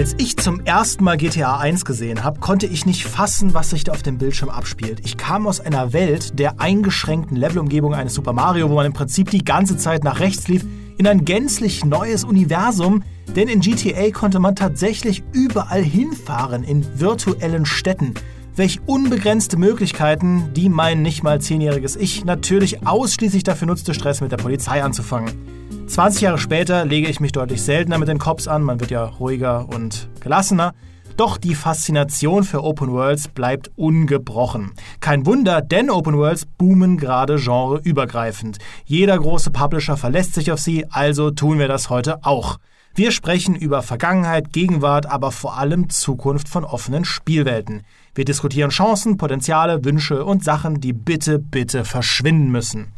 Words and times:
Als 0.00 0.14
ich 0.16 0.38
zum 0.38 0.60
ersten 0.60 1.04
Mal 1.04 1.18
GTA 1.18 1.58
1 1.58 1.84
gesehen 1.84 2.24
habe, 2.24 2.40
konnte 2.40 2.64
ich 2.64 2.86
nicht 2.86 3.04
fassen, 3.04 3.52
was 3.52 3.68
sich 3.68 3.84
da 3.84 3.92
auf 3.92 4.02
dem 4.02 4.16
Bildschirm 4.16 4.48
abspielt. 4.48 5.00
Ich 5.04 5.18
kam 5.18 5.46
aus 5.46 5.60
einer 5.60 5.92
Welt 5.92 6.38
der 6.38 6.58
eingeschränkten 6.58 7.36
Levelumgebung 7.36 7.92
eines 7.92 8.14
Super 8.14 8.32
Mario, 8.32 8.70
wo 8.70 8.76
man 8.76 8.86
im 8.86 8.94
Prinzip 8.94 9.28
die 9.28 9.44
ganze 9.44 9.76
Zeit 9.76 10.02
nach 10.02 10.20
rechts 10.20 10.48
lief, 10.48 10.64
in 10.96 11.06
ein 11.06 11.26
gänzlich 11.26 11.84
neues 11.84 12.24
Universum, 12.24 13.02
denn 13.36 13.46
in 13.48 13.60
GTA 13.60 14.10
konnte 14.10 14.38
man 14.38 14.56
tatsächlich 14.56 15.22
überall 15.34 15.82
hinfahren 15.82 16.64
in 16.64 16.98
virtuellen 16.98 17.66
Städten. 17.66 18.14
Welch 18.56 18.80
unbegrenzte 18.86 19.58
Möglichkeiten, 19.58 20.54
die 20.54 20.70
mein 20.70 21.02
nicht 21.02 21.22
mal 21.22 21.42
zehnjähriges 21.42 21.96
Ich 21.96 22.24
natürlich 22.24 22.86
ausschließlich 22.86 23.42
dafür 23.42 23.66
nutzte, 23.66 23.92
Stress 23.92 24.22
mit 24.22 24.32
der 24.32 24.38
Polizei 24.38 24.82
anzufangen. 24.82 25.59
20 25.90 26.22
Jahre 26.22 26.38
später 26.38 26.84
lege 26.84 27.08
ich 27.08 27.18
mich 27.18 27.32
deutlich 27.32 27.62
seltener 27.62 27.98
mit 27.98 28.06
den 28.06 28.20
Cops 28.20 28.46
an, 28.46 28.62
man 28.62 28.78
wird 28.78 28.92
ja 28.92 29.06
ruhiger 29.06 29.68
und 29.68 30.08
gelassener. 30.20 30.72
Doch 31.16 31.36
die 31.36 31.56
Faszination 31.56 32.44
für 32.44 32.62
Open 32.62 32.92
Worlds 32.92 33.26
bleibt 33.26 33.72
ungebrochen. 33.74 34.70
Kein 35.00 35.26
Wunder, 35.26 35.60
denn 35.60 35.90
Open 35.90 36.16
Worlds 36.16 36.46
boomen 36.46 36.96
gerade 36.96 37.38
genreübergreifend. 37.38 38.58
Jeder 38.84 39.18
große 39.18 39.50
Publisher 39.50 39.96
verlässt 39.96 40.34
sich 40.34 40.52
auf 40.52 40.60
sie, 40.60 40.86
also 40.88 41.32
tun 41.32 41.58
wir 41.58 41.66
das 41.66 41.90
heute 41.90 42.24
auch. 42.24 42.58
Wir 42.94 43.10
sprechen 43.10 43.56
über 43.56 43.82
Vergangenheit, 43.82 44.52
Gegenwart, 44.52 45.06
aber 45.06 45.32
vor 45.32 45.58
allem 45.58 45.90
Zukunft 45.90 46.48
von 46.48 46.64
offenen 46.64 47.04
Spielwelten. 47.04 47.82
Wir 48.14 48.24
diskutieren 48.24 48.70
Chancen, 48.70 49.16
Potenziale, 49.16 49.84
Wünsche 49.84 50.24
und 50.24 50.44
Sachen, 50.44 50.80
die 50.80 50.92
bitte, 50.92 51.40
bitte 51.40 51.84
verschwinden 51.84 52.52
müssen. 52.52 52.92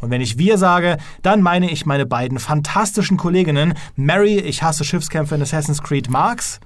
Und 0.00 0.10
wenn 0.10 0.20
ich 0.20 0.38
wir 0.38 0.58
sage, 0.58 0.98
dann 1.22 1.42
meine 1.42 1.70
ich 1.70 1.86
meine 1.86 2.06
beiden 2.06 2.38
fantastischen 2.38 3.16
Kolleginnen 3.16 3.74
Mary, 3.96 4.38
ich 4.38 4.62
hasse 4.62 4.84
Schiffskämpfe 4.84 5.34
in 5.34 5.42
Assassin's 5.42 5.82
Creed 5.82 6.08
Marx. 6.08 6.60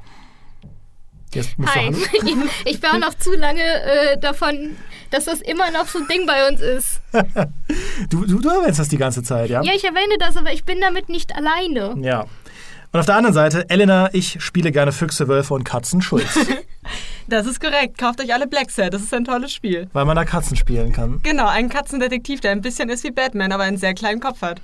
Hi, 1.34 1.90
ich 2.66 2.82
war 2.82 2.98
noch 2.98 3.14
zu 3.14 3.34
lange 3.34 3.62
äh, 3.62 4.18
davon, 4.18 4.76
dass 5.10 5.24
das 5.24 5.40
immer 5.40 5.70
noch 5.70 5.86
so 5.88 5.98
ein 5.98 6.06
Ding 6.06 6.26
bei 6.26 6.46
uns 6.48 6.60
ist. 6.60 7.00
du, 8.10 8.26
du, 8.26 8.38
du 8.38 8.48
erwähnst 8.50 8.78
das 8.78 8.88
die 8.88 8.98
ganze 8.98 9.22
Zeit, 9.22 9.48
ja? 9.48 9.62
Ja, 9.62 9.72
ich 9.74 9.84
erwähne 9.84 10.16
das, 10.18 10.36
aber 10.36 10.52
ich 10.52 10.64
bin 10.64 10.80
damit 10.80 11.08
nicht 11.08 11.34
alleine. 11.34 11.94
Ja. 12.06 12.26
Und 12.92 13.00
auf 13.00 13.06
der 13.06 13.16
anderen 13.16 13.32
Seite, 13.32 13.70
Elena, 13.70 14.10
ich 14.12 14.42
spiele 14.42 14.70
gerne 14.70 14.92
Füchse, 14.92 15.26
Wölfe 15.26 15.54
und 15.54 15.64
Katzen. 15.64 16.02
Schulz. 16.02 16.28
das 17.28 17.46
ist 17.46 17.60
korrekt. 17.60 17.98
Kauft 17.98 18.20
euch 18.20 18.32
alle 18.32 18.46
Black 18.46 18.70
Set. 18.70 18.94
Das 18.94 19.02
ist 19.02 19.12
ein 19.14 19.24
tolles 19.24 19.52
Spiel. 19.52 19.88
Weil 19.92 20.04
man 20.04 20.16
da 20.16 20.24
Katzen 20.24 20.56
spielen 20.56 20.92
kann. 20.92 21.20
Genau, 21.22 21.46
einen 21.46 21.68
Katzendetektiv, 21.68 22.40
der 22.40 22.52
ein 22.52 22.60
bisschen 22.60 22.88
ist 22.88 23.04
wie 23.04 23.10
Batman, 23.10 23.52
aber 23.52 23.64
einen 23.64 23.76
sehr 23.76 23.94
kleinen 23.94 24.20
Kopf 24.20 24.42
hat. 24.42 24.60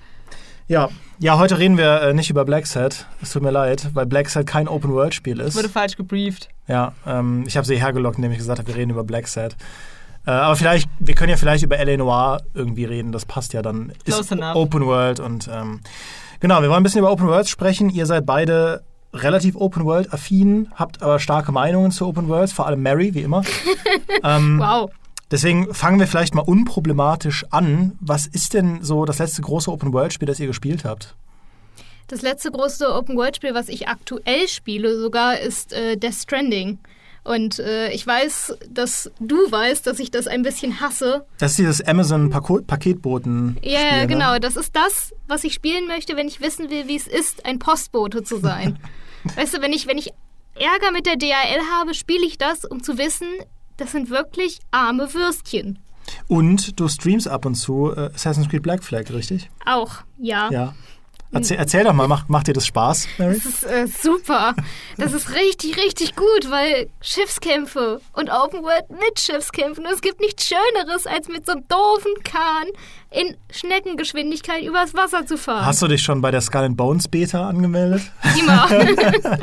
Ja, 0.67 0.91
ja, 1.19 1.39
heute 1.39 1.59
reden 1.59 1.79
wir 1.79 2.03
äh, 2.03 2.14
nicht 2.14 2.29
über 2.29 2.45
Black 2.45 2.67
Set. 2.67 3.06
Es 3.23 3.33
tut 3.33 3.42
mir 3.42 3.51
leid, 3.51 3.89
weil 3.95 4.05
Black 4.05 4.29
Set 4.29 4.47
kein 4.47 4.69
Open-World-Spiel 4.69 5.41
ist. 5.41 5.56
Wurde 5.56 5.70
falsch 5.70 5.97
gebrieft. 5.97 6.51
Ja, 6.67 6.92
ähm, 7.06 7.45
ich 7.47 7.56
habe 7.56 7.67
sie 7.67 7.81
hergelockt, 7.81 8.19
indem 8.19 8.33
ich 8.33 8.39
gesagt 8.39 8.59
habe, 8.59 8.69
wir 8.69 8.77
reden 8.77 8.91
über 8.91 9.05
Black 9.05 9.29
Set. 9.29 9.56
Äh, 10.27 10.31
aber 10.33 10.56
vielleicht, 10.56 10.91
wir 10.98 11.14
können 11.14 11.31
ja 11.31 11.36
vielleicht 11.39 11.64
über 11.64 11.79
L.A. 11.79 11.97
Noir 11.97 12.42
irgendwie 12.53 12.84
reden. 12.84 13.12
Das 13.12 13.25
passt 13.25 13.55
ja 13.55 13.62
dann. 13.62 13.92
Close 14.05 14.20
ist 14.20 14.33
enough. 14.33 14.56
Open 14.56 14.84
World 14.84 15.20
und 15.20 15.48
ähm, 15.51 15.81
Genau, 16.41 16.62
wir 16.62 16.69
wollen 16.69 16.81
ein 16.81 16.83
bisschen 16.84 17.01
über 17.01 17.11
Open 17.11 17.27
Worlds 17.27 17.51
sprechen. 17.51 17.91
Ihr 17.91 18.06
seid 18.06 18.25
beide 18.25 18.84
relativ 19.12 19.56
Open 19.56 19.84
World 19.84 20.12
affin, 20.12 20.69
habt 20.75 21.03
aber 21.03 21.19
starke 21.19 21.53
Meinungen 21.53 21.91
zu 21.91 22.06
Open 22.06 22.28
Worlds, 22.28 22.53
vor 22.53 22.67
allem 22.67 22.83
Mary, 22.83 23.14
wie 23.14 23.23
immer. 23.23 23.42
ähm, 24.25 24.59
wow. 24.59 24.91
Deswegen 25.31 25.75
fangen 25.75 26.01
wir 26.01 26.06
vielleicht 26.06 26.34
mal 26.34 26.42
unproblematisch 26.42 27.45
an. 27.51 27.97
Was 28.01 28.27
ist 28.27 28.55
denn 28.55 28.83
so 28.83 29.05
das 29.05 29.19
letzte 29.19 29.42
große 29.42 29.70
Open 29.70 29.92
World 29.92 30.12
Spiel, 30.12 30.27
das 30.27 30.41
ihr 30.41 30.47
gespielt 30.47 30.84
habt? 30.84 31.14
Das 32.06 32.23
letzte 32.23 32.51
große 32.51 32.91
Open 32.95 33.17
World 33.17 33.36
Spiel, 33.36 33.55
was 33.55 33.69
ich 33.69 33.89
aktuell 33.89 34.48
spiele, 34.48 34.98
sogar 34.98 35.39
ist 35.39 35.75
äh, 35.75 35.97
Death 35.97 36.14
Stranding. 36.14 36.79
Und 37.28 37.58
äh, 37.58 37.90
ich 37.90 38.06
weiß, 38.06 38.56
dass 38.70 39.11
du 39.20 39.36
weißt, 39.36 39.86
dass 39.86 39.98
ich 39.98 40.11
das 40.11 40.27
ein 40.27 40.42
bisschen 40.42 40.80
hasse. 40.80 41.27
Das 41.36 41.50
ist 41.50 41.58
dieses 41.58 41.86
Amazon-Paketboten. 41.86 43.58
Ja, 43.62 43.70
yeah, 43.70 43.96
ne? 44.00 44.06
genau. 44.06 44.33
Ne? 44.33 44.40
Das 44.40 44.56
ist 44.56 44.74
das, 44.74 45.12
was 45.27 45.44
ich 45.44 45.52
spielen 45.52 45.86
möchte, 45.86 46.16
wenn 46.16 46.27
ich 46.27 46.40
wissen 46.40 46.70
will, 46.70 46.89
wie 46.89 46.96
es 46.96 47.06
ist, 47.06 47.44
ein 47.44 47.58
Postbote 47.58 48.22
zu 48.22 48.39
sein. 48.39 48.78
weißt 49.36 49.58
du, 49.58 49.61
wenn 49.61 49.74
ich, 49.74 49.86
wenn 49.86 49.98
ich 49.98 50.14
Ärger 50.55 50.90
mit 50.90 51.05
der 51.05 51.16
DHL 51.16 51.61
habe, 51.78 51.92
spiele 51.92 52.24
ich 52.24 52.39
das, 52.39 52.64
um 52.64 52.83
zu 52.83 52.96
wissen, 52.96 53.28
das 53.77 53.92
sind 53.92 54.08
wirklich 54.08 54.60
arme 54.70 55.12
Würstchen. 55.12 55.80
Und 56.28 56.80
du 56.80 56.89
streamst 56.89 57.28
ab 57.28 57.45
und 57.45 57.56
zu 57.56 57.92
äh, 57.95 58.10
Assassin's 58.14 58.48
Creed 58.48 58.62
Black 58.62 58.83
Flag, 58.83 59.10
richtig? 59.10 59.50
Auch, 59.66 59.96
ja. 60.16 60.48
Ja. 60.50 60.74
Erzähl, 61.30 61.58
erzähl, 61.58 61.84
doch 61.84 61.92
mal, 61.92 62.08
macht, 62.08 62.30
macht 62.30 62.46
dir 62.46 62.55
das 62.55 62.66
Spaß, 62.66 63.06
Mary? 63.18 63.34
Das 63.34 63.44
ist 63.44 63.64
äh, 63.64 63.86
super. 63.86 64.55
Das 64.96 65.12
ist 65.12 65.34
richtig, 65.34 65.77
richtig 65.77 66.16
gut, 66.16 66.50
weil 66.50 66.89
Schiffskämpfe 67.02 68.00
und 68.14 68.30
Open 68.30 68.62
World 68.62 68.89
mit 68.90 69.20
Schiffskämpfen. 69.20 69.84
Es 69.92 70.00
gibt 70.00 70.20
nichts 70.20 70.46
Schöneres, 70.46 71.06
als 71.06 71.28
mit 71.28 71.44
so 71.44 71.52
einem 71.52 71.68
doofen 71.68 72.14
Kahn 72.24 72.66
in 73.11 73.36
Schneckengeschwindigkeit 73.51 74.63
übers 74.63 74.95
Wasser 74.95 75.24
zu 75.27 75.39
fahren. 75.39 75.64
Hast 75.64 75.80
du 75.83 75.89
dich 75.89 76.02
schon 76.02 76.20
bei 76.20 76.30
der 76.30 76.41
Skull 76.41 76.69
Bones 76.70 77.08
Beta 77.08 77.48
angemeldet? 77.48 78.02
Immer. 78.39 78.69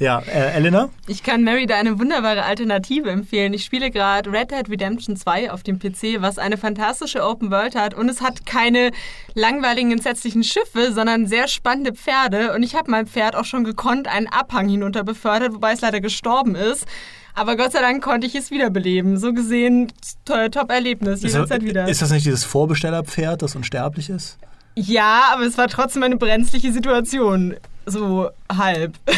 Ja, 0.00 0.18
äh, 0.18 0.56
Elena? 0.56 0.90
Ich 1.06 1.22
kann 1.22 1.44
Mary 1.44 1.66
da 1.66 1.76
eine 1.76 2.00
wunderbare 2.00 2.42
Alternative 2.42 3.10
empfehlen. 3.10 3.54
Ich 3.54 3.64
spiele 3.64 3.92
gerade 3.92 4.32
Red 4.32 4.50
Dead 4.50 4.68
Redemption 4.68 5.16
2 5.16 5.52
auf 5.52 5.62
dem 5.62 5.78
PC, 5.78 6.20
was 6.20 6.36
eine 6.36 6.58
fantastische 6.58 7.22
Open 7.22 7.52
World 7.52 7.76
hat 7.76 7.94
und 7.94 8.08
es 8.08 8.20
hat 8.20 8.44
keine 8.44 8.90
langweiligen, 9.34 9.92
entsetzlichen 9.92 10.42
Schiffe, 10.42 10.92
sondern 10.92 11.28
sehr 11.28 11.46
spannende 11.46 11.92
Pferde 11.92 12.52
und 12.54 12.64
ich 12.64 12.74
habe 12.74 12.90
mein 12.90 13.06
Pferd 13.06 13.36
auch 13.36 13.44
schon 13.44 13.62
gekonnt 13.62 14.08
einen 14.08 14.26
Abhang 14.26 14.68
hinunter 14.68 15.04
befördert, 15.04 15.54
wobei 15.54 15.72
es 15.72 15.80
leider 15.80 16.00
gestorben 16.00 16.56
ist. 16.56 16.86
Aber 17.34 17.56
Gott 17.56 17.72
sei 17.72 17.80
Dank 17.80 18.02
konnte 18.02 18.26
ich 18.26 18.34
es 18.34 18.50
wiederbeleben. 18.50 19.18
So 19.18 19.32
gesehen, 19.32 19.92
Top-Erlebnis, 20.24 21.22
jederzeit 21.22 21.64
wieder. 21.64 21.88
Ist 21.88 22.00
das 22.00 22.10
nicht 22.10 22.24
dieses 22.24 22.44
Vorbestellerpferd, 22.44 23.42
das 23.42 23.56
unsterblich 23.56 24.08
ist? 24.08 24.38
Ja, 24.76 25.30
aber 25.32 25.42
es 25.42 25.58
war 25.58 25.68
trotzdem 25.68 26.02
eine 26.04 26.16
brenzliche 26.16 26.72
Situation. 26.72 27.54
So 27.86 28.30
halb. 28.50 28.94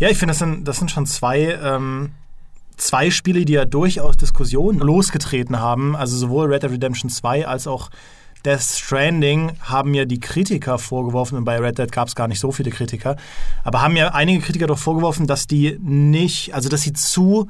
Ja, 0.00 0.08
ich 0.08 0.16
finde, 0.16 0.30
das 0.30 0.38
sind, 0.38 0.68
das 0.68 0.76
sind 0.76 0.92
schon 0.92 1.06
zwei, 1.06 1.58
ähm, 1.60 2.12
zwei 2.76 3.10
Spiele, 3.10 3.44
die 3.44 3.54
ja 3.54 3.64
durchaus 3.64 4.16
Diskussionen 4.16 4.78
losgetreten 4.78 5.58
haben. 5.58 5.96
Also 5.96 6.16
sowohl 6.16 6.46
Red 6.52 6.62
Dead 6.62 6.70
Redemption 6.70 7.10
2 7.10 7.48
als 7.48 7.66
auch 7.66 7.90
Death 8.44 8.62
Stranding 8.62 9.52
haben 9.60 9.94
ja 9.94 10.04
die 10.04 10.20
Kritiker 10.20 10.78
vorgeworfen, 10.78 11.36
und 11.38 11.44
bei 11.44 11.58
Red 11.58 11.78
Dead 11.78 11.90
gab 11.90 12.08
es 12.08 12.14
gar 12.14 12.28
nicht 12.28 12.40
so 12.40 12.52
viele 12.52 12.70
Kritiker, 12.70 13.16
aber 13.64 13.82
haben 13.82 13.96
ja 13.96 14.08
einige 14.08 14.40
Kritiker 14.40 14.66
doch 14.66 14.78
vorgeworfen, 14.78 15.26
dass 15.26 15.46
die 15.46 15.78
nicht, 15.80 16.54
also 16.54 16.68
dass 16.68 16.82
sie 16.82 16.92
zu 16.92 17.48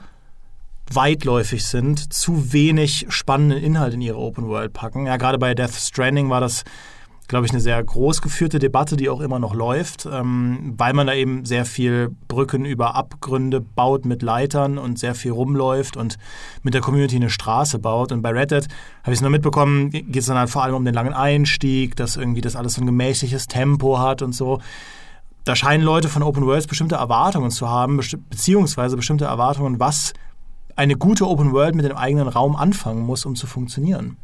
weitläufig 0.90 1.66
sind, 1.66 2.12
zu 2.12 2.52
wenig 2.52 3.06
spannenden 3.10 3.62
Inhalt 3.62 3.94
in 3.94 4.00
ihre 4.00 4.18
Open 4.18 4.48
World 4.48 4.72
packen. 4.72 5.06
Ja, 5.06 5.16
gerade 5.18 5.38
bei 5.38 5.54
Death 5.54 5.74
Stranding 5.74 6.30
war 6.30 6.40
das 6.40 6.64
glaube 7.28 7.44
ich, 7.44 7.52
eine 7.52 7.60
sehr 7.60 7.82
groß 7.82 8.22
geführte 8.22 8.58
Debatte, 8.58 8.96
die 8.96 9.10
auch 9.10 9.20
immer 9.20 9.38
noch 9.38 9.54
läuft, 9.54 10.08
ähm, 10.10 10.74
weil 10.76 10.94
man 10.94 11.06
da 11.06 11.12
eben 11.12 11.44
sehr 11.44 11.66
viel 11.66 12.10
Brücken 12.26 12.64
über 12.64 12.94
Abgründe 12.94 13.60
baut 13.60 14.06
mit 14.06 14.22
Leitern 14.22 14.78
und 14.78 14.98
sehr 14.98 15.14
viel 15.14 15.32
rumläuft 15.32 15.98
und 15.98 16.16
mit 16.62 16.72
der 16.72 16.80
Community 16.80 17.16
eine 17.16 17.28
Straße 17.28 17.78
baut. 17.78 18.12
Und 18.12 18.22
bei 18.22 18.30
Red 18.30 18.50
Dead 18.50 18.66
habe 19.02 19.12
ich 19.12 19.18
es 19.18 19.20
nur 19.20 19.30
mitbekommen, 19.30 19.90
geht 19.90 20.16
es 20.16 20.26
dann 20.26 20.38
halt 20.38 20.48
vor 20.48 20.64
allem 20.64 20.74
um 20.74 20.86
den 20.86 20.94
langen 20.94 21.12
Einstieg, 21.12 21.96
dass 21.96 22.16
irgendwie 22.16 22.40
das 22.40 22.56
alles 22.56 22.74
so 22.74 22.80
ein 22.80 22.86
gemächliches 22.86 23.46
Tempo 23.46 23.98
hat 23.98 24.22
und 24.22 24.34
so. 24.34 24.60
Da 25.44 25.54
scheinen 25.54 25.84
Leute 25.84 26.08
von 26.08 26.22
Open 26.22 26.46
Worlds 26.46 26.66
bestimmte 26.66 26.96
Erwartungen 26.96 27.50
zu 27.50 27.68
haben, 27.68 28.00
beziehungsweise 28.30 28.96
bestimmte 28.96 29.26
Erwartungen, 29.26 29.78
was 29.78 30.14
eine 30.76 30.96
gute 30.96 31.26
Open 31.26 31.52
World 31.52 31.74
mit 31.74 31.84
dem 31.84 31.96
eigenen 31.96 32.28
Raum 32.28 32.56
anfangen 32.56 33.04
muss, 33.04 33.26
um 33.26 33.34
zu 33.34 33.46
funktionieren. 33.46 34.16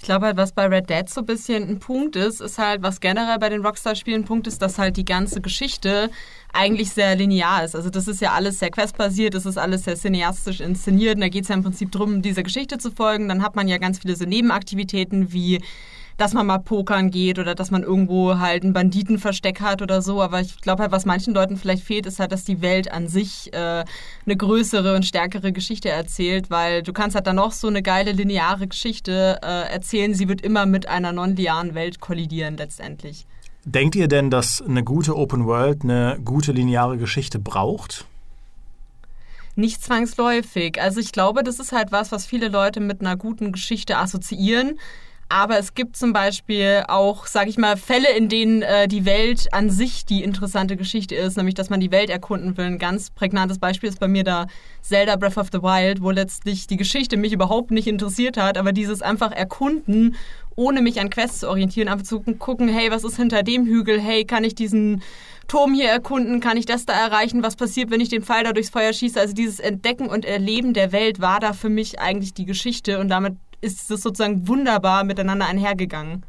Ich 0.00 0.06
glaube 0.06 0.24
halt, 0.24 0.38
was 0.38 0.52
bei 0.52 0.66
Red 0.66 0.88
Dead 0.88 1.10
so 1.10 1.20
ein 1.20 1.26
bisschen 1.26 1.68
ein 1.68 1.78
Punkt 1.78 2.16
ist, 2.16 2.40
ist 2.40 2.56
halt, 2.56 2.80
was 2.82 3.00
generell 3.00 3.38
bei 3.38 3.50
den 3.50 3.60
Rockstar-Spielen 3.60 4.22
ein 4.22 4.24
Punkt 4.24 4.46
ist, 4.46 4.62
dass 4.62 4.78
halt 4.78 4.96
die 4.96 5.04
ganze 5.04 5.42
Geschichte 5.42 6.10
eigentlich 6.54 6.90
sehr 6.90 7.14
linear 7.16 7.64
ist. 7.64 7.76
Also 7.76 7.90
das 7.90 8.08
ist 8.08 8.22
ja 8.22 8.32
alles 8.32 8.60
sehr 8.60 8.70
questbasiert, 8.70 9.34
das 9.34 9.44
ist 9.44 9.58
alles 9.58 9.84
sehr 9.84 9.96
cineastisch 9.96 10.60
inszeniert 10.60 11.16
und 11.16 11.20
da 11.20 11.28
geht 11.28 11.42
es 11.42 11.50
ja 11.50 11.54
im 11.54 11.62
Prinzip 11.62 11.92
darum, 11.92 12.22
dieser 12.22 12.42
Geschichte 12.42 12.78
zu 12.78 12.90
folgen. 12.90 13.28
Dann 13.28 13.42
hat 13.42 13.56
man 13.56 13.68
ja 13.68 13.76
ganz 13.76 13.98
viele 13.98 14.16
so 14.16 14.24
Nebenaktivitäten 14.24 15.34
wie 15.34 15.60
dass 16.20 16.34
man 16.34 16.46
mal 16.46 16.58
pokern 16.58 17.10
geht 17.10 17.38
oder 17.38 17.54
dass 17.54 17.70
man 17.70 17.82
irgendwo 17.82 18.38
halt 18.38 18.62
ein 18.62 18.74
Banditenversteck 18.74 19.60
hat 19.60 19.80
oder 19.80 20.02
so. 20.02 20.20
Aber 20.20 20.40
ich 20.40 20.60
glaube 20.60 20.82
halt, 20.82 20.92
was 20.92 21.06
manchen 21.06 21.32
Leuten 21.32 21.56
vielleicht 21.56 21.82
fehlt, 21.82 22.04
ist 22.04 22.20
halt, 22.20 22.30
dass 22.32 22.44
die 22.44 22.60
Welt 22.60 22.92
an 22.92 23.08
sich 23.08 23.50
äh, 23.54 23.84
eine 24.26 24.36
größere 24.36 24.94
und 24.94 25.06
stärkere 25.06 25.50
Geschichte 25.52 25.88
erzählt, 25.88 26.50
weil 26.50 26.82
du 26.82 26.92
kannst 26.92 27.14
halt 27.14 27.26
dann 27.26 27.36
noch 27.36 27.52
so 27.52 27.68
eine 27.68 27.82
geile 27.82 28.12
lineare 28.12 28.68
Geschichte 28.68 29.38
äh, 29.42 29.72
erzählen. 29.72 30.12
Sie 30.12 30.28
wird 30.28 30.42
immer 30.42 30.66
mit 30.66 30.86
einer 30.88 31.12
non-linearen 31.12 31.74
Welt 31.74 32.00
kollidieren 32.00 32.58
letztendlich. 32.58 33.26
Denkt 33.64 33.94
ihr 33.94 34.08
denn, 34.08 34.30
dass 34.30 34.60
eine 34.60 34.84
gute 34.84 35.16
Open 35.16 35.46
World 35.46 35.84
eine 35.84 36.18
gute 36.22 36.52
lineare 36.52 36.98
Geschichte 36.98 37.38
braucht? 37.38 38.04
Nicht 39.56 39.82
zwangsläufig. 39.82 40.80
Also 40.80 41.00
ich 41.00 41.12
glaube, 41.12 41.42
das 41.42 41.58
ist 41.58 41.72
halt 41.72 41.92
was, 41.92 42.12
was 42.12 42.26
viele 42.26 42.48
Leute 42.48 42.80
mit 42.80 43.00
einer 43.00 43.16
guten 43.16 43.52
Geschichte 43.52 43.96
assoziieren. 43.96 44.78
Aber 45.32 45.60
es 45.60 45.74
gibt 45.74 45.96
zum 45.96 46.12
Beispiel 46.12 46.82
auch, 46.88 47.28
sag 47.28 47.46
ich 47.46 47.56
mal, 47.56 47.76
Fälle, 47.76 48.10
in 48.16 48.28
denen 48.28 48.62
äh, 48.62 48.88
die 48.88 49.04
Welt 49.04 49.46
an 49.52 49.70
sich 49.70 50.04
die 50.04 50.24
interessante 50.24 50.76
Geschichte 50.76 51.14
ist, 51.14 51.36
nämlich 51.36 51.54
dass 51.54 51.70
man 51.70 51.78
die 51.78 51.92
Welt 51.92 52.10
erkunden 52.10 52.56
will. 52.56 52.64
Ein 52.64 52.78
ganz 52.80 53.10
prägnantes 53.10 53.60
Beispiel 53.60 53.88
ist 53.88 54.00
bei 54.00 54.08
mir 54.08 54.24
da 54.24 54.48
Zelda 54.82 55.14
Breath 55.14 55.38
of 55.38 55.46
the 55.52 55.62
Wild, 55.62 56.02
wo 56.02 56.10
letztlich 56.10 56.66
die 56.66 56.76
Geschichte 56.76 57.16
mich 57.16 57.32
überhaupt 57.32 57.70
nicht 57.70 57.86
interessiert 57.86 58.38
hat, 58.38 58.58
aber 58.58 58.72
dieses 58.72 59.02
einfach 59.02 59.30
erkunden, 59.30 60.16
ohne 60.56 60.82
mich 60.82 60.98
an 61.00 61.10
Quests 61.10 61.38
zu 61.38 61.48
orientieren, 61.48 61.86
einfach 61.86 62.04
zu 62.04 62.20
gucken, 62.20 62.68
hey, 62.68 62.90
was 62.90 63.04
ist 63.04 63.16
hinter 63.16 63.44
dem 63.44 63.66
Hügel? 63.66 64.00
Hey, 64.00 64.24
kann 64.24 64.42
ich 64.42 64.56
diesen 64.56 65.00
Turm 65.46 65.74
hier 65.74 65.90
erkunden? 65.90 66.40
Kann 66.40 66.56
ich 66.56 66.66
das 66.66 66.86
da 66.86 66.92
erreichen? 66.92 67.44
Was 67.44 67.54
passiert, 67.54 67.92
wenn 67.92 68.00
ich 68.00 68.08
den 68.08 68.24
Pfeil 68.24 68.42
da 68.42 68.52
durchs 68.52 68.70
Feuer 68.70 68.92
schieße? 68.92 69.20
Also 69.20 69.32
dieses 69.32 69.60
Entdecken 69.60 70.08
und 70.08 70.24
Erleben 70.24 70.74
der 70.74 70.90
Welt 70.90 71.20
war 71.20 71.38
da 71.38 71.52
für 71.52 71.68
mich 71.68 72.00
eigentlich 72.00 72.34
die 72.34 72.46
Geschichte 72.46 72.98
und 72.98 73.08
damit 73.08 73.36
ist 73.60 73.90
es 73.90 74.02
sozusagen 74.02 74.48
wunderbar 74.48 75.04
miteinander 75.04 75.46
einhergegangen. 75.46 76.24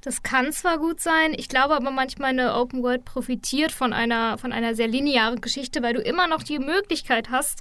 Das 0.00 0.22
kann 0.22 0.52
zwar 0.52 0.78
gut 0.78 1.00
sein, 1.00 1.34
ich 1.36 1.48
glaube 1.48 1.74
aber 1.74 1.90
manchmal 1.90 2.30
eine 2.30 2.54
Open 2.54 2.82
World 2.82 3.04
profitiert 3.04 3.72
von 3.72 3.92
einer, 3.92 4.38
von 4.38 4.52
einer 4.52 4.74
sehr 4.74 4.86
linearen 4.86 5.40
Geschichte, 5.40 5.82
weil 5.82 5.94
du 5.94 6.00
immer 6.00 6.28
noch 6.28 6.42
die 6.44 6.60
Möglichkeit 6.60 7.30
hast, 7.30 7.60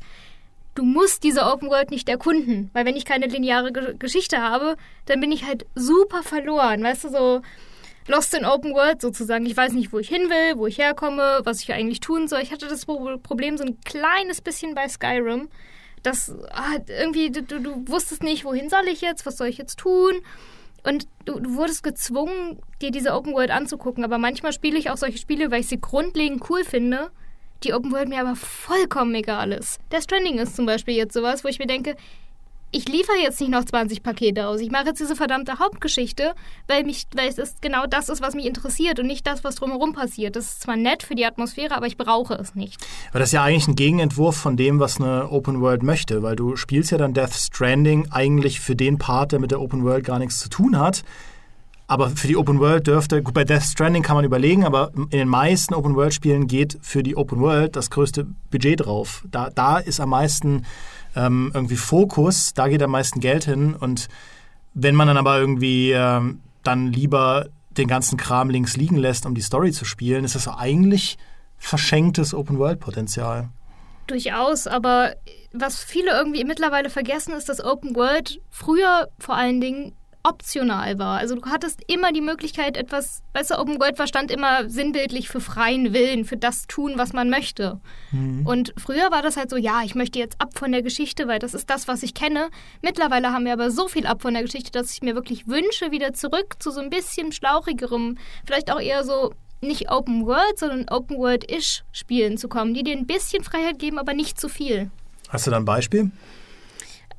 du 0.75 0.83
musst 0.83 1.23
diese 1.23 1.45
Open 1.45 1.69
World 1.69 1.89
nicht 1.89 2.07
erkunden. 2.07 2.69
Weil 2.73 2.85
wenn 2.85 2.95
ich 2.95 3.05
keine 3.05 3.27
lineare 3.27 3.71
Ge 3.71 3.95
Geschichte 3.97 4.41
habe, 4.41 4.75
dann 5.05 5.21
bin 5.21 5.31
ich 5.31 5.45
halt 5.45 5.65
super 5.73 6.21
verloren. 6.21 6.83
Weißt 6.83 7.05
du, 7.05 7.09
so 7.09 7.41
Lost 8.07 8.35
in 8.35 8.45
Open 8.45 8.73
World 8.73 9.01
sozusagen. 9.01 9.45
Ich 9.47 9.57
weiß 9.57 9.73
nicht, 9.73 9.91
wo 9.91 9.97
ich 9.97 10.09
hin 10.09 10.29
will, 10.29 10.57
wo 10.57 10.67
ich 10.67 10.77
herkomme, 10.77 11.41
was 11.43 11.63
ich 11.63 11.73
eigentlich 11.73 12.01
tun 12.01 12.27
soll. 12.27 12.41
Ich 12.41 12.51
hatte 12.51 12.67
das 12.67 12.85
Problem 12.85 13.57
so 13.57 13.63
ein 13.63 13.79
kleines 13.81 14.41
bisschen 14.41 14.75
bei 14.75 14.87
Skyrim 14.87 15.49
das 16.05 16.33
ah, 16.51 16.77
irgendwie, 16.87 17.31
du, 17.31 17.41
du 17.43 17.87
wusstest 17.87 18.23
nicht, 18.23 18.45
wohin 18.45 18.69
soll 18.69 18.87
ich 18.87 19.01
jetzt, 19.01 19.25
was 19.25 19.37
soll 19.37 19.47
ich 19.47 19.57
jetzt 19.57 19.79
tun? 19.79 20.13
Und 20.83 21.07
du, 21.25 21.39
du, 21.39 21.55
wurdest 21.55 21.81
gezwungen, 21.83 22.59
dir 22.81 22.91
diese 22.91 23.13
Open 23.13 23.33
World 23.33 23.49
anzugucken. 23.49 24.03
Aber 24.03 24.19
manchmal 24.19 24.53
spiele 24.53 24.77
ich 24.77 24.91
auch 24.91 24.97
solche 24.97 25.17
Spiele, 25.17 25.49
weil 25.49 25.61
ich 25.61 25.67
sie 25.67 25.81
grundlegend 25.81 26.47
cool 26.49 26.63
finde, 26.63 27.09
die 27.63 27.73
Open 27.73 27.91
World 27.91 28.09
mir 28.09 28.21
aber 28.21 28.35
vollkommen 28.35 29.15
egal 29.15 29.51
ist. 29.51 29.79
Der 29.91 30.01
Stranding 30.01 30.37
ist 30.37 30.55
zum 30.55 30.67
Beispiel 30.67 30.95
jetzt 30.95 31.13
sowas, 31.13 31.43
wo 31.43 31.47
ich 31.47 31.57
mir 31.57 31.65
denke, 31.65 31.95
ich 32.75 32.89
liefere 32.89 33.15
jetzt 33.23 33.39
nicht 33.39 33.51
noch 33.51 33.63
20 33.63 34.03
Pakete 34.03 34.47
aus. 34.47 34.59
Ich 34.59 34.69
mache 34.69 34.87
jetzt 34.87 34.99
diese 34.99 35.15
verdammte 35.15 35.59
Hauptgeschichte, 35.59 36.33
weil, 36.67 36.83
mich, 36.83 37.07
weil 37.15 37.29
es 37.29 37.37
ist 37.37 37.61
genau 37.61 37.85
das 37.87 38.09
ist, 38.09 38.21
was 38.21 38.35
mich 38.35 38.45
interessiert 38.45 38.99
und 38.99 39.07
nicht 39.07 39.25
das, 39.25 39.45
was 39.45 39.55
drumherum 39.55 39.93
passiert. 39.93 40.35
Das 40.35 40.45
ist 40.45 40.61
zwar 40.61 40.75
nett 40.75 41.01
für 41.01 41.15
die 41.15 41.25
Atmosphäre, 41.25 41.73
aber 41.73 41.87
ich 41.87 41.95
brauche 41.95 42.33
es 42.33 42.53
nicht. 42.53 42.85
Aber 43.11 43.19
das 43.19 43.29
ist 43.29 43.33
ja 43.33 43.43
eigentlich 43.43 43.69
ein 43.69 43.75
Gegenentwurf 43.75 44.35
von 44.35 44.57
dem, 44.57 44.81
was 44.81 44.99
eine 44.99 45.31
Open 45.31 45.61
World 45.61 45.83
möchte, 45.83 46.21
weil 46.21 46.35
du 46.35 46.57
spielst 46.57 46.91
ja 46.91 46.97
dann 46.97 47.13
Death 47.13 47.33
Stranding 47.33 48.09
eigentlich 48.11 48.59
für 48.59 48.75
den 48.75 48.97
Part, 48.97 49.31
der 49.31 49.39
mit 49.39 49.51
der 49.51 49.61
Open 49.61 49.85
World 49.85 50.03
gar 50.03 50.19
nichts 50.19 50.39
zu 50.39 50.49
tun 50.49 50.77
hat. 50.77 51.05
Aber 51.87 52.09
für 52.09 52.27
die 52.27 52.35
Open 52.35 52.59
World 52.59 52.87
dürfte, 52.87 53.23
gut, 53.23 53.35
bei 53.35 53.45
Death 53.45 53.63
Stranding 53.63 54.03
kann 54.03 54.17
man 54.17 54.25
überlegen, 54.25 54.65
aber 54.65 54.91
in 54.95 55.09
den 55.11 55.29
meisten 55.29 55.73
Open 55.75 55.95
World 55.95 56.13
Spielen 56.13 56.47
geht 56.47 56.77
für 56.81 57.03
die 57.03 57.15
Open 57.15 57.39
World 57.39 57.77
das 57.77 57.89
größte 57.89 58.25
Budget 58.51 58.85
drauf. 58.85 59.23
Da, 59.31 59.49
da 59.49 59.77
ist 59.77 60.01
am 60.01 60.09
meisten 60.09 60.65
ähm, 61.15 61.51
irgendwie 61.53 61.77
Fokus, 61.77 62.53
da 62.53 62.67
geht 62.67 62.83
am 62.83 62.91
meisten 62.91 63.19
Geld 63.19 63.45
hin. 63.45 63.73
Und 63.73 64.07
wenn 64.73 64.95
man 64.95 65.07
dann 65.07 65.17
aber 65.17 65.39
irgendwie 65.39 65.91
ähm, 65.91 66.41
dann 66.63 66.91
lieber 66.91 67.47
den 67.71 67.87
ganzen 67.87 68.17
Kram 68.17 68.49
links 68.49 68.77
liegen 68.77 68.97
lässt, 68.97 69.25
um 69.25 69.35
die 69.35 69.41
Story 69.41 69.71
zu 69.71 69.85
spielen, 69.85 70.23
ist 70.23 70.35
das 70.35 70.47
eigentlich 70.47 71.17
verschenktes 71.57 72.33
Open-World-Potenzial. 72.33 73.49
Durchaus, 74.07 74.67
aber 74.67 75.15
was 75.51 75.83
viele 75.83 76.11
irgendwie 76.11 76.43
mittlerweile 76.43 76.89
vergessen, 76.89 77.33
ist, 77.33 77.49
dass 77.49 77.63
Open 77.63 77.95
World 77.95 78.39
früher 78.49 79.09
vor 79.19 79.35
allen 79.35 79.61
Dingen 79.61 79.93
optional 80.25 80.97
war. 80.97 81.19
Also 81.19 81.35
du 81.35 81.45
hattest 81.45 81.81
immer 81.87 82.11
die 82.11 82.21
Möglichkeit, 82.21 82.77
etwas, 82.77 83.21
weißt 83.33 83.51
du, 83.51 83.59
Open 83.59 83.79
World 83.79 83.95
verstand 83.95 84.31
immer 84.31 84.67
sinnbildlich 84.69 85.29
für 85.29 85.39
freien 85.39 85.93
Willen, 85.93 86.25
für 86.25 86.35
das 86.35 86.65
tun, 86.67 86.93
was 86.95 87.13
man 87.13 87.29
möchte. 87.29 87.79
Mhm. 88.11 88.45
Und 88.45 88.73
früher 88.75 89.11
war 89.11 89.21
das 89.21 89.37
halt 89.37 89.49
so, 89.49 89.55
ja, 89.55 89.83
ich 89.83 89.93
möchte 89.93 90.17
jetzt 90.17 90.41
ab 90.41 90.57
von 90.57 90.71
der 90.71 90.81
Geschichte, 90.81 91.27
weil 91.27 91.39
das 91.39 91.53
ist 91.53 91.69
das, 91.69 91.87
was 91.87 92.01
ich 92.01 92.15
kenne. 92.15 92.49
Mittlerweile 92.81 93.31
haben 93.31 93.45
wir 93.45 93.53
aber 93.53 93.69
so 93.69 93.87
viel 93.87 94.07
ab 94.07 94.23
von 94.23 94.33
der 94.33 94.43
Geschichte, 94.43 94.71
dass 94.71 94.91
ich 94.91 95.03
mir 95.03 95.13
wirklich 95.13 95.47
wünsche, 95.47 95.91
wieder 95.91 96.13
zurück 96.13 96.55
zu 96.59 96.71
so 96.71 96.81
ein 96.81 96.89
bisschen 96.89 97.31
schlauchigerem, 97.31 98.17
vielleicht 98.45 98.71
auch 98.71 98.81
eher 98.81 99.03
so 99.03 99.31
nicht 99.61 99.91
Open 99.91 100.25
World, 100.25 100.57
sondern 100.57 100.85
Open 100.89 101.17
World-ish 101.17 101.83
Spielen 101.91 102.37
zu 102.37 102.47
kommen, 102.47 102.73
die 102.73 102.83
dir 102.83 102.97
ein 102.97 103.05
bisschen 103.05 103.43
Freiheit 103.43 103.79
geben, 103.79 103.99
aber 103.99 104.13
nicht 104.13 104.39
zu 104.39 104.49
viel. 104.49 104.89
Hast 105.29 105.47
du 105.47 105.51
da 105.51 105.57
ein 105.57 105.65
Beispiel? 105.65 106.11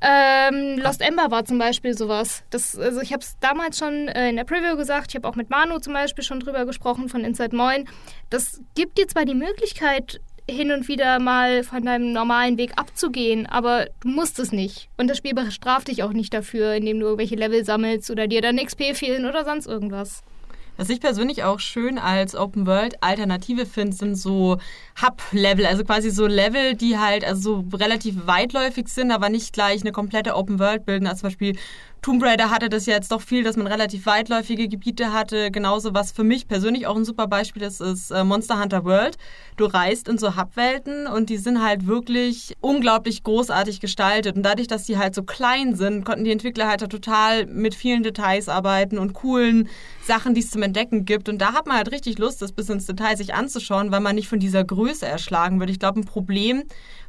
Ähm, 0.09 0.79
Lost 0.79 1.01
Ember 1.01 1.33
war 1.33 1.45
zum 1.45 1.59
Beispiel 1.59 1.97
sowas. 1.97 2.45
Das, 2.51 2.79
also 2.79 3.01
ich 3.01 3.13
habe 3.13 3.23
es 3.23 3.37
damals 3.41 3.79
schon 3.79 4.07
äh, 4.07 4.29
in 4.29 4.37
der 4.37 4.45
Preview 4.45 4.77
gesagt, 4.77 5.09
ich 5.09 5.17
habe 5.17 5.27
auch 5.27 5.35
mit 5.35 5.51
Manu 5.51 5.81
zum 5.81 5.95
Beispiel 5.95 6.23
schon 6.23 6.39
drüber 6.39 6.65
gesprochen 6.65 7.09
von 7.09 7.25
Inside 7.25 7.57
Moin. 7.57 7.89
Das 8.31 8.61
gibt 8.77 8.99
dir 8.99 9.09
zwar 9.09 9.25
die 9.25 9.35
Möglichkeit, 9.35 10.21
hin 10.49 10.71
und 10.71 10.87
wieder 10.87 11.19
mal 11.19 11.65
von 11.65 11.85
deinem 11.85 12.13
normalen 12.13 12.57
Weg 12.57 12.79
abzugehen, 12.79 13.47
aber 13.47 13.87
du 14.01 14.09
musst 14.09 14.39
es 14.39 14.53
nicht. 14.53 14.89
Und 14.97 15.09
das 15.09 15.19
Spiel 15.19 15.35
bestraft 15.35 15.89
dich 15.89 16.05
auch 16.05 16.13
nicht 16.13 16.33
dafür, 16.33 16.75
indem 16.75 17.01
du 17.01 17.07
irgendwelche 17.07 17.35
Level 17.35 17.65
sammelst 17.65 18.09
oder 18.09 18.29
dir 18.29 18.43
dann 18.43 18.59
XP 18.59 18.95
fehlen 18.95 19.27
oder 19.27 19.45
sonst 19.45 19.67
irgendwas. 19.67 20.23
Was 20.77 20.91
ich 20.91 21.01
persönlich 21.01 21.45
auch 21.45 21.59
schön 21.59 21.99
als 21.99 22.35
Open 22.35 22.67
World 22.67 23.03
Alternative 23.03 23.67
finde, 23.67 23.97
sind 23.97 24.17
so 24.17 24.59
Hub-Level, 25.01 25.67
also 25.67 25.85
quasi 25.85 26.11
so 26.11 26.27
Level, 26.27 26.75
die 26.75 26.99
halt 26.99 27.25
also 27.25 27.65
so 27.71 27.77
relativ 27.77 28.27
weitläufig 28.27 28.89
sind, 28.89 29.11
aber 29.11 29.29
nicht 29.29 29.53
gleich 29.53 29.81
eine 29.81 29.93
komplette 29.93 30.37
Open 30.37 30.59
World 30.59 30.85
bilden. 30.85 31.07
Also 31.07 31.21
zum 31.21 31.29
Beispiel 31.29 31.57
Tomb 32.07 32.23
Raider 32.23 32.51
hatte 32.51 32.69
das 32.69 32.87
ja 32.87 32.95
jetzt 32.95 33.11
doch 33.11 33.21
viel, 33.21 33.43
dass 33.43 33.57
man 33.57 33.67
relativ 33.67 34.07
weitläufige 34.07 34.69
Gebiete 34.69 35.13
hatte. 35.13 35.51
Genauso, 35.51 35.93
was 35.93 36.13
für 36.13 36.23
mich 36.23 36.47
persönlich 36.47 36.87
auch 36.87 36.95
ein 36.95 37.05
super 37.05 37.27
Beispiel 37.27 37.63
ist, 37.63 37.81
ist 37.81 38.13
äh, 38.13 38.23
Monster 38.23 38.61
Hunter 38.63 38.85
World. 38.85 39.19
Du 39.57 39.65
reist 39.65 40.07
in 40.07 40.17
so 40.17 40.37
Hubwelten 40.37 41.09
und 41.09 41.31
die 41.31 41.37
sind 41.37 41.61
halt 41.61 41.89
wirklich 41.89 42.55
unglaublich 42.61 43.25
großartig 43.25 43.81
gestaltet. 43.81 44.37
Und 44.37 44.45
dadurch, 44.45 44.69
dass 44.69 44.85
die 44.85 44.99
halt 44.99 45.17
so 45.17 45.25
klein 45.25 45.75
sind, 45.75 46.05
konnten 46.05 46.23
die 46.23 46.31
Entwickler 46.31 46.69
halt 46.69 46.89
total 46.89 47.47
mit 47.47 47.75
vielen 47.75 48.05
Details 48.05 48.49
arbeiten 48.49 48.99
und 48.99 49.13
coolen 49.13 49.69
Sachen, 50.05 50.33
die 50.33 50.43
es 50.43 50.51
zum 50.53 50.63
Entdecken 50.63 51.07
gibt. 51.07 51.29
Und 51.29 51.39
da 51.39 51.55
hat 51.55 51.67
man 51.67 51.77
halt 51.77 51.91
richtig 51.91 52.19
Lust, 52.19 52.41
das 52.41 52.53
bis 52.53 52.69
ins 52.69 52.87
Detail 52.87 53.17
sich 53.17 53.35
anzuschauen, 53.35 53.91
weil 53.91 53.99
man 53.99 54.15
nicht 54.15 54.29
von 54.29 54.39
dieser 54.39 54.63
Größe 54.63 55.07
erschlagen 55.07 55.59
wird. 55.59 55.71
Ich 55.71 55.81
glaube, 55.81 55.99
ein 55.99 56.05
Problem 56.05 56.63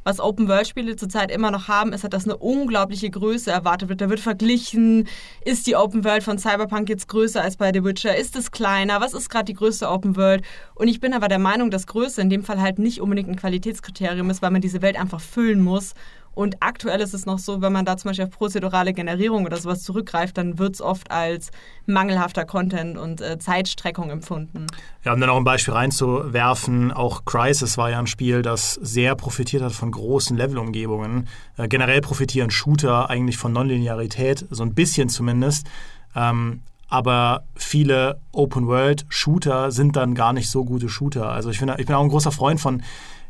was 0.08 0.20
Open-World-Spiele 0.20 0.96
zurzeit 0.96 1.30
immer 1.30 1.50
noch 1.50 1.68
haben, 1.68 1.92
ist 1.92 2.02
halt, 2.02 2.14
dass 2.14 2.24
eine 2.24 2.38
unglaubliche 2.38 3.10
Größe 3.10 3.50
erwartet 3.50 3.90
wird. 3.90 4.00
Da 4.00 4.08
wird 4.08 4.20
verglichen, 4.20 5.06
ist 5.44 5.66
die 5.66 5.76
Open-World 5.76 6.22
von 6.22 6.38
Cyberpunk 6.38 6.88
jetzt 6.88 7.08
größer 7.08 7.42
als 7.42 7.58
bei 7.58 7.70
The 7.74 7.84
Witcher? 7.84 8.16
Ist 8.16 8.34
es 8.34 8.50
kleiner? 8.50 9.02
Was 9.02 9.12
ist 9.12 9.28
gerade 9.28 9.44
die 9.44 9.54
größte 9.54 9.86
Open-World? 9.86 10.42
Und 10.74 10.88
ich 10.88 11.00
bin 11.00 11.12
aber 11.12 11.28
der 11.28 11.38
Meinung, 11.38 11.70
dass 11.70 11.86
Größe 11.86 12.22
in 12.22 12.30
dem 12.30 12.42
Fall 12.42 12.58
halt 12.58 12.78
nicht 12.78 13.02
unbedingt 13.02 13.28
ein 13.28 13.36
Qualitätskriterium 13.36 14.30
ist, 14.30 14.40
weil 14.40 14.50
man 14.50 14.62
diese 14.62 14.80
Welt 14.80 14.98
einfach 14.98 15.20
füllen 15.20 15.60
muss. 15.60 15.92
Und 16.38 16.58
aktuell 16.60 17.00
ist 17.00 17.14
es 17.14 17.26
noch 17.26 17.40
so, 17.40 17.62
wenn 17.62 17.72
man 17.72 17.84
da 17.84 17.96
zum 17.96 18.10
Beispiel 18.10 18.26
auf 18.26 18.30
prozedurale 18.30 18.92
Generierung 18.92 19.44
oder 19.44 19.56
sowas 19.56 19.82
zurückgreift, 19.82 20.38
dann 20.38 20.56
wird 20.56 20.74
es 20.76 20.80
oft 20.80 21.10
als 21.10 21.50
mangelhafter 21.86 22.44
Content 22.44 22.96
und 22.96 23.20
äh, 23.20 23.40
Zeitstreckung 23.40 24.10
empfunden. 24.10 24.68
Ja, 25.02 25.14
um 25.14 25.20
dann 25.20 25.30
auch 25.30 25.36
ein 25.36 25.42
Beispiel 25.42 25.74
reinzuwerfen, 25.74 26.92
auch 26.92 27.24
Crisis 27.24 27.76
war 27.76 27.90
ja 27.90 27.98
ein 27.98 28.06
Spiel, 28.06 28.42
das 28.42 28.74
sehr 28.74 29.16
profitiert 29.16 29.64
hat 29.64 29.72
von 29.72 29.90
großen 29.90 30.36
Levelumgebungen. 30.36 31.26
Äh, 31.56 31.66
generell 31.66 32.00
profitieren 32.02 32.52
Shooter 32.52 33.10
eigentlich 33.10 33.36
von 33.36 33.52
Nonlinearität, 33.52 34.46
so 34.48 34.62
ein 34.62 34.74
bisschen 34.74 35.08
zumindest. 35.08 35.66
Ähm, 36.14 36.62
aber 36.88 37.42
viele 37.56 38.20
Open-World-Shooter 38.30 39.72
sind 39.72 39.96
dann 39.96 40.14
gar 40.14 40.32
nicht 40.32 40.48
so 40.48 40.64
gute 40.64 40.88
Shooter. 40.88 41.30
Also 41.30 41.50
ich, 41.50 41.58
find, 41.58 41.74
ich 41.78 41.86
bin 41.86 41.96
auch 41.96 42.04
ein 42.04 42.10
großer 42.10 42.30
Freund 42.30 42.60
von 42.60 42.84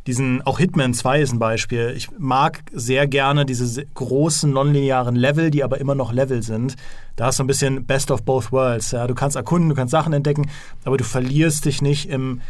diesen, 0.08 0.40
auch 0.40 0.58
Hitman 0.58 0.94
2 0.94 1.20
ist 1.20 1.32
ein 1.34 1.38
Beispiel. 1.38 1.92
Ich 1.94 2.08
mag 2.18 2.62
sehr 2.72 3.06
gerne 3.06 3.44
diese 3.44 3.84
großen 3.84 4.50
nonlinearen 4.50 5.14
Level, 5.14 5.50
die 5.50 5.62
aber 5.62 5.78
immer 5.82 5.94
noch 5.94 6.14
Level 6.14 6.42
sind. 6.42 6.76
Da 7.16 7.26
hast 7.26 7.38
du 7.38 7.44
ein 7.44 7.46
bisschen 7.46 7.84
Best 7.84 8.10
of 8.10 8.22
both 8.22 8.50
worlds. 8.50 8.90
Ja. 8.92 9.06
Du 9.06 9.14
kannst 9.14 9.36
erkunden, 9.36 9.68
du 9.68 9.74
kannst 9.74 9.92
Sachen 9.92 10.14
entdecken, 10.14 10.48
aber 10.86 10.96
du 10.96 11.04
verlierst 11.04 11.66
dich 11.66 11.82
nicht 11.82 12.08
im 12.08 12.40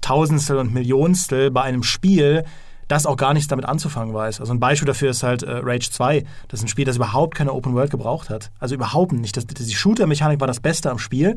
Tausendstel 0.00 0.56
und 0.56 0.74
Millionstel 0.74 1.52
bei 1.52 1.62
einem 1.62 1.84
Spiel, 1.84 2.44
das 2.88 3.06
auch 3.06 3.16
gar 3.16 3.32
nichts 3.32 3.46
damit 3.46 3.64
anzufangen 3.64 4.12
weiß. 4.12 4.40
Also 4.40 4.52
ein 4.52 4.58
Beispiel 4.58 4.86
dafür 4.88 5.10
ist 5.10 5.22
halt 5.22 5.44
äh, 5.44 5.60
Rage 5.62 5.92
2. 5.92 6.24
Das 6.48 6.58
ist 6.58 6.64
ein 6.64 6.68
Spiel, 6.68 6.84
das 6.84 6.96
überhaupt 6.96 7.36
keine 7.36 7.52
Open 7.52 7.74
World 7.74 7.92
gebraucht 7.92 8.28
hat. 8.28 8.50
Also 8.58 8.74
überhaupt 8.74 9.12
nicht. 9.12 9.36
Das, 9.36 9.46
die 9.46 9.72
Shooter-Mechanik 9.72 10.40
war 10.40 10.48
das 10.48 10.58
Beste 10.58 10.90
am 10.90 10.98
Spiel. 10.98 11.36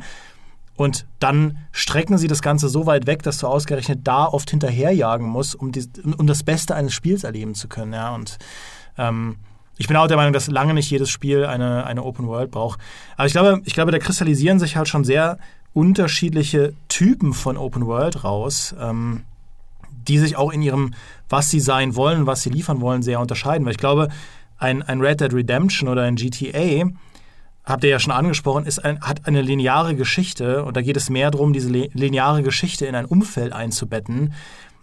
Und 0.78 1.08
dann 1.20 1.58
strecken 1.72 2.18
sie 2.18 2.28
das 2.28 2.42
Ganze 2.42 2.70
so 2.70 2.86
weit 2.86 3.08
weg, 3.08 3.24
dass 3.24 3.40
du 3.40 3.48
ausgerechnet 3.48 4.02
da 4.04 4.26
oft 4.26 4.50
hinterherjagen 4.52 5.28
musst, 5.28 5.56
um, 5.56 5.72
die, 5.72 5.86
um 6.18 6.28
das 6.28 6.44
Beste 6.44 6.76
eines 6.76 6.94
Spiels 6.94 7.24
erleben 7.24 7.56
zu 7.56 7.68
können. 7.68 7.94
Ja? 7.94 8.14
Und 8.14 8.38
ähm, 8.98 9.38
ich 9.78 9.88
bin 9.88 9.98
auch 9.98 10.08
der 10.08 10.18
Meinung, 10.18 10.34
dass 10.34 10.48
lange 10.48 10.76
nicht 10.76 10.90
jedes 10.90 11.10
Spiel 11.10 11.46
eine, 11.46 11.86
eine 11.86 12.04
Open 12.04 12.28
World 12.28 12.52
braucht. 12.52 12.80
Aber 13.16 13.26
ich 13.26 13.34
glaube, 13.34 13.62
ich 13.66 13.74
glaube, 13.74 13.92
da 13.92 13.98
kristallisieren 13.98 14.60
sich 14.60 14.78
halt 14.78 14.88
schon 14.88 15.04
sehr 15.04 15.40
unterschiedliche 15.74 16.74
Typen 16.90 17.34
von 17.34 17.58
Open 17.58 17.88
World 17.88 18.24
raus, 18.24 18.76
ähm, 18.80 19.24
die 20.08 20.20
sich 20.20 20.36
auch 20.38 20.52
in 20.52 20.62
ihrem, 20.62 20.94
was 21.28 21.50
sie 21.50 21.60
sein 21.60 21.96
wollen, 21.96 22.28
was 22.28 22.44
sie 22.44 22.50
liefern 22.50 22.82
wollen, 22.82 23.02
sehr 23.02 23.20
unterscheiden. 23.20 23.66
Weil 23.66 23.74
ich 23.74 23.80
glaube, 23.80 24.10
ein, 24.58 24.84
ein 24.84 25.02
Red 25.02 25.22
Dead 25.22 25.34
Redemption 25.34 25.90
oder 25.90 26.04
ein 26.04 26.16
GTA 26.16 26.90
habt 27.68 27.84
ihr 27.84 27.90
ja 27.90 28.00
schon 28.00 28.14
angesprochen, 28.14 28.66
ist 28.66 28.84
ein, 28.84 29.02
hat 29.02 29.28
eine 29.28 29.42
lineare 29.42 29.94
Geschichte 29.94 30.64
und 30.64 30.78
da 30.78 30.82
geht 30.82 30.98
es 30.98 31.10
mehr 31.10 31.30
darum, 31.32 31.54
diese 31.54 31.70
lineare 31.70 32.42
Geschichte 32.42 32.86
in 32.86 32.96
ein 32.96 33.06
Umfeld 33.06 33.52
einzubetten, 33.54 34.34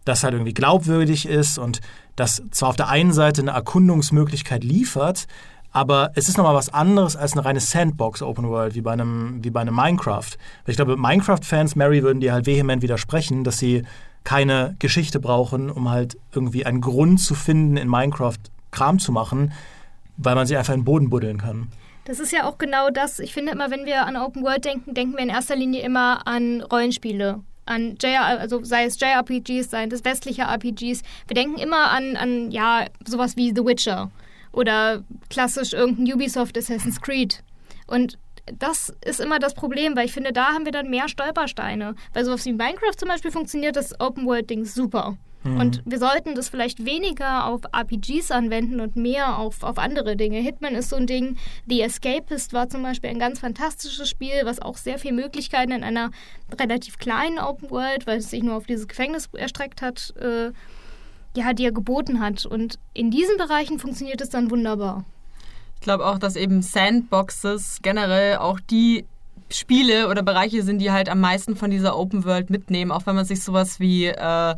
das 0.04 0.22
halt 0.22 0.34
irgendwie 0.34 0.52
glaubwürdig 0.52 1.26
ist 1.26 1.58
und 1.58 1.80
das 2.14 2.42
zwar 2.50 2.68
auf 2.68 2.76
der 2.76 2.88
einen 2.88 3.12
Seite 3.12 3.40
eine 3.40 3.52
Erkundungsmöglichkeit 3.52 4.62
liefert, 4.62 5.26
aber 5.72 6.12
es 6.14 6.28
ist 6.28 6.36
nochmal 6.36 6.54
was 6.54 6.72
anderes 6.72 7.16
als 7.16 7.32
eine 7.32 7.44
reine 7.44 7.58
Sandbox 7.58 8.22
Open 8.22 8.48
World, 8.48 8.74
wie 8.74 8.82
bei 8.82 8.92
einem, 8.92 9.42
wie 9.42 9.50
bei 9.50 9.62
einem 9.62 9.74
Minecraft. 9.74 10.30
Ich 10.66 10.76
glaube, 10.76 10.96
Minecraft-Fans, 10.96 11.74
Mary, 11.74 12.02
würden 12.04 12.20
dir 12.20 12.32
halt 12.32 12.46
vehement 12.46 12.82
widersprechen, 12.82 13.42
dass 13.42 13.58
sie 13.58 13.82
keine 14.22 14.76
Geschichte 14.78 15.18
brauchen, 15.18 15.70
um 15.70 15.90
halt 15.90 16.16
irgendwie 16.32 16.64
einen 16.64 16.80
Grund 16.80 17.20
zu 17.20 17.34
finden, 17.34 17.76
in 17.76 17.88
Minecraft 17.88 18.38
Kram 18.70 18.98
zu 18.98 19.10
machen, 19.10 19.52
weil 20.16 20.34
man 20.34 20.46
sie 20.46 20.56
einfach 20.56 20.74
in 20.74 20.80
den 20.80 20.84
Boden 20.84 21.10
buddeln 21.10 21.38
kann. 21.38 21.68
Das 22.04 22.20
ist 22.20 22.32
ja 22.32 22.44
auch 22.44 22.58
genau 22.58 22.90
das. 22.90 23.18
Ich 23.18 23.32
finde 23.32 23.52
immer, 23.52 23.70
wenn 23.70 23.86
wir 23.86 24.06
an 24.06 24.16
Open 24.16 24.42
World 24.42 24.64
denken, 24.64 24.94
denken 24.94 25.14
wir 25.14 25.22
in 25.22 25.30
erster 25.30 25.56
Linie 25.56 25.82
immer 25.82 26.26
an 26.26 26.60
Rollenspiele 26.62 27.42
an 27.66 27.96
JR, 28.00 28.24
also 28.24 28.62
sei 28.62 28.84
es 28.84 29.00
JRPGs, 29.00 29.70
sei 29.70 29.86
es 29.86 30.04
westliche 30.04 30.42
RPGs. 30.42 31.02
Wir 31.26 31.34
denken 31.34 31.58
immer 31.58 31.90
an, 31.90 32.16
an 32.16 32.50
ja, 32.50 32.86
sowas 33.06 33.36
wie 33.36 33.52
The 33.54 33.64
Witcher 33.64 34.10
oder 34.52 35.02
klassisch 35.30 35.72
irgendein 35.72 36.14
Ubisoft 36.14 36.56
Assassin's 36.56 37.00
Creed. 37.00 37.42
Und 37.86 38.18
das 38.58 38.92
ist 39.04 39.20
immer 39.20 39.38
das 39.38 39.54
Problem, 39.54 39.96
weil 39.96 40.06
ich 40.06 40.12
finde, 40.12 40.32
da 40.32 40.48
haben 40.48 40.64
wir 40.64 40.72
dann 40.72 40.90
mehr 40.90 41.08
Stolpersteine. 41.08 41.94
Weil 42.12 42.24
sowas 42.24 42.44
wie 42.44 42.52
Minecraft 42.52 42.96
zum 42.96 43.08
Beispiel 43.08 43.30
funktioniert 43.30 43.76
das 43.76 43.98
Open-World-Ding 43.98 44.64
super. 44.64 45.16
Mhm. 45.44 45.60
Und 45.60 45.82
wir 45.84 45.98
sollten 45.98 46.34
das 46.34 46.48
vielleicht 46.48 46.84
weniger 46.84 47.46
auf 47.46 47.60
RPGs 47.72 48.30
anwenden 48.30 48.80
und 48.80 48.96
mehr 48.96 49.38
auf, 49.38 49.62
auf 49.62 49.78
andere 49.78 50.16
Dinge. 50.16 50.38
Hitman 50.38 50.74
ist 50.74 50.88
so 50.88 50.96
ein 50.96 51.06
Ding. 51.06 51.36
The 51.66 51.82
Escapist 51.82 52.52
war 52.52 52.68
zum 52.68 52.82
Beispiel 52.82 53.10
ein 53.10 53.18
ganz 53.18 53.40
fantastisches 53.40 54.08
Spiel, 54.08 54.42
was 54.44 54.60
auch 54.60 54.76
sehr 54.76 54.98
viele 54.98 55.14
Möglichkeiten 55.14 55.72
in 55.72 55.84
einer 55.84 56.10
relativ 56.58 56.98
kleinen 56.98 57.38
Open 57.38 57.70
World, 57.70 58.06
weil 58.06 58.18
es 58.18 58.30
sich 58.30 58.42
nur 58.42 58.56
auf 58.56 58.66
dieses 58.66 58.88
Gefängnis 58.88 59.28
erstreckt 59.34 59.82
hat, 59.82 60.14
äh, 60.18 60.50
ja, 61.36 61.52
die 61.52 61.66
er 61.66 61.72
geboten 61.72 62.20
hat. 62.20 62.46
Und 62.46 62.78
in 62.94 63.10
diesen 63.10 63.36
Bereichen 63.36 63.78
funktioniert 63.78 64.20
es 64.22 64.30
dann 64.30 64.50
wunderbar. 64.50 65.04
Ich 65.74 65.80
glaube 65.82 66.06
auch, 66.06 66.18
dass 66.18 66.36
eben 66.36 66.62
Sandboxes 66.62 67.80
generell 67.82 68.38
auch 68.38 68.60
die 68.60 69.04
Spiele 69.50 70.08
oder 70.08 70.22
Bereiche 70.22 70.62
sind, 70.62 70.78
die 70.78 70.90
halt 70.90 71.10
am 71.10 71.20
meisten 71.20 71.54
von 71.56 71.70
dieser 71.70 71.98
Open 71.98 72.24
World 72.24 72.48
mitnehmen, 72.48 72.90
auch 72.90 73.04
wenn 73.06 73.14
man 73.14 73.26
sich 73.26 73.42
sowas 73.42 73.78
wie 73.78 74.06
äh, 74.06 74.54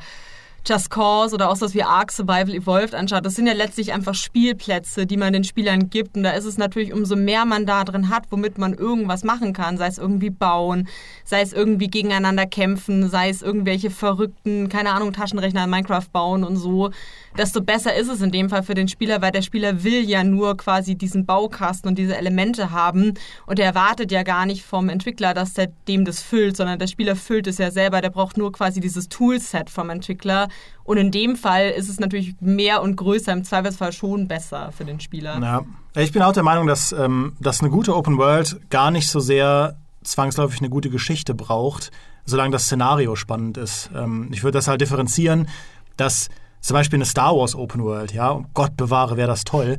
Just 0.68 0.90
Cause 0.90 1.34
oder 1.34 1.50
auch 1.50 1.58
das 1.58 1.74
wie 1.74 1.82
Ark 1.82 2.10
Survival 2.10 2.54
Evolved 2.54 2.94
anschaut, 2.94 3.24
das 3.24 3.34
sind 3.34 3.46
ja 3.46 3.52
letztlich 3.52 3.92
einfach 3.92 4.14
Spielplätze, 4.14 5.06
die 5.06 5.16
man 5.16 5.32
den 5.32 5.44
Spielern 5.44 5.90
gibt. 5.90 6.16
Und 6.16 6.24
da 6.24 6.30
ist 6.30 6.44
es 6.44 6.58
natürlich, 6.58 6.92
umso 6.92 7.14
mehr 7.14 7.44
man 7.44 7.66
da 7.66 7.84
drin 7.84 8.10
hat, 8.10 8.24
womit 8.30 8.58
man 8.58 8.74
irgendwas 8.74 9.22
machen 9.22 9.52
kann, 9.52 9.78
sei 9.78 9.86
es 9.86 9.98
irgendwie 9.98 10.30
bauen, 10.30 10.88
sei 11.24 11.40
es 11.40 11.52
irgendwie 11.52 11.86
gegeneinander 11.86 12.46
kämpfen, 12.46 13.08
sei 13.08 13.28
es 13.28 13.42
irgendwelche 13.42 13.90
verrückten, 13.90 14.68
keine 14.68 14.90
Ahnung, 14.90 15.12
Taschenrechner 15.12 15.64
in 15.64 15.70
Minecraft 15.70 16.08
bauen 16.12 16.42
und 16.42 16.56
so, 16.56 16.90
desto 17.38 17.60
besser 17.60 17.94
ist 17.94 18.08
es 18.08 18.20
in 18.20 18.30
dem 18.30 18.48
Fall 18.48 18.62
für 18.62 18.74
den 18.74 18.88
Spieler, 18.88 19.20
weil 19.20 19.32
der 19.32 19.42
Spieler 19.42 19.84
will 19.84 20.08
ja 20.08 20.24
nur 20.24 20.56
quasi 20.56 20.96
diesen 20.96 21.26
Baukasten 21.26 21.88
und 21.88 21.98
diese 21.98 22.16
Elemente 22.16 22.70
haben. 22.70 23.14
Und 23.46 23.58
er 23.58 23.66
erwartet 23.66 24.10
ja 24.10 24.22
gar 24.22 24.46
nicht 24.46 24.64
vom 24.64 24.88
Entwickler, 24.88 25.34
dass 25.34 25.52
der 25.52 25.70
dem 25.86 26.04
das 26.04 26.20
füllt, 26.20 26.56
sondern 26.56 26.78
der 26.78 26.86
Spieler 26.86 27.14
füllt 27.14 27.46
es 27.46 27.58
ja 27.58 27.70
selber, 27.70 28.00
der 28.00 28.10
braucht 28.10 28.36
nur 28.36 28.52
quasi 28.52 28.80
dieses 28.80 29.08
Toolset 29.08 29.68
vom 29.70 29.90
Entwickler 29.90 30.48
und 30.86 30.98
in 30.98 31.10
dem 31.10 31.36
Fall 31.36 31.70
ist 31.70 31.88
es 31.88 31.98
natürlich 31.98 32.36
mehr 32.40 32.80
und 32.80 32.96
größer, 32.96 33.32
im 33.32 33.42
Zweifelsfall 33.42 33.92
schon 33.92 34.28
besser 34.28 34.70
für 34.70 34.84
den 34.84 35.00
Spieler. 35.00 35.38
Ja, 35.40 35.64
ich 36.00 36.12
bin 36.12 36.22
auch 36.22 36.32
der 36.32 36.44
Meinung, 36.44 36.68
dass, 36.68 36.92
ähm, 36.92 37.36
dass 37.40 37.60
eine 37.60 37.70
gute 37.70 37.96
Open 37.96 38.18
World 38.18 38.60
gar 38.70 38.92
nicht 38.92 39.08
so 39.08 39.18
sehr 39.18 39.76
zwangsläufig 40.04 40.60
eine 40.60 40.70
gute 40.70 40.88
Geschichte 40.88 41.34
braucht, 41.34 41.90
solange 42.24 42.52
das 42.52 42.64
Szenario 42.64 43.16
spannend 43.16 43.56
ist. 43.56 43.90
Ähm, 43.94 44.28
ich 44.32 44.44
würde 44.44 44.58
das 44.58 44.68
halt 44.68 44.80
differenzieren, 44.80 45.48
dass 45.96 46.28
zum 46.60 46.74
Beispiel 46.74 46.98
eine 46.98 47.04
Star 47.04 47.36
Wars 47.36 47.56
Open 47.56 47.82
World, 47.82 48.12
ja, 48.12 48.30
um 48.30 48.46
Gott 48.54 48.76
bewahre, 48.76 49.16
wäre 49.16 49.28
das 49.28 49.42
toll. 49.42 49.78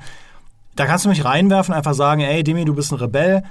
Da 0.75 0.85
kannst 0.85 1.05
du 1.05 1.09
mich 1.09 1.23
reinwerfen, 1.23 1.73
einfach 1.73 1.93
sagen, 1.93 2.21
ey, 2.21 2.43
Demi, 2.43 2.65
du 2.65 2.75
bist 2.75 2.91
ein 2.91 2.99
Rebell 2.99 3.43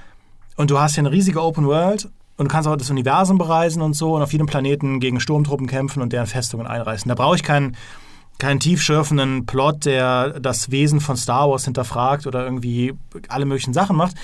und 0.56 0.70
du 0.70 0.78
hast 0.78 0.94
hier 0.94 1.02
eine 1.02 1.10
riesige 1.10 1.42
Open 1.42 1.66
World 1.66 2.08
und 2.36 2.48
du 2.48 2.52
kannst 2.52 2.68
auch 2.68 2.76
das 2.76 2.90
Universum 2.90 3.38
bereisen 3.38 3.82
und 3.82 3.94
so 3.94 4.14
und 4.14 4.22
auf 4.22 4.32
jedem 4.32 4.46
Planeten 4.46 5.00
gegen 5.00 5.20
Sturmtruppen 5.20 5.66
kämpfen 5.66 6.02
und 6.02 6.12
deren 6.12 6.26
Festungen 6.26 6.66
einreißen. 6.66 7.08
Da 7.08 7.14
brauche 7.14 7.36
ich 7.36 7.42
keinen, 7.42 7.76
keinen 8.38 8.60
tiefschürfenden 8.60 9.46
Plot, 9.46 9.86
der 9.86 10.38
das 10.40 10.70
Wesen 10.70 11.00
von 11.00 11.16
Star 11.16 11.48
Wars 11.48 11.64
hinterfragt 11.64 12.26
oder 12.26 12.44
irgendwie 12.44 12.94
alle 13.28 13.46
möglichen 13.46 13.72
Sachen 13.72 13.96
macht. 13.96 14.16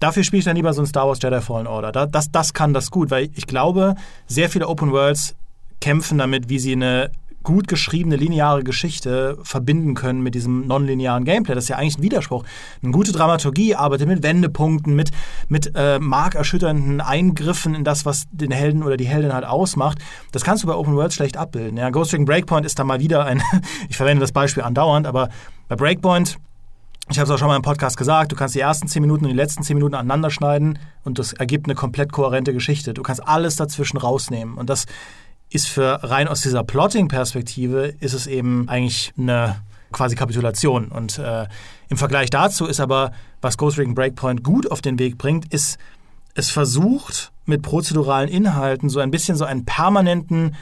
Dafür 0.00 0.22
spiele 0.22 0.38
ich 0.38 0.44
dann 0.44 0.56
lieber 0.56 0.72
so 0.72 0.82
ein 0.82 0.86
Star 0.86 1.08
Wars 1.08 1.18
Jedi 1.20 1.40
Fallen 1.40 1.66
Order. 1.66 2.06
Das, 2.06 2.30
das 2.30 2.54
kann 2.54 2.72
das 2.72 2.90
gut, 2.90 3.10
weil 3.10 3.30
ich 3.34 3.46
glaube, 3.46 3.96
sehr 4.28 4.48
viele 4.48 4.68
Open 4.68 4.92
Worlds 4.92 5.34
kämpfen 5.80 6.18
damit, 6.18 6.48
wie 6.48 6.60
sie 6.60 6.72
eine 6.72 7.10
gut 7.48 7.66
geschriebene 7.66 8.16
lineare 8.16 8.62
Geschichte 8.62 9.38
verbinden 9.42 9.94
können 9.94 10.22
mit 10.22 10.34
diesem 10.34 10.66
nonlinearen 10.66 11.24
Gameplay. 11.24 11.54
Das 11.54 11.64
ist 11.64 11.68
ja 11.68 11.76
eigentlich 11.76 11.96
ein 11.96 12.02
Widerspruch. 12.02 12.44
Eine 12.82 12.92
gute 12.92 13.10
Dramaturgie 13.10 13.74
arbeitet 13.74 14.06
mit 14.06 14.22
Wendepunkten, 14.22 14.94
mit, 14.94 15.12
mit 15.48 15.72
äh, 15.74 15.98
markerschütternden 15.98 17.00
Eingriffen 17.00 17.74
in 17.74 17.84
das, 17.84 18.04
was 18.04 18.24
den 18.30 18.50
Helden 18.50 18.82
oder 18.82 18.98
die 18.98 19.06
Heldin 19.06 19.32
halt 19.32 19.46
ausmacht. 19.46 19.96
Das 20.30 20.44
kannst 20.44 20.62
du 20.62 20.66
bei 20.66 20.74
Open 20.74 20.94
World 20.94 21.14
schlecht 21.14 21.38
abbilden. 21.38 21.78
Ja, 21.78 21.88
Ghost 21.88 22.12
Recon 22.12 22.26
Breakpoint 22.26 22.66
ist 22.66 22.78
da 22.78 22.84
mal 22.84 23.00
wieder 23.00 23.24
ein, 23.24 23.42
ich 23.88 23.96
verwende 23.96 24.20
das 24.20 24.32
Beispiel 24.32 24.62
andauernd, 24.62 25.06
aber 25.06 25.30
bei 25.68 25.76
Breakpoint 25.76 26.36
ich 27.10 27.18
habe 27.18 27.24
es 27.24 27.30
auch 27.30 27.38
schon 27.38 27.48
mal 27.48 27.56
im 27.56 27.62
Podcast 27.62 27.96
gesagt, 27.96 28.32
du 28.32 28.36
kannst 28.36 28.54
die 28.54 28.60
ersten 28.60 28.86
zehn 28.86 29.00
Minuten 29.00 29.24
und 29.24 29.30
die 29.30 29.36
letzten 29.36 29.62
zehn 29.62 29.78
Minuten 29.78 29.94
aneinander 29.94 30.30
schneiden 30.30 30.78
und 31.04 31.18
das 31.18 31.32
ergibt 31.32 31.64
eine 31.64 31.74
komplett 31.74 32.12
kohärente 32.12 32.52
Geschichte. 32.52 32.92
Du 32.92 33.02
kannst 33.02 33.26
alles 33.26 33.56
dazwischen 33.56 33.96
rausnehmen. 33.96 34.58
Und 34.58 34.68
das 34.68 34.84
ist 35.50 35.68
für 35.68 36.02
rein 36.02 36.28
aus 36.28 36.42
dieser 36.42 36.64
Plotting-Perspektive 36.64 37.94
ist 38.00 38.12
es 38.12 38.26
eben 38.26 38.68
eigentlich 38.68 39.12
eine 39.16 39.56
quasi 39.92 40.14
Kapitulation. 40.14 40.88
Und 40.88 41.18
äh, 41.18 41.46
im 41.88 41.96
Vergleich 41.96 42.30
dazu 42.30 42.66
ist 42.66 42.80
aber, 42.80 43.12
was 43.40 43.56
Ghost 43.56 43.78
Recon 43.78 43.94
Breakpoint 43.94 44.44
gut 44.44 44.70
auf 44.70 44.82
den 44.82 44.98
Weg 44.98 45.16
bringt, 45.16 45.52
ist, 45.52 45.78
es 46.34 46.50
versucht 46.50 47.32
mit 47.46 47.62
prozeduralen 47.62 48.28
Inhalten 48.28 48.90
so 48.90 49.00
ein 49.00 49.10
bisschen 49.10 49.36
so 49.36 49.44
einen 49.44 49.64
permanenten 49.64 50.54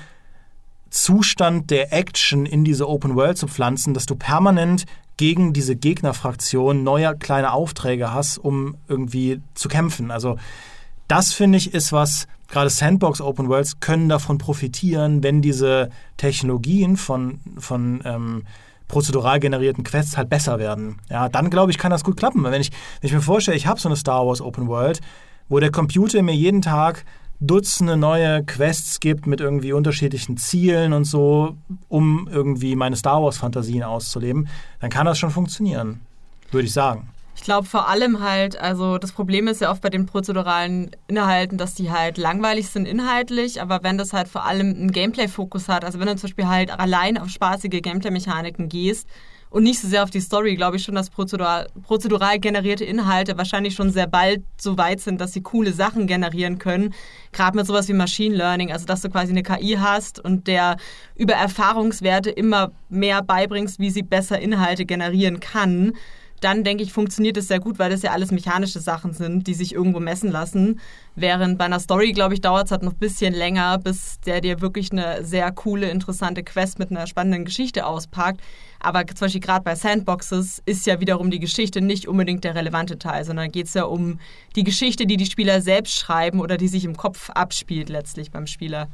Zustand 0.90 1.71
der 1.71 1.93
Action 1.93 2.47
in 2.47 2.64
diese 2.64 2.88
Open 2.88 3.16
World 3.16 3.37
zu 3.37 3.49
pflanzen, 3.49 3.93
dass 3.93 4.07
du 4.07 4.14
permanent 4.14 4.87
gegen 5.16 5.52
diese 5.52 5.76
Gegnerfraktion 5.76 6.85
neue 6.85 7.16
kleine 7.16 7.52
Aufträge 7.52 8.12
hast, 8.12 8.38
um 8.38 8.76
irgendwie 8.87 9.40
zu 9.55 9.69
kämpfen. 9.69 10.11
Also 10.11 10.38
das 11.09 11.33
finde 11.33 11.59
ich 11.59 11.75
ist 11.75 11.93
was, 11.93 12.26
gerade 12.49 12.71
Sandbox 12.71 13.21
Open 13.21 13.49
Worlds 13.49 13.81
können 13.81 14.09
davon 14.09 14.38
profitieren, 14.38 15.23
wenn 15.23 15.43
diese 15.43 15.91
Technologien 16.17 16.97
von, 16.97 17.41
von 17.59 18.00
ähm, 18.05 18.43
prozedural 18.88 19.41
generierten 19.41 19.85
Quests 19.85 20.17
halt 20.17 20.29
besser 20.29 20.59
werden. 20.59 20.99
Ja, 21.11 21.29
dann 21.29 21.50
glaube 21.50 21.71
ich, 21.71 21.79
kann 21.79 21.91
das 21.91 22.05
gut 22.05 22.17
klappen. 22.17 22.45
Wenn 22.45 22.61
ich, 22.61 22.71
wenn 23.00 23.09
ich 23.09 23.12
mir 23.12 23.21
vorstelle, 23.21 23.57
ich 23.57 23.67
habe 23.67 23.81
so 23.81 23.88
eine 23.88 23.97
Star 23.97 24.26
Wars 24.26 24.41
Open 24.41 24.69
World, 24.69 25.00
wo 25.49 25.59
der 25.61 25.71
Computer 25.71 26.23
mir 26.23 26.35
jeden 26.35 26.62
Tag 26.62 27.05
Dutzende 27.38 27.99
neue 27.99 28.45
Quests 28.45 28.99
gibt 28.99 29.26
mit 29.26 29.41
irgendwie 29.41 29.73
unterschiedlichen 29.73 30.38
Zielen 30.38 30.95
und 30.95 31.05
so, 31.05 31.57
um 31.88 32.29
irgendwie 32.33 32.76
meine 32.76 32.97
Star 32.97 33.23
Wars-Fantasien 33.23 33.83
auszuleben, 33.83 34.49
dann 34.81 34.88
kann 34.88 35.05
das 35.05 35.19
schon 35.19 35.31
funktionieren, 35.31 36.00
würde 36.50 36.67
ich 36.67 36.73
sagen. 36.73 37.09
Ich 37.37 37.43
glaube 37.43 37.69
vor 37.69 37.87
allem 37.88 38.21
halt, 38.21 38.59
also 38.59 38.97
das 38.97 39.12
Problem 39.12 39.47
ist 39.47 39.61
ja 39.61 39.71
oft 39.71 39.83
bei 39.83 39.90
den 39.90 40.07
prozeduralen 40.07 40.90
Inhalten, 41.07 41.59
dass 41.59 41.75
die 41.75 41.90
halt 41.90 42.16
langweilig 42.16 42.69
sind 42.69 42.88
inhaltlich, 42.88 43.61
aber 43.61 43.83
wenn 43.83 43.99
das 43.99 44.14
halt 44.14 44.26
vor 44.26 44.47
allem 44.47 44.71
einen 44.71 44.90
Gameplay-Fokus 44.90 45.69
hat, 45.69 45.85
also 45.85 46.00
wenn 46.00 46.07
du 46.07 46.16
zum 46.16 46.28
Beispiel 46.28 46.49
halt 46.49 46.71
allein 46.71 47.19
auf 47.19 47.28
spaßige 47.28 47.83
Gameplay-Mechaniken 47.83 48.71
gehst 48.71 49.07
und 49.50 49.64
nicht 49.64 49.81
so 49.81 49.87
sehr 49.87 50.02
auf 50.02 50.11
die 50.11 50.21
Story, 50.21 50.57
glaube 50.57 50.78
ich 50.78 50.83
schon, 50.83 50.95
dass 50.95 51.11
prozedural, 51.11 51.69
prozedural 51.83 52.38
generierte 52.38 52.85
Inhalte 52.85 53.37
wahrscheinlich 53.37 53.75
schon 53.75 53.93
sehr 53.93 54.07
bald 54.07 54.43
so 54.59 54.78
weit 54.78 55.00
sind, 55.00 55.21
dass 55.21 55.35
sie 55.35 55.43
coole 55.43 55.73
Sachen 55.73 56.07
generieren 56.07 56.59
können. 56.59 56.95
Gerade 57.33 57.57
mit 57.57 57.66
sowas 57.66 57.87
wie 57.88 57.93
Machine 57.93 58.35
Learning, 58.35 58.73
also 58.73 58.87
dass 58.87 59.02
du 59.02 59.11
quasi 59.11 59.33
eine 59.33 59.43
KI 59.43 59.76
hast 59.78 60.19
und 60.19 60.47
der 60.47 60.78
über 61.14 61.35
Erfahrungswerte 61.35 62.31
immer 62.31 62.73
mehr 62.88 63.23
beibringst, 63.23 63.78
wie 63.78 63.90
sie 63.90 64.02
besser 64.02 64.40
Inhalte 64.40 64.87
generieren 64.87 65.38
kann 65.38 65.93
dann 66.40 66.64
denke 66.64 66.83
ich, 66.83 66.93
funktioniert 66.93 67.37
es 67.37 67.49
sehr 67.49 67.61
gut, 67.61 67.78
weil 67.78 67.90
das 67.90 68.02
ja 68.02 68.12
alles 68.12 68.31
mechanische 68.31 68.81
Sachen 68.81 69.12
sind, 69.12 69.47
die 69.47 69.55
sich 69.55 69.73
irgendwo 69.73 70.00
messen 70.00 70.31
lassen. 70.31 70.81
Während 71.14 71.59
bei 71.59 71.64
einer 71.64 71.81
Story, 71.81 72.12
glaube 72.12 72.35
ich, 72.35 72.40
dauert 72.40 72.66
es 72.66 72.71
halt 72.73 72.83
noch 72.83 72.93
ein 72.93 72.99
bisschen 72.99 73.33
länger, 73.33 73.78
bis 73.78 74.21
der 74.21 74.40
dir 74.40 74.61
wirklich 74.61 74.93
eine 74.93 75.25
sehr 75.25 75.50
coole, 75.52 75.88
interessante 75.88 76.43
Quest 76.43 76.78
mit 76.78 76.90
einer 76.90 77.07
spannenden 77.07 77.45
Geschichte 77.45 77.87
auspackt. 77.87 78.40
Aber 78.81 79.07
zum 79.07 79.26
Beispiel 79.26 79.40
gerade 79.40 79.64
bei 79.64 79.75
Sandboxes 79.75 80.62
ist 80.66 80.87
ja 80.87 81.00
wiederum 81.00 81.31
die 81.31 81.40
Geschichte 81.40 81.81
nicht 81.81 82.07
unbedingt 82.07 82.45
der 82.45 82.55
relevante 82.55 82.99
Teil, 82.99 83.25
sondern 83.25 83.50
geht 83.50 83.66
es 83.66 83.75
ja 83.75 83.85
um 83.85 84.21
die 84.55 84.64
Geschichte, 84.64 85.07
die 85.07 85.16
die 85.16 85.26
Spieler 85.26 85.61
selbst 85.61 85.99
schreiben 85.99 86.40
oder 86.40 86.57
die 86.57 86.69
sich 86.69 86.85
im 86.85 86.97
Kopf 86.97 87.31
abspielt 87.31 87.88
letztlich 87.88 88.31
beim 88.31 88.47
Spieler. 88.47 88.88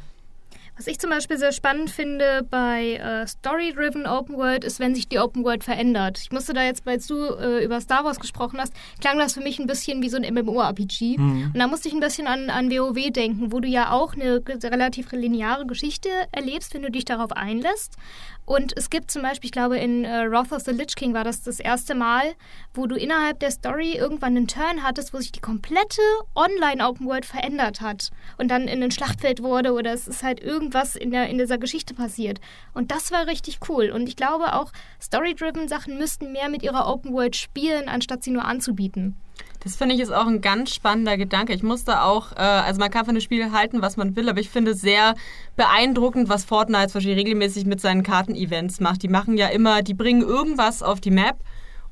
Was 0.76 0.86
ich 0.86 0.98
zum 0.98 1.10
Beispiel 1.10 1.36
sehr 1.36 1.52
spannend 1.52 1.90
finde 1.90 2.46
bei 2.48 2.94
äh, 2.94 3.26
Story-Driven 3.26 4.06
Open 4.06 4.36
World 4.36 4.64
ist, 4.64 4.80
wenn 4.80 4.94
sich 4.94 5.06
die 5.06 5.18
Open 5.18 5.44
World 5.44 5.64
verändert. 5.64 6.18
Ich 6.22 6.32
musste 6.32 6.54
da 6.54 6.64
jetzt, 6.64 6.86
weil 6.86 6.98
du 6.98 7.26
äh, 7.34 7.62
über 7.62 7.78
Star 7.80 8.04
Wars 8.04 8.18
gesprochen 8.18 8.58
hast, 8.58 8.72
klang 9.00 9.18
das 9.18 9.34
für 9.34 9.42
mich 9.42 9.58
ein 9.58 9.66
bisschen 9.66 10.02
wie 10.02 10.08
so 10.08 10.16
ein 10.16 10.34
MMORPG. 10.34 11.18
Mhm. 11.18 11.50
Und 11.52 11.58
da 11.58 11.66
musste 11.66 11.88
ich 11.88 11.94
ein 11.94 12.00
bisschen 12.00 12.26
an, 12.26 12.48
an 12.48 12.70
WoW 12.70 13.10
denken, 13.10 13.52
wo 13.52 13.60
du 13.60 13.68
ja 13.68 13.92
auch 13.92 14.14
eine 14.14 14.42
relativ 14.46 15.12
lineare 15.12 15.66
Geschichte 15.66 16.08
erlebst, 16.32 16.72
wenn 16.72 16.82
du 16.82 16.90
dich 16.90 17.04
darauf 17.04 17.32
einlässt. 17.32 17.98
Und 18.44 18.76
es 18.76 18.90
gibt 18.90 19.10
zum 19.10 19.22
Beispiel, 19.22 19.48
ich 19.48 19.52
glaube, 19.52 19.78
in 19.78 20.04
äh, 20.04 20.28
Wrath 20.30 20.52
of 20.52 20.62
the 20.62 20.72
Lich 20.72 20.96
King 20.96 21.14
war 21.14 21.22
das 21.22 21.42
das 21.42 21.60
erste 21.60 21.94
Mal, 21.94 22.22
wo 22.74 22.86
du 22.86 22.96
innerhalb 22.96 23.38
der 23.38 23.52
Story 23.52 23.92
irgendwann 23.92 24.36
einen 24.36 24.48
Turn 24.48 24.82
hattest, 24.82 25.14
wo 25.14 25.18
sich 25.18 25.30
die 25.30 25.40
komplette 25.40 26.02
Online-Open 26.34 27.06
World 27.06 27.24
verändert 27.24 27.80
hat 27.80 28.10
und 28.38 28.48
dann 28.48 28.66
in 28.66 28.82
ein 28.82 28.90
Schlachtfeld 28.90 29.42
wurde 29.42 29.72
oder 29.72 29.92
es 29.92 30.08
ist 30.08 30.24
halt 30.24 30.40
irgendwas 30.40 30.96
in, 30.96 31.12
der, 31.12 31.28
in 31.28 31.38
dieser 31.38 31.58
Geschichte 31.58 31.94
passiert. 31.94 32.40
Und 32.74 32.90
das 32.90 33.12
war 33.12 33.28
richtig 33.28 33.60
cool. 33.68 33.90
Und 33.90 34.08
ich 34.08 34.16
glaube 34.16 34.54
auch, 34.54 34.72
Story-driven 35.00 35.68
Sachen 35.68 35.96
müssten 35.96 36.32
mehr 36.32 36.48
mit 36.48 36.62
ihrer 36.64 36.92
Open 36.92 37.12
World 37.12 37.36
spielen, 37.36 37.88
anstatt 37.88 38.24
sie 38.24 38.30
nur 38.30 38.44
anzubieten. 38.44 39.16
Das 39.64 39.76
finde 39.76 39.94
ich 39.94 40.00
ist 40.00 40.12
auch 40.12 40.26
ein 40.26 40.40
ganz 40.40 40.74
spannender 40.74 41.16
Gedanke. 41.16 41.52
Ich 41.52 41.62
musste 41.62 42.02
auch, 42.02 42.32
äh, 42.32 42.40
also 42.40 42.80
man 42.80 42.90
kann 42.90 43.04
von 43.04 43.14
dem 43.14 43.20
Spiel 43.20 43.52
halten, 43.52 43.80
was 43.80 43.96
man 43.96 44.16
will, 44.16 44.28
aber 44.28 44.40
ich 44.40 44.50
finde 44.50 44.72
es 44.72 44.80
sehr 44.80 45.14
beeindruckend, 45.56 46.28
was 46.28 46.44
Fortnite 46.44 46.88
zum 46.88 46.98
Beispiel 46.98 47.14
regelmäßig 47.14 47.64
mit 47.66 47.80
seinen 47.80 48.02
Karten-Events 48.02 48.80
macht. 48.80 49.02
Die 49.02 49.08
machen 49.08 49.36
ja 49.36 49.48
immer, 49.48 49.82
die 49.82 49.94
bringen 49.94 50.22
irgendwas 50.22 50.82
auf 50.82 51.00
die 51.00 51.12
Map 51.12 51.36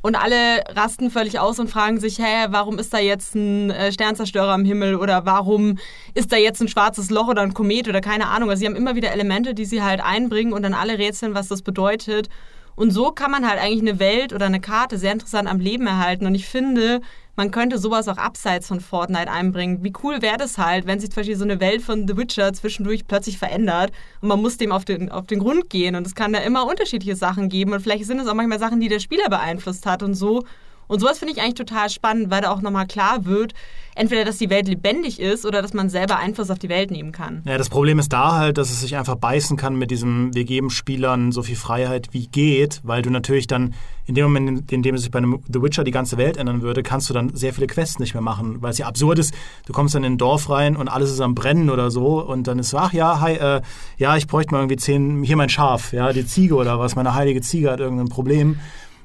und 0.03 0.17
alle 0.17 0.65
rasten 0.71 1.11
völlig 1.11 1.39
aus 1.39 1.59
und 1.59 1.69
fragen 1.69 2.01
sich, 2.01 2.19
hä, 2.19 2.47
warum 2.49 2.79
ist 2.79 2.93
da 2.93 2.99
jetzt 2.99 3.35
ein 3.35 3.71
äh, 3.71 3.93
Sternzerstörer 3.93 4.53
am 4.53 4.65
Himmel 4.65 4.97
oder 4.97 5.27
warum 5.27 5.79
ist 6.15 6.33
da 6.33 6.37
jetzt 6.37 6.61
ein 6.61 6.69
schwarzes 6.69 7.11
Loch 7.11 7.29
oder 7.29 7.43
ein 7.43 7.55
Komet 7.55 7.89
oder 7.89 8.01
keine 8.01 8.29
Ahnung. 8.29 8.51
Also 8.51 8.61
sie 8.61 8.67
haben 8.67 8.77
immer 8.77 8.97
wieder 8.97 9.13
Elemente, 9.13 9.55
die 9.55 9.67
sie 9.67 9.83
halt 9.83 10.01
einbringen 10.03 10.53
und 10.55 10.63
dann 10.63 10.75
alle 10.75 10.99
rätseln, 10.99 11.35
was 11.35 11.49
das 11.49 11.63
bedeutet. 11.63 12.31
Und 12.77 12.93
so 12.93 13.11
kann 13.13 13.31
man 13.31 13.47
halt 13.47 13.61
eigentlich 13.61 13.83
eine 13.83 13.99
Welt 13.99 14.33
oder 14.33 14.47
eine 14.47 14.61
Karte 14.61 14.97
sehr 14.97 15.13
interessant 15.13 15.49
am 15.49 15.61
Leben 15.61 15.87
erhalten. 15.87 16.25
Und 16.25 16.35
ich 16.35 16.47
finde, 16.47 17.03
man 17.41 17.51
könnte 17.51 17.79
sowas 17.79 18.07
auch 18.07 18.19
abseits 18.19 18.67
von 18.67 18.81
Fortnite 18.81 19.31
einbringen. 19.31 19.83
Wie 19.83 19.95
cool 20.03 20.21
wäre 20.21 20.37
das 20.37 20.59
halt, 20.59 20.87
wenn 20.87 21.01
sich 21.01 21.09
zum 21.09 21.21
Beispiel 21.23 21.37
so 21.37 21.45
eine 21.45 21.59
Welt 21.59 21.81
von 21.81 22.07
The 22.07 22.19
Witcher 22.19 22.53
zwischendurch 22.53 23.07
plötzlich 23.07 23.39
verändert 23.39 23.93
und 24.21 24.29
man 24.29 24.43
muss 24.43 24.59
dem 24.59 24.73
auf 24.73 24.85
den, 24.85 25.11
auf 25.11 25.25
den 25.25 25.39
Grund 25.39 25.71
gehen 25.71 25.95
und 25.97 26.07
es 26.07 26.15
kann 26.15 26.35
da 26.35 26.41
immer 26.41 26.67
unterschiedliche 26.67 27.17
Sachen 27.17 27.49
geben 27.49 27.73
und 27.73 27.81
vielleicht 27.81 28.05
sind 28.05 28.21
es 28.21 28.27
auch 28.27 28.35
manchmal 28.35 28.59
Sachen, 28.59 28.79
die 28.79 28.89
der 28.89 29.01
Spieler 29.01 29.31
beeinflusst 29.31 29.87
hat 29.87 30.03
und 30.03 30.13
so. 30.13 30.45
Und 30.91 30.99
sowas 30.99 31.21
finde 31.21 31.35
ich 31.35 31.41
eigentlich 31.41 31.55
total 31.55 31.89
spannend, 31.89 32.33
weil 32.33 32.43
da 32.43 32.51
auch 32.51 32.63
nochmal 32.63 32.85
klar 32.85 33.25
wird, 33.25 33.55
entweder, 33.95 34.25
dass 34.25 34.39
die 34.39 34.51
Welt 34.51 34.67
lebendig 34.67 35.21
ist 35.21 35.47
oder 35.47 35.63
dass 35.63 35.73
man 35.73 35.89
selber 35.89 36.17
Einfluss 36.17 36.51
auf 36.51 36.59
die 36.59 36.69
Welt 36.69 36.91
nehmen 36.91 37.13
kann. 37.13 37.43
Ja, 37.45 37.57
das 37.59 37.69
Problem 37.69 38.01
ist 38.01 38.13
da 38.13 38.35
halt, 38.35 38.59
dass 38.59 38.71
es 38.71 38.81
sich 38.81 38.97
einfach 38.97 39.15
beißen 39.15 39.57
kann 39.57 39.77
mit 39.77 39.93
diesem, 39.93 40.35
wir 40.35 40.43
geben 40.45 40.69
Spielern 40.69 41.31
so 41.31 41.45
viel 41.45 41.55
Freiheit 41.55 42.09
wie 42.11 42.27
geht, 42.27 42.81
weil 42.83 43.03
du 43.03 43.11
natürlich 43.11 43.47
dann 43.47 43.75
in 44.07 44.17
dem 44.17 44.25
Moment, 44.25 44.73
in 44.73 44.83
dem 44.83 44.99
sich 44.99 45.13
bei 45.13 45.19
einem 45.19 45.39
The 45.47 45.63
Witcher 45.63 45.85
die 45.85 45.93
ganze 45.93 46.17
Welt 46.17 46.37
ändern 46.37 46.61
würde, 46.61 46.83
kannst 46.83 47.09
du 47.09 47.15
dann 47.15 47.37
sehr 47.37 47.55
viele 47.55 47.69
Quests 47.69 48.01
nicht 48.01 48.15
mehr 48.15 48.21
machen, 48.21 48.61
weil 48.61 48.73
es 48.73 48.79
ja 48.79 48.87
absurd 48.87 49.21
ist, 49.21 49.33
du 49.67 49.73
kommst 49.73 49.95
dann 49.95 50.03
in 50.03 50.15
ein 50.15 50.19
Dorf 50.19 50.51
rein 50.51 50.75
und 50.75 50.89
alles 50.89 51.13
ist 51.13 51.21
am 51.21 51.37
Brennen 51.37 51.71
oder 51.71 51.93
so 51.93 52.21
und 52.21 52.49
dann 52.49 52.59
ist 52.59 52.71
so, 52.71 52.79
ach 52.79 52.93
ja, 52.93 53.21
hi, 53.21 53.35
äh, 53.35 53.61
ja, 53.97 54.17
ich 54.17 54.27
bräuchte 54.27 54.53
mal 54.53 54.59
irgendwie 54.59 54.77
zehn, 54.77 55.23
hier 55.23 55.37
mein 55.37 55.51
Schaf, 55.51 55.93
ja, 55.93 56.13
die 56.13 56.27
Ziege 56.27 56.57
oder 56.57 56.81
was, 56.81 56.97
meine 56.97 57.15
heilige 57.15 57.43
Ziege 57.43 57.71
hat 57.71 57.79
irgendein 57.79 58.09
Problem 58.09 58.59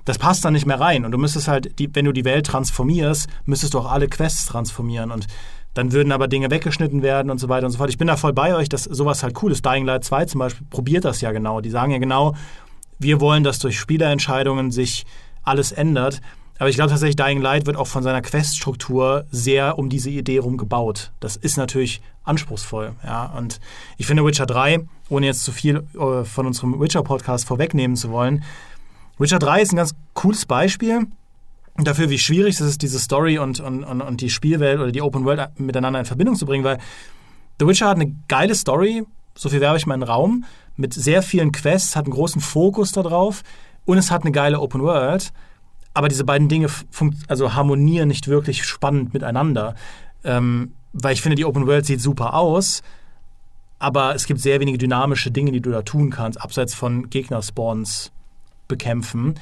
das 0.06 0.18
passt 0.18 0.46
dann 0.46 0.54
nicht 0.54 0.66
mehr 0.66 0.80
rein. 0.80 1.04
Und 1.04 1.12
du 1.12 1.18
müsstest 1.18 1.48
halt, 1.48 1.78
die, 1.80 1.94
wenn 1.94 2.06
du 2.06 2.12
die 2.12 2.26
Welt 2.26 2.46
transformierst, 2.46 3.28
müsstest 3.46 3.74
du 3.74 3.80
auch 3.80 3.92
alle 3.92 4.08
Quests 4.08 4.46
transformieren. 4.46 5.12
Und 5.12 5.28
dann 5.74 5.92
würden 5.92 6.12
aber 6.12 6.28
Dinge 6.28 6.50
weggeschnitten 6.50 7.02
werden 7.02 7.30
und 7.30 7.38
so 7.38 7.50
weiter 7.50 7.66
und 7.66 7.72
so 7.72 7.78
fort. 7.78 7.90
Ich 7.90 7.98
bin 7.98 8.08
da 8.08 8.16
voll 8.16 8.34
bei 8.34 8.56
euch, 8.56 8.70
dass 8.70 8.86
sowas 8.86 9.24
halt 9.24 9.42
cool 9.44 9.52
ist. 9.52 9.66
Dying 9.66 9.86
Light 9.86 10.06
2 10.06 10.26
zum 10.26 10.40
Beispiel 10.40 10.66
probiert 10.70 11.04
das 11.04 11.22
ja 11.22 11.32
genau. 11.32 11.60
Die 11.60 11.70
sagen 11.70 11.92
ja 11.92 11.98
genau, 11.98 12.34
wir 12.98 13.20
wollen, 13.20 13.44
dass 13.44 13.60
durch 13.60 13.78
Spielerentscheidungen 13.78 14.72
sich 14.72 15.06
alles 15.44 15.72
ändert. 15.72 16.22
Aber 16.58 16.70
ich 16.70 16.76
glaube 16.76 16.92
tatsächlich, 16.92 17.18
Dying 17.18 17.42
Light 17.42 17.66
wird 17.66 17.76
auch 17.76 17.88
von 17.88 18.04
seiner 18.04 18.22
Queststruktur 18.22 19.26
sehr 19.30 19.78
um 19.78 19.90
diese 19.90 20.10
Idee 20.10 20.38
rum 20.38 20.56
gebaut. 20.56 21.12
Das 21.20 21.36
ist 21.36 21.58
natürlich 21.58 22.02
anspruchsvoll. 22.24 22.94
Ja? 23.04 23.26
Und 23.26 23.60
ich 23.98 24.08
finde 24.08 24.24
Witcher 24.24 24.46
3, 24.46 24.80
ohne 25.10 25.26
jetzt 25.26 25.44
zu 25.44 25.52
viel 25.52 25.84
äh, 26.00 26.24
von 26.24 26.46
unserem 26.48 26.80
Witcher-Podcast 26.80 27.46
vorwegnehmen 27.46 27.98
zu 27.98 28.12
wollen, 28.12 28.44
Witcher 29.18 29.40
3 29.40 29.62
ist 29.62 29.74
ein 29.74 29.78
ganz 29.78 29.96
cooles 30.14 30.46
Beispiel 30.46 31.08
dafür, 31.78 32.10
wie 32.10 32.18
schwierig 32.18 32.56
es 32.56 32.62
ist, 32.62 32.82
diese 32.82 33.00
Story 33.00 33.38
und, 33.38 33.60
und, 33.60 33.84
und, 33.84 34.02
und 34.02 34.22
die 34.22 34.30
Spielwelt 34.30 34.80
oder 34.80 34.92
die 34.92 35.02
Open 35.02 35.26
World 35.26 35.60
miteinander 35.60 36.00
in 36.00 36.06
Verbindung 36.06 36.36
zu 36.36 36.46
bringen, 36.46 36.64
weil 36.64 36.78
The 37.60 37.68
Witcher 37.68 37.88
hat 37.88 37.96
eine 37.96 38.14
geile 38.28 38.56
Story, 38.56 39.04
so 39.36 39.50
viel 39.50 39.62
werbe 39.62 39.78
ich 39.78 39.86
mal 39.86 39.96
in 39.96 40.02
den 40.02 40.10
Raum, 40.10 40.46
mit 40.78 40.94
sehr 40.94 41.22
vielen 41.22 41.52
Quests, 41.52 41.96
hat 41.96 42.06
einen 42.06 42.14
großen 42.14 42.42
Fokus 42.42 42.92
darauf 42.92 43.44
und 43.86 43.98
es 43.98 44.12
hat 44.12 44.24
eine 44.24 44.32
geile 44.32 44.60
Open 44.60 44.82
World. 44.82 45.32
Aber 45.94 46.10
diese 46.10 46.26
beiden 46.26 46.50
Dinge 46.50 46.68
also 47.30 47.54
harmonieren 47.54 48.10
nicht 48.10 48.28
wirklich 48.28 48.66
spannend 48.66 49.14
miteinander. 49.14 49.76
Ähm, 50.26 50.74
weil 50.92 51.14
ich 51.14 51.22
finde, 51.22 51.36
die 51.36 51.46
Open 51.46 51.68
World 51.68 51.86
sieht 51.86 52.02
super 52.02 52.34
aus, 52.34 52.84
aber 53.80 54.16
es 54.16 54.26
gibt 54.26 54.42
sehr 54.42 54.60
wenige 54.60 54.78
dynamische 54.78 55.32
Dinge, 55.32 55.52
die 55.52 55.62
du 55.62 55.72
da 55.72 55.84
tun 55.84 56.10
kannst, 56.10 56.42
abseits 56.42 56.74
von 56.74 57.10
Gegnerspawns 57.10 58.12
bekämpfen. 58.68 59.36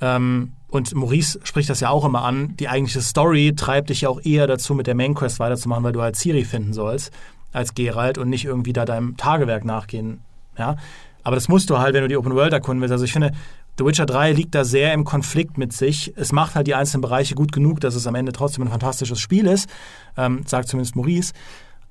Ähm, 0.00 0.52
und 0.68 0.94
Maurice 0.94 1.40
spricht 1.44 1.70
das 1.70 1.80
ja 1.80 1.90
auch 1.90 2.04
immer 2.04 2.24
an. 2.24 2.56
Die 2.56 2.68
eigentliche 2.68 3.00
Story 3.00 3.54
treibt 3.56 3.90
dich 3.90 4.02
ja 4.02 4.08
auch 4.08 4.20
eher 4.22 4.46
dazu, 4.46 4.74
mit 4.74 4.86
der 4.86 4.94
Main 4.94 5.14
Quest 5.14 5.40
weiterzumachen, 5.40 5.82
weil 5.82 5.92
du 5.92 6.02
halt 6.02 6.16
Ciri 6.16 6.44
finden 6.44 6.72
sollst 6.72 7.12
als 7.52 7.74
Geralt 7.74 8.18
und 8.18 8.28
nicht 8.28 8.44
irgendwie 8.44 8.72
da 8.72 8.84
deinem 8.84 9.16
Tagewerk 9.16 9.64
nachgehen. 9.64 10.20
Ja? 10.58 10.76
Aber 11.22 11.34
das 11.34 11.48
musst 11.48 11.70
du 11.70 11.78
halt, 11.78 11.94
wenn 11.94 12.02
du 12.02 12.08
die 12.08 12.16
Open 12.16 12.34
World 12.34 12.52
erkunden 12.52 12.80
willst. 12.82 12.92
Also 12.92 13.04
ich 13.04 13.12
finde, 13.12 13.32
The 13.78 13.84
Witcher 13.84 14.06
3 14.06 14.32
liegt 14.32 14.54
da 14.54 14.64
sehr 14.64 14.92
im 14.92 15.04
Konflikt 15.04 15.56
mit 15.56 15.72
sich. 15.72 16.12
Es 16.16 16.32
macht 16.32 16.54
halt 16.54 16.66
die 16.66 16.74
einzelnen 16.74 17.00
Bereiche 17.00 17.34
gut 17.34 17.52
genug, 17.52 17.80
dass 17.80 17.94
es 17.94 18.06
am 18.06 18.14
Ende 18.14 18.32
trotzdem 18.32 18.64
ein 18.64 18.70
fantastisches 18.70 19.20
Spiel 19.20 19.46
ist, 19.46 19.68
ähm, 20.16 20.42
sagt 20.46 20.68
zumindest 20.68 20.96
Maurice. 20.96 21.32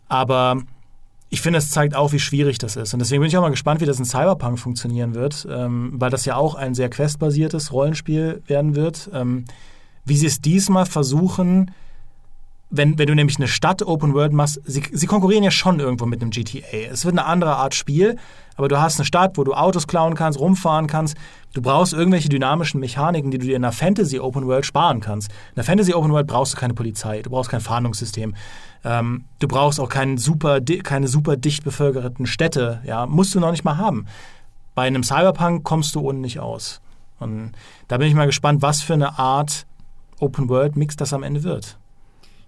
Aber 0.10 0.62
ich 1.30 1.42
finde, 1.42 1.60
es 1.60 1.72
zeigt 1.72 1.96
auch, 1.96 2.14
wie 2.14 2.20
schwierig 2.20 2.58
das 2.58 2.76
ist. 2.76 2.94
Und 2.94 3.00
deswegen 3.00 3.22
bin 3.22 3.28
ich 3.28 3.38
auch 3.38 3.42
mal 3.42 3.50
gespannt, 3.50 3.82
wie 3.82 3.86
das 3.86 4.00
in 4.00 4.06
Cyberpunk 4.06 4.60
funktionieren 4.60 5.14
wird, 5.14 5.48
ähm, 5.50 5.92
weil 5.96 6.10
das 6.10 6.26
ja 6.26 6.36
auch 6.38 6.56
ein 6.56 6.74
sehr 6.74 6.90
questbasiertes 6.90 7.74
Rollenspiel 7.74 8.42
werden 8.48 8.76
wird. 8.76 9.10
Ähm, 9.14 9.46
wie 10.06 10.16
sie 10.16 10.28
es 10.28 10.40
diesmal 10.40 10.86
versuchen, 10.86 11.72
wenn, 12.70 12.98
wenn 12.98 13.08
du 13.08 13.16
nämlich 13.16 13.38
eine 13.38 13.48
Stadt 13.48 13.82
Open 13.82 14.14
World 14.14 14.34
machst, 14.34 14.62
sie, 14.66 14.84
sie 14.92 15.08
konkurrieren 15.08 15.44
ja 15.44 15.52
schon 15.52 15.80
irgendwo 15.80 16.06
mit 16.06 16.22
einem 16.22 16.32
GTA. 16.32 16.90
Es 16.92 17.06
wird 17.06 17.18
eine 17.18 17.26
andere 17.26 17.56
Art 17.56 17.76
Spiel, 17.76 18.18
aber 18.56 18.68
du 18.68 18.80
hast 18.80 19.00
eine 19.00 19.06
Stadt, 19.06 19.38
wo 19.38 19.44
du 19.44 19.54
Autos 19.54 19.88
klauen 19.88 20.16
kannst, 20.16 20.40
rumfahren 20.40 20.88
kannst. 20.88 21.16
Du 21.54 21.62
brauchst 21.62 21.94
irgendwelche 21.94 22.30
dynamischen 22.30 22.80
Mechaniken, 22.80 23.32
die 23.32 23.38
du 23.38 23.46
dir 23.46 23.56
in 23.56 23.64
einer 23.64 23.72
Fantasy 23.72 24.20
Open 24.20 24.48
World 24.48 24.66
sparen 24.66 25.00
kannst. 25.00 25.30
In 25.30 25.58
einer 25.58 25.64
Fantasy 25.64 25.94
Open 25.94 26.12
World 26.12 26.28
brauchst 26.28 26.54
du 26.54 26.58
keine 26.58 26.74
Polizei, 26.74 27.22
du 27.22 27.30
brauchst 27.30 27.50
kein 27.50 27.62
Fahndungssystem. 27.62 28.34
Ähm, 28.84 29.26
du 29.40 29.48
brauchst 29.48 29.80
auch 29.80 29.90
keinen 29.90 30.18
super, 30.18 30.62
keine 30.62 31.08
super 31.08 31.38
dicht 31.38 31.64
bevölkerten 31.64 32.26
Städte. 32.26 32.82
Ja, 32.86 33.06
musst 33.06 33.36
du 33.36 33.40
noch 33.40 33.52
nicht 33.52 33.64
mal 33.64 33.78
haben. 33.78 34.08
Bei 34.76 34.84
einem 34.84 35.04
Cyberpunk 35.04 35.64
kommst 35.64 35.96
du 35.96 36.02
ohne 36.02 36.20
nicht 36.20 36.40
aus. 36.40 36.82
Und 37.20 37.54
da 37.88 37.98
bin 37.98 38.08
ich 38.08 38.14
mal 38.14 38.28
gespannt, 38.28 38.62
was 38.62 38.82
für 38.82 38.94
eine 38.94 39.18
Art 39.18 39.66
Open 40.20 40.50
World 40.50 40.76
Mix 40.76 40.96
das 40.96 41.14
am 41.14 41.24
Ende 41.24 41.44
wird. 41.44 41.78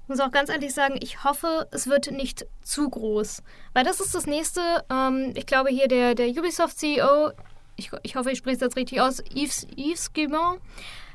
Ich 0.03 0.09
muss 0.09 0.19
auch 0.19 0.31
ganz 0.31 0.49
ehrlich 0.49 0.73
sagen, 0.73 0.95
ich 1.01 1.23
hoffe, 1.23 1.67
es 1.71 1.87
wird 1.87 2.11
nicht 2.11 2.45
zu 2.63 2.89
groß. 2.89 3.43
Weil 3.73 3.83
das 3.83 3.99
ist 3.99 4.15
das 4.15 4.25
nächste, 4.25 4.61
ähm, 4.91 5.33
ich 5.35 5.45
glaube 5.45 5.69
hier 5.69 5.87
der, 5.87 6.15
der 6.15 6.29
Ubisoft-CEO, 6.29 7.31
ich, 7.75 7.91
ich 8.03 8.15
hoffe, 8.15 8.31
ich 8.31 8.39
spreche 8.39 8.55
es 8.55 8.61
jetzt 8.61 8.75
richtig 8.75 9.01
aus, 9.01 9.23
Yves, 9.35 9.67
Yves 9.77 10.11
Guillemot, 10.13 10.59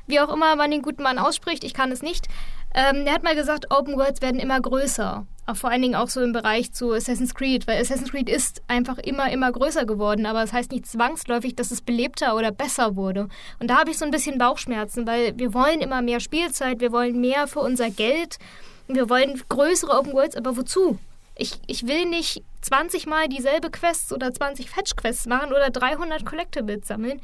wie 0.07 0.19
auch 0.19 0.33
immer 0.33 0.55
man 0.55 0.71
den 0.71 0.81
guten 0.81 1.03
Mann 1.03 1.19
ausspricht, 1.19 1.63
ich 1.63 1.73
kann 1.73 1.91
es 1.91 2.01
nicht. 2.01 2.27
Ähm, 2.77 3.05
der 3.05 3.13
hat 3.13 3.23
mal 3.23 3.35
gesagt, 3.35 3.71
Open 3.71 3.95
Worlds 3.95 4.21
werden 4.21 4.37
immer 4.37 4.59
größer. 4.59 5.25
Auch 5.45 5.55
vor 5.55 5.69
allen 5.69 5.81
Dingen 5.81 5.95
auch 5.95 6.09
so 6.09 6.21
im 6.21 6.33
Bereich 6.33 6.73
zu 6.73 6.91
Assassin's 6.91 7.33
Creed, 7.33 7.67
weil 7.67 7.79
Assassin's 7.79 8.11
Creed 8.11 8.27
ist 8.29 8.63
einfach 8.67 8.97
immer, 8.97 9.31
immer 9.31 9.49
größer 9.49 9.85
geworden, 9.85 10.25
aber 10.25 10.41
das 10.41 10.51
heißt 10.51 10.71
nicht 10.71 10.85
zwangsläufig, 10.85 11.55
dass 11.55 11.71
es 11.71 11.81
belebter 11.81 12.35
oder 12.35 12.51
besser 12.51 12.97
wurde. 12.97 13.29
Und 13.59 13.69
da 13.69 13.79
habe 13.79 13.91
ich 13.91 13.97
so 13.97 14.03
ein 14.03 14.11
bisschen 14.11 14.37
Bauchschmerzen, 14.37 15.07
weil 15.07 15.37
wir 15.37 15.53
wollen 15.53 15.79
immer 15.79 16.01
mehr 16.01 16.19
Spielzeit, 16.19 16.81
wir 16.81 16.91
wollen 16.91 17.21
mehr 17.21 17.47
für 17.47 17.59
unser 17.59 17.89
Geld. 17.89 18.39
Wir 18.87 19.09
wollen 19.09 19.41
größere 19.47 19.97
Open 19.97 20.11
Worlds, 20.11 20.35
aber 20.35 20.57
wozu? 20.57 20.99
Ich, 21.37 21.53
ich 21.67 21.87
will 21.87 22.05
nicht 22.05 22.43
20 22.61 23.07
Mal 23.07 23.29
dieselbe 23.29 23.71
Quests 23.71 24.11
oder 24.11 24.33
20 24.33 24.69
Fetch-Quests 24.69 25.27
machen 25.27 25.51
oder 25.51 25.69
300 25.69 26.25
Collectibles 26.25 26.87
sammeln. 26.87 27.21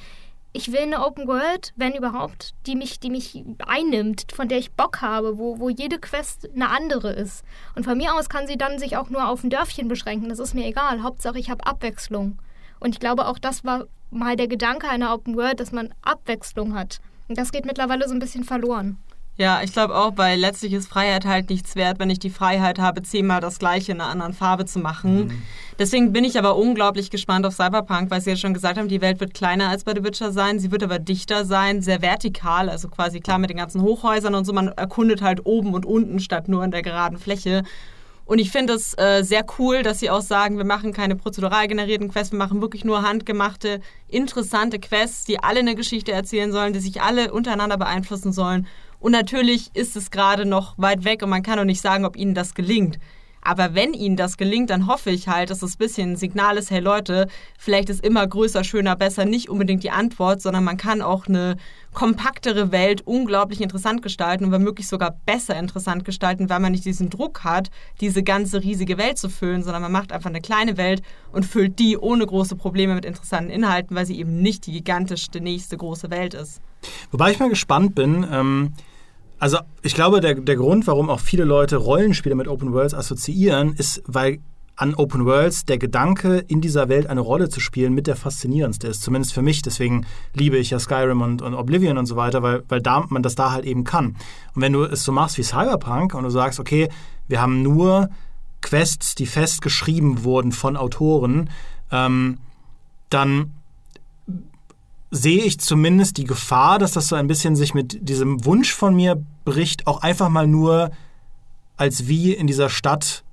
Ich 0.54 0.74
will 0.74 0.82
eine 0.82 1.06
Open 1.06 1.28
World, 1.28 1.72
wenn 1.78 1.94
überhaupt, 1.94 2.54
die 2.68 2.76
mich, 2.76 3.00
die 3.00 3.10
mich 3.10 3.42
einnimmt, 3.66 4.26
von 4.34 4.50
der 4.50 4.58
ich 4.58 4.74
Bock 4.74 5.02
habe, 5.02 5.38
wo, 5.38 5.60
wo 5.60 5.70
jede 5.70 5.98
Quest 5.98 6.50
eine 6.54 6.70
andere 6.70 7.14
ist. 7.14 7.46
Und 7.76 7.86
von 7.86 7.98
mir 7.98 8.14
aus 8.14 8.28
kann 8.28 8.48
sie 8.48 8.58
dann 8.58 8.78
sich 8.78 8.98
auch 8.98 9.10
nur 9.10 9.30
auf 9.30 9.46
ein 9.46 9.50
Dörfchen 9.50 9.88
beschränken. 9.88 10.28
Das 10.28 10.40
ist 10.40 10.54
mir 10.54 10.66
egal. 10.66 11.04
Hauptsache, 11.04 11.40
ich 11.40 11.50
habe 11.50 11.66
Abwechslung. 11.66 12.38
Und 12.82 12.96
ich 12.96 13.00
glaube, 13.00 13.28
auch 13.28 13.40
das 13.40 13.64
war 13.64 13.86
mal 14.10 14.36
der 14.36 14.50
Gedanke 14.50 14.90
einer 14.90 15.14
Open 15.14 15.38
World, 15.38 15.62
dass 15.62 15.72
man 15.72 15.94
Abwechslung 16.02 16.76
hat. 16.76 17.00
Und 17.30 17.38
das 17.38 17.54
geht 17.54 17.66
mittlerweile 17.66 18.10
so 18.10 18.14
ein 18.14 18.20
bisschen 18.20 18.44
verloren. 18.44 18.98
Ja, 19.38 19.62
ich 19.64 19.72
glaube 19.72 19.96
auch, 19.96 20.14
weil 20.18 20.40
letztlich 20.40 20.74
ist 20.74 20.88
Freiheit 20.88 21.26
halt 21.26 21.50
nichts 21.50 21.76
wert, 21.76 22.00
wenn 22.00 22.10
ich 22.10 22.20
die 22.20 22.30
Freiheit 22.30 22.80
habe, 22.80 23.02
zehnmal 23.02 23.42
das 23.42 23.60
gleiche 23.60 23.94
in 23.94 24.02
einer 24.02 24.10
anderen 24.10 24.34
Farbe 24.34 24.66
zu 24.66 24.80
machen. 24.80 25.28
Mhm. 25.28 25.42
Deswegen 25.80 26.14
bin 26.14 26.24
ich 26.24 26.38
aber 26.38 26.58
unglaublich 26.58 27.10
gespannt 27.10 27.46
auf 27.46 27.56
Cyberpunk, 27.56 28.12
weil 28.12 28.22
Sie 28.22 28.30
ja 28.30 28.36
schon 28.36 28.54
gesagt 28.54 28.78
haben, 28.78 28.88
die 28.88 29.02
Welt 29.02 29.20
wird 29.20 29.34
kleiner 29.34 29.70
als 29.70 29.84
bei 29.84 29.94
The 29.96 30.04
Witcher 30.04 30.32
sein, 30.32 30.60
sie 30.60 30.72
wird 30.72 30.84
aber 30.84 31.00
dichter 31.00 31.46
sein, 31.46 31.82
sehr 31.82 32.02
vertikal, 32.02 32.70
also 32.70 32.88
quasi 32.90 33.20
klar 33.20 33.40
mit 33.40 33.50
den 33.50 33.58
ganzen 33.58 33.82
Hochhäusern 33.82 34.36
und 34.36 34.46
so, 34.46 34.54
man 34.54 34.68
erkundet 34.68 35.22
halt 35.22 35.46
oben 35.46 35.74
und 35.74 35.86
unten 35.86 36.20
statt 36.20 36.48
nur 36.48 36.64
in 36.64 36.72
der 36.72 36.84
geraden 36.84 37.18
Fläche. 37.18 37.64
Und 38.26 38.40
ich 38.40 38.52
finde 38.52 38.74
es 38.74 38.98
äh, 38.98 39.24
sehr 39.24 39.44
cool, 39.58 39.82
dass 39.82 40.00
sie 40.00 40.10
auch 40.10 40.22
sagen, 40.22 40.58
wir 40.58 40.66
machen 40.66 40.94
keine 40.94 41.16
prozedural 41.16 41.68
generierten 41.68 42.10
Quests, 42.10 42.32
wir 42.32 42.38
machen 42.38 42.62
wirklich 42.62 42.86
nur 42.86 43.02
handgemachte, 43.02 43.82
interessante 44.08 44.80
Quests, 44.80 45.26
die 45.26 45.42
alle 45.44 45.60
eine 45.60 45.76
Geschichte 45.76 46.12
erzählen 46.12 46.52
sollen, 46.52 46.74
die 46.74 46.80
sich 46.80 47.02
alle 47.02 47.34
untereinander 47.34 47.78
beeinflussen 47.78 48.32
sollen. 48.32 48.68
Und 49.02 49.12
natürlich 49.12 49.72
ist 49.74 49.98
es 49.98 50.12
gerade 50.12 50.46
noch 50.46 50.78
weit 50.78 51.04
weg 51.04 51.24
und 51.24 51.30
man 51.30 51.42
kann 51.42 51.60
auch 51.60 51.66
nicht 51.66 51.82
sagen, 51.82 52.06
ob 52.06 52.16
ihnen 52.16 52.36
das 52.36 52.54
gelingt. 52.54 53.00
Aber 53.44 53.74
wenn 53.74 53.94
ihnen 53.94 54.16
das 54.16 54.38
gelingt, 54.38 54.70
dann 54.70 54.86
hoffe 54.86 55.10
ich 55.10 55.28
halt, 55.28 55.50
dass 55.50 55.64
es 55.64 55.74
ein 55.74 55.78
bisschen 55.80 56.12
ein 56.12 56.16
Signal 56.16 56.58
ist, 56.58 56.70
hey 56.70 56.80
Leute, 56.80 57.28
vielleicht 57.58 57.90
ist 57.90 58.06
immer 58.06 58.26
größer, 58.28 58.64
schöner, 58.64 58.96
besser 58.96 59.26
nicht 59.26 59.50
unbedingt 59.50 59.82
die 59.84 59.90
Antwort, 59.90 60.44
sondern 60.44 60.64
man 60.64 60.78
kann 60.78 61.02
auch 61.02 61.26
eine 61.26 61.58
kompaktere 61.92 62.72
Welt 62.72 63.02
unglaublich 63.02 63.60
interessant 63.62 64.04
gestalten 64.04 64.46
und 64.46 64.52
womöglich 64.52 64.88
sogar 64.88 65.18
besser 65.26 65.58
interessant 65.58 66.06
gestalten, 66.06 66.52
weil 66.52 66.60
man 66.60 66.72
nicht 66.72 66.86
diesen 66.86 67.10
Druck 67.10 67.44
hat, 67.44 67.72
diese 68.00 68.22
ganze 68.22 68.62
riesige 68.62 69.00
Welt 69.00 69.18
zu 69.18 69.28
füllen, 69.28 69.64
sondern 69.64 69.82
man 69.82 69.92
macht 69.92 70.12
einfach 70.12 70.30
eine 70.30 70.42
kleine 70.42 70.78
Welt 70.78 71.02
und 71.32 71.44
füllt 71.44 71.80
die 71.80 71.98
ohne 71.98 72.28
große 72.28 72.56
Probleme 72.56 72.94
mit 72.94 73.06
interessanten 73.06 73.50
Inhalten, 73.50 73.96
weil 73.96 74.06
sie 74.06 74.20
eben 74.20 74.44
nicht 74.44 74.68
die 74.68 74.72
gigantischste 74.72 75.42
nächste 75.42 75.78
große 75.78 76.12
Welt 76.12 76.36
ist. 76.36 76.62
Wobei 77.10 77.32
ich 77.32 77.40
mal 77.40 77.50
gespannt 77.50 77.96
bin, 77.96 78.26
ähm 78.32 78.74
also 79.42 79.58
ich 79.82 79.96
glaube, 79.96 80.22
der, 80.22 80.36
der 80.36 80.56
Grund, 80.56 80.86
warum 80.86 81.10
auch 81.10 81.20
viele 81.20 81.46
Leute 81.46 81.78
Rollenspiele 81.78 82.36
mit 82.36 82.48
Open 82.48 82.74
Worlds 82.74 82.94
assoziieren, 82.94 83.74
ist, 83.74 84.04
weil 84.06 84.40
an 84.76 84.94
Open 84.94 85.26
Worlds 85.26 85.66
der 85.66 85.80
Gedanke, 85.80 86.46
in 86.48 86.62
dieser 86.62 86.90
Welt 86.90 87.08
eine 87.08 87.22
Rolle 87.22 87.50
zu 87.50 87.60
spielen, 87.60 87.94
mit 87.94 88.06
der 88.06 88.16
faszinierendste 88.16 88.88
ist. 88.88 89.02
Zumindest 89.02 89.34
für 89.34 89.42
mich. 89.42 89.64
Deswegen 89.64 90.06
liebe 90.36 90.58
ich 90.58 90.70
ja 90.70 90.78
Skyrim 90.78 91.22
und, 91.22 91.42
und 91.42 91.56
Oblivion 91.56 91.98
und 91.98 92.06
so 92.06 92.16
weiter, 92.16 92.44
weil, 92.44 92.64
weil 92.70 92.82
da, 92.82 93.04
man 93.10 93.24
das 93.24 93.34
da 93.34 93.52
halt 93.52 93.66
eben 93.66 93.84
kann. 93.84 94.16
Und 94.54 94.62
wenn 94.62 94.74
du 94.74 94.84
es 94.84 95.04
so 95.04 95.12
machst 95.12 95.40
wie 95.40 95.44
Cyberpunk 95.44 96.14
und 96.14 96.24
du 96.24 96.30
sagst, 96.30 96.60
okay, 96.60 96.90
wir 97.28 97.42
haben 97.42 97.64
nur 97.64 98.10
Quests, 98.62 99.16
die 99.16 99.26
festgeschrieben 99.26 100.24
wurden 100.24 100.52
von 100.52 100.78
Autoren, 100.78 101.50
ähm, 101.92 102.38
dann 103.10 103.54
sehe 105.12 105.44
ich 105.44 105.60
zumindest 105.60 106.18
die 106.18 106.24
Gefahr, 106.24 106.80
dass 106.80 106.94
das 106.94 107.10
so 107.10 107.16
ein 107.16 107.28
bisschen 107.28 107.56
sich 107.56 107.74
mit 107.74 108.08
diesem 108.08 108.46
Wunsch 108.46 108.74
von 108.74 108.96
mir 108.96 109.22
bricht, 109.52 109.86
auch 109.86 110.02
einfach 110.02 110.30
mal 110.30 110.48
nur 110.48 110.92
als 111.76 112.08
wie 112.08 112.32
in 112.34 112.48
dieser 112.48 112.70
Stadt 112.70 113.24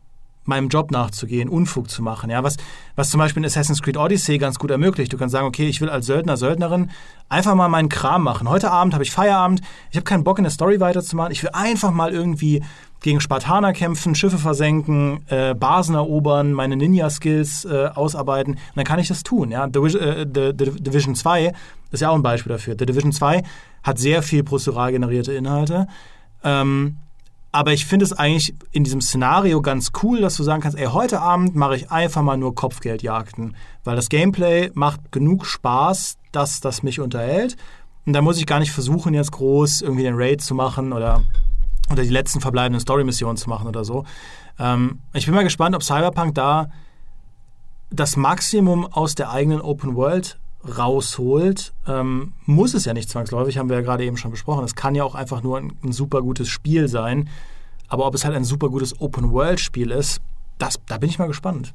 meinem 0.49 0.69
Job 0.69 0.91
nachzugehen, 0.91 1.49
Unfug 1.49 1.91
zu 1.91 2.03
machen. 2.03 2.31
Ja, 2.31 2.43
was, 2.43 2.57
was 2.97 3.11
zum 3.11 3.19
Beispiel 3.19 3.43
in 3.43 3.47
Assassin's 3.47 3.83
Creed 3.83 3.97
Odyssey 3.97 4.39
ganz 4.39 4.59
gut 4.59 4.71
ermöglicht. 4.71 5.13
Du 5.13 5.19
kannst 5.19 5.33
sagen, 5.33 5.47
okay, 5.47 5.69
ich 5.69 5.81
will 5.81 5.89
als 5.89 6.07
Söldner, 6.07 6.37
Söldnerin 6.37 6.91
einfach 7.29 7.55
mal 7.55 7.69
meinen 7.69 7.89
Kram 7.89 8.23
machen. 8.23 8.49
Heute 8.49 8.71
Abend 8.71 8.95
habe 8.95 9.05
ich 9.05 9.13
Feierabend, 9.13 9.61
ich 9.91 9.97
habe 9.97 10.05
keinen 10.05 10.25
Bock 10.25 10.39
in 10.39 10.45
der 10.45 10.51
Story 10.51 10.81
weiterzumachen. 10.81 11.33
Ich 11.33 11.43
will 11.43 11.51
einfach 11.53 11.93
mal 11.93 12.13
irgendwie 12.13 12.63
gegen 13.01 13.21
Spartaner 13.21 13.73
kämpfen, 13.73 14.15
Schiffe 14.15 14.39
versenken, 14.39 15.21
äh, 15.29 15.55
Basen 15.55 15.95
erobern, 15.95 16.53
meine 16.53 16.77
Ninja-Skills 16.77 17.65
äh, 17.65 17.91
ausarbeiten. 17.95 18.55
Und 18.55 18.77
dann 18.77 18.85
kann 18.85 18.99
ich 18.99 19.09
das 19.09 19.23
tun. 19.23 19.51
Ja? 19.51 19.69
The, 19.73 19.79
äh, 19.79 20.27
The, 20.27 20.53
The 20.59 20.83
Division 20.83 21.15
2 21.15 21.53
ist 21.93 22.01
ja 22.01 22.11
auch 22.11 22.17
ein 22.17 22.23
Beispiel 22.23 22.51
dafür. 22.51 22.75
The 22.79 22.87
Division 22.87 23.13
2 23.13 23.43
hat 23.83 23.99
sehr 23.99 24.23
viel 24.23 24.43
prozedural 24.43 24.91
generierte 24.91 25.33
Inhalte. 25.33 25.87
Ähm, 26.43 26.99
aber 27.51 27.73
ich 27.73 27.87
finde 27.87 28.05
es 28.05 28.13
eigentlich 28.13 28.55
in 28.73 28.85
diesem 28.85 29.01
Szenario 29.01 29.63
ganz 29.63 29.93
cool, 30.03 30.21
dass 30.21 30.37
du 30.37 30.43
sagen 30.43 30.63
kannst, 30.63 30.77
ey, 30.77 30.87
heute 30.87 31.21
Abend 31.21 31.57
mache 31.57 31.77
ich 31.77 31.91
einfach 31.91 32.23
mal 32.23 32.37
nur 32.37 32.55
Kopfgeldjagden, 32.55 33.57
weil 33.85 33.97
das 33.97 34.09
Gameplay 34.09 34.71
macht 34.75 35.13
genug 35.13 35.47
Spaß, 35.47 36.19
dass 36.33 36.61
das 36.61 36.83
mich 36.83 37.01
unterhält. 37.01 37.57
Und 38.05 38.13
da 38.13 38.23
muss 38.23 38.39
ich 38.39 38.47
gar 38.47 38.59
nicht 38.59 38.73
versuchen, 38.73 39.15
jetzt 39.15 39.33
groß 39.33 39.81
irgendwie 39.81 40.03
den 40.03 40.15
Raid 40.17 40.43
zu 40.43 40.55
machen 40.55 40.93
oder, 40.93 41.23
oder 41.91 42.03
die 42.03 42.11
letzten 42.11 42.41
verbleibenden 42.41 42.81
Story-Missionen 42.81 43.37
zu 43.37 43.49
machen 43.49 43.67
oder 43.67 43.85
so. 43.85 44.05
Ähm, 44.59 45.01
ich 45.15 45.25
bin 45.25 45.35
mal 45.35 45.45
gespannt, 45.45 45.75
ob 45.75 45.83
Cyberpunk 45.83 46.35
da 46.35 46.69
das 47.91 48.17
Maximum 48.17 48.87
aus 48.87 49.15
der 49.15 49.31
eigenen 49.31 49.63
Open 49.63 49.97
World 49.97 50.39
rausholt, 50.67 51.73
ähm, 51.87 52.33
muss 52.45 52.75
es 52.75 52.85
ja 52.85 52.93
nicht 52.93 53.09
zwangsläufig, 53.09 53.59
haben 53.59 53.69
wir 53.69 53.77
ja 53.77 53.83
gerade 53.83 54.05
eben 54.05 54.17
schon 54.17 54.31
besprochen. 54.31 54.65
Es 54.65 54.75
kann 54.75 54.95
ja 54.95 55.05
auch 55.05 55.15
einfach 55.15 55.43
nur 55.43 55.59
ein, 55.59 55.73
ein 55.85 55.93
super 55.93 56.23
gutes 56.23 56.49
Spiel 56.49 56.89
sein. 56.89 57.29
Aber 57.89 58.07
ob 58.07 58.15
es 58.15 58.25
halt 58.25 58.37
ein 58.37 58.45
super 58.45 58.69
gutes 58.69 59.01
Open-World-Spiel 59.01 59.91
ist, 59.91 60.21
das, 60.59 60.79
da 60.87 60.99
bin 60.99 61.09
ich 61.09 61.19
mal 61.19 61.29
gespannt. 61.29 61.73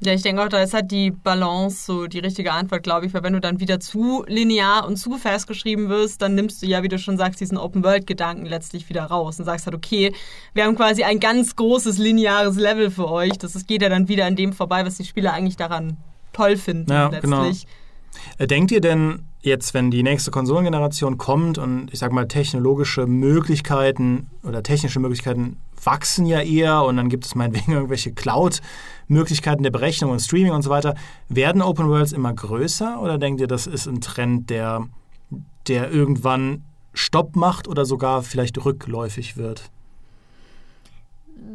Ja, 0.00 0.12
ich 0.12 0.22
denke 0.22 0.44
auch, 0.44 0.48
da 0.48 0.62
ist 0.62 0.74
halt 0.74 0.92
die 0.92 1.10
Balance 1.10 1.84
so 1.84 2.06
die 2.06 2.20
richtige 2.20 2.52
Antwort, 2.52 2.84
glaube 2.84 3.06
ich, 3.06 3.14
weil 3.14 3.24
wenn 3.24 3.32
du 3.32 3.40
dann 3.40 3.58
wieder 3.58 3.80
zu 3.80 4.24
linear 4.28 4.86
und 4.86 4.96
zu 4.96 5.16
festgeschrieben 5.16 5.88
wirst, 5.88 6.22
dann 6.22 6.36
nimmst 6.36 6.62
du 6.62 6.66
ja, 6.66 6.84
wie 6.84 6.88
du 6.88 7.00
schon 7.00 7.16
sagst, 7.16 7.40
diesen 7.40 7.58
Open-World-Gedanken 7.58 8.46
letztlich 8.46 8.88
wieder 8.88 9.04
raus 9.04 9.40
und 9.40 9.44
sagst 9.44 9.66
halt, 9.66 9.74
okay, 9.74 10.14
wir 10.54 10.64
haben 10.64 10.76
quasi 10.76 11.02
ein 11.02 11.18
ganz 11.18 11.56
großes 11.56 11.98
lineares 11.98 12.56
Level 12.56 12.92
für 12.92 13.10
euch. 13.10 13.38
Das 13.38 13.66
geht 13.66 13.82
ja 13.82 13.88
dann 13.88 14.06
wieder 14.06 14.26
an 14.26 14.36
dem 14.36 14.52
vorbei, 14.52 14.86
was 14.86 14.98
die 14.98 15.04
Spieler 15.04 15.32
eigentlich 15.32 15.56
daran 15.56 15.96
toll 16.32 16.56
finden 16.56 16.90
ja, 16.90 17.08
genau. 17.08 17.44
letztlich. 17.44 17.66
Genau. 17.66 18.46
Denkt 18.46 18.70
ihr 18.72 18.80
denn 18.80 19.22
jetzt, 19.40 19.74
wenn 19.74 19.90
die 19.90 20.02
nächste 20.02 20.30
Konsolengeneration 20.30 21.18
kommt 21.18 21.58
und 21.58 21.92
ich 21.92 21.98
sage 21.98 22.14
mal 22.14 22.26
technologische 22.26 23.06
Möglichkeiten 23.06 24.28
oder 24.42 24.62
technische 24.62 25.00
Möglichkeiten 25.00 25.58
wachsen 25.82 26.26
ja 26.26 26.40
eher 26.40 26.82
und 26.82 26.96
dann 26.96 27.08
gibt 27.08 27.24
es 27.24 27.34
meinetwegen 27.34 27.72
irgendwelche 27.74 28.12
Cloud-Möglichkeiten 28.12 29.62
der 29.62 29.70
Berechnung 29.70 30.10
und 30.10 30.20
Streaming 30.20 30.52
und 30.52 30.62
so 30.62 30.70
weiter, 30.70 30.94
werden 31.28 31.62
Open 31.62 31.88
Worlds 31.88 32.12
immer 32.12 32.32
größer 32.32 33.00
oder 33.00 33.18
denkt 33.18 33.40
ihr, 33.40 33.46
das 33.46 33.66
ist 33.66 33.86
ein 33.86 34.00
Trend, 34.00 34.50
der, 34.50 34.86
der 35.68 35.90
irgendwann 35.90 36.64
Stopp 36.92 37.36
macht 37.36 37.68
oder 37.68 37.84
sogar 37.84 38.22
vielleicht 38.22 38.64
rückläufig 38.64 39.36
wird? 39.36 39.70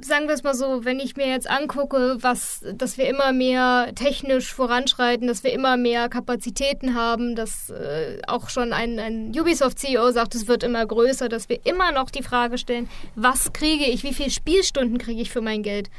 Sagen 0.01 0.27
wir 0.27 0.33
es 0.33 0.43
mal 0.43 0.55
so, 0.55 0.85
wenn 0.85 0.99
ich 0.99 1.15
mir 1.15 1.27
jetzt 1.27 1.49
angucke, 1.49 2.17
was, 2.21 2.65
dass 2.73 2.97
wir 2.97 3.07
immer 3.07 3.31
mehr 3.31 3.91
technisch 3.95 4.53
voranschreiten, 4.53 5.27
dass 5.27 5.43
wir 5.43 5.53
immer 5.53 5.77
mehr 5.77 6.09
Kapazitäten 6.09 6.95
haben, 6.95 7.35
dass 7.35 7.69
äh, 7.69 8.19
auch 8.27 8.49
schon 8.49 8.73
ein, 8.73 8.99
ein 8.99 9.31
Ubisoft-CEO 9.37 10.11
sagt, 10.11 10.35
es 10.35 10.47
wird 10.47 10.63
immer 10.63 10.85
größer, 10.85 11.29
dass 11.29 11.49
wir 11.49 11.65
immer 11.65 11.91
noch 11.91 12.09
die 12.09 12.23
Frage 12.23 12.57
stellen, 12.57 12.89
was 13.15 13.53
kriege 13.53 13.85
ich, 13.85 14.03
wie 14.03 14.13
viele 14.13 14.31
Spielstunden 14.31 14.97
kriege 14.97 15.21
ich 15.21 15.31
für 15.31 15.41
mein 15.41 15.63
Geld? 15.63 15.89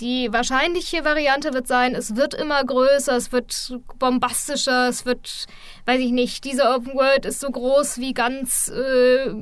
Die 0.00 0.30
wahrscheinliche 0.30 1.06
Variante 1.06 1.54
wird 1.54 1.66
sein, 1.66 1.94
es 1.94 2.16
wird 2.16 2.34
immer 2.34 2.62
größer, 2.62 3.16
es 3.16 3.32
wird 3.32 3.78
bombastischer, 3.98 4.88
es 4.88 5.06
wird, 5.06 5.46
weiß 5.86 6.00
ich 6.00 6.12
nicht, 6.12 6.44
diese 6.44 6.68
Open 6.68 6.94
World 6.94 7.24
ist 7.24 7.40
so 7.40 7.50
groß 7.50 7.96
wie 7.96 8.12
ganz 8.12 8.68
äh, 8.68 9.34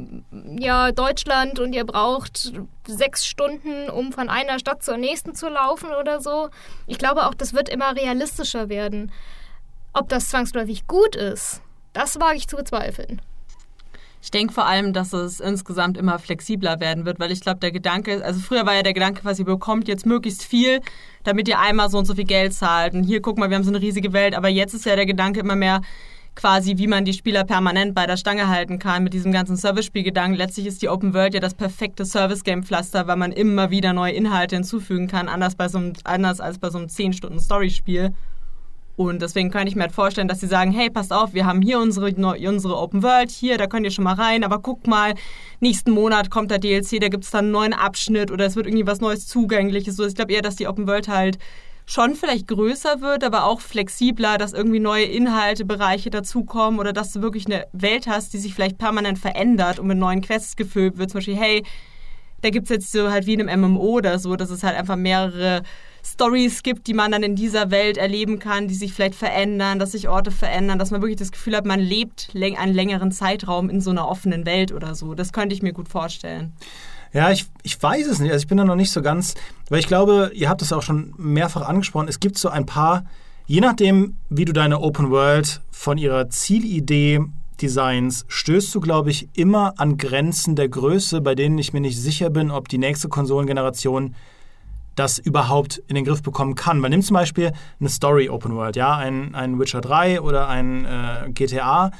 ja, 0.60 0.92
Deutschland 0.92 1.58
und 1.58 1.72
ihr 1.72 1.84
braucht 1.84 2.52
sechs 2.86 3.26
Stunden, 3.26 3.90
um 3.90 4.12
von 4.12 4.28
einer 4.28 4.60
Stadt 4.60 4.84
zur 4.84 4.96
nächsten 4.96 5.34
zu 5.34 5.48
laufen 5.48 5.90
oder 5.90 6.20
so. 6.20 6.50
Ich 6.86 6.98
glaube 6.98 7.26
auch, 7.26 7.34
das 7.34 7.52
wird 7.52 7.68
immer 7.68 7.96
realistischer 7.96 8.68
werden. 8.68 9.10
Ob 9.92 10.08
das 10.08 10.28
zwangsläufig 10.28 10.86
gut 10.86 11.16
ist, 11.16 11.62
das 11.92 12.20
wage 12.20 12.36
ich 12.36 12.46
zu 12.46 12.54
bezweifeln. 12.54 13.20
Ich 14.24 14.30
denke 14.30 14.54
vor 14.54 14.64
allem, 14.64 14.94
dass 14.94 15.12
es 15.12 15.38
insgesamt 15.38 15.98
immer 15.98 16.18
flexibler 16.18 16.80
werden 16.80 17.04
wird, 17.04 17.20
weil 17.20 17.30
ich 17.30 17.42
glaube, 17.42 17.60
der 17.60 17.72
Gedanke, 17.72 18.24
also 18.24 18.40
früher 18.40 18.64
war 18.64 18.74
ja 18.74 18.82
der 18.82 18.94
Gedanke 18.94 19.20
quasi, 19.20 19.42
ihr 19.42 19.46
bekommt 19.46 19.86
jetzt 19.86 20.06
möglichst 20.06 20.42
viel, 20.44 20.80
damit 21.24 21.46
ihr 21.46 21.60
einmal 21.60 21.90
so 21.90 21.98
und 21.98 22.06
so 22.06 22.14
viel 22.14 22.24
Geld 22.24 22.54
zahlt. 22.54 22.94
Und 22.94 23.04
hier, 23.04 23.20
guck 23.20 23.36
mal, 23.36 23.50
wir 23.50 23.56
haben 23.56 23.64
so 23.64 23.70
eine 23.70 23.82
riesige 23.82 24.14
Welt, 24.14 24.34
aber 24.34 24.48
jetzt 24.48 24.72
ist 24.72 24.86
ja 24.86 24.96
der 24.96 25.04
Gedanke 25.04 25.40
immer 25.40 25.56
mehr, 25.56 25.82
quasi, 26.36 26.78
wie 26.78 26.86
man 26.86 27.04
die 27.04 27.12
Spieler 27.12 27.44
permanent 27.44 27.94
bei 27.94 28.06
der 28.06 28.16
Stange 28.16 28.48
halten 28.48 28.78
kann 28.78 29.04
mit 29.04 29.12
diesem 29.12 29.30
ganzen 29.30 29.58
Service-Spielgedanken. 29.58 30.38
Letztlich 30.38 30.66
ist 30.68 30.80
die 30.80 30.88
Open 30.88 31.12
World 31.12 31.34
ja 31.34 31.40
das 31.40 31.52
perfekte 31.52 32.06
Service-Game-Pflaster, 32.06 33.06
weil 33.06 33.16
man 33.16 33.30
immer 33.30 33.70
wieder 33.70 33.92
neue 33.92 34.14
Inhalte 34.14 34.56
hinzufügen 34.56 35.06
kann, 35.06 35.28
anders, 35.28 35.54
bei 35.54 35.68
so 35.68 35.76
einem, 35.76 35.92
anders 36.04 36.40
als 36.40 36.58
bei 36.58 36.70
so 36.70 36.78
einem 36.78 36.86
10-Stunden-Story-Spiel. 36.86 38.14
Und 38.96 39.22
deswegen 39.22 39.50
kann 39.50 39.66
ich 39.66 39.74
mir 39.74 39.82
halt 39.82 39.92
vorstellen, 39.92 40.28
dass 40.28 40.40
sie 40.40 40.46
sagen, 40.46 40.70
hey, 40.70 40.88
passt 40.88 41.12
auf, 41.12 41.34
wir 41.34 41.46
haben 41.46 41.62
hier 41.62 41.80
unsere, 41.80 42.14
unsere 42.14 42.76
Open 42.78 43.02
World, 43.02 43.30
hier, 43.30 43.58
da 43.58 43.66
könnt 43.66 43.84
ihr 43.84 43.90
schon 43.90 44.04
mal 44.04 44.14
rein, 44.14 44.44
aber 44.44 44.60
guck 44.60 44.86
mal, 44.86 45.14
nächsten 45.60 45.90
Monat 45.90 46.30
kommt 46.30 46.50
der 46.50 46.58
DLC, 46.60 47.00
da 47.00 47.08
gibt 47.08 47.24
es 47.24 47.30
dann 47.30 47.46
einen 47.46 47.52
neuen 47.52 47.72
Abschnitt 47.72 48.30
oder 48.30 48.46
es 48.46 48.54
wird 48.54 48.66
irgendwie 48.66 48.86
was 48.86 49.00
Neues 49.00 49.26
Zugängliches. 49.26 49.98
Ich 49.98 50.14
glaube 50.14 50.32
eher, 50.32 50.42
dass 50.42 50.56
die 50.56 50.68
Open 50.68 50.86
World 50.86 51.08
halt 51.08 51.38
schon 51.86 52.14
vielleicht 52.14 52.46
größer 52.48 53.00
wird, 53.00 53.24
aber 53.24 53.44
auch 53.44 53.60
flexibler, 53.60 54.38
dass 54.38 54.52
irgendwie 54.54 54.80
neue 54.80 55.04
Inhalte, 55.04 55.64
Bereiche 55.64 56.08
dazukommen 56.08 56.80
oder 56.80 56.92
dass 56.92 57.12
du 57.12 57.20
wirklich 57.20 57.46
eine 57.46 57.66
Welt 57.72 58.06
hast, 58.06 58.32
die 58.32 58.38
sich 58.38 58.54
vielleicht 58.54 58.78
permanent 58.78 59.18
verändert 59.18 59.78
und 59.78 59.88
mit 59.88 59.98
neuen 59.98 60.20
Quests 60.22 60.56
gefüllt 60.56 60.96
wird. 60.98 61.10
Zum 61.10 61.18
Beispiel, 61.18 61.36
hey, 61.36 61.62
Da 62.44 62.50
gibt 62.50 62.64
es 62.66 62.70
jetzt 62.70 62.92
so 62.92 63.10
halt 63.10 63.26
wie 63.26 63.32
in 63.34 63.48
einem 63.48 63.72
MMO 63.72 63.96
oder 63.96 64.18
so, 64.18 64.36
dass 64.36 64.50
es 64.50 64.62
halt 64.62 64.76
einfach 64.76 64.96
mehrere 64.96 65.62
Stories 66.04 66.62
gibt, 66.62 66.86
die 66.86 66.94
man 66.94 67.12
dann 67.12 67.22
in 67.22 67.34
dieser 67.34 67.70
Welt 67.70 67.96
erleben 67.96 68.38
kann, 68.38 68.68
die 68.68 68.74
sich 68.74 68.92
vielleicht 68.92 69.14
verändern, 69.14 69.78
dass 69.78 69.92
sich 69.92 70.08
Orte 70.08 70.30
verändern, 70.30 70.78
dass 70.78 70.90
man 70.90 71.00
wirklich 71.00 71.18
das 71.18 71.32
Gefühl 71.32 71.56
hat, 71.56 71.64
man 71.64 71.80
lebt 71.80 72.30
einen 72.34 72.74
längeren 72.74 73.10
Zeitraum 73.10 73.70
in 73.70 73.80
so 73.80 73.90
einer 73.90 74.06
offenen 74.06 74.44
Welt 74.44 74.72
oder 74.72 74.94
so. 74.94 75.14
Das 75.14 75.32
könnte 75.32 75.54
ich 75.54 75.62
mir 75.62 75.72
gut 75.72 75.88
vorstellen. 75.88 76.52
Ja, 77.12 77.30
ich, 77.30 77.46
ich 77.62 77.80
weiß 77.82 78.06
es 78.08 78.18
nicht. 78.18 78.32
Also 78.32 78.42
ich 78.42 78.48
bin 78.48 78.58
da 78.58 78.64
noch 78.64 78.74
nicht 78.74 78.90
so 78.90 79.00
ganz, 79.00 79.34
weil 79.70 79.78
ich 79.78 79.86
glaube, 79.86 80.32
ihr 80.34 80.48
habt 80.48 80.62
es 80.62 80.72
auch 80.72 80.82
schon 80.82 81.14
mehrfach 81.16 81.62
angesprochen, 81.62 82.08
es 82.08 82.20
gibt 82.20 82.36
so 82.36 82.48
ein 82.48 82.66
paar, 82.66 83.04
je 83.46 83.60
nachdem, 83.60 84.16
wie 84.28 84.44
du 84.44 84.52
deine 84.52 84.80
Open 84.80 85.10
World 85.10 85.62
von 85.70 85.96
ihrer 85.96 86.28
Zielidee 86.28 87.20
Designs 87.62 88.24
stößt 88.28 88.74
du, 88.74 88.80
glaube 88.80 89.10
ich, 89.10 89.28
immer 89.34 89.74
an 89.78 89.96
Grenzen 89.96 90.56
der 90.56 90.68
Größe, 90.68 91.20
bei 91.20 91.34
denen 91.34 91.56
ich 91.56 91.72
mir 91.72 91.80
nicht 91.80 91.98
sicher 91.98 92.30
bin, 92.30 92.50
ob 92.50 92.68
die 92.68 92.78
nächste 92.78 93.08
Konsolengeneration 93.08 94.16
das 94.94 95.18
überhaupt 95.18 95.82
in 95.88 95.94
den 95.94 96.04
Griff 96.04 96.22
bekommen 96.22 96.54
kann. 96.54 96.78
Man 96.78 96.90
nimmt 96.90 97.04
zum 97.04 97.14
Beispiel 97.14 97.52
eine 97.80 97.88
Story 97.88 98.28
Open 98.28 98.54
World, 98.54 98.76
ja, 98.76 98.96
ein, 98.96 99.34
ein 99.34 99.58
Witcher 99.58 99.80
3 99.80 100.20
oder 100.20 100.48
ein 100.48 100.84
äh, 100.84 101.30
GTA. 101.30 101.90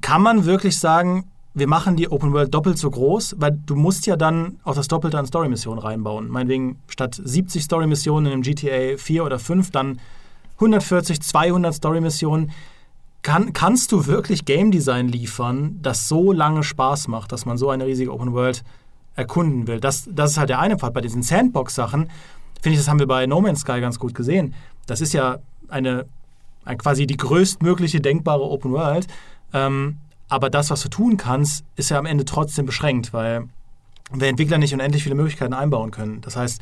Kann 0.00 0.22
man 0.22 0.44
wirklich 0.44 0.78
sagen, 0.78 1.30
wir 1.54 1.68
machen 1.68 1.96
die 1.96 2.10
Open 2.10 2.32
World 2.32 2.52
doppelt 2.52 2.78
so 2.78 2.90
groß, 2.90 3.36
weil 3.38 3.52
du 3.64 3.76
musst 3.76 4.06
ja 4.06 4.16
dann 4.16 4.58
auch 4.64 4.74
das 4.74 4.88
Doppelte 4.88 5.18
an 5.18 5.26
Story-Missionen 5.26 5.78
reinbauen. 5.78 6.28
Meinetwegen 6.28 6.80
statt 6.88 7.20
70 7.22 7.62
Story-Missionen 7.62 8.26
in 8.26 8.32
einem 8.32 8.42
GTA 8.42 8.96
4 8.96 9.24
oder 9.24 9.38
5 9.38 9.70
dann 9.70 10.00
140, 10.56 11.22
200 11.22 11.74
Story-Missionen. 11.74 12.50
Kann, 13.22 13.52
kannst 13.52 13.92
du 13.92 14.06
wirklich 14.06 14.44
Game 14.44 14.70
Design 14.70 15.08
liefern, 15.08 15.78
das 15.80 16.08
so 16.08 16.32
lange 16.32 16.62
Spaß 16.62 17.08
macht, 17.08 17.32
dass 17.32 17.46
man 17.46 17.56
so 17.56 17.70
eine 17.70 17.86
riesige 17.86 18.12
Open 18.12 18.32
World 18.34 18.64
erkunden 19.14 19.66
will? 19.66 19.80
Das, 19.80 20.08
das 20.10 20.32
ist 20.32 20.38
halt 20.38 20.50
der 20.50 20.58
eine 20.58 20.76
Part. 20.76 20.94
Bei 20.94 21.00
diesen 21.00 21.22
Sandbox-Sachen, 21.22 22.10
finde 22.60 22.74
ich, 22.74 22.78
das 22.78 22.88
haben 22.88 22.98
wir 22.98 23.06
bei 23.06 23.26
No 23.26 23.40
Man's 23.40 23.60
Sky 23.60 23.80
ganz 23.80 23.98
gut 23.98 24.14
gesehen. 24.14 24.54
Das 24.86 25.00
ist 25.00 25.12
ja 25.12 25.38
eine, 25.68 26.06
eine 26.64 26.76
quasi 26.76 27.06
die 27.06 27.16
größtmögliche 27.16 28.00
denkbare 28.00 28.42
Open 28.42 28.72
World. 28.72 29.06
Ähm, 29.52 29.98
aber 30.28 30.50
das, 30.50 30.70
was 30.70 30.82
du 30.82 30.88
tun 30.88 31.16
kannst, 31.16 31.64
ist 31.76 31.90
ja 31.90 31.98
am 31.98 32.06
Ende 32.06 32.24
trotzdem 32.24 32.66
beschränkt, 32.66 33.12
weil 33.12 33.48
wir 34.12 34.28
Entwickler 34.28 34.58
nicht 34.58 34.74
unendlich 34.74 35.02
viele 35.02 35.14
Möglichkeiten 35.14 35.54
einbauen 35.54 35.90
können. 35.90 36.20
Das 36.20 36.36
heißt, 36.36 36.60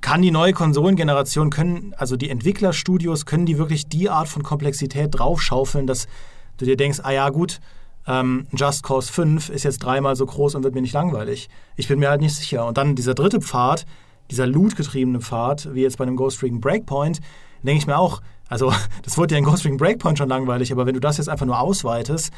kann 0.00 0.22
die 0.22 0.30
neue 0.30 0.52
Konsolengeneration, 0.52 1.50
können, 1.50 1.94
also 1.96 2.16
die 2.16 2.30
Entwicklerstudios, 2.30 3.26
können 3.26 3.46
die 3.46 3.58
wirklich 3.58 3.88
die 3.88 4.08
Art 4.08 4.28
von 4.28 4.42
Komplexität 4.42 5.10
draufschaufeln, 5.12 5.86
dass 5.86 6.08
du 6.56 6.64
dir 6.64 6.76
denkst, 6.76 7.00
ah 7.02 7.10
ja 7.10 7.28
gut, 7.28 7.60
ähm, 8.06 8.46
Just 8.52 8.82
Cause 8.82 9.12
5 9.12 9.50
ist 9.50 9.64
jetzt 9.64 9.78
dreimal 9.78 10.16
so 10.16 10.26
groß 10.26 10.54
und 10.54 10.64
wird 10.64 10.74
mir 10.74 10.80
nicht 10.80 10.94
langweilig. 10.94 11.48
Ich 11.76 11.88
bin 11.88 11.98
mir 11.98 12.10
halt 12.10 12.20
nicht 12.20 12.34
sicher. 12.34 12.66
Und 12.66 12.78
dann 12.78 12.96
dieser 12.96 13.14
dritte 13.14 13.40
Pfad, 13.40 13.86
dieser 14.30 14.46
Loot-getriebene 14.46 15.20
Pfad, 15.20 15.74
wie 15.74 15.82
jetzt 15.82 15.98
bei 15.98 16.04
einem 16.04 16.16
Ghost 16.16 16.42
Recon 16.42 16.60
Breakpoint, 16.60 17.20
denke 17.62 17.78
ich 17.78 17.86
mir 17.86 17.98
auch, 17.98 18.20
also 18.48 18.72
das 19.02 19.18
wurde 19.18 19.34
ja 19.34 19.38
in 19.38 19.44
Ghost 19.44 19.64
Recon 19.64 19.76
Breakpoint 19.78 20.18
schon 20.18 20.28
langweilig, 20.28 20.72
aber 20.72 20.86
wenn 20.86 20.94
du 20.94 21.00
das 21.00 21.18
jetzt 21.18 21.28
einfach 21.28 21.46
nur 21.46 21.60
ausweitest 21.60 22.32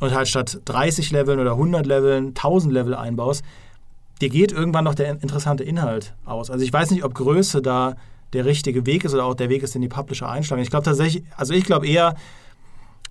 und 0.00 0.14
halt 0.14 0.28
statt 0.28 0.60
30 0.64 1.10
Leveln 1.10 1.40
oder 1.40 1.52
100 1.52 1.86
Leveln 1.86 2.28
1000 2.28 2.72
Level 2.72 2.94
einbaust, 2.94 3.42
dir 4.20 4.28
geht 4.28 4.52
irgendwann 4.52 4.84
noch 4.84 4.94
der 4.94 5.10
interessante 5.10 5.64
Inhalt 5.64 6.14
aus. 6.24 6.50
Also 6.50 6.64
ich 6.64 6.72
weiß 6.72 6.90
nicht, 6.90 7.04
ob 7.04 7.14
Größe 7.14 7.62
da 7.62 7.96
der 8.32 8.44
richtige 8.44 8.86
Weg 8.86 9.04
ist 9.04 9.14
oder 9.14 9.24
auch 9.24 9.34
der 9.34 9.48
Weg 9.48 9.62
ist, 9.62 9.74
den 9.74 9.82
die 9.82 9.88
Publisher 9.88 10.28
einschlagen. 10.28 10.62
Ich 10.62 10.70
glaube 10.70 10.84
tatsächlich, 10.84 11.24
also 11.36 11.54
ich 11.54 11.64
glaube 11.64 11.86
eher, 11.86 12.16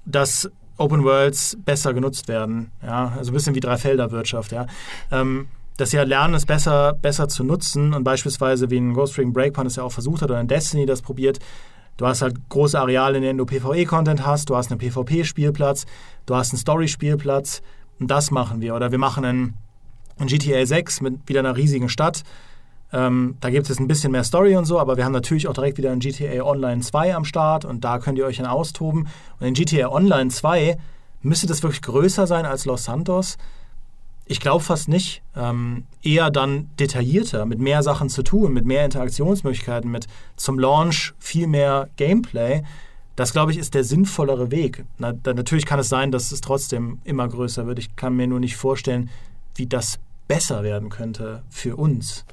dass 0.05 0.49
Open 0.77 1.03
Worlds 1.03 1.57
besser 1.63 1.93
genutzt 1.93 2.27
werden. 2.27 2.71
Ja? 2.83 3.13
Also 3.17 3.31
ein 3.31 3.33
bisschen 3.33 3.55
wie 3.55 3.59
Dreifelderwirtschaft. 3.59 4.51
Ja? 4.51 4.67
Ähm, 5.11 5.47
dass 5.77 5.91
sie 5.91 5.97
halt 5.97 6.07
lernen, 6.07 6.33
es 6.33 6.45
besser, 6.45 6.93
besser 6.93 7.27
zu 7.27 7.43
nutzen 7.43 7.93
und 7.93 8.03
beispielsweise 8.03 8.69
wie 8.69 8.77
ein 8.77 8.93
Ghost 8.93 9.17
Ring 9.17 9.33
Breakpoint 9.33 9.67
es 9.67 9.75
ja 9.75 9.83
auch 9.83 9.91
versucht 9.91 10.21
hat 10.21 10.29
oder 10.29 10.39
ein 10.39 10.47
Destiny 10.47 10.85
das 10.85 11.01
probiert, 11.01 11.39
Du 11.97 12.05
hast 12.05 12.21
halt 12.21 12.49
große 12.49 12.77
Areale, 12.77 13.17
in 13.17 13.23
denen 13.23 13.37
du 13.37 13.45
PvE-Content 13.45 14.25
hast, 14.25 14.49
du 14.49 14.55
hast 14.57 14.69
einen 14.69 14.79
PvP-Spielplatz, 14.79 15.85
du 16.25 16.35
hast 16.35 16.51
einen 16.51 16.59
Story-Spielplatz 16.59 17.61
und 17.99 18.11
das 18.11 18.31
machen 18.31 18.59
wir. 18.59 18.75
Oder 18.75 18.91
wir 18.91 18.97
machen 18.97 19.23
einen 19.23 19.57
GTA 20.19 20.65
6 20.65 20.99
mit 21.01 21.27
wieder 21.27 21.39
einer 21.39 21.55
riesigen 21.55 21.87
Stadt. 21.87 22.23
Ähm, 22.95 23.35
da 23.41 23.49
gibt 23.49 23.69
es 23.69 23.77
ein 23.77 23.89
bisschen 23.89 24.13
mehr 24.13 24.23
Story 24.23 24.55
und 24.55 24.63
so, 24.63 24.79
aber 24.79 24.95
wir 24.95 25.03
haben 25.03 25.11
natürlich 25.11 25.49
auch 25.49 25.53
direkt 25.53 25.77
wieder 25.77 25.91
ein 25.91 25.99
GTA 25.99 26.41
Online 26.43 26.81
2 26.81 27.13
am 27.13 27.25
Start 27.25 27.65
und 27.65 27.83
da 27.83 27.99
könnt 27.99 28.17
ihr 28.17 28.25
euch 28.25 28.37
dann 28.37 28.45
austoben. 28.45 29.09
Und 29.37 29.47
in 29.47 29.53
GTA 29.53 29.89
Online 29.89 30.29
2 30.29 30.77
müsste 31.21 31.45
das 31.45 31.61
wirklich 31.61 31.81
größer 31.81 32.25
sein 32.25 32.45
als 32.45 32.63
Los 32.63 32.85
Santos. 32.85 33.37
Ich 34.25 34.39
glaube 34.39 34.63
fast 34.63 34.87
nicht. 34.87 35.23
Ähm, 35.35 35.83
eher 36.03 36.31
dann 36.31 36.69
detaillierter, 36.79 37.45
mit 37.45 37.59
mehr 37.59 37.83
Sachen 37.83 38.07
zu 38.07 38.23
tun, 38.23 38.53
mit 38.53 38.65
mehr 38.65 38.85
Interaktionsmöglichkeiten, 38.85 39.91
mit 39.91 40.07
zum 40.37 40.57
Launch 40.57 41.13
viel 41.19 41.47
mehr 41.47 41.89
Gameplay. 41.97 42.63
Das, 43.17 43.33
glaube 43.33 43.51
ich, 43.51 43.57
ist 43.57 43.73
der 43.73 43.83
sinnvollere 43.83 44.51
Weg. 44.51 44.85
Na, 44.99 45.11
da, 45.11 45.33
natürlich 45.33 45.65
kann 45.65 45.79
es 45.79 45.89
sein, 45.89 46.11
dass 46.11 46.31
es 46.31 46.39
trotzdem 46.39 46.99
immer 47.03 47.27
größer 47.27 47.67
wird. 47.67 47.77
Ich 47.79 47.97
kann 47.97 48.15
mir 48.15 48.27
nur 48.27 48.39
nicht 48.39 48.55
vorstellen, 48.55 49.09
wie 49.55 49.67
das 49.67 49.99
besser 50.29 50.63
werden 50.63 50.87
könnte 50.87 51.43
für 51.49 51.75
uns. 51.75 52.25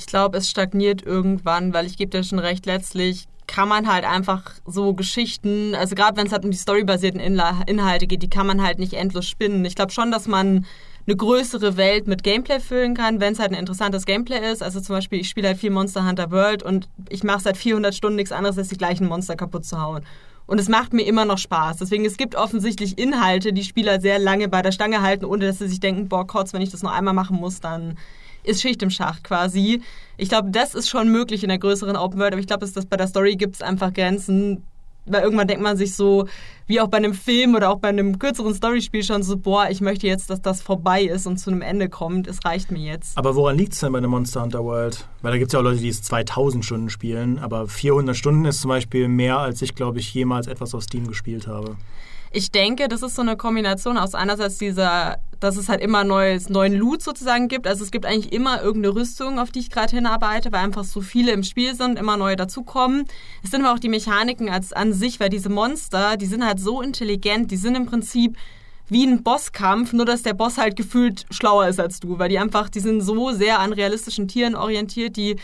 Ich 0.00 0.06
glaube, 0.06 0.38
es 0.38 0.48
stagniert 0.48 1.02
irgendwann, 1.02 1.74
weil 1.74 1.84
ich 1.84 1.98
gebe 1.98 2.10
dir 2.10 2.24
schon 2.24 2.38
recht, 2.38 2.64
letztlich 2.64 3.26
kann 3.46 3.68
man 3.68 3.86
halt 3.86 4.04
einfach 4.06 4.54
so 4.64 4.94
Geschichten, 4.94 5.74
also 5.74 5.94
gerade 5.94 6.16
wenn 6.16 6.26
es 6.26 6.32
halt 6.32 6.42
um 6.42 6.50
die 6.50 6.56
storybasierten 6.56 7.20
Inhalte 7.20 8.06
geht, 8.06 8.22
die 8.22 8.30
kann 8.30 8.46
man 8.46 8.62
halt 8.62 8.78
nicht 8.78 8.94
endlos 8.94 9.28
spinnen. 9.28 9.62
Ich 9.66 9.74
glaube 9.74 9.92
schon, 9.92 10.10
dass 10.10 10.26
man 10.26 10.64
eine 11.06 11.16
größere 11.16 11.76
Welt 11.76 12.06
mit 12.06 12.22
Gameplay 12.22 12.60
füllen 12.60 12.94
kann, 12.94 13.20
wenn 13.20 13.34
es 13.34 13.38
halt 13.38 13.52
ein 13.52 13.58
interessantes 13.58 14.06
Gameplay 14.06 14.50
ist. 14.50 14.62
Also 14.62 14.80
zum 14.80 14.96
Beispiel, 14.96 15.20
ich 15.20 15.28
spiele 15.28 15.48
halt 15.48 15.58
viel 15.58 15.70
Monster 15.70 16.08
Hunter 16.08 16.30
World 16.30 16.62
und 16.62 16.88
ich 17.10 17.22
mache 17.22 17.40
seit 17.40 17.58
400 17.58 17.94
Stunden 17.94 18.16
nichts 18.16 18.32
anderes, 18.32 18.56
als 18.56 18.68
die 18.68 18.78
gleichen 18.78 19.06
Monster 19.06 19.36
kaputt 19.36 19.66
zu 19.66 19.82
hauen. 19.82 20.02
Und 20.46 20.58
es 20.58 20.68
macht 20.70 20.94
mir 20.94 21.02
immer 21.02 21.26
noch 21.26 21.38
Spaß. 21.38 21.76
Deswegen, 21.76 22.06
es 22.06 22.16
gibt 22.16 22.36
offensichtlich 22.36 22.98
Inhalte, 22.98 23.52
die 23.52 23.64
Spieler 23.64 24.00
sehr 24.00 24.18
lange 24.18 24.48
bei 24.48 24.62
der 24.62 24.72
Stange 24.72 25.02
halten, 25.02 25.26
ohne 25.26 25.46
dass 25.46 25.58
sie 25.58 25.68
sich 25.68 25.80
denken, 25.80 26.08
boah, 26.08 26.26
Kotz, 26.26 26.54
wenn 26.54 26.62
ich 26.62 26.70
das 26.70 26.82
nur 26.82 26.92
einmal 26.92 27.14
machen 27.14 27.36
muss, 27.36 27.60
dann 27.60 27.98
ist 28.42 28.62
Schicht 28.62 28.82
im 28.82 28.90
Schach 28.90 29.22
quasi. 29.22 29.82
Ich 30.16 30.28
glaube, 30.28 30.50
das 30.50 30.74
ist 30.74 30.88
schon 30.88 31.10
möglich 31.10 31.42
in 31.42 31.48
der 31.48 31.58
größeren 31.58 31.96
Open 31.96 32.18
World, 32.18 32.32
aber 32.32 32.40
ich 32.40 32.46
glaube, 32.46 32.66
dass 32.66 32.86
bei 32.86 32.96
der 32.96 33.06
Story 33.06 33.36
gibt 33.36 33.56
es 33.56 33.62
einfach 33.62 33.92
Grenzen, 33.92 34.64
weil 35.06 35.22
irgendwann 35.22 35.48
denkt 35.48 35.62
man 35.62 35.76
sich 35.76 35.94
so, 35.94 36.28
wie 36.66 36.80
auch 36.80 36.88
bei 36.88 36.98
einem 36.98 37.14
Film 37.14 37.54
oder 37.54 37.70
auch 37.70 37.78
bei 37.78 37.88
einem 37.88 38.18
kürzeren 38.18 38.54
Storyspiel 38.54 39.02
schon 39.02 39.22
so, 39.22 39.36
boah, 39.36 39.68
ich 39.70 39.80
möchte 39.80 40.06
jetzt, 40.06 40.30
dass 40.30 40.40
das 40.40 40.62
vorbei 40.62 41.02
ist 41.02 41.26
und 41.26 41.38
zu 41.38 41.50
einem 41.50 41.62
Ende 41.62 41.88
kommt. 41.88 42.26
Es 42.26 42.44
reicht 42.44 42.70
mir 42.70 42.80
jetzt. 42.80 43.16
Aber 43.18 43.34
woran 43.34 43.56
liegt 43.56 43.72
es 43.72 43.80
denn 43.80 43.92
bei 43.92 43.98
einem 43.98 44.10
Monster 44.10 44.42
Hunter 44.42 44.64
World? 44.64 45.06
Weil 45.22 45.32
da 45.32 45.38
gibt 45.38 45.48
es 45.48 45.52
ja 45.52 45.60
auch 45.60 45.64
Leute, 45.64 45.80
die 45.80 45.88
es 45.88 46.02
2000 46.02 46.64
Stunden 46.64 46.90
spielen, 46.90 47.38
aber 47.38 47.66
400 47.66 48.16
Stunden 48.16 48.44
ist 48.44 48.60
zum 48.60 48.68
Beispiel 48.68 49.08
mehr, 49.08 49.38
als 49.38 49.62
ich, 49.62 49.74
glaube 49.74 49.98
ich, 49.98 50.12
jemals 50.14 50.46
etwas 50.46 50.74
auf 50.74 50.82
Steam 50.82 51.06
gespielt 51.06 51.46
habe. 51.46 51.76
Ich 52.32 52.52
denke, 52.52 52.86
das 52.86 53.02
ist 53.02 53.16
so 53.16 53.22
eine 53.22 53.36
Kombination 53.36 53.96
aus 53.96 54.14
einerseits 54.14 54.56
dieser, 54.58 55.18
dass 55.40 55.56
es 55.56 55.68
halt 55.68 55.80
immer 55.80 56.04
neues, 56.04 56.48
neuen 56.48 56.74
Loot 56.74 57.02
sozusagen 57.02 57.48
gibt. 57.48 57.66
Also 57.66 57.82
es 57.82 57.90
gibt 57.90 58.06
eigentlich 58.06 58.32
immer 58.32 58.62
irgendeine 58.62 58.94
Rüstung, 58.94 59.40
auf 59.40 59.50
die 59.50 59.58
ich 59.58 59.70
gerade 59.70 59.96
hinarbeite, 59.96 60.52
weil 60.52 60.64
einfach 60.64 60.84
so 60.84 61.00
viele 61.00 61.32
im 61.32 61.42
Spiel 61.42 61.74
sind, 61.74 61.98
immer 61.98 62.16
neue 62.16 62.36
dazukommen. 62.36 63.04
Es 63.42 63.50
sind 63.50 63.64
aber 63.64 63.74
auch 63.74 63.80
die 63.80 63.88
Mechaniken 63.88 64.48
als 64.48 64.72
an 64.72 64.92
sich, 64.92 65.18
weil 65.18 65.28
diese 65.28 65.48
Monster, 65.48 66.16
die 66.16 66.26
sind 66.26 66.46
halt 66.46 66.60
so 66.60 66.80
intelligent, 66.80 67.50
die 67.50 67.56
sind 67.56 67.74
im 67.74 67.86
Prinzip 67.86 68.36
wie 68.88 69.04
ein 69.04 69.24
Bosskampf, 69.24 69.92
nur 69.92 70.04
dass 70.04 70.22
der 70.22 70.34
Boss 70.34 70.56
halt 70.56 70.76
gefühlt 70.76 71.26
schlauer 71.30 71.66
ist 71.66 71.80
als 71.80 71.98
du, 71.98 72.20
weil 72.20 72.28
die 72.28 72.38
einfach, 72.38 72.68
die 72.68 72.80
sind 72.80 73.00
so 73.00 73.32
sehr 73.32 73.58
an 73.58 73.72
realistischen 73.72 74.28
Tieren 74.28 74.54
orientiert, 74.54 75.16
die 75.16 75.36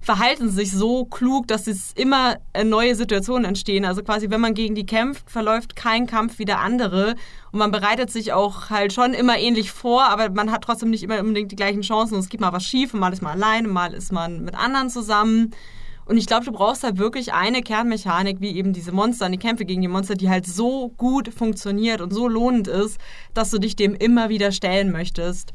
verhalten 0.00 0.48
sich 0.48 0.72
so 0.72 1.04
klug, 1.04 1.48
dass 1.48 1.66
es 1.66 1.92
immer 1.92 2.36
äh, 2.52 2.64
neue 2.64 2.94
Situationen 2.94 3.44
entstehen. 3.44 3.84
Also 3.84 4.02
quasi, 4.02 4.30
wenn 4.30 4.40
man 4.40 4.54
gegen 4.54 4.74
die 4.74 4.86
kämpft, 4.86 5.30
verläuft 5.30 5.76
kein 5.76 6.06
Kampf 6.06 6.38
wie 6.38 6.44
der 6.44 6.60
andere. 6.60 7.14
Und 7.52 7.58
man 7.58 7.70
bereitet 7.70 8.10
sich 8.10 8.32
auch 8.32 8.70
halt 8.70 8.92
schon 8.92 9.12
immer 9.12 9.38
ähnlich 9.38 9.70
vor, 9.70 10.04
aber 10.04 10.30
man 10.30 10.50
hat 10.50 10.62
trotzdem 10.62 10.90
nicht 10.90 11.02
immer 11.02 11.18
unbedingt 11.20 11.52
die 11.52 11.56
gleichen 11.56 11.82
Chancen. 11.82 12.18
Es 12.18 12.28
gibt 12.28 12.40
mal 12.40 12.52
was 12.52 12.64
schief 12.64 12.94
und 12.94 13.00
mal 13.00 13.12
ist 13.12 13.22
man 13.22 13.32
alleine, 13.32 13.68
mal 13.68 13.92
ist 13.92 14.12
man 14.12 14.44
mit 14.44 14.54
anderen 14.54 14.90
zusammen. 14.90 15.54
Und 16.06 16.16
ich 16.16 16.26
glaube, 16.26 16.46
du 16.46 16.52
brauchst 16.52 16.84
halt 16.84 16.96
wirklich 16.96 17.34
eine 17.34 17.60
Kernmechanik, 17.60 18.40
wie 18.40 18.56
eben 18.56 18.72
diese 18.72 18.92
Monster, 18.92 19.28
die 19.28 19.36
Kämpfe 19.36 19.66
gegen 19.66 19.82
die 19.82 19.88
Monster, 19.88 20.14
die 20.14 20.30
halt 20.30 20.46
so 20.46 20.88
gut 20.96 21.34
funktioniert 21.34 22.00
und 22.00 22.14
so 22.14 22.28
lohnend 22.28 22.66
ist, 22.66 22.98
dass 23.34 23.50
du 23.50 23.58
dich 23.58 23.76
dem 23.76 23.94
immer 23.94 24.30
wieder 24.30 24.52
stellen 24.52 24.90
möchtest 24.90 25.52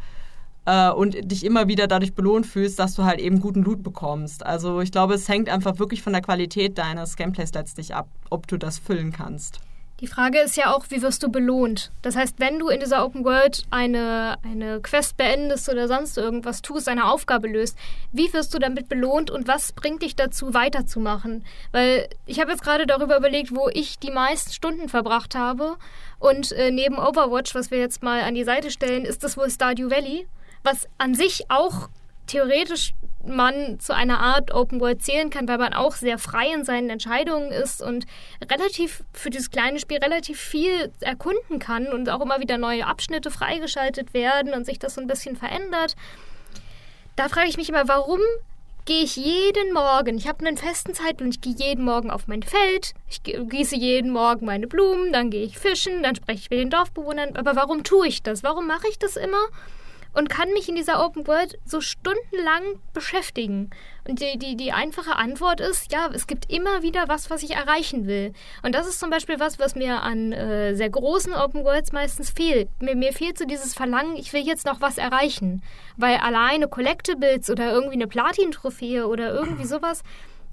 äh, 0.65 0.89
und 0.89 1.32
dich 1.32 1.45
immer 1.45 1.67
wieder 1.67 1.88
dadurch 1.88 2.13
belohnt 2.13 2.45
fühlst, 2.45 2.80
dass 2.80 2.95
du 2.95 3.04
halt 3.04 3.19
eben 3.19 3.39
guten 3.39 3.63
Loot 3.63 3.84
bekommst. 3.84 4.45
Also 4.45 4.82
ich 4.82 4.91
glaube, 4.91 5.13
es 5.15 5.28
hängt 5.28 5.49
einfach 5.49 5.80
wirklich 5.80 6.02
von 6.02 6.13
der 6.13 6.21
Qualität 6.21 6.78
deines 6.78 7.15
Gameplays 7.15 7.54
letztlich 7.54 7.95
ab, 7.95 8.08
ob 8.30 8.47
du 8.47 8.58
das 8.58 8.80
füllen 8.80 9.12
kannst. 9.12 9.60
Die 9.99 10.08
Frage 10.08 10.39
ist 10.39 10.58
ja 10.58 10.73
auch, 10.73 10.86
wie 10.89 11.02
wirst 11.02 11.23
du 11.23 11.30
belohnt? 11.30 11.89
Das 12.02 12.17
heißt, 12.17 12.38
wenn 12.38 12.60
du 12.60 12.67
in 12.67 12.82
dieser 12.82 13.06
Open 13.06 13.23
World 13.23 13.63
eine, 13.69 14.36
eine 14.43 14.82
Quest 14.82 15.15
beendest 15.15 15.69
oder 15.69 15.88
sonst 15.88 16.17
irgendwas 16.17 16.62
tust, 16.62 16.89
eine 16.89 17.06
Aufgabe 17.06 17.47
löst, 17.47 17.78
wie 18.12 18.34
wirst 18.34 18.54
du 18.54 18.60
damit 18.60 18.89
belohnt 18.89 19.32
und 19.32 19.47
was 19.47 19.71
bringt 19.71 20.02
dich 20.02 20.17
dazu, 20.17 20.54
weiterzumachen? 20.54 21.45
Weil 21.71 22.10
ich 22.26 22.41
habe 22.41 22.52
jetzt 22.52 22.63
gerade 22.63 22.86
darüber 22.86 23.15
überlegt, 23.15 23.56
wo 23.56 23.69
ich 23.71 23.97
die 23.97 24.12
meisten 24.12 24.52
Stunden 24.52 24.89
verbracht 24.89 25.36
habe. 25.36 25.78
Und 26.19 26.52
äh, 26.52 26.71
neben 26.71 26.97
Overwatch, 26.97 27.56
was 27.56 27.71
wir 27.71 27.78
jetzt 27.78 28.04
mal 28.04 28.23
an 28.23 28.36
die 28.36 28.43
Seite 28.43 28.71
stellen, 28.71 29.06
ist 29.06 29.23
das 29.23 29.38
wohl 29.38 29.49
Stardew 29.49 29.89
Valley 29.89 30.28
was 30.63 30.88
an 30.97 31.13
sich 31.13 31.45
auch 31.49 31.89
theoretisch 32.28 32.93
man 33.26 33.80
zu 33.80 33.95
einer 33.95 34.19
Art 34.19 34.54
Open 34.54 34.82
World 34.82 35.02
zählen 35.02 35.30
kann, 35.30 35.47
weil 35.47 35.58
man 35.58 35.73
auch 35.73 35.93
sehr 35.95 36.17
frei 36.17 36.52
in 36.54 36.65
seinen 36.65 36.89
Entscheidungen 36.89 37.52
ist 37.52 37.82
und 37.82 38.06
relativ 38.52 39.04
für 39.13 39.30
dieses 39.30 39.49
kleine 39.49 39.80
Spiel 39.80 39.97
relativ 39.97 40.39
viel 40.39 40.91
erkunden 40.99 41.60
kann 41.60 41.88
und 41.88 42.10
auch 42.10 42.21
immer 42.21 42.39
wieder 42.39 42.58
neue 42.58 42.86
Abschnitte 42.86 43.32
freigeschaltet 43.32 44.13
werden 44.13 44.54
und 44.54 44.65
sich 44.65 44.80
das 44.80 44.95
so 44.95 45.02
ein 45.02 45.08
bisschen 45.08 45.38
verändert. 45.38 45.95
Da 47.15 47.30
frage 47.30 47.47
ich 47.47 47.58
mich 47.58 47.69
immer, 47.69 47.88
warum 47.88 48.19
gehe 48.86 49.04
ich 49.04 49.15
jeden 49.15 49.71
Morgen, 49.71 50.17
ich 50.17 50.28
habe 50.28 50.45
einen 50.45 50.58
festen 50.58 50.93
Zeitplan, 50.93 51.30
ich 51.30 51.39
gehe 51.39 51.56
jeden 51.56 51.86
Morgen 51.86 52.12
auf 52.12 52.28
mein 52.28 52.43
Feld, 52.43 52.93
ich 53.10 53.23
gieße 53.23 53.78
jeden 53.78 54.12
Morgen 54.12 54.45
meine 54.45 54.67
Blumen, 54.67 55.13
dann 55.13 55.30
gehe 55.30 55.45
ich 55.45 55.58
fischen, 55.58 56.04
dann 56.04 56.15
spreche 56.15 56.39
ich 56.39 56.49
mit 56.49 56.60
den 56.60 56.69
Dorfbewohnern, 56.69 57.38
aber 57.38 57.56
warum 57.56 57.86
tue 57.86 58.08
ich 58.08 58.23
das? 58.23 58.43
Warum 58.43 58.67
mache 58.67 58.89
ich 58.89 58.99
das 58.99 59.15
immer? 59.15 59.45
Und 60.13 60.30
kann 60.30 60.52
mich 60.54 60.69
in 60.69 60.76
dieser 60.76 61.04
Open 61.04 61.28
World 61.28 61.58
so 61.65 61.82
stundenlang 61.82 62.63
beschäftigen. 62.93 63.69
Und 64.08 64.19
die, 64.19 64.38
die, 64.38 64.56
die 64.56 64.71
einfache 64.71 65.15
Antwort 65.15 65.62
ist, 65.62 65.91
ja, 65.91 66.10
es 66.13 66.28
gibt 66.28 66.52
immer 66.52 66.84
wieder 66.84 67.08
was, 67.08 67.30
was 67.30 67.41
ich 67.41 67.52
erreichen 67.52 68.06
will. 68.06 68.34
Und 68.62 68.76
das 68.76 68.88
ist 68.88 68.99
zum 68.99 69.10
Beispiel 69.10 69.39
was, 69.39 69.60
was 69.60 69.76
mir 69.76 70.02
an 70.02 70.34
äh, 70.34 70.76
sehr 70.76 70.89
großen 70.89 71.34
Open 71.34 71.63
Worlds 71.63 71.93
meistens 71.93 72.30
fehlt. 72.30 72.69
Mir, 72.82 72.95
mir 72.95 73.13
fehlt 73.13 73.38
so 73.38 73.45
dieses 73.45 73.73
Verlangen, 73.73 74.15
ich 74.15 74.34
will 74.34 74.45
jetzt 74.45 74.65
noch 74.65 74.82
was 74.82 74.97
erreichen. 74.97 75.63
Weil 75.97 76.17
alleine 76.17 76.67
Collectibles 76.67 77.49
oder 77.49 77.71
irgendwie 77.71 77.95
eine 77.95 78.08
Platin-Trophäe 78.08 79.08
oder 79.08 79.34
irgendwie 79.34 79.65
sowas 79.65 80.04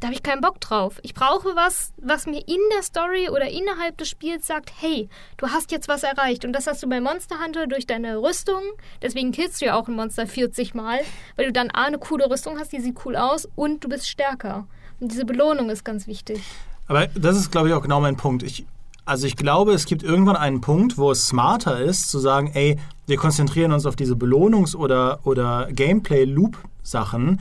da 0.01 0.07
habe 0.07 0.15
ich 0.15 0.23
keinen 0.23 0.41
Bock 0.41 0.61
drauf. 0.61 0.99
Ich 1.03 1.13
brauche 1.13 1.55
was, 1.55 1.93
was 1.99 2.25
mir 2.25 2.41
in 2.49 2.59
der 2.75 2.83
Story 2.83 3.29
oder 3.29 3.49
innerhalb 3.49 3.99
des 3.99 4.09
Spiels 4.09 4.47
sagt, 4.47 4.73
hey, 4.81 5.11
du 5.37 5.49
hast 5.49 5.71
jetzt 5.73 5.89
was 5.89 6.03
erreicht. 6.03 6.47
Und 6.47 6.55
das 6.55 6.67
hast 6.67 6.83
du 6.83 6.89
bei 6.89 7.01
Monster 7.01 7.37
Hunter 7.45 7.67
durch 7.67 7.87
deine 7.87 8.17
Rüstung. 8.17 8.63
Deswegen 9.03 9.31
killst 9.31 9.61
du 9.61 9.67
ja 9.67 9.79
auch 9.79 9.89
ein 9.89 9.95
Monster 9.95 10.27
40 10.27 10.75
Mal, 10.75 11.01
weil 11.37 11.47
du 11.47 11.53
dann 11.53 11.71
A, 11.71 11.85
eine 11.85 11.99
coole 11.99 12.31
Rüstung 12.31 12.59
hast, 12.59 12.73
die 12.73 12.81
sieht 12.81 12.97
cool 13.05 13.15
aus 13.15 13.47
und 13.57 13.85
du 13.85 13.91
bist 13.91 14.09
stärker. 14.09 14.67
Und 15.01 15.13
diese 15.13 15.27
Belohnung 15.27 15.69
ist 15.69 15.85
ganz 15.85 16.07
wichtig. 16.07 16.41
Aber 16.89 17.07
das 17.09 17.37
ist, 17.37 17.53
glaube 17.53 17.69
ich, 17.69 17.75
auch 17.75 17.83
genau 17.83 18.01
mein 18.01 18.17
Punkt. 18.17 18.43
Ich, 18.43 18.65
also 19.05 19.27
ich 19.27 19.37
glaube, 19.37 19.75
es 19.75 19.85
gibt 19.85 20.03
irgendwann 20.03 20.37
einen 20.37 20.63
Punkt, 20.63 20.97
wo 20.97 21.11
es 21.11 21.27
smarter 21.27 21.79
ist, 21.79 22.11
zu 22.11 22.19
sagen, 22.19 22.51
ey, 22.55 22.79
wir 23.07 23.19
konzentrieren 23.19 23.73
uns 23.73 23.85
auf 23.85 23.97
diese 23.97 24.15
Belohnungs- 24.15 24.75
oder, 24.75 25.21
oder 25.25 25.69
Gameplay-Loop-Sachen 25.71 27.41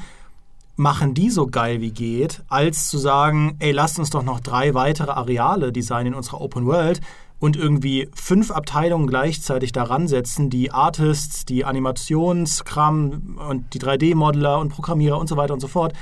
machen 0.80 1.14
die 1.14 1.30
so 1.30 1.46
geil 1.46 1.82
wie 1.82 1.92
geht, 1.92 2.42
als 2.48 2.88
zu 2.88 2.98
sagen, 2.98 3.58
ey, 3.60 3.72
lasst 3.72 4.00
uns 4.00 4.12
doch 4.12 4.24
noch 4.24 4.40
drei 4.40 4.74
weitere 4.74 5.12
Areale 5.12 5.74
designen 5.74 6.14
in 6.14 6.18
unserer 6.18 6.40
Open 6.40 6.66
World 6.66 7.02
und 7.38 7.58
irgendwie 7.58 8.10
fünf 8.14 8.50
Abteilungen 8.50 9.06
gleichzeitig 9.06 9.74
daran 9.74 10.08
setzen, 10.08 10.50
die 10.50 10.72
Artists, 10.72 11.44
die 11.44 11.66
Animationskram 11.66 13.40
und 13.50 13.74
die 13.74 13.80
3D-Modeler 13.80 14.58
und 14.58 14.70
Programmierer 14.70 15.18
und 15.18 15.28
so 15.28 15.36
weiter 15.36 15.54
und 15.54 15.60
so 15.60 15.68
fort. 15.68 15.94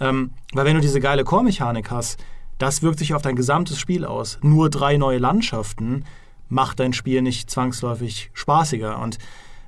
Ähm, 0.00 0.32
weil 0.52 0.64
wenn 0.64 0.74
du 0.74 0.82
diese 0.82 0.98
geile 0.98 1.22
Core-Mechanik 1.22 1.92
hast, 1.92 2.18
das 2.58 2.82
wirkt 2.82 2.98
sich 2.98 3.14
auf 3.14 3.22
dein 3.22 3.36
gesamtes 3.36 3.78
Spiel 3.78 4.04
aus. 4.04 4.38
Nur 4.42 4.68
drei 4.68 4.96
neue 4.96 5.18
Landschaften 5.18 6.04
macht 6.48 6.80
dein 6.80 6.92
Spiel 6.92 7.22
nicht 7.22 7.50
zwangsläufig 7.50 8.30
spaßiger. 8.34 8.98
Und 8.98 9.18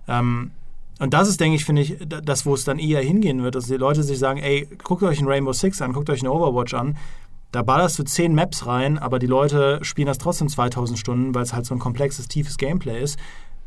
ähm, 0.09 0.51
und 0.99 1.13
das 1.13 1.29
ist, 1.29 1.41
denke 1.41 1.57
ich, 1.57 1.65
finde 1.65 1.83
ich, 1.83 1.97
das, 2.01 2.47
wo 2.47 2.55
es 2.55 2.65
dann 2.65 2.79
eher 2.79 3.01
hingehen 3.01 3.43
wird, 3.43 3.55
dass 3.55 3.67
die 3.67 3.77
Leute 3.77 4.03
sich 4.03 4.19
sagen, 4.19 4.41
ey, 4.41 4.67
guckt 4.83 5.03
euch 5.03 5.21
ein 5.21 5.27
Rainbow 5.27 5.53
Six 5.53 5.83
an, 5.83 5.93
guckt 5.93 6.09
euch 6.09 6.21
eine 6.21 6.33
Overwatch 6.33 6.75
an. 6.75 6.97
Da 7.53 7.63
ballerst 7.63 7.99
du 7.99 8.03
zehn 8.03 8.35
Maps 8.35 8.67
rein, 8.67 8.99
aber 8.99 9.19
die 9.19 9.27
Leute 9.27 9.79
spielen 9.83 10.07
das 10.07 10.19
trotzdem 10.19 10.49
2000 10.49 10.99
Stunden, 10.99 11.35
weil 11.35 11.43
es 11.43 11.53
halt 11.53 11.67
so 11.67 11.75
ein 11.75 11.79
komplexes, 11.79 12.29
tiefes 12.29 12.57
Gameplay 12.57 13.03
ist. 13.03 13.19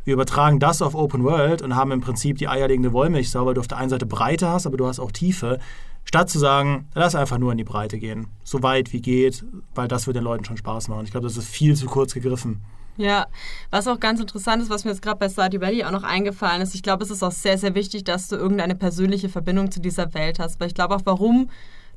Wir 0.06 0.14
übertragen 0.14 0.60
das 0.60 0.82
auf 0.82 0.96
Open 0.96 1.24
World 1.24 1.62
und 1.62 1.76
haben 1.76 1.92
im 1.92 2.02
Prinzip 2.02 2.38
die 2.38 2.48
eierlegende 2.48 2.94
Wollmilchsau, 2.94 3.46
weil 3.46 3.54
du 3.54 3.62
auf 3.62 3.68
der 3.68 3.78
einen 3.78 3.90
Seite 3.90 4.06
Breite 4.06 4.48
hast, 4.48 4.66
aber 4.66 4.78
du 4.78 4.88
hast 4.88 5.00
auch 5.00 5.12
Tiefe. 5.12 5.60
Statt 6.06 6.30
zu 6.30 6.40
sagen, 6.40 6.88
lass 6.96 7.14
einfach 7.14 7.38
nur 7.38 7.52
in 7.52 7.58
die 7.60 7.64
Breite 7.64 8.00
gehen. 8.00 8.28
So 8.44 8.64
weit 8.64 8.92
wie 8.94 9.02
geht, 9.02 9.46
weil 9.76 9.88
das 9.88 10.08
wird 10.08 10.16
den 10.16 10.24
Leuten 10.24 10.46
schon 10.46 10.58
Spaß 10.58 10.88
machen. 10.88 11.06
Ich 11.06 11.12
glaube, 11.12 11.28
das 11.28 11.38
ist 11.38 11.48
viel 11.48 11.76
zu 11.76 11.86
kurz 11.86 12.14
gegriffen. 12.14 12.62
Ja, 12.98 13.28
was 13.72 13.88
auch 13.88 14.00
ganz 14.00 14.20
interessant 14.20 14.62
ist, 14.62 14.70
was 14.70 14.84
mir 14.84 14.92
jetzt 14.92 15.02
gerade 15.02 15.20
bei 15.20 15.30
Stardew 15.30 15.62
Valley 15.62 15.86
auch 15.86 15.92
noch 15.92 16.04
eingefallen 16.04 16.62
ist, 16.62 16.76
ich 16.76 16.84
glaube, 16.84 17.04
es 17.04 17.12
ist 17.12 17.24
auch 17.24 17.32
sehr, 17.32 17.58
sehr 17.58 17.74
wichtig, 17.74 18.04
dass 18.04 18.28
du 18.28 18.36
irgendeine 18.36 18.76
persönliche 18.76 19.30
Verbindung 19.30 19.72
zu 19.72 19.80
dieser 19.80 20.14
Welt 20.14 20.40
hast. 20.40 20.60
Weil 20.60 20.68
ich 20.68 20.74
glaube 20.76 20.96
auch, 20.96 21.02
warum 21.06 21.50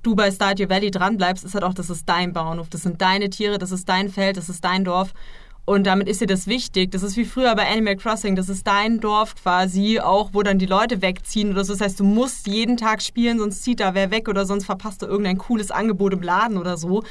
du 0.03 0.15
bei 0.15 0.31
Stardew 0.31 0.69
Valley 0.69 0.91
dranbleibst, 0.91 1.45
ist 1.45 1.55
halt 1.55 1.65
auch, 1.65 1.75
das 1.75 1.91
ist 1.91 2.09
dein 2.09 2.33
Bauernhof, 2.33 2.69
das 2.69 2.83
sind 2.83 3.01
deine 3.03 3.31
Tiere, 3.31 3.59
das 3.59 3.73
ist 3.73 3.89
dein 3.89 4.11
Feld, 4.11 4.37
das 4.37 4.49
ist 4.49 4.65
dein 4.65 4.85
Dorf. 4.85 5.13
Und 5.65 5.87
damit 5.87 6.09
ist 6.09 6.21
dir 6.21 6.27
das 6.27 6.49
wichtig. 6.49 6.91
Das 6.91 7.05
ist 7.05 7.17
wie 7.17 7.25
früher 7.25 7.55
bei 7.55 7.71
Animal 7.71 7.97
Crossing. 7.97 8.35
Das 8.35 8.49
ist 8.49 8.67
dein 8.67 8.99
Dorf 8.99 9.37
quasi, 9.37 10.01
auch 10.01 10.31
wo 10.33 10.43
dann 10.43 10.59
die 10.59 10.67
Leute 10.67 11.03
wegziehen 11.03 11.53
oder 11.53 11.65
so. 11.65 11.73
Das 11.73 11.81
heißt, 11.81 12.01
du 12.01 12.05
musst 12.05 12.49
jeden 12.49 12.77
Tag 12.77 13.01
spielen, 13.01 13.39
sonst 13.39 13.63
zieht 13.63 13.79
da 13.79 13.95
wer 13.95 14.11
weg 14.11 14.29
oder 14.29 14.45
sonst 14.45 14.65
verpasst 14.65 15.03
du 15.03 15.07
irgendein 15.07 15.39
cooles 15.39 15.71
Angebot 15.71 16.15
im 16.15 16.23
Laden 16.23 16.59
oder 16.59 16.77
so. 16.77 17.05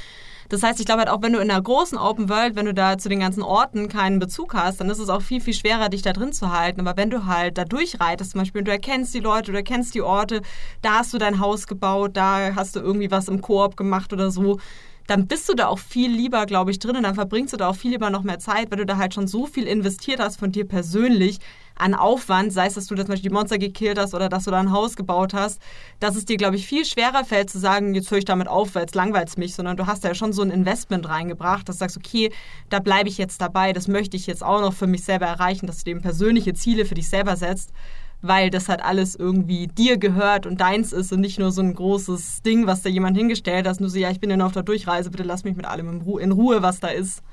Das 0.52 0.64
heißt, 0.64 0.82
ich 0.82 0.86
glaube 0.86 1.00
halt 1.00 1.10
auch, 1.10 1.22
wenn 1.22 1.32
du 1.32 1.40
in 1.40 1.50
einer 1.50 1.62
großen 1.62 1.98
Open 1.98 2.28
World, 2.28 2.58
wenn 2.58 2.66
du 2.66 2.74
da 2.74 2.98
zu 2.98 3.08
den 3.08 3.22
ganzen 3.22 3.42
Orten 3.42 3.88
keinen 3.88 4.20
Bezug 4.20 4.54
hast, 4.54 4.82
dann 4.82 4.90
ist 4.90 5.00
es 5.00 5.08
auch 5.08 5.22
viel, 5.22 5.40
viel 5.40 5.54
schwerer, 5.54 5.88
dich 5.88 6.02
da 6.02 6.12
drin 6.12 6.34
zu 6.34 6.52
halten. 6.52 6.82
Aber 6.82 6.98
wenn 6.98 7.10
du 7.10 7.26
halt 7.26 7.58
da 7.58 7.64
durchreitest, 7.64 8.32
zum 8.32 8.42
Beispiel, 8.42 8.60
und 8.60 8.68
du 8.68 8.72
erkennst 8.72 9.14
die 9.14 9.22
Leute, 9.22 9.54
du 9.54 9.58
erkennst 9.58 9.96
die 9.96 10.02
Orte, 10.02 10.42
da 10.82 10.96
hast 10.96 11.14
du 11.14 11.18
dein 11.18 11.40
Haus 11.40 11.68
gebaut, 11.68 12.18
da 12.18 12.54
hast 12.54 12.76
du 12.76 12.82
irgendwie 12.82 13.10
was 13.10 13.30
im 13.30 13.40
Koop 13.40 13.78
gemacht 13.78 14.12
oder 14.12 14.30
so, 14.30 14.60
dann 15.08 15.28
bist 15.28 15.48
du 15.48 15.54
da 15.54 15.68
auch 15.68 15.80
viel 15.80 16.12
lieber, 16.12 16.46
glaube 16.46 16.72
ich, 16.72 16.80
drin 16.80 16.98
und 16.98 17.04
dann 17.04 17.16
verbringst 17.16 17.54
du 17.54 17.58
da 17.58 17.70
auch 17.70 17.76
viel 17.76 17.92
lieber 17.92 18.10
noch 18.10 18.24
mehr 18.24 18.40
Zeit, 18.40 18.72
weil 18.72 18.78
du 18.78 18.86
da 18.86 18.98
halt 18.98 19.14
schon 19.14 19.28
so 19.28 19.46
viel 19.46 19.68
investiert 19.68 20.20
hast 20.20 20.38
von 20.38 20.52
dir 20.52 20.68
persönlich 20.68 21.40
an 21.82 21.96
Aufwand, 21.96 22.54
sei 22.54 22.68
es, 22.68 22.76
dass 22.76 22.86
du 22.86 22.96
zum 22.96 23.08
Beispiel 23.08 23.30
die 23.30 23.34
Monster 23.34 23.58
gekillt 23.58 23.98
hast 23.98 24.14
oder 24.14 24.30
dass 24.30 24.44
du 24.44 24.52
da 24.52 24.60
ein 24.60 24.72
Haus 24.72 24.96
gebaut 24.96 25.34
hast, 25.34 25.60
dass 26.00 26.16
es 26.16 26.26
dir, 26.26 26.38
glaube 26.38 26.56
ich, 26.56 26.68
viel 26.68 26.86
schwerer 26.86 27.26
fällt 27.26 27.50
zu 27.50 27.60
sagen, 27.60 27.96
jetzt 27.96 28.12
höre 28.12 28.20
ich 28.20 28.26
damit 28.26 28.48
auf, 28.48 28.76
weil 28.76 28.86
es 28.86 28.94
langweilt 28.94 29.36
mich, 29.38 29.56
sondern 29.56 29.78
du 29.78 29.88
hast 29.88 30.04
da 30.04 30.10
ja 30.10 30.16
schon 30.16 30.32
so 30.32 30.42
ein 30.44 30.52
Investment 30.52 31.10
reingebracht, 31.10 31.68
dass 31.68 31.78
du 31.78 31.80
sagst, 31.80 31.98
okay, 31.98 32.32
da 32.70 32.80
bleibe 32.80 33.10
ich 33.10 33.18
jetzt 33.18 33.42
dabei, 33.42 33.74
das 33.74 33.88
möchte 33.88 34.16
ich 34.16 34.28
jetzt 34.28 34.44
auch 34.44 34.62
noch 34.62 34.74
für 34.74 34.88
mich 34.88 35.04
selber 35.04 35.26
erreichen, 35.26 35.68
dass 35.68 35.84
du 35.84 35.90
eben 35.90 36.02
persönliche 36.02 36.54
Ziele 36.54 36.86
für 36.86 36.96
dich 36.96 37.10
selber 37.10 37.36
setzt 37.36 37.72
weil 38.24 38.52
das 38.52 38.70
halt 38.70 38.84
alles 38.84 39.16
irgendwie 39.16 39.66
dir 39.66 39.98
gehört 39.98 40.46
und 40.46 40.62
deins 40.62 40.94
ist 40.94 41.12
und 41.12 41.22
nicht 41.22 41.40
nur 41.40 41.52
so 41.52 41.62
ein 41.62 41.74
großes 41.74 42.44
Ding, 42.44 42.68
was 42.68 42.84
da 42.84 42.90
jemand 42.90 43.18
hingestellt 43.18 43.68
hat. 43.68 43.80
Nur 43.80 43.90
so, 43.90 43.98
ja, 43.98 44.12
ich 44.12 44.20
bin 44.20 44.30
ja 44.30 44.38
noch 44.38 44.46
auf 44.46 44.52
der 44.52 44.62
Durchreise, 44.62 45.10
bitte 45.10 45.24
lass 45.24 45.44
mich 45.44 45.56
mit 45.56 45.66
allem 45.66 46.02
in 46.20 46.32
Ruhe, 46.32 46.62
was 46.62 46.80
da 46.80 46.90
ist. 46.90 47.24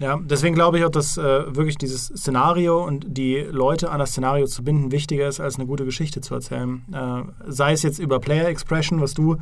Ja, 0.00 0.18
deswegen 0.20 0.54
glaube 0.54 0.78
ich 0.78 0.84
auch, 0.84 0.90
dass 0.90 1.16
äh, 1.16 1.22
wirklich 1.54 1.78
dieses 1.78 2.06
Szenario 2.06 2.84
und 2.84 3.16
die 3.16 3.36
Leute 3.36 3.90
an 3.90 4.00
das 4.00 4.10
Szenario 4.10 4.46
zu 4.46 4.64
binden 4.64 4.90
wichtiger 4.90 5.28
ist, 5.28 5.38
als 5.40 5.56
eine 5.56 5.66
gute 5.66 5.84
Geschichte 5.84 6.20
zu 6.20 6.34
erzählen. 6.34 6.82
Äh, 6.92 7.50
sei 7.50 7.72
es 7.72 7.82
jetzt 7.82 8.00
über 8.00 8.18
Player 8.18 8.48
Expression, 8.48 9.00
was 9.00 9.14
du, 9.14 9.36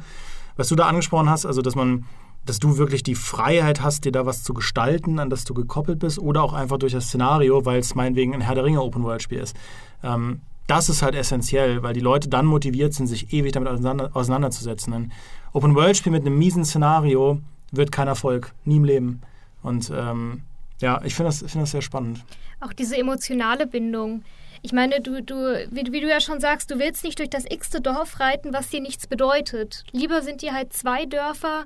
was 0.57 0.69
du 0.69 0.77
da 0.77 0.87
angesprochen 0.87 1.31
hast, 1.31 1.47
also 1.47 1.63
dass 1.63 1.75
man, 1.75 2.05
dass 2.45 2.59
du 2.59 2.77
wirklich 2.77 3.03
die 3.03 3.15
Freiheit 3.15 3.83
hast, 3.83 4.05
dir 4.05 4.13
da 4.13 4.27
was 4.27 4.43
zu 4.43 4.53
gestalten, 4.53 5.19
an 5.19 5.31
das 5.31 5.45
du 5.45 5.55
gekoppelt 5.55 6.01
bist, 6.01 6.19
oder 6.19 6.43
auch 6.43 6.53
einfach 6.53 6.77
durch 6.77 6.93
das 6.93 7.07
Szenario, 7.07 7.65
weil 7.65 7.79
es 7.79 7.95
meinetwegen 7.95 8.35
ein 8.35 8.43
Herr 8.43 8.55
der 8.55 8.65
Ringe 8.65 8.83
Open 8.83 9.05
World 9.05 9.23
Spiel 9.23 9.39
ist. 9.39 9.57
Ähm, 10.03 10.43
das 10.67 10.91
ist 10.91 11.03
halt 11.03 11.15
essentiell, 11.15 11.83
weil 11.83 11.95
die 11.95 12.01
Leute 12.01 12.29
dann 12.29 12.45
motiviert 12.45 12.93
sind, 12.93 13.07
sich 13.07 13.33
ewig 13.33 13.53
damit 13.53 13.71
auseinander, 13.71 14.11
auseinanderzusetzen. 14.13 14.93
Ein 14.93 15.13
Open 15.55 15.75
World 15.75 15.97
Spiel 15.97 16.13
mit 16.13 16.27
einem 16.27 16.39
miesen 16.39 16.65
Szenario 16.65 17.41
wird 17.73 17.91
kein 17.91 18.09
Erfolg, 18.09 18.53
nie 18.65 18.77
im 18.77 18.85
Leben. 18.85 19.23
Und 19.63 19.91
ähm, 19.95 20.43
ja, 20.81 21.01
ich 21.05 21.15
finde 21.15 21.29
das, 21.29 21.39
find 21.39 21.63
das 21.63 21.71
sehr 21.71 21.83
spannend. 21.83 22.25
Auch 22.61 22.73
diese 22.73 22.97
emotionale 22.97 23.67
Bindung. 23.67 24.25
Ich 24.63 24.73
meine, 24.73 25.01
du, 25.01 25.23
du, 25.23 25.35
wie, 25.71 25.93
wie, 25.93 26.01
du 26.01 26.09
ja 26.09 26.21
schon 26.21 26.41
sagst, 26.41 26.71
du 26.71 26.79
willst 26.79 27.03
nicht 27.05 27.19
durch 27.19 27.31
das 27.31 27.45
x-te 27.49 27.81
Dorf 27.81 28.21
reiten, 28.21 28.53
was 28.53 28.69
dir 28.69 28.81
nichts 28.81 29.07
bedeutet. 29.07 29.85
Lieber 29.91 30.23
sind 30.23 30.43
dir 30.43 30.53
halt 30.53 30.73
zwei 30.73 31.05
Dörfer, 31.05 31.65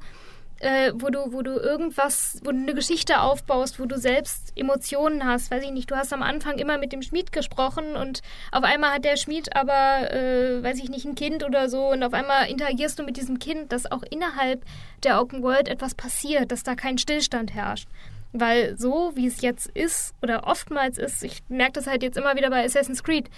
äh, 0.61 0.93
wo 0.95 1.11
du, 1.11 1.33
wo 1.33 1.43
du 1.43 1.53
irgendwas, 1.59 2.41
wo 2.43 2.51
du 2.51 2.59
eine 2.59 2.75
Geschichte 2.75 3.21
aufbaust, 3.21 3.79
wo 3.79 3.87
du 3.87 3.99
selbst 3.99 4.53
Emotionen 4.57 5.25
hast. 5.25 5.51
Weiß 5.51 5.63
ich 5.63 5.71
nicht, 5.71 5.91
du 5.91 5.97
hast 5.97 6.13
am 6.13 6.23
Anfang 6.23 6.59
immer 6.59 6.79
mit 6.79 6.93
dem 6.93 7.03
Schmied 7.03 7.33
gesprochen 7.33 7.97
und 7.97 8.23
auf 8.53 8.65
einmal 8.65 8.95
hat 8.95 9.05
der 9.05 9.17
Schmied 9.17 9.55
aber, 9.55 10.13
äh, 10.13 10.63
weiß 10.63 10.79
ich 10.79 10.89
nicht, 10.89 11.05
ein 11.05 11.15
Kind 11.15 11.45
oder 11.45 11.69
so 11.69 11.91
und 11.91 12.03
auf 12.03 12.15
einmal 12.15 12.49
interagierst 12.49 12.99
du 12.99 13.03
mit 13.03 13.17
diesem 13.17 13.39
Kind, 13.39 13.73
dass 13.73 13.91
auch 13.91 14.03
innerhalb 14.11 14.65
der 15.03 15.21
Open 15.21 15.43
World 15.43 15.69
etwas 15.69 15.95
passiert, 15.95 16.51
dass 16.51 16.63
da 16.63 16.75
kein 16.75 16.99
Stillstand 16.99 17.55
herrscht. 17.55 17.89
Weil 18.33 18.77
so, 18.77 19.13
wie 19.15 19.27
es 19.27 19.41
jetzt 19.41 19.67
ist 19.69 20.15
oder 20.23 20.47
oftmals 20.47 20.99
ist, 20.99 21.23
ich 21.23 21.43
merke 21.49 21.73
das 21.73 21.87
halt 21.87 22.03
jetzt 22.03 22.19
immer 22.19 22.37
wieder 22.37 22.51
bei 22.51 22.65
Assassin's 22.65 23.03
Creed, 23.03 23.31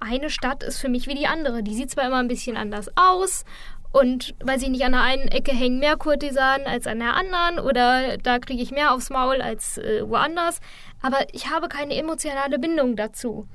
eine 0.00 0.30
Stadt 0.30 0.62
ist 0.62 0.80
für 0.80 0.88
mich 0.88 1.06
wie 1.06 1.14
die 1.14 1.28
andere. 1.28 1.62
Die 1.62 1.74
sieht 1.74 1.90
zwar 1.90 2.06
immer 2.06 2.18
ein 2.18 2.28
bisschen 2.28 2.56
anders 2.56 2.90
aus 2.96 3.44
und 3.92 4.34
weiß 4.42 4.62
ich 4.62 4.68
nicht, 4.68 4.84
an 4.84 4.92
der 4.92 5.02
einen 5.02 5.28
Ecke 5.28 5.52
hängen 5.52 5.78
mehr 5.78 5.96
Kurtisanen 5.96 6.66
als 6.66 6.86
an 6.86 6.98
der 6.98 7.14
anderen 7.14 7.58
oder 7.58 8.16
da 8.16 8.38
kriege 8.38 8.62
ich 8.62 8.70
mehr 8.70 8.94
aufs 8.94 9.10
Maul 9.10 9.40
als 9.42 9.78
äh, 9.78 10.08
woanders. 10.08 10.60
Aber 11.02 11.18
ich 11.32 11.50
habe 11.50 11.68
keine 11.68 11.94
emotionale 11.94 12.58
Bindung 12.58 12.96
dazu. 12.96 13.46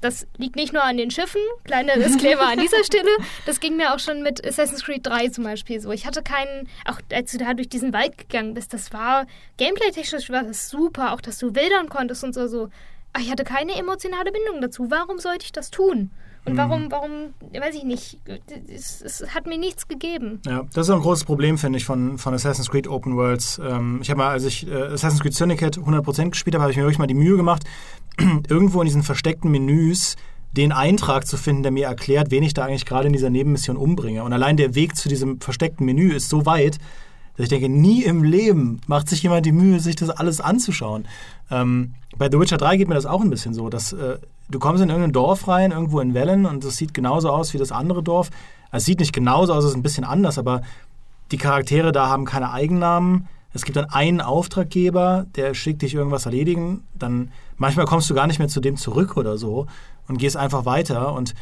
Das 0.00 0.26
liegt 0.36 0.56
nicht 0.56 0.72
nur 0.72 0.82
an 0.82 0.96
den 0.96 1.10
Schiffen, 1.10 1.40
kleiner 1.64 1.94
Disclaimer 1.96 2.48
an 2.48 2.58
dieser 2.58 2.82
Stelle. 2.84 3.08
Das 3.46 3.60
ging 3.60 3.76
mir 3.76 3.94
auch 3.94 4.00
schon 4.00 4.22
mit 4.22 4.44
Assassin's 4.44 4.84
Creed 4.84 5.06
3 5.06 5.28
zum 5.28 5.44
Beispiel 5.44 5.80
so. 5.80 5.92
Ich 5.92 6.06
hatte 6.06 6.22
keinen, 6.22 6.68
auch 6.84 6.98
als 7.12 7.32
du 7.32 7.38
da 7.38 7.54
durch 7.54 7.68
diesen 7.68 7.92
Wald 7.92 8.18
gegangen 8.18 8.52
bist, 8.52 8.74
das 8.74 8.92
war 8.92 9.26
gameplay-technisch 9.56 10.28
war 10.28 10.42
das 10.42 10.68
super, 10.68 11.12
auch 11.12 11.20
dass 11.20 11.38
du 11.38 11.54
wildern 11.54 11.88
konntest 11.88 12.24
und 12.24 12.34
so. 12.34 12.48
so. 12.48 12.68
Aber 13.12 13.22
ich 13.22 13.30
hatte 13.30 13.44
keine 13.44 13.76
emotionale 13.76 14.32
Bindung 14.32 14.60
dazu. 14.60 14.90
Warum 14.90 15.18
sollte 15.18 15.44
ich 15.44 15.52
das 15.52 15.70
tun? 15.70 16.10
Und 16.46 16.56
warum, 16.58 16.90
warum, 16.90 17.10
weiß 17.52 17.74
ich 17.74 17.84
nicht, 17.84 18.18
es, 18.68 19.00
es, 19.00 19.34
hat 19.34 19.46
mir 19.46 19.56
nichts 19.56 19.88
gegeben. 19.88 20.40
Ja, 20.46 20.64
das 20.74 20.88
ist 20.88 20.94
ein 20.94 21.00
großes 21.00 21.24
Problem, 21.24 21.56
finde 21.56 21.78
ich, 21.78 21.86
von, 21.86 22.18
von 22.18 22.34
Assassin's 22.34 22.70
Creed 22.70 22.86
Open 22.86 23.16
Worlds. 23.16 23.60
Ähm, 23.64 24.00
ich 24.02 24.10
habe 24.10 24.18
mal, 24.18 24.30
als 24.30 24.44
ich 24.44 24.68
äh, 24.68 24.74
Assassin's 24.74 25.20
Creed 25.20 25.34
Syndicate 25.34 25.78
100% 25.78 26.30
gespielt 26.30 26.54
habe, 26.54 26.62
habe 26.62 26.70
ich 26.70 26.76
mir 26.76 26.82
wirklich 26.82 26.98
mal 26.98 27.06
die 27.06 27.14
Mühe 27.14 27.36
gemacht, 27.36 27.64
irgendwo 28.48 28.82
in 28.82 28.86
diesen 28.86 29.02
versteckten 29.02 29.50
Menüs 29.50 30.16
den 30.52 30.72
Eintrag 30.72 31.26
zu 31.26 31.36
finden, 31.36 31.62
der 31.62 31.72
mir 31.72 31.86
erklärt, 31.86 32.30
wen 32.30 32.42
ich 32.42 32.54
da 32.54 32.64
eigentlich 32.64 32.86
gerade 32.86 33.06
in 33.06 33.12
dieser 33.12 33.30
Nebenmission 33.30 33.76
umbringe. 33.76 34.22
Und 34.22 34.32
allein 34.32 34.56
der 34.56 34.74
Weg 34.74 34.96
zu 34.96 35.08
diesem 35.08 35.40
versteckten 35.40 35.84
Menü 35.84 36.12
ist 36.12 36.28
so 36.28 36.46
weit, 36.46 36.78
dass 37.36 37.44
ich 37.44 37.48
denke, 37.48 37.68
nie 37.68 38.04
im 38.04 38.22
Leben 38.22 38.80
macht 38.86 39.08
sich 39.08 39.22
jemand 39.22 39.44
die 39.46 39.52
Mühe, 39.52 39.80
sich 39.80 39.96
das 39.96 40.10
alles 40.10 40.40
anzuschauen. 40.40 41.08
Ähm, 41.50 41.94
bei 42.18 42.30
The 42.30 42.38
Witcher 42.38 42.56
3 42.56 42.76
geht 42.76 42.88
mir 42.88 42.94
das 42.94 43.06
auch 43.06 43.20
ein 43.20 43.30
bisschen 43.30 43.54
so, 43.54 43.68
dass 43.68 43.92
äh, 43.92 44.18
du 44.48 44.58
kommst 44.58 44.82
in 44.82 44.88
irgendein 44.88 45.12
Dorf 45.12 45.48
rein, 45.48 45.72
irgendwo 45.72 46.00
in 46.00 46.14
Wellen, 46.14 46.46
und 46.46 46.64
das 46.64 46.76
sieht 46.76 46.94
genauso 46.94 47.30
aus 47.30 47.54
wie 47.54 47.58
das 47.58 47.72
andere 47.72 48.02
Dorf. 48.02 48.30
Es 48.70 48.84
sieht 48.84 49.00
nicht 49.00 49.12
genauso 49.12 49.52
aus, 49.52 49.64
es 49.64 49.70
ist 49.70 49.76
ein 49.76 49.82
bisschen 49.82 50.04
anders, 50.04 50.38
aber 50.38 50.62
die 51.30 51.36
Charaktere 51.38 51.92
da 51.92 52.08
haben 52.08 52.24
keine 52.24 52.52
Eigennamen. 52.52 53.28
Es 53.52 53.64
gibt 53.64 53.76
dann 53.76 53.90
einen 53.90 54.20
Auftraggeber, 54.20 55.26
der 55.36 55.54
schickt 55.54 55.82
dich 55.82 55.94
irgendwas 55.94 56.26
erledigen. 56.26 56.82
Dann 56.94 57.30
manchmal 57.56 57.86
kommst 57.86 58.10
du 58.10 58.14
gar 58.14 58.26
nicht 58.26 58.40
mehr 58.40 58.48
zu 58.48 58.60
dem 58.60 58.76
zurück 58.76 59.16
oder 59.16 59.38
so 59.38 59.66
und 60.08 60.18
gehst 60.18 60.36
einfach 60.36 60.64
weiter. 60.64 61.12
Und 61.12 61.34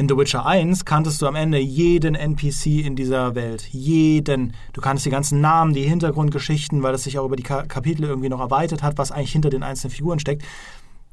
in 0.00 0.08
The 0.08 0.16
Witcher 0.16 0.46
1 0.46 0.86
kanntest 0.86 1.20
du 1.20 1.26
am 1.26 1.34
Ende 1.34 1.58
jeden 1.58 2.14
NPC 2.14 2.86
in 2.86 2.96
dieser 2.96 3.34
Welt. 3.34 3.68
Jeden. 3.70 4.54
Du 4.72 4.80
kanntest 4.80 5.04
die 5.04 5.10
ganzen 5.10 5.42
Namen, 5.42 5.74
die 5.74 5.82
Hintergrundgeschichten, 5.82 6.82
weil 6.82 6.94
es 6.94 7.04
sich 7.04 7.18
auch 7.18 7.26
über 7.26 7.36
die 7.36 7.42
Kapitel 7.42 8.04
irgendwie 8.04 8.30
noch 8.30 8.40
erweitert 8.40 8.82
hat, 8.82 8.96
was 8.96 9.12
eigentlich 9.12 9.32
hinter 9.32 9.50
den 9.50 9.62
einzelnen 9.62 9.92
Figuren 9.92 10.18
steckt. 10.18 10.42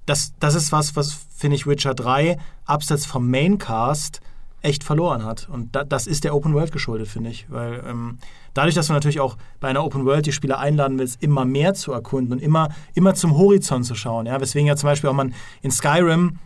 Das, 0.05 0.31
das 0.39 0.55
ist 0.55 0.71
was, 0.71 0.95
was, 0.95 1.17
finde 1.35 1.57
ich, 1.57 1.67
Witcher 1.67 1.95
3 1.95 2.37
abseits 2.63 3.05
vom 3.05 3.29
Maincast 3.29 4.21
echt 4.61 4.85
verloren 4.85 5.25
hat. 5.25 5.49
Und 5.49 5.75
da, 5.75 5.83
das 5.83 6.07
ist 6.07 6.23
der 6.23 6.33
Open 6.33 6.53
World 6.53 6.71
geschuldet, 6.71 7.09
finde 7.09 7.31
ich. 7.31 7.45
Weil 7.49 7.83
ähm, 7.85 8.19
dadurch, 8.53 8.73
dass 8.73 8.87
du 8.87 8.93
natürlich 8.93 9.19
auch 9.19 9.35
bei 9.59 9.67
einer 9.67 9.83
Open 9.83 10.05
World 10.05 10.27
die 10.27 10.31
Spieler 10.31 10.59
einladen 10.59 10.97
willst, 10.97 11.21
immer 11.21 11.43
mehr 11.43 11.73
zu 11.73 11.91
erkunden 11.91 12.31
und 12.31 12.41
immer, 12.41 12.69
immer 12.93 13.15
zum 13.15 13.37
Horizont 13.37 13.85
zu 13.85 13.95
schauen. 13.95 14.27
Ja? 14.27 14.39
Weswegen 14.39 14.65
ja 14.65 14.77
zum 14.77 14.87
Beispiel 14.87 15.09
auch 15.09 15.13
man 15.13 15.33
in 15.61 15.71
Skyrim 15.71 16.39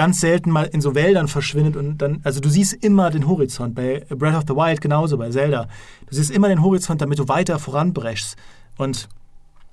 ganz 0.00 0.18
selten 0.18 0.50
mal 0.50 0.64
in 0.64 0.80
so 0.80 0.94
Wäldern 0.94 1.28
verschwindet 1.28 1.76
und 1.76 1.98
dann, 1.98 2.22
also 2.24 2.40
du 2.40 2.48
siehst 2.48 2.72
immer 2.72 3.10
den 3.10 3.28
Horizont. 3.28 3.74
Bei 3.74 4.06
Breath 4.08 4.34
of 4.34 4.44
the 4.48 4.54
Wild 4.54 4.80
genauso, 4.80 5.18
bei 5.18 5.28
Zelda. 5.28 5.68
Du 6.08 6.14
siehst 6.14 6.30
immer 6.30 6.48
den 6.48 6.62
Horizont, 6.62 7.02
damit 7.02 7.18
du 7.18 7.28
weiter 7.28 7.58
voranbrechst. 7.58 8.34
Und 8.78 9.10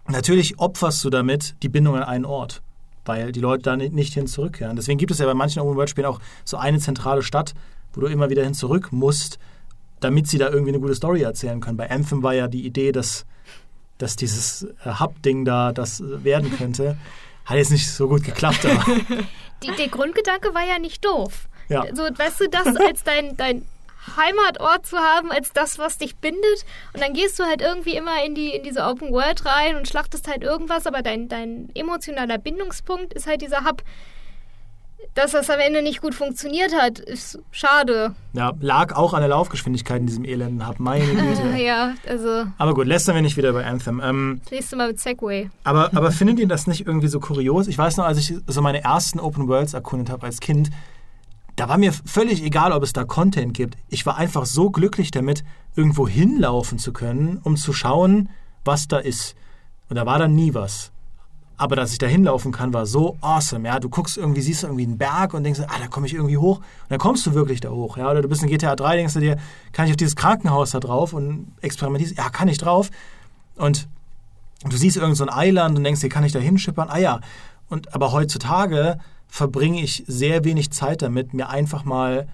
natürlich 0.10 0.60
opferst 0.60 1.02
du 1.06 1.10
damit 1.10 1.56
die 1.64 1.70
Bindung 1.70 1.96
an 1.96 2.04
einen 2.04 2.26
Ort, 2.26 2.62
weil 3.06 3.32
die 3.32 3.40
Leute 3.40 3.64
da 3.64 3.78
nicht 3.78 4.16
hin 4.16 4.28
zurückkehren. 4.28 4.76
Deswegen 4.76 4.98
gibt 4.98 5.14
es 5.14 5.20
ja 5.20 5.26
bei 5.26 5.34
manchen 5.34 5.62
Open-World-Spielen 5.62 6.08
auch 6.08 6.20
so 6.44 6.58
eine 6.58 6.80
zentrale 6.80 7.22
Stadt, 7.22 7.54
wo 7.94 8.02
du 8.02 8.08
immer 8.08 8.30
wieder 8.30 8.44
hin 8.44 8.54
zurück 8.54 8.90
musst, 8.92 9.40
damit 10.02 10.28
sie 10.28 10.38
da 10.38 10.50
irgendwie 10.50 10.72
eine 10.72 10.82
gute 10.82 10.96
Story 10.96 11.22
erzählen 11.22 11.62
können. 11.62 11.78
Bei 11.78 11.90
Anthem 11.90 12.22
war 12.22 12.34
ja 12.34 12.50
die 12.50 12.66
Idee, 12.66 12.92
dass, 12.92 13.26
dass 13.98 14.18
dieses 14.18 14.64
äh, 14.84 15.00
Hub-Ding 15.00 15.46
da 15.46 15.72
das 15.72 16.02
äh, 16.02 16.26
werden 16.26 16.52
könnte. 16.52 16.98
Hat 17.48 17.58
jetzt 17.58 17.72
nicht 17.72 17.90
so 17.90 18.10
gut 18.10 18.24
geklappt, 18.24 18.66
aber. 18.66 18.86
Die, 19.64 19.72
der 19.72 19.88
Grundgedanke 19.88 20.54
war 20.54 20.68
ja 20.68 20.78
nicht 20.78 21.04
doof. 21.04 21.48
Ja. 21.70 21.84
So, 21.96 22.04
weißt 22.04 22.42
du, 22.42 22.50
das 22.50 22.68
als 22.76 23.04
dein, 23.04 23.36
dein 23.38 23.66
Heimatort 24.18 24.86
zu 24.86 24.98
haben, 24.98 25.32
als 25.32 25.54
das, 25.54 25.80
was 25.80 25.98
dich 25.98 26.18
bindet. 26.18 26.66
Und 26.94 27.02
dann 27.02 27.14
gehst 27.14 27.40
du 27.40 27.46
halt 27.46 27.62
irgendwie 27.62 27.96
immer 27.96 28.24
in, 28.24 28.36
die, 28.36 28.52
in 28.52 28.64
diese 28.64 28.84
Open 28.84 29.12
World 29.12 29.46
rein 29.46 29.78
und 29.78 29.88
schlachtest 29.88 30.28
halt 30.28 30.44
irgendwas, 30.44 30.86
aber 30.88 31.02
dein, 31.02 31.30
dein 31.30 31.70
emotionaler 31.74 32.38
Bindungspunkt 32.38 33.14
ist 33.14 33.28
halt 33.28 33.42
dieser 33.42 33.64
Hub. 33.64 33.82
Dass 35.14 35.32
das 35.32 35.50
am 35.50 35.60
Ende 35.60 35.82
nicht 35.82 36.02
gut 36.02 36.14
funktioniert 36.14 36.74
hat, 36.76 37.00
ist 37.00 37.40
schade. 37.52 38.16
Ja, 38.34 38.54
lag 38.60 38.96
auch 38.96 39.14
an 39.14 39.22
der 39.22 39.30
Laufgeschwindigkeit 39.30 40.00
in 40.00 40.08
diesem 40.08 40.26
elenden 40.26 40.68
Hub. 40.68 40.80
Meine 40.80 41.06
Güte. 41.08 41.58
ja, 41.58 41.94
also. 42.08 42.46
Aber 42.58 42.74
gut, 42.74 42.88
lästern 42.88 43.16
wir 43.16 43.22
nicht 43.22 43.38
wieder 43.38 43.54
bei 43.54 43.66
Anthem. 43.66 44.02
Ähm, 44.04 44.42
das 44.44 44.52
nächste 44.52 44.76
Mal 44.76 44.90
mit 44.90 45.00
Segway. 45.00 45.50
Aber, 45.64 45.92
aber 45.96 46.12
findet 46.12 46.40
ihr 46.40 46.48
das 46.48 46.68
nicht 46.68 46.86
irgendwie 46.86 47.08
so 47.08 47.20
kurios? 47.20 47.68
Ich 47.68 47.78
weiß 47.78 47.98
noch, 47.98 48.06
als 48.06 48.18
ich 48.18 48.36
so 48.46 48.62
meine 48.62 48.84
ersten 48.84 49.20
Open 49.20 49.48
Worlds 49.48 49.74
erkundet 49.74 50.10
habe 50.10 50.26
als 50.26 50.40
Kind, 50.40 50.70
da 51.56 51.68
war 51.68 51.78
mir 51.80 51.92
völlig 51.92 52.44
egal, 52.44 52.72
ob 52.72 52.84
es 52.84 52.94
da 52.94 53.04
Content 53.04 53.56
gibt. 53.56 53.78
Ich 53.90 54.06
war 54.06 54.18
einfach 54.18 54.46
so 54.46 54.70
glücklich 54.70 55.10
damit, 55.10 55.44
irgendwo 55.76 56.08
hinlaufen 56.08 56.78
zu 56.78 56.94
können, 56.94 57.40
um 57.44 57.58
zu 57.58 57.74
schauen, 57.74 58.30
was 58.64 58.88
da 58.88 58.98
ist. 58.98 59.36
Und 59.90 59.96
da 59.96 60.06
war 60.06 60.20
dann 60.20 60.36
nie 60.36 60.54
was. 60.54 60.92
Aber 61.60 61.76
dass 61.76 61.92
ich 61.92 61.98
da 61.98 62.06
hinlaufen 62.06 62.52
kann, 62.52 62.72
war 62.72 62.86
so 62.86 63.18
awesome. 63.22 63.68
Ja, 63.68 63.80
du 63.80 63.90
guckst 63.90 64.16
irgendwie, 64.16 64.42
siehst 64.42 64.64
irgendwie 64.64 64.84
einen 64.84 65.00
Berg 65.00 65.34
und 65.34 65.44
denkst, 65.44 65.62
ah, 65.68 65.80
da 65.80 65.88
komme 65.88 66.06
ich 66.06 66.14
irgendwie 66.14 66.38
hoch. 66.38 66.58
Und 66.58 66.90
dann 66.90 67.00
kommst 67.00 67.26
du 67.26 67.34
wirklich 67.34 67.62
da 67.62 67.70
hoch. 67.70 67.98
Ja, 67.98 68.12
oder 68.12 68.22
du 68.22 68.30
bist 68.30 68.44
in 68.44 68.50
GTA 68.50 68.76
3, 68.76 68.98
denkst 68.98 69.16
du 69.16 69.20
dir, 69.20 69.38
kann 69.72 69.86
ich 69.86 69.92
auf 69.92 69.98
dieses 69.98 70.16
Krankenhaus 70.16 70.72
da 70.72 70.80
drauf 70.80 71.14
und 71.14 71.52
experimentierst, 71.62 72.16
ja, 72.18 72.30
kann 72.30 72.48
ich 72.48 72.60
drauf. 72.60 72.92
Und 73.56 73.88
du 74.66 74.78
siehst 74.78 74.98
irgend 74.98 75.18
so 75.18 75.28
Eiland 75.28 75.78
und 75.78 75.84
denkst 75.84 76.02
dir, 76.02 76.10
kann 76.10 76.24
ich 76.24 76.32
da 76.32 76.40
hinschippern? 76.40 76.90
Ah 76.90 77.00
ja. 77.00 77.22
Und 77.70 77.94
aber 77.96 78.12
heutzutage 78.12 79.00
verbringe 79.28 79.82
ich 79.82 80.04
sehr 80.08 80.46
wenig 80.46 80.72
Zeit 80.72 81.02
damit, 81.02 81.34
mir 81.34 81.50
einfach 81.50 81.84
mal 81.84 82.28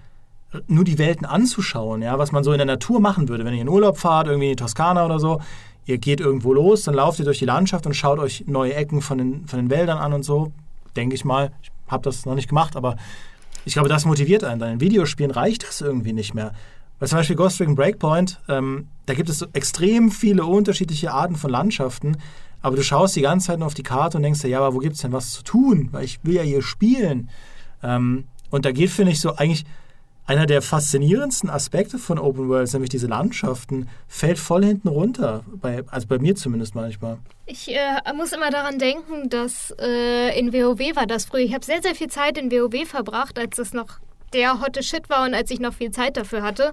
nur 0.68 0.84
die 0.84 0.98
Welten 0.98 1.26
anzuschauen, 1.26 2.02
ja, 2.02 2.18
was 2.18 2.30
man 2.30 2.44
so 2.44 2.52
in 2.52 2.58
der 2.58 2.66
Natur 2.66 3.00
machen 3.00 3.28
würde, 3.28 3.44
wenn 3.44 3.54
ihr 3.54 3.62
in 3.62 3.68
Urlaub 3.68 3.98
fahrt, 3.98 4.28
irgendwie 4.28 4.46
in 4.46 4.56
die 4.56 4.62
Toskana 4.62 5.04
oder 5.04 5.18
so 5.18 5.40
ihr 5.86 5.98
geht 5.98 6.20
irgendwo 6.20 6.52
los, 6.52 6.82
dann 6.82 6.94
lauft 6.94 7.18
ihr 7.18 7.24
durch 7.24 7.38
die 7.38 7.44
Landschaft 7.44 7.86
und 7.86 7.94
schaut 7.94 8.18
euch 8.18 8.44
neue 8.46 8.74
Ecken 8.74 9.02
von 9.02 9.18
den, 9.18 9.46
von 9.46 9.58
den 9.58 9.70
Wäldern 9.70 9.98
an 9.98 10.12
und 10.12 10.22
so. 10.22 10.52
Denke 10.96 11.14
ich 11.14 11.24
mal. 11.24 11.52
Ich 11.62 11.70
habe 11.88 12.02
das 12.02 12.24
noch 12.24 12.34
nicht 12.34 12.48
gemacht, 12.48 12.76
aber 12.76 12.96
ich 13.64 13.74
glaube, 13.74 13.88
das 13.88 14.04
motiviert 14.04 14.44
einen. 14.44 14.60
Dann 14.60 14.72
in 14.74 14.80
Videospielen 14.80 15.30
reicht 15.30 15.66
das 15.66 15.80
irgendwie 15.80 16.12
nicht 16.12 16.34
mehr. 16.34 16.52
Weil 16.98 17.08
zum 17.08 17.18
Beispiel 17.18 17.36
Ghost 17.36 17.60
Recon 17.60 17.74
Breakpoint, 17.74 18.40
ähm, 18.48 18.88
da 19.06 19.14
gibt 19.14 19.28
es 19.28 19.42
extrem 19.52 20.10
viele 20.10 20.44
unterschiedliche 20.44 21.12
Arten 21.12 21.36
von 21.36 21.50
Landschaften, 21.50 22.16
aber 22.62 22.76
du 22.76 22.82
schaust 22.82 23.16
die 23.16 23.20
ganze 23.20 23.48
Zeit 23.48 23.58
nur 23.58 23.66
auf 23.66 23.74
die 23.74 23.82
Karte 23.82 24.16
und 24.16 24.22
denkst 24.22 24.40
dir, 24.40 24.48
ja, 24.48 24.60
aber 24.60 24.74
wo 24.74 24.78
gibt 24.78 24.94
es 24.94 25.02
denn 25.02 25.12
was 25.12 25.32
zu 25.32 25.42
tun? 25.42 25.88
Weil 25.92 26.04
ich 26.04 26.20
will 26.22 26.36
ja 26.36 26.42
hier 26.42 26.62
spielen. 26.62 27.28
Ähm, 27.82 28.24
und 28.48 28.64
da 28.64 28.72
geht, 28.72 28.90
finde 28.90 29.12
ich, 29.12 29.20
so 29.20 29.34
eigentlich 29.36 29.66
einer 30.26 30.46
der 30.46 30.62
faszinierendsten 30.62 31.50
Aspekte 31.50 31.98
von 31.98 32.18
Open 32.18 32.48
Worlds, 32.48 32.72
nämlich 32.72 32.90
diese 32.90 33.06
Landschaften, 33.06 33.88
fällt 34.08 34.38
voll 34.38 34.64
hinten 34.64 34.88
runter. 34.88 35.44
Bei, 35.46 35.84
also 35.88 36.06
bei 36.06 36.18
mir 36.18 36.34
zumindest 36.34 36.74
manchmal. 36.74 37.18
Ich 37.46 37.70
äh, 37.70 38.12
muss 38.16 38.32
immer 38.32 38.50
daran 38.50 38.78
denken, 38.78 39.28
dass 39.28 39.74
äh, 39.78 40.38
in 40.38 40.52
WoW 40.52 40.96
war 40.96 41.06
das 41.06 41.26
früher. 41.26 41.40
Ich 41.40 41.54
habe 41.54 41.64
sehr, 41.64 41.82
sehr 41.82 41.94
viel 41.94 42.08
Zeit 42.08 42.38
in 42.38 42.50
WoW 42.50 42.88
verbracht, 42.88 43.38
als 43.38 43.58
es 43.58 43.74
noch 43.74 43.98
der 44.32 44.60
hotte 44.60 44.82
Shit 44.82 45.10
war 45.10 45.24
und 45.24 45.34
als 45.34 45.50
ich 45.50 45.60
noch 45.60 45.74
viel 45.74 45.90
Zeit 45.90 46.16
dafür 46.16 46.42
hatte. 46.42 46.72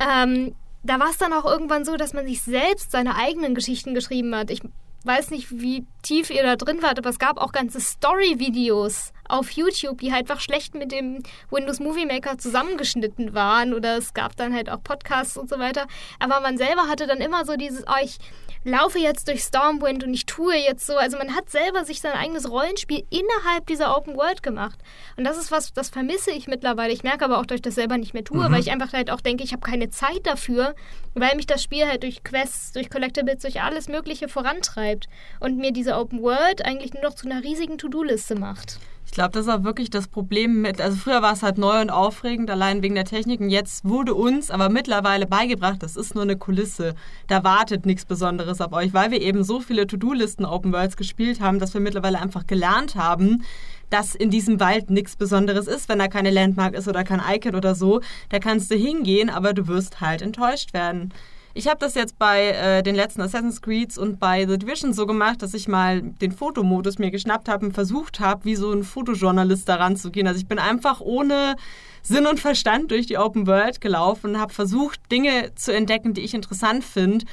Ähm, 0.00 0.54
da 0.82 0.98
war 0.98 1.10
es 1.10 1.18
dann 1.18 1.32
auch 1.32 1.44
irgendwann 1.44 1.84
so, 1.84 1.96
dass 1.96 2.12
man 2.12 2.26
sich 2.26 2.42
selbst 2.42 2.90
seine 2.90 3.16
eigenen 3.16 3.54
Geschichten 3.54 3.94
geschrieben 3.94 4.34
hat. 4.34 4.50
Ich 4.50 4.60
weiß 5.04 5.30
nicht, 5.30 5.50
wie 5.50 5.86
tief 6.02 6.30
ihr 6.30 6.42
da 6.42 6.56
drin 6.56 6.82
wart, 6.82 6.98
aber 6.98 7.10
es 7.10 7.18
gab 7.18 7.38
auch 7.38 7.52
ganze 7.52 7.80
Story-Videos 7.80 9.12
auf 9.28 9.50
YouTube, 9.50 10.00
die 10.00 10.12
halt 10.12 10.24
einfach 10.30 10.40
schlecht 10.40 10.74
mit 10.74 10.92
dem 10.92 11.22
Windows 11.50 11.80
Movie 11.80 12.06
Maker 12.06 12.38
zusammengeschnitten 12.38 13.34
waren. 13.34 13.74
Oder 13.74 13.98
es 13.98 14.14
gab 14.14 14.36
dann 14.36 14.54
halt 14.54 14.70
auch 14.70 14.82
Podcasts 14.82 15.36
und 15.36 15.48
so 15.48 15.58
weiter. 15.58 15.86
Aber 16.18 16.40
man 16.40 16.56
selber 16.56 16.88
hatte 16.88 17.06
dann 17.06 17.18
immer 17.18 17.44
so 17.44 17.56
dieses, 17.56 17.84
oh, 17.86 18.02
ich 18.02 18.18
laufe 18.64 18.98
jetzt 18.98 19.28
durch 19.28 19.42
Stormwind 19.42 20.04
und 20.04 20.14
ich 20.14 20.26
tue 20.26 20.54
jetzt 20.54 20.86
so. 20.86 20.96
Also 20.96 21.18
man 21.18 21.34
hat 21.34 21.50
selber 21.50 21.84
sich 21.84 22.00
sein 22.00 22.12
eigenes 22.12 22.50
Rollenspiel 22.50 23.04
innerhalb 23.10 23.66
dieser 23.66 23.96
Open 23.96 24.16
World 24.16 24.42
gemacht. 24.42 24.78
Und 25.16 25.24
das 25.24 25.36
ist 25.36 25.50
was, 25.50 25.72
das 25.72 25.90
vermisse 25.90 26.30
ich 26.30 26.48
mittlerweile. 26.48 26.92
Ich 26.92 27.02
merke 27.02 27.24
aber 27.24 27.38
auch, 27.38 27.46
dass 27.46 27.56
ich 27.56 27.62
das 27.62 27.74
selber 27.74 27.98
nicht 27.98 28.14
mehr 28.14 28.24
tue, 28.24 28.48
mhm. 28.48 28.52
weil 28.52 28.60
ich 28.60 28.70
einfach 28.70 28.92
halt 28.92 29.10
auch 29.10 29.20
denke, 29.20 29.44
ich 29.44 29.52
habe 29.52 29.60
keine 29.60 29.90
Zeit 29.90 30.26
dafür, 30.26 30.74
weil 31.14 31.36
mich 31.36 31.46
das 31.46 31.62
Spiel 31.62 31.86
halt 31.86 32.02
durch 32.02 32.24
Quests, 32.24 32.72
durch 32.72 32.90
Collectibles, 32.90 33.42
durch 33.42 33.60
alles 33.60 33.88
Mögliche 33.88 34.28
vorantreibt 34.28 35.08
und 35.40 35.58
mir 35.58 35.72
diese 35.72 35.96
Open 35.96 36.22
World 36.22 36.64
eigentlich 36.64 36.94
nur 36.94 37.02
noch 37.02 37.14
zu 37.14 37.26
einer 37.26 37.42
riesigen 37.42 37.78
To-Do-Liste 37.78 38.34
macht. 38.34 38.78
Ich 39.14 39.16
glaube, 39.16 39.30
das 39.30 39.46
ist 39.46 39.52
auch 39.52 39.62
wirklich 39.62 39.90
das 39.90 40.08
Problem 40.08 40.60
mit, 40.60 40.80
also 40.80 40.96
früher 40.96 41.22
war 41.22 41.34
es 41.34 41.44
halt 41.44 41.56
neu 41.56 41.80
und 41.80 41.88
aufregend, 41.88 42.50
allein 42.50 42.82
wegen 42.82 42.96
der 42.96 43.04
Technik. 43.04 43.40
Und 43.40 43.48
jetzt 43.48 43.88
wurde 43.88 44.12
uns 44.12 44.50
aber 44.50 44.68
mittlerweile 44.68 45.24
beigebracht, 45.24 45.84
das 45.84 45.94
ist 45.94 46.16
nur 46.16 46.24
eine 46.24 46.36
Kulisse. 46.36 46.96
Da 47.28 47.44
wartet 47.44 47.86
nichts 47.86 48.04
Besonderes 48.06 48.60
auf 48.60 48.72
euch, 48.72 48.92
weil 48.92 49.12
wir 49.12 49.22
eben 49.22 49.44
so 49.44 49.60
viele 49.60 49.86
To-Do-Listen 49.86 50.44
Open 50.44 50.72
Worlds 50.72 50.96
gespielt 50.96 51.40
haben, 51.40 51.60
dass 51.60 51.74
wir 51.74 51.80
mittlerweile 51.80 52.20
einfach 52.20 52.48
gelernt 52.48 52.96
haben, 52.96 53.44
dass 53.88 54.16
in 54.16 54.30
diesem 54.30 54.58
Wald 54.58 54.90
nichts 54.90 55.14
Besonderes 55.14 55.68
ist, 55.68 55.88
wenn 55.88 56.00
da 56.00 56.08
keine 56.08 56.30
Landmark 56.30 56.74
ist 56.74 56.88
oder 56.88 57.04
kein 57.04 57.22
Icon 57.24 57.54
oder 57.54 57.76
so. 57.76 58.00
Da 58.30 58.40
kannst 58.40 58.68
du 58.72 58.74
hingehen, 58.74 59.30
aber 59.30 59.52
du 59.52 59.68
wirst 59.68 60.00
halt 60.00 60.22
enttäuscht 60.22 60.74
werden. 60.74 61.12
Ich 61.56 61.68
habe 61.68 61.78
das 61.78 61.94
jetzt 61.94 62.18
bei 62.18 62.48
äh, 62.48 62.82
den 62.82 62.96
letzten 62.96 63.20
Assassin's 63.20 63.62
Creeds 63.62 63.96
und 63.96 64.18
bei 64.18 64.44
The 64.44 64.58
Division 64.58 64.92
so 64.92 65.06
gemacht, 65.06 65.40
dass 65.40 65.54
ich 65.54 65.68
mal 65.68 66.02
den 66.02 66.32
Fotomodus 66.32 66.98
mir 66.98 67.12
geschnappt 67.12 67.48
habe 67.48 67.66
und 67.66 67.72
versucht 67.72 68.18
habe, 68.18 68.44
wie 68.44 68.56
so 68.56 68.72
ein 68.72 68.82
Fotojournalist 68.82 69.68
da 69.68 69.76
ranzugehen. 69.76 70.26
Also 70.26 70.40
ich 70.40 70.48
bin 70.48 70.58
einfach 70.58 71.00
ohne 71.00 71.54
Sinn 72.02 72.26
und 72.26 72.40
Verstand 72.40 72.90
durch 72.90 73.06
die 73.06 73.18
Open 73.18 73.46
World 73.46 73.80
gelaufen 73.80 74.30
und 74.34 74.40
habe 74.40 74.52
versucht, 74.52 75.00
Dinge 75.12 75.54
zu 75.54 75.72
entdecken, 75.72 76.12
die 76.12 76.22
ich 76.22 76.34
interessant 76.34 76.82
finde. 76.82 77.24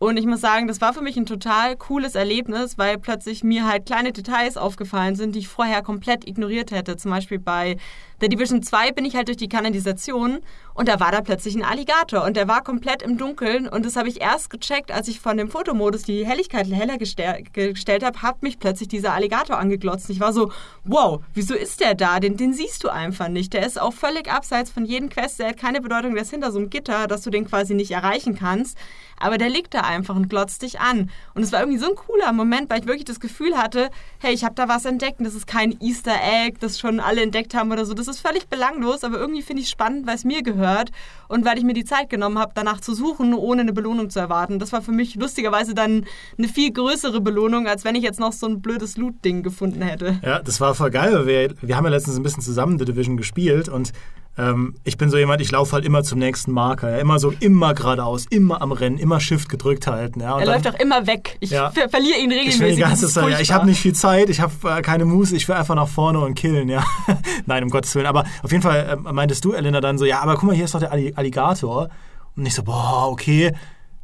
Und 0.00 0.16
ich 0.16 0.26
muss 0.26 0.40
sagen, 0.40 0.66
das 0.66 0.80
war 0.80 0.92
für 0.92 1.02
mich 1.02 1.16
ein 1.16 1.26
total 1.26 1.76
cooles 1.76 2.16
Erlebnis, 2.16 2.76
weil 2.76 2.98
plötzlich 2.98 3.44
mir 3.44 3.68
halt 3.68 3.86
kleine 3.86 4.12
Details 4.12 4.56
aufgefallen 4.56 5.14
sind, 5.14 5.34
die 5.34 5.40
ich 5.40 5.48
vorher 5.48 5.82
komplett 5.82 6.26
ignoriert 6.26 6.72
hätte. 6.72 6.96
Zum 6.96 7.12
Beispiel 7.12 7.38
bei 7.38 7.76
The 8.20 8.28
Division 8.28 8.62
2 8.62 8.92
bin 8.92 9.04
ich 9.04 9.16
halt 9.16 9.28
durch 9.28 9.36
die 9.36 9.48
Kanalisation 9.48 10.40
und 10.74 10.88
da 10.88 11.00
war 11.00 11.12
da 11.12 11.20
plötzlich 11.20 11.54
ein 11.54 11.64
Alligator 11.64 12.24
und 12.24 12.36
der 12.36 12.48
war 12.48 12.62
komplett 12.62 13.02
im 13.02 13.18
Dunkeln 13.18 13.68
und 13.68 13.86
das 13.86 13.96
habe 13.96 14.08
ich 14.08 14.20
erst 14.20 14.50
gecheckt, 14.50 14.90
als 14.90 15.08
ich 15.08 15.20
von 15.20 15.36
dem 15.36 15.50
Fotomodus 15.50 16.02
die 16.02 16.26
Helligkeit 16.26 16.66
heller 16.70 16.98
gestell 16.98 17.44
gestellt 17.52 18.04
habe, 18.04 18.22
hat 18.22 18.42
mich 18.42 18.58
plötzlich 18.58 18.88
dieser 18.88 19.12
Alligator 19.12 19.58
angeglotzt. 19.58 20.10
Ich 20.10 20.20
war 20.20 20.32
so, 20.32 20.52
wow, 20.84 21.20
wieso 21.34 21.54
ist 21.54 21.80
der 21.80 21.94
da? 21.94 22.20
Den, 22.20 22.36
den 22.36 22.52
siehst 22.52 22.84
du 22.84 22.88
einfach 22.88 23.28
nicht. 23.28 23.52
Der 23.52 23.66
ist 23.66 23.80
auch 23.80 23.92
völlig 23.92 24.30
abseits 24.30 24.70
von 24.70 24.84
jedem 24.84 25.08
Quest, 25.08 25.38
der 25.38 25.48
hat 25.48 25.56
keine 25.56 25.80
Bedeutung, 25.80 26.14
der 26.14 26.22
ist 26.22 26.30
hinter 26.30 26.52
so 26.52 26.58
einem 26.58 26.70
Gitter, 26.70 27.06
dass 27.06 27.22
du 27.22 27.30
den 27.30 27.46
quasi 27.46 27.74
nicht 27.74 27.90
erreichen 27.90 28.34
kannst. 28.34 28.78
Aber 29.18 29.36
der 29.36 29.50
liegt 29.50 29.74
da 29.74 29.82
einfach 29.82 30.16
und 30.16 30.30
glotzt 30.30 30.62
dich 30.62 30.80
an. 30.80 31.10
Und 31.34 31.42
es 31.42 31.52
war 31.52 31.60
irgendwie 31.60 31.78
so 31.78 31.90
ein 31.90 31.94
cooler 31.94 32.32
Moment, 32.32 32.70
weil 32.70 32.80
ich 32.80 32.86
wirklich 32.86 33.04
das 33.04 33.20
Gefühl 33.20 33.56
hatte, 33.56 33.90
hey, 34.18 34.32
ich 34.32 34.44
habe 34.44 34.54
da 34.54 34.66
was 34.66 34.84
entdeckt 34.86 35.20
das 35.20 35.34
ist 35.34 35.46
kein 35.46 35.78
Easter 35.80 36.14
Egg, 36.22 36.58
das 36.60 36.78
schon 36.78 37.00
alle 37.00 37.22
entdeckt 37.22 37.54
haben 37.54 37.70
oder 37.70 37.84
so. 37.84 37.94
Das 37.94 38.08
ist 38.10 38.20
völlig 38.20 38.48
belanglos, 38.48 39.04
aber 39.04 39.18
irgendwie 39.18 39.42
finde 39.42 39.60
ich 39.60 39.66
es 39.66 39.72
spannend, 39.72 40.06
weil 40.06 40.16
es 40.16 40.24
mir 40.24 40.42
gehört 40.42 40.90
und 41.28 41.44
weil 41.44 41.58
ich 41.58 41.64
mir 41.64 41.74
die 41.74 41.84
Zeit 41.84 42.10
genommen 42.10 42.38
habe, 42.38 42.52
danach 42.54 42.80
zu 42.80 42.94
suchen, 42.94 43.34
ohne 43.34 43.62
eine 43.62 43.72
Belohnung 43.72 44.10
zu 44.10 44.18
erwarten. 44.18 44.58
Das 44.58 44.72
war 44.72 44.82
für 44.82 44.92
mich 44.92 45.14
lustigerweise 45.14 45.74
dann 45.74 46.06
eine 46.36 46.48
viel 46.48 46.72
größere 46.72 47.20
Belohnung, 47.20 47.66
als 47.66 47.84
wenn 47.84 47.94
ich 47.94 48.02
jetzt 48.02 48.20
noch 48.20 48.32
so 48.32 48.46
ein 48.46 48.60
blödes 48.60 48.96
Loot-Ding 48.96 49.42
gefunden 49.42 49.82
hätte. 49.82 50.18
Ja, 50.22 50.40
das 50.40 50.60
war 50.60 50.74
voll 50.74 50.90
geil. 50.90 51.26
Wir, 51.26 51.54
wir 51.60 51.76
haben 51.76 51.84
ja 51.84 51.90
letztens 51.90 52.16
ein 52.16 52.22
bisschen 52.22 52.42
zusammen 52.42 52.78
The 52.78 52.84
Division 52.84 53.16
gespielt 53.16 53.68
und 53.68 53.92
ähm, 54.40 54.74
ich 54.84 54.96
bin 54.96 55.10
so 55.10 55.18
jemand, 55.18 55.40
ich 55.40 55.50
laufe 55.50 55.72
halt 55.72 55.84
immer 55.84 56.02
zum 56.02 56.18
nächsten 56.18 56.52
Marker. 56.52 56.90
Ja. 56.90 56.98
Immer 56.98 57.18
so, 57.18 57.32
immer 57.40 57.74
geradeaus, 57.74 58.26
immer 58.30 58.62
am 58.62 58.72
Rennen, 58.72 58.98
immer 58.98 59.20
Shift 59.20 59.48
gedrückt 59.48 59.86
halten. 59.86 60.20
Ja. 60.20 60.38
er 60.38 60.46
dann, 60.46 60.54
läuft 60.54 60.68
auch 60.68 60.80
immer 60.80 61.06
weg. 61.06 61.36
Ich 61.40 61.50
ja, 61.50 61.70
ver 61.70 61.88
verliere 61.88 62.18
ihn 62.18 62.30
regelmäßig. 62.30 62.62
Ich, 62.62 62.74
die 62.76 62.80
ganze 62.80 63.08
Zeit, 63.08 63.30
ja, 63.30 63.40
ich 63.40 63.52
habe 63.52 63.66
nicht 63.66 63.80
viel 63.80 63.94
Zeit, 63.94 64.30
ich 64.30 64.40
habe 64.40 64.52
äh, 64.64 64.82
keine 64.82 65.04
Muße, 65.04 65.36
ich 65.36 65.46
will 65.48 65.56
einfach 65.56 65.74
nach 65.74 65.88
vorne 65.88 66.20
und 66.20 66.34
killen. 66.34 66.68
Ja. 66.68 66.84
Nein, 67.46 67.64
um 67.64 67.70
Gottes 67.70 67.94
Willen. 67.94 68.06
Aber 68.06 68.24
auf 68.42 68.50
jeden 68.50 68.62
Fall 68.62 68.98
äh, 69.04 69.12
meintest 69.12 69.44
du, 69.44 69.52
Elena, 69.52 69.80
dann 69.80 69.98
so, 69.98 70.04
ja, 70.04 70.20
aber 70.20 70.34
guck 70.34 70.44
mal, 70.44 70.56
hier 70.56 70.64
ist 70.64 70.74
doch 70.74 70.80
der 70.80 70.92
Alligator. 70.92 71.88
Und 72.36 72.46
ich 72.46 72.54
so, 72.54 72.62
boah, 72.62 73.08
okay, 73.10 73.52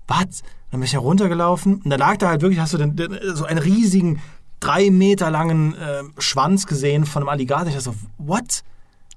was? 0.06 0.42
Dann 0.70 0.80
bin 0.80 0.82
ich 0.82 0.92
ja 0.92 0.98
runtergelaufen 0.98 1.80
und 1.82 1.90
da 1.90 1.96
lag 1.96 2.16
da 2.18 2.28
halt 2.28 2.42
wirklich, 2.42 2.60
hast 2.60 2.74
du 2.74 2.78
den, 2.78 2.96
den, 2.96 3.18
so 3.34 3.44
einen 3.44 3.58
riesigen, 3.58 4.20
drei 4.60 4.90
Meter 4.90 5.30
langen 5.30 5.74
äh, 5.74 6.02
Schwanz 6.18 6.66
gesehen 6.66 7.06
von 7.06 7.22
einem 7.22 7.28
Alligator. 7.28 7.68
Ich 7.68 7.74
dachte 7.74 7.84
so, 7.84 7.94
what? 8.18 8.62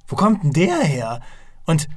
Wo 0.09 0.15
kommt 0.15 0.43
denn 0.43 0.51
der 0.51 0.79
her? 0.79 1.21
Und, 1.65 1.87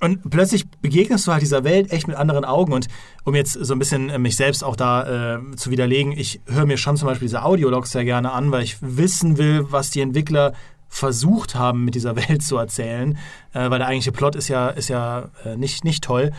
und 0.00 0.28
plötzlich 0.28 0.68
begegnest 0.68 1.26
du 1.26 1.32
halt 1.32 1.40
dieser 1.40 1.64
Welt 1.64 1.92
echt 1.92 2.08
mit 2.08 2.16
anderen 2.16 2.44
Augen. 2.44 2.72
Und 2.72 2.88
um 3.24 3.34
jetzt 3.34 3.52
so 3.52 3.72
ein 3.72 3.78
bisschen 3.78 4.10
äh, 4.10 4.18
mich 4.18 4.36
selbst 4.36 4.62
auch 4.62 4.76
da 4.76 5.36
äh, 5.36 5.56
zu 5.56 5.70
widerlegen, 5.70 6.12
ich 6.12 6.40
höre 6.46 6.66
mir 6.66 6.76
schon 6.76 6.96
zum 6.96 7.08
Beispiel 7.08 7.28
diese 7.28 7.44
Audiologs 7.44 7.92
sehr 7.92 8.04
gerne 8.04 8.32
an, 8.32 8.50
weil 8.52 8.64
ich 8.64 8.76
wissen 8.80 9.38
will, 9.38 9.66
was 9.70 9.90
die 9.90 10.00
Entwickler 10.00 10.52
versucht 10.88 11.54
haben, 11.54 11.84
mit 11.84 11.94
dieser 11.94 12.16
Welt 12.28 12.42
zu 12.42 12.56
erzählen. 12.56 13.16
Äh, 13.52 13.70
weil 13.70 13.78
der 13.78 13.86
eigentliche 13.86 14.12
Plot 14.12 14.34
ist 14.34 14.48
ja, 14.48 14.68
ist 14.68 14.88
ja 14.88 15.30
äh, 15.44 15.56
nicht, 15.56 15.84
nicht 15.84 16.02
toll. 16.04 16.32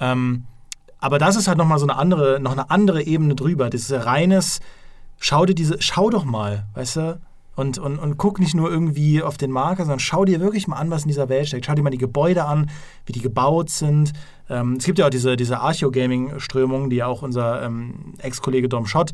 Ähm, 0.00 0.44
aber 1.00 1.18
das 1.18 1.36
ist 1.36 1.48
halt 1.48 1.58
nochmal 1.58 1.78
so 1.78 1.86
eine 1.86 1.96
andere, 1.96 2.40
noch 2.40 2.52
eine 2.52 2.70
andere 2.70 3.02
Ebene 3.02 3.34
drüber. 3.34 3.70
Das 3.70 3.82
ist 3.82 3.92
reines, 4.06 4.60
schau 5.18 5.46
dir 5.46 5.54
diese, 5.54 5.80
schau 5.80 6.10
doch 6.10 6.24
mal, 6.24 6.66
weißt 6.74 6.96
du, 6.96 7.20
und, 7.58 7.76
und, 7.76 7.98
und 7.98 8.18
guck 8.18 8.38
nicht 8.38 8.54
nur 8.54 8.70
irgendwie 8.70 9.20
auf 9.20 9.36
den 9.36 9.50
Marker, 9.50 9.82
sondern 9.82 9.98
schau 9.98 10.24
dir 10.24 10.38
wirklich 10.38 10.68
mal 10.68 10.76
an, 10.76 10.90
was 10.90 11.02
in 11.02 11.08
dieser 11.08 11.28
Welt 11.28 11.48
steckt. 11.48 11.66
Schau 11.66 11.74
dir 11.74 11.82
mal 11.82 11.90
die 11.90 11.98
Gebäude 11.98 12.44
an, 12.44 12.70
wie 13.04 13.12
die 13.12 13.20
gebaut 13.20 13.68
sind. 13.68 14.12
Ähm, 14.48 14.74
es 14.78 14.84
gibt 14.84 15.00
ja 15.00 15.06
auch 15.06 15.10
diese, 15.10 15.36
diese 15.36 15.58
Archeo-Gaming-Strömung, 15.58 16.88
die 16.88 16.96
ja 16.96 17.06
auch 17.06 17.22
unser 17.22 17.64
ähm, 17.64 18.14
Ex-Kollege 18.18 18.68
Dom 18.68 18.86
Schott 18.86 19.10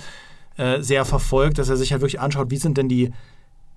äh, 0.58 0.82
sehr 0.82 1.06
verfolgt, 1.06 1.56
dass 1.56 1.70
er 1.70 1.78
sich 1.78 1.92
halt 1.92 2.02
wirklich 2.02 2.20
anschaut, 2.20 2.50
wie 2.50 2.58
sind 2.58 2.76
denn 2.76 2.90
die, 2.90 3.12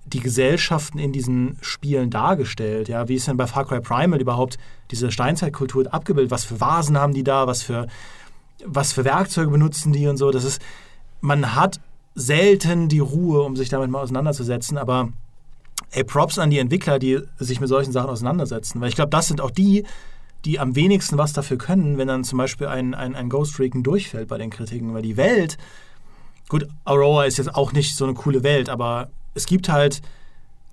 die 0.04 0.20
Gesellschaften 0.20 0.98
in 0.98 1.12
diesen 1.12 1.56
Spielen 1.62 2.10
dargestellt. 2.10 2.88
Ja? 2.88 3.08
Wie 3.08 3.14
ist 3.14 3.26
denn 3.26 3.38
bei 3.38 3.46
Far 3.46 3.64
Cry 3.64 3.80
Primal 3.80 4.20
überhaupt 4.20 4.58
diese 4.90 5.10
Steinzeitkultur 5.10 5.86
abgebildet? 5.94 6.30
Was 6.30 6.44
für 6.44 6.60
Vasen 6.60 6.98
haben 6.98 7.14
die 7.14 7.24
da? 7.24 7.46
Was 7.46 7.62
für, 7.62 7.86
was 8.66 8.92
für 8.92 9.06
Werkzeuge 9.06 9.50
benutzen 9.50 9.94
die 9.94 10.08
und 10.08 10.18
so? 10.18 10.30
Das 10.30 10.44
ist, 10.44 10.60
man 11.22 11.54
hat 11.54 11.80
selten 12.18 12.88
die 12.88 12.98
Ruhe, 12.98 13.42
um 13.42 13.56
sich 13.56 13.68
damit 13.68 13.90
mal 13.90 14.02
auseinanderzusetzen. 14.02 14.76
Aber 14.76 15.10
ey, 15.92 16.04
Props 16.04 16.38
an 16.38 16.50
die 16.50 16.58
Entwickler, 16.58 16.98
die 16.98 17.20
sich 17.38 17.60
mit 17.60 17.68
solchen 17.68 17.92
Sachen 17.92 18.10
auseinandersetzen. 18.10 18.80
Weil 18.80 18.88
ich 18.88 18.96
glaube, 18.96 19.10
das 19.10 19.28
sind 19.28 19.40
auch 19.40 19.50
die, 19.50 19.84
die 20.44 20.58
am 20.58 20.74
wenigsten 20.74 21.18
was 21.18 21.32
dafür 21.32 21.58
können, 21.58 21.98
wenn 21.98 22.08
dann 22.08 22.24
zum 22.24 22.38
Beispiel 22.38 22.66
ein, 22.66 22.94
ein, 22.94 23.14
ein 23.14 23.28
Ghost 23.28 23.58
Recon 23.58 23.82
durchfällt 23.82 24.28
bei 24.28 24.38
den 24.38 24.50
Kritiken. 24.50 24.92
Weil 24.94 25.02
die 25.02 25.16
Welt, 25.16 25.58
gut, 26.48 26.68
Aurora 26.84 27.24
ist 27.24 27.38
jetzt 27.38 27.54
auch 27.54 27.72
nicht 27.72 27.96
so 27.96 28.04
eine 28.04 28.14
coole 28.14 28.42
Welt, 28.42 28.68
aber 28.68 29.10
es 29.34 29.46
gibt 29.46 29.68
halt 29.68 30.02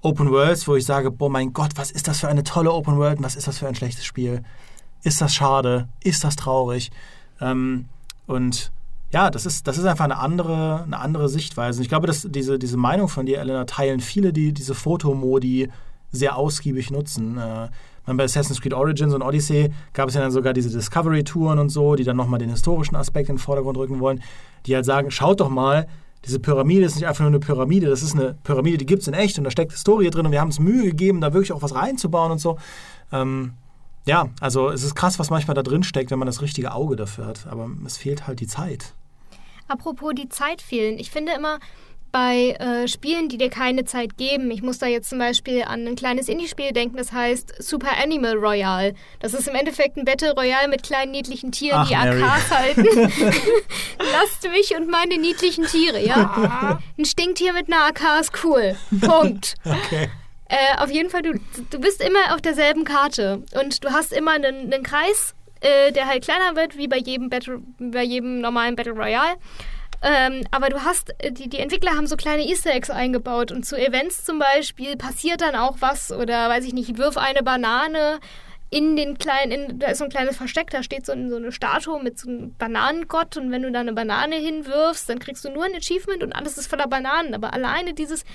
Open 0.02 0.30
Worlds, 0.32 0.68
wo 0.68 0.76
ich 0.76 0.86
sage, 0.86 1.12
boah, 1.12 1.30
mein 1.30 1.54
Gott, 1.54 1.72
was 1.76 1.92
ist 1.92 2.08
das 2.08 2.20
für 2.20 2.28
eine 2.28 2.44
tolle 2.44 2.72
Open 2.72 2.98
World 2.98 3.18
und 3.20 3.24
was 3.24 3.36
ist 3.36 3.48
das 3.48 3.60
für 3.60 3.68
ein 3.68 3.76
schlechtes 3.76 4.06
Spiel? 4.06 4.44
Ist 5.04 5.22
das 5.22 5.34
schade? 5.34 5.88
Ist 6.04 6.24
das 6.24 6.36
traurig? 6.36 6.92
Ähm, 7.40 7.86
und 8.28 8.72
ja, 9.16 9.30
das 9.30 9.46
ist, 9.46 9.66
das 9.66 9.78
ist 9.78 9.86
einfach 9.86 10.04
eine 10.04 10.18
andere, 10.18 10.84
eine 10.84 11.00
andere 11.00 11.30
Sichtweise. 11.30 11.80
Und 11.80 11.84
ich 11.84 11.88
glaube, 11.88 12.06
dass 12.06 12.28
diese, 12.30 12.60
diese 12.60 12.76
Meinung 12.76 13.08
von 13.08 13.26
dir, 13.26 13.40
Elena, 13.40 13.64
teilen 13.64 14.02
viele, 14.02 14.34
die 14.34 14.52
diese 14.52 14.76
Fotomodi 14.76 15.70
sehr 16.12 16.36
ausgiebig 16.36 16.92
nutzen. 16.92 17.38
Äh, 17.38 17.70
bei 18.14 18.26
Assassin's 18.26 18.60
Creed 18.60 18.74
Origins 18.74 19.14
und 19.14 19.22
Odyssey 19.22 19.72
gab 19.94 20.10
es 20.10 20.16
ja 20.16 20.22
dann 20.22 20.32
sogar 20.32 20.52
diese 20.52 20.70
Discovery-Touren 20.70 21.60
und 21.60 21.70
so, 21.70 21.96
die 21.96 22.04
dann 22.04 22.18
nochmal 22.18 22.40
den 22.40 22.50
historischen 22.50 22.98
Aspekt 22.98 23.30
in 23.30 23.36
den 23.36 23.42
Vordergrund 23.42 23.78
rücken 23.78 24.02
wollen, 24.02 24.22
die 24.66 24.76
halt 24.76 24.84
sagen, 24.84 25.10
schaut 25.12 25.40
doch 25.40 25.50
mal, 25.50 25.88
diese 26.26 26.40
Pyramide 26.40 26.84
ist 26.84 26.96
nicht 26.96 27.08
einfach 27.08 27.22
nur 27.22 27.30
eine 27.30 27.40
Pyramide, 27.40 27.88
das 27.88 28.04
ist 28.04 28.16
eine 28.16 28.36
Pyramide, 28.44 28.78
die 28.80 28.86
gibt 28.86 29.04
es 29.04 29.08
in 29.08 29.14
echt 29.14 29.38
und 29.38 29.46
da 29.46 29.52
steckt 29.52 29.72
Historie 29.72 30.10
drin 30.10 30.26
und 30.26 30.34
wir 30.34 30.42
haben 30.42 30.50
uns 30.50 30.60
Mühe 30.60 30.84
gegeben, 30.84 31.22
da 31.22 31.32
wirklich 31.32 31.54
auch 31.54 31.62
was 31.62 31.74
reinzubauen 31.74 32.34
und 32.34 32.40
so. 32.40 32.58
Ähm, 33.14 33.54
ja, 34.06 34.28
also 34.42 34.70
es 34.72 34.84
ist 34.84 34.94
krass, 34.94 35.20
was 35.20 35.30
manchmal 35.30 35.56
da 35.56 35.64
drin 35.64 35.84
steckt, 35.84 36.12
wenn 36.12 36.20
man 36.20 36.26
das 36.26 36.42
richtige 36.42 36.74
Auge 36.74 36.98
dafür 36.98 37.28
hat, 37.28 37.48
aber 37.50 37.70
es 37.86 37.96
fehlt 37.96 38.28
halt 38.28 38.42
die 38.42 38.48
Zeit. 38.48 38.94
Apropos 39.68 40.14
die 40.16 40.30
Zeit 40.30 40.62
fehlen. 40.62 41.00
Ich 41.00 41.12
finde 41.12 41.34
immer, 41.34 41.60
bei 42.16 42.52
äh, 42.52 42.88
Spielen, 42.88 43.28
die 43.28 43.38
dir 43.38 43.50
keine 43.50 43.84
Zeit 43.84 44.16
geben. 44.16 44.50
Ich 44.50 44.62
muss 44.62 44.78
da 44.78 44.86
jetzt 44.86 45.10
zum 45.10 45.20
Beispiel 45.20 45.64
an 45.64 45.86
ein 45.86 45.98
kleines 45.98 46.30
Indie-Spiel 46.30 46.72
denken, 46.72 46.96
das 46.96 47.12
heißt 47.12 47.62
Super 47.62 48.02
Animal 48.02 48.38
Royale. 48.38 48.94
Das 49.20 49.34
ist 49.34 49.50
im 49.50 49.56
Endeffekt 49.56 49.98
ein 49.98 50.06
Battle 50.06 50.32
Royale 50.34 50.70
mit 50.70 50.82
kleinen 50.82 51.12
niedlichen 51.12 51.52
Tieren, 51.52 51.80
Ach, 51.82 51.90
die 51.90 51.94
Mary. 51.94 52.24
AKs 52.24 52.52
halten. 52.52 52.86
Lasst 54.14 54.50
mich 54.50 54.78
und 54.78 54.90
meine 54.90 55.18
niedlichen 55.18 55.66
Tiere, 55.66 56.00
ja? 56.02 56.80
ein 56.98 57.04
Stinktier 57.04 57.52
mit 57.52 57.68
einer 57.68 57.84
AK 57.84 58.22
ist 58.22 58.32
cool. 58.46 58.78
Punkt. 59.02 59.56
Okay. 59.66 60.08
Äh, 60.48 60.78
auf 60.78 60.92
jeden 60.92 61.10
Fall, 61.10 61.22
du, 61.22 61.34
du 61.70 61.80
bist 61.82 62.02
immer 62.02 62.34
auf 62.34 62.40
derselben 62.40 62.86
Karte 62.86 63.44
und 63.62 63.84
du 63.84 63.90
hast 63.92 64.14
immer 64.14 64.32
einen, 64.32 64.72
einen 64.72 64.84
Kreis 64.84 65.34
äh, 65.62 65.92
der 65.92 66.08
halt 66.08 66.24
kleiner 66.24 66.56
wird, 66.56 66.78
wie 66.78 66.88
bei 66.88 66.98
jedem, 66.98 67.30
Battle, 67.30 67.62
bei 67.80 68.04
jedem 68.04 68.40
normalen 68.40 68.76
Battle 68.76 68.94
Royale. 68.94 69.38
Ähm, 70.02 70.44
aber 70.52 70.70
du 70.70 70.84
hast, 70.84 71.14
äh, 71.20 71.32
die, 71.32 71.50
die 71.50 71.60
Entwickler 71.60 71.92
haben 71.92 72.08
so 72.08 72.16
kleine 72.16 72.48
Easter 72.48 72.72
Eggs 72.72 72.90
eingebaut 72.90 73.52
und 73.52 73.66
zu 73.66 73.76
Events 73.76 74.24
zum 74.24 74.40
Beispiel 74.40 74.98
passiert 74.98 75.42
dann 75.42 75.56
auch 75.56 75.78
was 75.80 76.12
oder 76.12 76.50
weiß 76.50 76.66
ich 76.66 76.74
nicht, 76.74 76.98
wirf 76.98 77.18
eine 77.18 77.44
Banane 77.44 78.20
in 78.70 78.96
den 78.96 79.18
kleinen, 79.18 79.52
in, 79.52 79.80
da 79.80 79.88
ist 79.88 80.00
so 80.00 80.04
ein 80.04 80.10
kleines 80.10 80.38
Versteck, 80.38 80.70
da 80.70 80.84
steht 80.84 81.06
so, 81.06 81.14
so 81.30 81.36
eine 81.38 81.52
Statue 81.52 82.02
mit 82.04 82.20
so 82.20 82.30
einem 82.30 82.54
Bananengott 82.56 83.38
und 83.38 83.52
wenn 83.52 83.62
du 83.62 83.72
da 83.72 83.80
eine 83.80 83.94
Banane 83.94 84.36
hinwirfst, 84.36 85.08
dann 85.10 85.20
kriegst 85.20 85.46
du 85.46 85.50
nur 85.50 85.66
ein 85.66 85.76
Achievement 85.76 86.24
und 86.24 86.34
alles 86.34 86.58
ist 86.58 86.68
voller 86.68 86.88
Bananen. 86.88 87.34
Aber 87.34 87.54
alleine 87.54 87.94
dieses 87.94 88.26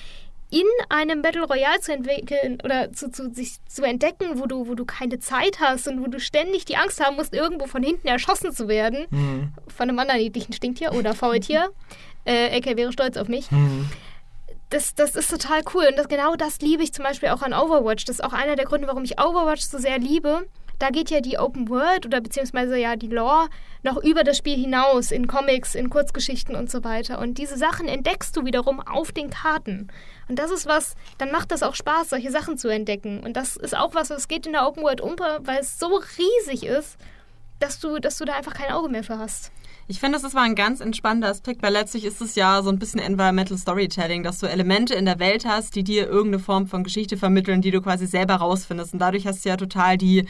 in 0.51 0.67
einem 0.89 1.23
Battle 1.23 1.45
Royale 1.45 1.81
zu 1.81 1.93
entwickeln 1.93 2.59
oder 2.65 2.93
zu, 2.93 3.11
zu, 3.11 3.33
sich 3.33 3.65
zu 3.67 3.83
entdecken, 3.83 4.41
wo 4.41 4.47
du, 4.47 4.67
wo 4.67 4.75
du 4.75 4.85
keine 4.85 5.21
Zeit 5.21 5.61
hast 5.61 5.87
und 5.89 6.03
wo 6.03 6.09
du 6.09 6.19
ständig 6.19 6.65
die 6.65 6.77
Angst 6.77 7.05
haben 7.05 7.17
musst, 7.17 7.35
irgendwo 7.35 7.67
von 7.67 7.83
hinten 7.83 8.09
erschossen 8.09 8.53
zu 8.53 8.69
werden. 8.69 9.07
Mhm. 9.11 9.53
Von 9.69 9.89
einem 9.89 9.99
anderen 9.99 10.21
niedlichen 10.21 10.53
Stinktier 10.53 10.93
oder 10.93 11.15
Faultier. 11.15 11.71
äh, 12.25 12.59
AK 12.59 12.77
wäre 12.77 12.93
stolz 12.93 13.17
auf 13.17 13.29
mich. 13.29 13.51
Mhm. 13.51 13.89
Das, 14.71 14.95
das 14.95 15.17
ist 15.17 15.31
total 15.31 15.63
cool. 15.75 15.87
Und 15.89 15.97
das, 15.97 16.09
genau 16.09 16.37
das 16.37 16.61
liebe 16.61 16.83
ich 16.83 16.93
zum 16.93 17.05
Beispiel 17.05 17.31
auch 17.31 17.43
an 17.43 17.53
Overwatch. 17.53 18.05
Das 18.05 18.17
ist 18.17 18.25
auch 18.25 18.33
einer 18.33 18.57
der 18.57 18.67
Gründe, 18.67 18.87
warum 18.87 19.05
ich 19.05 19.21
Overwatch 19.21 19.63
so 19.63 19.79
sehr 19.79 19.99
liebe 19.99 20.47
da 20.81 20.89
geht 20.89 21.11
ja 21.11 21.21
die 21.21 21.39
Open 21.39 21.69
World 21.69 22.07
oder 22.07 22.21
beziehungsweise 22.21 22.77
ja 22.77 22.97
die 22.97 23.09
Lore 23.09 23.49
noch 23.83 24.03
über 24.03 24.25
das 24.25 24.39
Spiel 24.39 24.57
hinaus, 24.57 25.11
in 25.11 25.27
Comics, 25.27 25.75
in 25.75 25.91
Kurzgeschichten 25.91 26.57
und 26.57 26.71
so 26.71 26.83
weiter. 26.83 27.19
Und 27.21 27.39
diese 27.39 27.57
Sachen 27.57 27.87
entdeckst 27.87 28.37
du 28.37 28.45
wiederum 28.45 28.81
auf 28.81 29.13
den 29.13 29.31
Karten. 29.31 29.89
Und 30.29 30.39
das 30.39 30.51
ist 30.51 30.67
was, 30.67 30.95
dann 31.19 31.31
macht 31.31 31.53
das 31.53 31.63
auch 31.63 31.75
Spaß, 31.75 32.11
solche 32.11 32.31
Sachen 32.31 32.57
zu 32.57 32.69
entdecken. 32.69 33.21
Und 33.21 33.37
das 33.37 33.57
ist 33.57 33.77
auch 33.77 33.95
was, 33.95 34.11
was 34.11 34.27
geht 34.27 34.47
in 34.47 34.53
der 34.53 34.67
Open 34.67 34.83
World 34.83 35.03
unter, 35.03 35.47
weil 35.47 35.61
es 35.61 35.79
so 35.79 36.01
riesig 36.19 36.65
ist, 36.65 36.97
dass 37.59 37.79
du, 37.79 37.99
dass 37.99 38.17
du 38.17 38.25
da 38.25 38.35
einfach 38.35 38.55
kein 38.55 38.73
Auge 38.73 38.89
mehr 38.89 39.05
für 39.05 39.19
hast. 39.19 39.53
Ich 39.87 39.99
finde, 39.99 40.21
das 40.21 40.35
war 40.35 40.43
ein 40.43 40.55
ganz 40.55 40.81
entspannter 40.81 41.29
Aspekt, 41.29 41.63
weil 41.63 41.73
letztlich 41.73 42.05
ist 42.05 42.21
es 42.21 42.37
ja 42.37 42.63
so 42.63 42.71
ein 42.71 42.79
bisschen 42.79 43.01
Environmental 43.01 43.59
Storytelling, 43.59 44.23
dass 44.23 44.39
du 44.39 44.47
Elemente 44.47 44.95
in 44.95 45.05
der 45.05 45.19
Welt 45.19 45.45
hast, 45.45 45.75
die 45.75 45.83
dir 45.83 46.07
irgendeine 46.07 46.43
Form 46.43 46.69
von 46.69 46.85
Geschichte 46.85 47.17
vermitteln, 47.17 47.61
die 47.61 47.73
du 47.73 47.83
quasi 47.83 48.07
selber 48.07 48.37
rausfindest. 48.37 48.93
Und 48.93 49.01
dadurch 49.01 49.27
hast 49.27 49.45
du 49.45 49.49
ja 49.49 49.57
total 49.57 49.99
die 49.99 50.27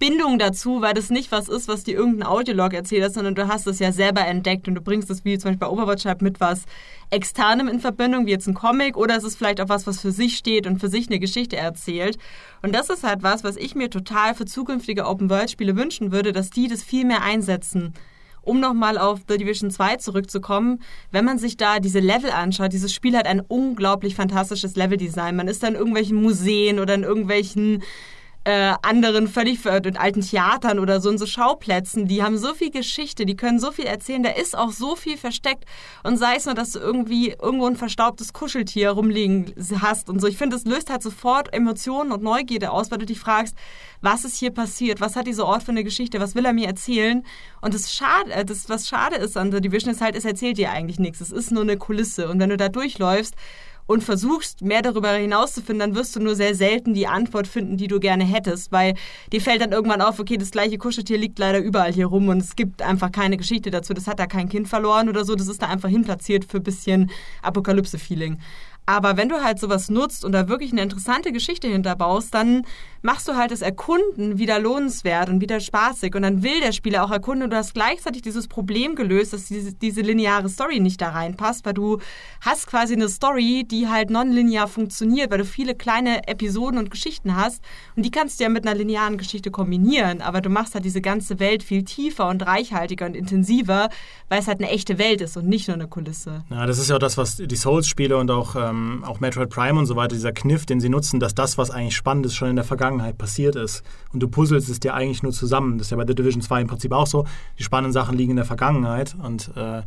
Bindung 0.00 0.38
dazu, 0.38 0.80
weil 0.80 0.94
das 0.94 1.10
nicht 1.10 1.30
was 1.30 1.48
ist, 1.48 1.68
was 1.68 1.84
dir 1.84 1.94
irgendein 1.94 2.26
Audiolog 2.26 2.72
erzählt 2.72 3.04
hat, 3.04 3.12
sondern 3.12 3.34
du 3.34 3.46
hast 3.48 3.66
es 3.66 3.78
ja 3.78 3.92
selber 3.92 4.26
entdeckt 4.26 4.66
und 4.66 4.74
du 4.74 4.80
bringst 4.80 5.10
es 5.10 5.24
wie 5.26 5.38
zum 5.38 5.50
Beispiel 5.50 5.68
bei 5.68 5.72
Overwatch 5.72 6.06
halt 6.06 6.22
mit 6.22 6.40
was 6.40 6.64
Externem 7.10 7.68
in 7.68 7.80
Verbindung, 7.80 8.24
wie 8.24 8.30
jetzt 8.30 8.48
ein 8.48 8.54
Comic, 8.54 8.96
oder 8.96 9.14
es 9.16 9.24
ist 9.24 9.36
vielleicht 9.36 9.60
auch 9.60 9.68
was, 9.68 9.86
was 9.86 10.00
für 10.00 10.10
sich 10.10 10.38
steht 10.38 10.66
und 10.66 10.80
für 10.80 10.88
sich 10.88 11.08
eine 11.08 11.20
Geschichte 11.20 11.56
erzählt. 11.56 12.16
Und 12.62 12.74
das 12.74 12.88
ist 12.88 13.04
halt 13.04 13.22
was, 13.22 13.44
was 13.44 13.56
ich 13.56 13.74
mir 13.74 13.90
total 13.90 14.34
für 14.34 14.46
zukünftige 14.46 15.06
Open-World-Spiele 15.06 15.76
wünschen 15.76 16.12
würde, 16.12 16.32
dass 16.32 16.48
die 16.48 16.66
das 16.66 16.82
viel 16.82 17.04
mehr 17.04 17.22
einsetzen 17.22 17.94
um 18.42 18.58
nochmal 18.58 18.96
auf 18.96 19.20
The 19.28 19.36
Division 19.36 19.70
2 19.70 19.96
zurückzukommen, 19.96 20.80
wenn 21.12 21.26
man 21.26 21.38
sich 21.38 21.58
da 21.58 21.78
diese 21.78 22.00
Level 22.00 22.30
anschaut, 22.30 22.72
dieses 22.72 22.94
Spiel 22.94 23.14
hat 23.14 23.26
ein 23.26 23.40
unglaublich 23.40 24.14
fantastisches 24.14 24.76
Leveldesign. 24.76 25.36
Man 25.36 25.46
ist 25.46 25.62
da 25.62 25.68
in 25.68 25.74
irgendwelchen 25.74 26.20
Museen 26.22 26.80
oder 26.80 26.94
in 26.94 27.02
irgendwelchen 27.02 27.82
äh, 28.44 28.74
anderen 28.82 29.28
völlig 29.28 29.64
in 29.66 29.96
alten 29.98 30.22
Theatern 30.22 30.78
oder 30.78 31.00
so 31.00 31.10
in 31.10 31.18
so 31.18 31.26
Schauplätzen, 31.26 32.06
die 32.06 32.22
haben 32.22 32.38
so 32.38 32.54
viel 32.54 32.70
Geschichte, 32.70 33.26
die 33.26 33.36
können 33.36 33.58
so 33.58 33.70
viel 33.70 33.84
erzählen, 33.84 34.22
da 34.22 34.30
ist 34.30 34.56
auch 34.56 34.72
so 34.72 34.96
viel 34.96 35.18
versteckt. 35.18 35.64
Und 36.04 36.16
sei 36.16 36.36
es 36.36 36.46
nur, 36.46 36.54
dass 36.54 36.72
du 36.72 36.78
irgendwie 36.78 37.34
irgendwo 37.40 37.66
ein 37.66 37.76
verstaubtes 37.76 38.32
Kuscheltier 38.32 38.90
rumliegen 38.90 39.52
hast 39.80 40.08
und 40.08 40.20
so. 40.20 40.26
Ich 40.26 40.38
finde, 40.38 40.56
es 40.56 40.64
löst 40.64 40.88
halt 40.88 41.02
sofort 41.02 41.52
Emotionen 41.52 42.12
und 42.12 42.22
Neugierde 42.22 42.70
aus, 42.70 42.90
weil 42.90 42.98
du 42.98 43.06
dich 43.06 43.18
fragst, 43.18 43.54
was 44.00 44.24
ist 44.24 44.38
hier 44.38 44.50
passiert, 44.50 45.02
was 45.02 45.16
hat 45.16 45.26
dieser 45.26 45.44
Ort 45.44 45.62
für 45.62 45.72
eine 45.72 45.84
Geschichte, 45.84 46.18
was 46.18 46.34
will 46.34 46.46
er 46.46 46.54
mir 46.54 46.66
erzählen? 46.66 47.24
Und 47.60 47.74
das 47.74 47.92
schade, 47.92 48.32
äh, 48.32 48.44
das 48.46 48.70
was 48.70 48.88
schade 48.88 49.16
ist 49.16 49.36
an 49.36 49.52
The 49.52 49.60
Division 49.60 49.92
ist 49.92 50.00
halt, 50.00 50.16
es 50.16 50.24
erzählt 50.24 50.56
dir 50.56 50.70
eigentlich 50.70 50.98
nichts, 50.98 51.20
es 51.20 51.30
ist 51.30 51.50
nur 51.50 51.62
eine 51.62 51.76
Kulisse. 51.76 52.28
Und 52.30 52.40
wenn 52.40 52.48
du 52.48 52.56
da 52.56 52.70
durchläufst 52.70 53.34
und 53.90 54.04
versuchst, 54.04 54.62
mehr 54.62 54.82
darüber 54.82 55.10
hinauszufinden, 55.10 55.80
dann 55.80 55.96
wirst 55.96 56.14
du 56.14 56.20
nur 56.20 56.36
sehr 56.36 56.54
selten 56.54 56.94
die 56.94 57.08
Antwort 57.08 57.48
finden, 57.48 57.76
die 57.76 57.88
du 57.88 57.98
gerne 57.98 58.22
hättest, 58.22 58.70
weil 58.70 58.94
dir 59.32 59.40
fällt 59.40 59.62
dann 59.62 59.72
irgendwann 59.72 60.00
auf, 60.00 60.20
okay, 60.20 60.36
das 60.36 60.52
gleiche 60.52 60.78
Kuscheltier 60.78 61.18
liegt 61.18 61.40
leider 61.40 61.58
überall 61.58 61.92
hier 61.92 62.06
rum 62.06 62.28
und 62.28 62.38
es 62.38 62.54
gibt 62.54 62.82
einfach 62.82 63.10
keine 63.10 63.36
Geschichte 63.36 63.72
dazu. 63.72 63.92
Das 63.92 64.06
hat 64.06 64.20
da 64.20 64.28
kein 64.28 64.48
Kind 64.48 64.68
verloren 64.68 65.08
oder 65.08 65.24
so, 65.24 65.34
das 65.34 65.48
ist 65.48 65.60
da 65.62 65.66
einfach 65.66 65.88
hinplatziert 65.88 66.44
für 66.44 66.58
ein 66.58 66.62
bisschen 66.62 67.10
Apokalypse-Feeling. 67.42 68.38
Aber 68.90 69.16
wenn 69.16 69.28
du 69.28 69.40
halt 69.40 69.60
sowas 69.60 69.88
nutzt 69.88 70.24
und 70.24 70.32
da 70.32 70.48
wirklich 70.48 70.72
eine 70.72 70.82
interessante 70.82 71.30
Geschichte 71.30 71.68
hinterbaust, 71.68 72.34
dann 72.34 72.62
machst 73.02 73.28
du 73.28 73.36
halt 73.36 73.52
das 73.52 73.62
Erkunden 73.62 74.36
wieder 74.36 74.58
lohnenswert 74.58 75.28
und 75.28 75.40
wieder 75.40 75.60
spaßig. 75.60 76.16
Und 76.16 76.22
dann 76.22 76.42
will 76.42 76.58
der 76.60 76.72
Spieler 76.72 77.04
auch 77.04 77.12
erkunden 77.12 77.44
und 77.44 77.50
du 77.50 77.56
hast 77.56 77.72
gleichzeitig 77.72 78.22
dieses 78.22 78.48
Problem 78.48 78.96
gelöst, 78.96 79.32
dass 79.32 79.44
diese, 79.44 79.74
diese 79.74 80.00
lineare 80.00 80.48
Story 80.48 80.80
nicht 80.80 81.00
da 81.00 81.10
reinpasst, 81.10 81.64
weil 81.64 81.74
du 81.74 81.98
hast 82.40 82.66
quasi 82.66 82.94
eine 82.94 83.08
Story, 83.08 83.64
die 83.64 83.86
halt 83.86 84.10
nonlinear 84.10 84.66
funktioniert, 84.66 85.30
weil 85.30 85.38
du 85.38 85.44
viele 85.44 85.76
kleine 85.76 86.26
Episoden 86.26 86.76
und 86.76 86.90
Geschichten 86.90 87.36
hast. 87.36 87.62
Und 87.94 88.04
die 88.04 88.10
kannst 88.10 88.40
du 88.40 88.44
ja 88.44 88.50
mit 88.50 88.66
einer 88.66 88.76
linearen 88.76 89.18
Geschichte 89.18 89.52
kombinieren. 89.52 90.20
Aber 90.20 90.40
du 90.40 90.50
machst 90.50 90.74
halt 90.74 90.84
diese 90.84 91.00
ganze 91.00 91.38
Welt 91.38 91.62
viel 91.62 91.84
tiefer 91.84 92.28
und 92.28 92.44
reichhaltiger 92.44 93.06
und 93.06 93.14
intensiver, 93.14 93.88
weil 94.28 94.40
es 94.40 94.48
halt 94.48 94.58
eine 94.58 94.70
echte 94.70 94.98
Welt 94.98 95.20
ist 95.20 95.36
und 95.36 95.46
nicht 95.46 95.68
nur 95.68 95.76
eine 95.76 95.86
Kulisse. 95.86 96.42
Ja, 96.50 96.66
das 96.66 96.78
ist 96.78 96.90
ja 96.90 96.96
auch 96.96 97.00
das, 97.00 97.16
was 97.16 97.36
die 97.36 97.56
Souls-Spiele 97.56 98.16
und 98.16 98.32
auch 98.32 98.56
ähm 98.56 98.79
ähm, 98.80 99.04
auch 99.04 99.20
Metroid 99.20 99.50
Prime 99.50 99.78
und 99.78 99.86
so 99.86 99.96
weiter, 99.96 100.14
dieser 100.14 100.32
Kniff, 100.32 100.66
den 100.66 100.80
sie 100.80 100.88
nutzen, 100.88 101.20
dass 101.20 101.34
das, 101.34 101.58
was 101.58 101.70
eigentlich 101.70 101.96
spannend 101.96 102.26
ist, 102.26 102.34
schon 102.34 102.48
in 102.48 102.56
der 102.56 102.64
Vergangenheit 102.64 103.18
passiert 103.18 103.56
ist. 103.56 103.82
Und 104.12 104.20
du 104.20 104.28
puzzelst 104.28 104.68
es 104.68 104.80
dir 104.80 104.94
eigentlich 104.94 105.22
nur 105.22 105.32
zusammen. 105.32 105.78
Das 105.78 105.88
ist 105.88 105.90
ja 105.90 105.96
bei 105.96 106.06
The 106.06 106.14
Division 106.14 106.42
2 106.42 106.62
im 106.62 106.66
Prinzip 106.66 106.92
auch 106.92 107.06
so. 107.06 107.26
Die 107.58 107.62
spannenden 107.62 107.92
Sachen 107.92 108.16
liegen 108.16 108.30
in 108.30 108.36
der 108.36 108.44
Vergangenheit 108.44 109.16
und 109.22 109.50
äh, 109.56 109.82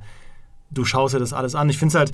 du 0.72 0.86
schaust 0.86 1.16
dir 1.16 1.20
das 1.20 1.34
alles 1.34 1.56
an. 1.56 1.70
Ich 1.70 1.78
finde 1.78 1.90
es 1.94 1.96
halt, 1.96 2.12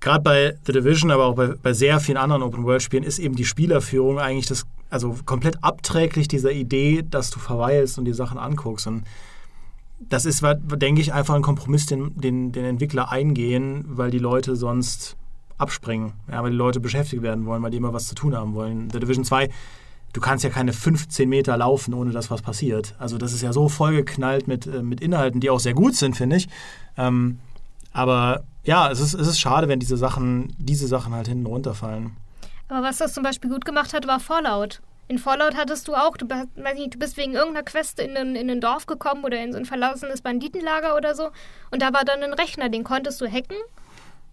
gerade 0.00 0.22
bei 0.22 0.54
The 0.64 0.72
Division, 0.72 1.10
aber 1.10 1.26
auch 1.26 1.34
bei, 1.34 1.48
bei 1.62 1.72
sehr 1.72 2.00
vielen 2.00 2.18
anderen 2.18 2.42
Open-World-Spielen, 2.42 3.04
ist 3.04 3.18
eben 3.18 3.34
die 3.34 3.44
Spielerführung 3.44 4.18
eigentlich 4.18 4.46
das, 4.46 4.64
also 4.90 5.16
komplett 5.24 5.62
abträglich 5.62 6.28
dieser 6.28 6.52
Idee, 6.52 7.04
dass 7.08 7.30
du 7.30 7.38
verweilst 7.38 7.98
und 7.98 8.04
die 8.04 8.12
Sachen 8.12 8.38
anguckst. 8.38 8.86
Und 8.86 9.04
das 10.00 10.24
ist, 10.24 10.44
denke 10.44 11.00
ich, 11.00 11.12
einfach 11.12 11.34
ein 11.34 11.42
Kompromiss, 11.42 11.86
den, 11.86 12.14
den, 12.20 12.52
den 12.52 12.64
Entwickler 12.64 13.10
eingehen, 13.10 13.84
weil 13.88 14.12
die 14.12 14.20
Leute 14.20 14.54
sonst 14.54 15.16
abspringen, 15.58 16.12
ja, 16.30 16.42
weil 16.42 16.52
die 16.52 16.56
Leute 16.56 16.80
beschäftigt 16.80 17.22
werden 17.22 17.44
wollen, 17.44 17.62
weil 17.62 17.70
die 17.70 17.76
immer 17.76 17.92
was 17.92 18.06
zu 18.06 18.14
tun 18.14 18.34
haben 18.36 18.54
wollen. 18.54 18.88
Der 18.88 19.00
Division 19.00 19.24
2, 19.24 19.50
du 20.12 20.20
kannst 20.20 20.44
ja 20.44 20.50
keine 20.50 20.72
15 20.72 21.28
Meter 21.28 21.56
laufen, 21.56 21.92
ohne 21.94 22.12
dass 22.12 22.30
was 22.30 22.42
passiert. 22.42 22.94
Also 22.98 23.18
das 23.18 23.32
ist 23.32 23.42
ja 23.42 23.52
so 23.52 23.68
vollgeknallt 23.68 24.48
mit, 24.48 24.66
äh, 24.66 24.82
mit 24.82 25.00
Inhalten, 25.00 25.40
die 25.40 25.50
auch 25.50 25.60
sehr 25.60 25.74
gut 25.74 25.96
sind, 25.96 26.16
finde 26.16 26.36
ich. 26.36 26.48
Ähm, 26.96 27.40
aber 27.92 28.44
ja, 28.64 28.90
es 28.90 29.00
ist, 29.00 29.14
es 29.14 29.26
ist 29.26 29.40
schade, 29.40 29.68
wenn 29.68 29.80
diese 29.80 29.96
Sachen, 29.96 30.54
diese 30.58 30.86
Sachen 30.86 31.12
halt 31.12 31.28
hinten 31.28 31.46
runterfallen. 31.46 32.16
Aber 32.68 32.86
was 32.86 32.98
das 32.98 33.14
zum 33.14 33.22
Beispiel 33.22 33.50
gut 33.50 33.64
gemacht 33.64 33.92
hat, 33.92 34.06
war 34.06 34.20
Fallout. 34.20 34.80
In 35.08 35.18
Fallout 35.18 35.56
hattest 35.56 35.88
du 35.88 35.94
auch, 35.94 36.18
du, 36.18 36.26
nicht, 36.26 36.94
du 36.94 36.98
bist 36.98 37.16
wegen 37.16 37.32
irgendeiner 37.32 37.64
Quest 37.64 37.98
in 37.98 38.14
ein, 38.14 38.36
in 38.36 38.50
ein 38.50 38.60
Dorf 38.60 38.84
gekommen 38.84 39.24
oder 39.24 39.42
in 39.42 39.52
so 39.52 39.58
ein 39.58 39.64
verlassenes 39.64 40.20
Banditenlager 40.20 40.94
oder 40.94 41.14
so. 41.14 41.30
Und 41.70 41.80
da 41.80 41.94
war 41.94 42.04
dann 42.04 42.22
ein 42.22 42.34
Rechner, 42.34 42.68
den 42.68 42.84
konntest 42.84 43.20
du 43.22 43.26
hacken 43.26 43.56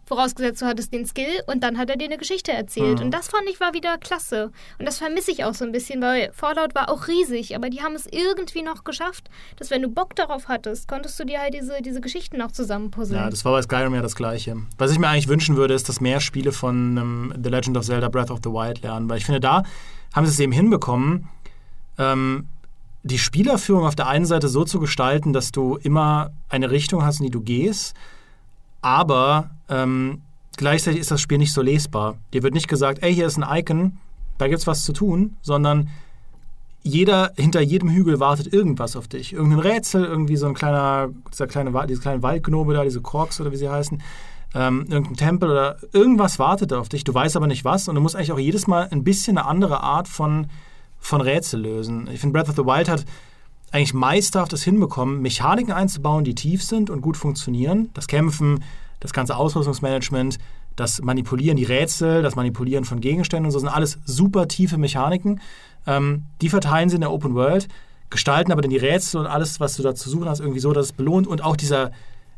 Vorausgesetzt, 0.06 0.62
du 0.62 0.68
hattest 0.68 0.93
den 0.93 1.06
Skill 1.06 1.41
und 1.47 1.64
dann 1.64 1.80
hat 1.80 1.89
er 1.89 1.97
dir 1.97 2.06
eine 2.06 2.18
Geschichte 2.18 2.51
erzählt. 2.51 2.99
Mhm. 2.99 3.06
Und 3.06 3.12
das 3.12 3.28
fand 3.28 3.49
ich 3.49 3.60
war 3.60 3.74
wieder 3.74 3.97
klasse. 3.97 4.51
Und 4.78 4.86
das 4.86 4.99
vermisse 4.99 5.32
ich 5.32 5.43
auch 5.43 5.56
so 5.56 5.66
ein 5.66 5.72
bisschen, 5.72 5.99
weil 6.01 6.30
Fallout 6.32 6.76
war 6.76 6.89
auch 6.89 7.08
riesig, 7.08 7.56
aber 7.56 7.72
die 7.72 7.82
haben 7.82 7.95
es 7.95 8.06
irgendwie 8.06 8.62
noch 8.62 8.84
geschafft, 8.84 9.30
dass 9.58 9.72
wenn 9.72 9.82
du 9.82 9.89
Bock 9.89 10.16
darauf 10.16 10.47
hattest, 10.47 10.88
konntest 10.88 11.20
du 11.20 11.26
dir 11.26 11.39
halt 11.39 11.56
diese, 11.56 11.82
diese 11.82 12.01
Geschichten 12.01 12.39
auch 12.43 12.51
zusammenpuzzeln. 12.51 13.20
Ja, 13.20 13.30
das 13.32 13.43
war 13.45 13.53
bei 13.53 13.64
Skyrim 13.64 13.95
ja 13.95 14.03
das 14.03 14.16
Gleiche. 14.16 14.58
Was 14.78 14.91
ich 14.91 14.99
mir 14.99 15.08
eigentlich 15.08 15.28
wünschen 15.28 15.56
würde, 15.56 15.74
ist, 15.74 15.89
dass 15.89 15.99
mehr 16.01 16.20
Spiele 16.20 16.51
von 16.51 16.97
um, 16.97 17.34
The 17.43 17.49
Legend 17.49 17.78
of 17.78 17.86
Zelda 17.86 18.10
Breath 18.10 18.30
of 18.30 18.41
the 18.43 18.51
Wild 18.51 18.84
lernen, 18.84 19.10
weil 19.10 19.18
ich 19.18 19.26
finde, 19.26 19.39
da 19.39 19.64
haben 20.14 20.26
sie 20.28 20.32
es 20.32 20.39
eben 20.39 20.51
hinbekommen, 20.51 21.30
ähm, 21.97 22.47
die 23.01 23.20
Spielerführung 23.20 23.86
auf 23.86 23.95
der 23.95 24.08
einen 24.08 24.26
Seite 24.26 24.47
so 24.49 24.66
zu 24.66 24.80
gestalten, 24.80 25.34
dass 25.34 25.51
du 25.51 25.78
immer 25.78 26.32
eine 26.49 26.72
Richtung 26.72 27.03
hast, 27.03 27.20
in 27.20 27.26
die 27.26 27.32
du 27.32 27.41
gehst 27.41 27.95
aber 28.86 29.49
ähm, 29.67 30.21
gleichzeitig 30.57 30.99
ist 30.99 31.09
das 31.09 31.19
Spiel 31.19 31.39
nicht 31.39 31.53
so 31.53 31.63
lesbar. 31.63 32.17
Dir 32.33 32.43
wird 32.43 32.53
nicht 32.53 32.67
gesagt, 32.67 33.01
ey, 33.01 33.11
hier 33.11 33.25
ist 33.25 33.36
ein 33.36 33.57
Icon, 33.57 33.97
da 34.38 34.47
gibt 34.47 34.59
es 34.59 34.67
was 34.67 34.83
zu 34.83 34.93
tun, 34.93 35.38
sondern 35.41 35.89
jeder, 36.83 37.31
hinter 37.36 37.61
jedem 37.61 37.89
Hügel 37.89 38.19
wartet 38.19 38.53
irgendwas 38.53 38.95
auf 38.95 39.07
dich. 39.07 39.33
Irgendein 39.33 39.61
Rätsel, 39.61 40.05
irgendwie 40.05 40.36
so 40.36 40.45
ein 40.45 40.53
kleiner, 40.53 41.09
dieser 41.33 41.47
kleine, 41.47 41.88
diese 41.88 41.99
kleine 41.99 42.21
Waldgnobe 42.21 42.75
da, 42.75 42.83
diese 42.83 43.01
Korks 43.01 43.41
oder 43.41 43.51
wie 43.51 43.55
sie 43.57 43.69
heißen, 43.69 44.03
ähm, 44.53 44.86
irgendein 44.88 45.15
Tempel 45.15 45.49
oder 45.49 45.77
irgendwas 45.91 46.38
wartet 46.38 46.71
da 46.71 46.77
auf 46.77 46.88
dich. 46.88 47.03
Du 47.03 47.11
weißt 47.11 47.36
aber 47.38 47.47
nicht 47.47 47.65
was 47.65 47.88
und 47.88 47.95
du 47.95 48.01
musst 48.01 48.15
eigentlich 48.15 48.33
auch 48.33 48.39
jedes 48.39 48.67
Mal 48.67 48.88
ein 48.91 49.03
bisschen 49.03 49.39
eine 49.39 49.47
andere 49.47 49.81
Art 49.81 50.07
von, 50.07 50.45
von 50.99 51.21
Rätsel 51.21 51.59
lösen. 51.59 52.07
Ich 52.13 52.19
finde, 52.19 52.33
Breath 52.33 52.49
of 52.49 52.55
the 52.55 52.65
Wild 52.65 52.88
hat 52.88 53.03
eigentlich 53.72 53.93
meisterhaft 53.93 54.53
es 54.53 54.63
hinbekommen, 54.63 55.22
Mechaniken 55.22 55.74
einzubauen, 55.74 56.24
die 56.24 56.36
tief 56.36 56.63
sind 56.63 56.89
und 56.89 57.01
gut 57.01 57.18
funktionieren. 57.18 57.89
Das 57.93 58.07
Kämpfen, 58.07 58.63
das 58.99 59.13
ganze 59.13 59.36
Ausrüstungsmanagement, 59.36 60.38
das 60.76 61.01
Manipulieren, 61.01 61.57
die 61.57 61.63
Rätsel, 61.63 62.22
das 62.22 62.36
Manipulieren 62.36 62.86
von 62.86 62.99
Gegenständen 62.99 63.45
und 63.45 63.51
so 63.51 63.59
sind 63.59 63.70
alles 63.70 63.99
super 64.05 64.47
tiefe 64.47 64.78
Mechaniken. 64.78 65.41
Ähm, 65.88 66.24
die 66.41 66.49
verteilen 66.49 66.89
sie 66.89 66.95
in 66.95 67.01
der 67.01 67.11
Open 67.11 67.36
World, 67.36 67.68
gestalten 68.09 68.51
aber 68.51 68.61
dann 68.61 68.72
die 68.72 68.78
Rätsel 68.78 69.22
und 69.22 69.28
alles, 69.28 69.59
was 69.59 69.76
du 69.76 69.84
da 69.84 69.95
zu 69.95 70.09
suchen 70.09 70.28
hast, 70.28 70.39
irgendwie 70.39 70.59
so, 70.59 70.74
dass 70.74 70.88
es 70.88 70.93
belohnt. 70.93 71.28
Und 71.28 71.43
auch 71.43 71.55
dieser 71.55 71.91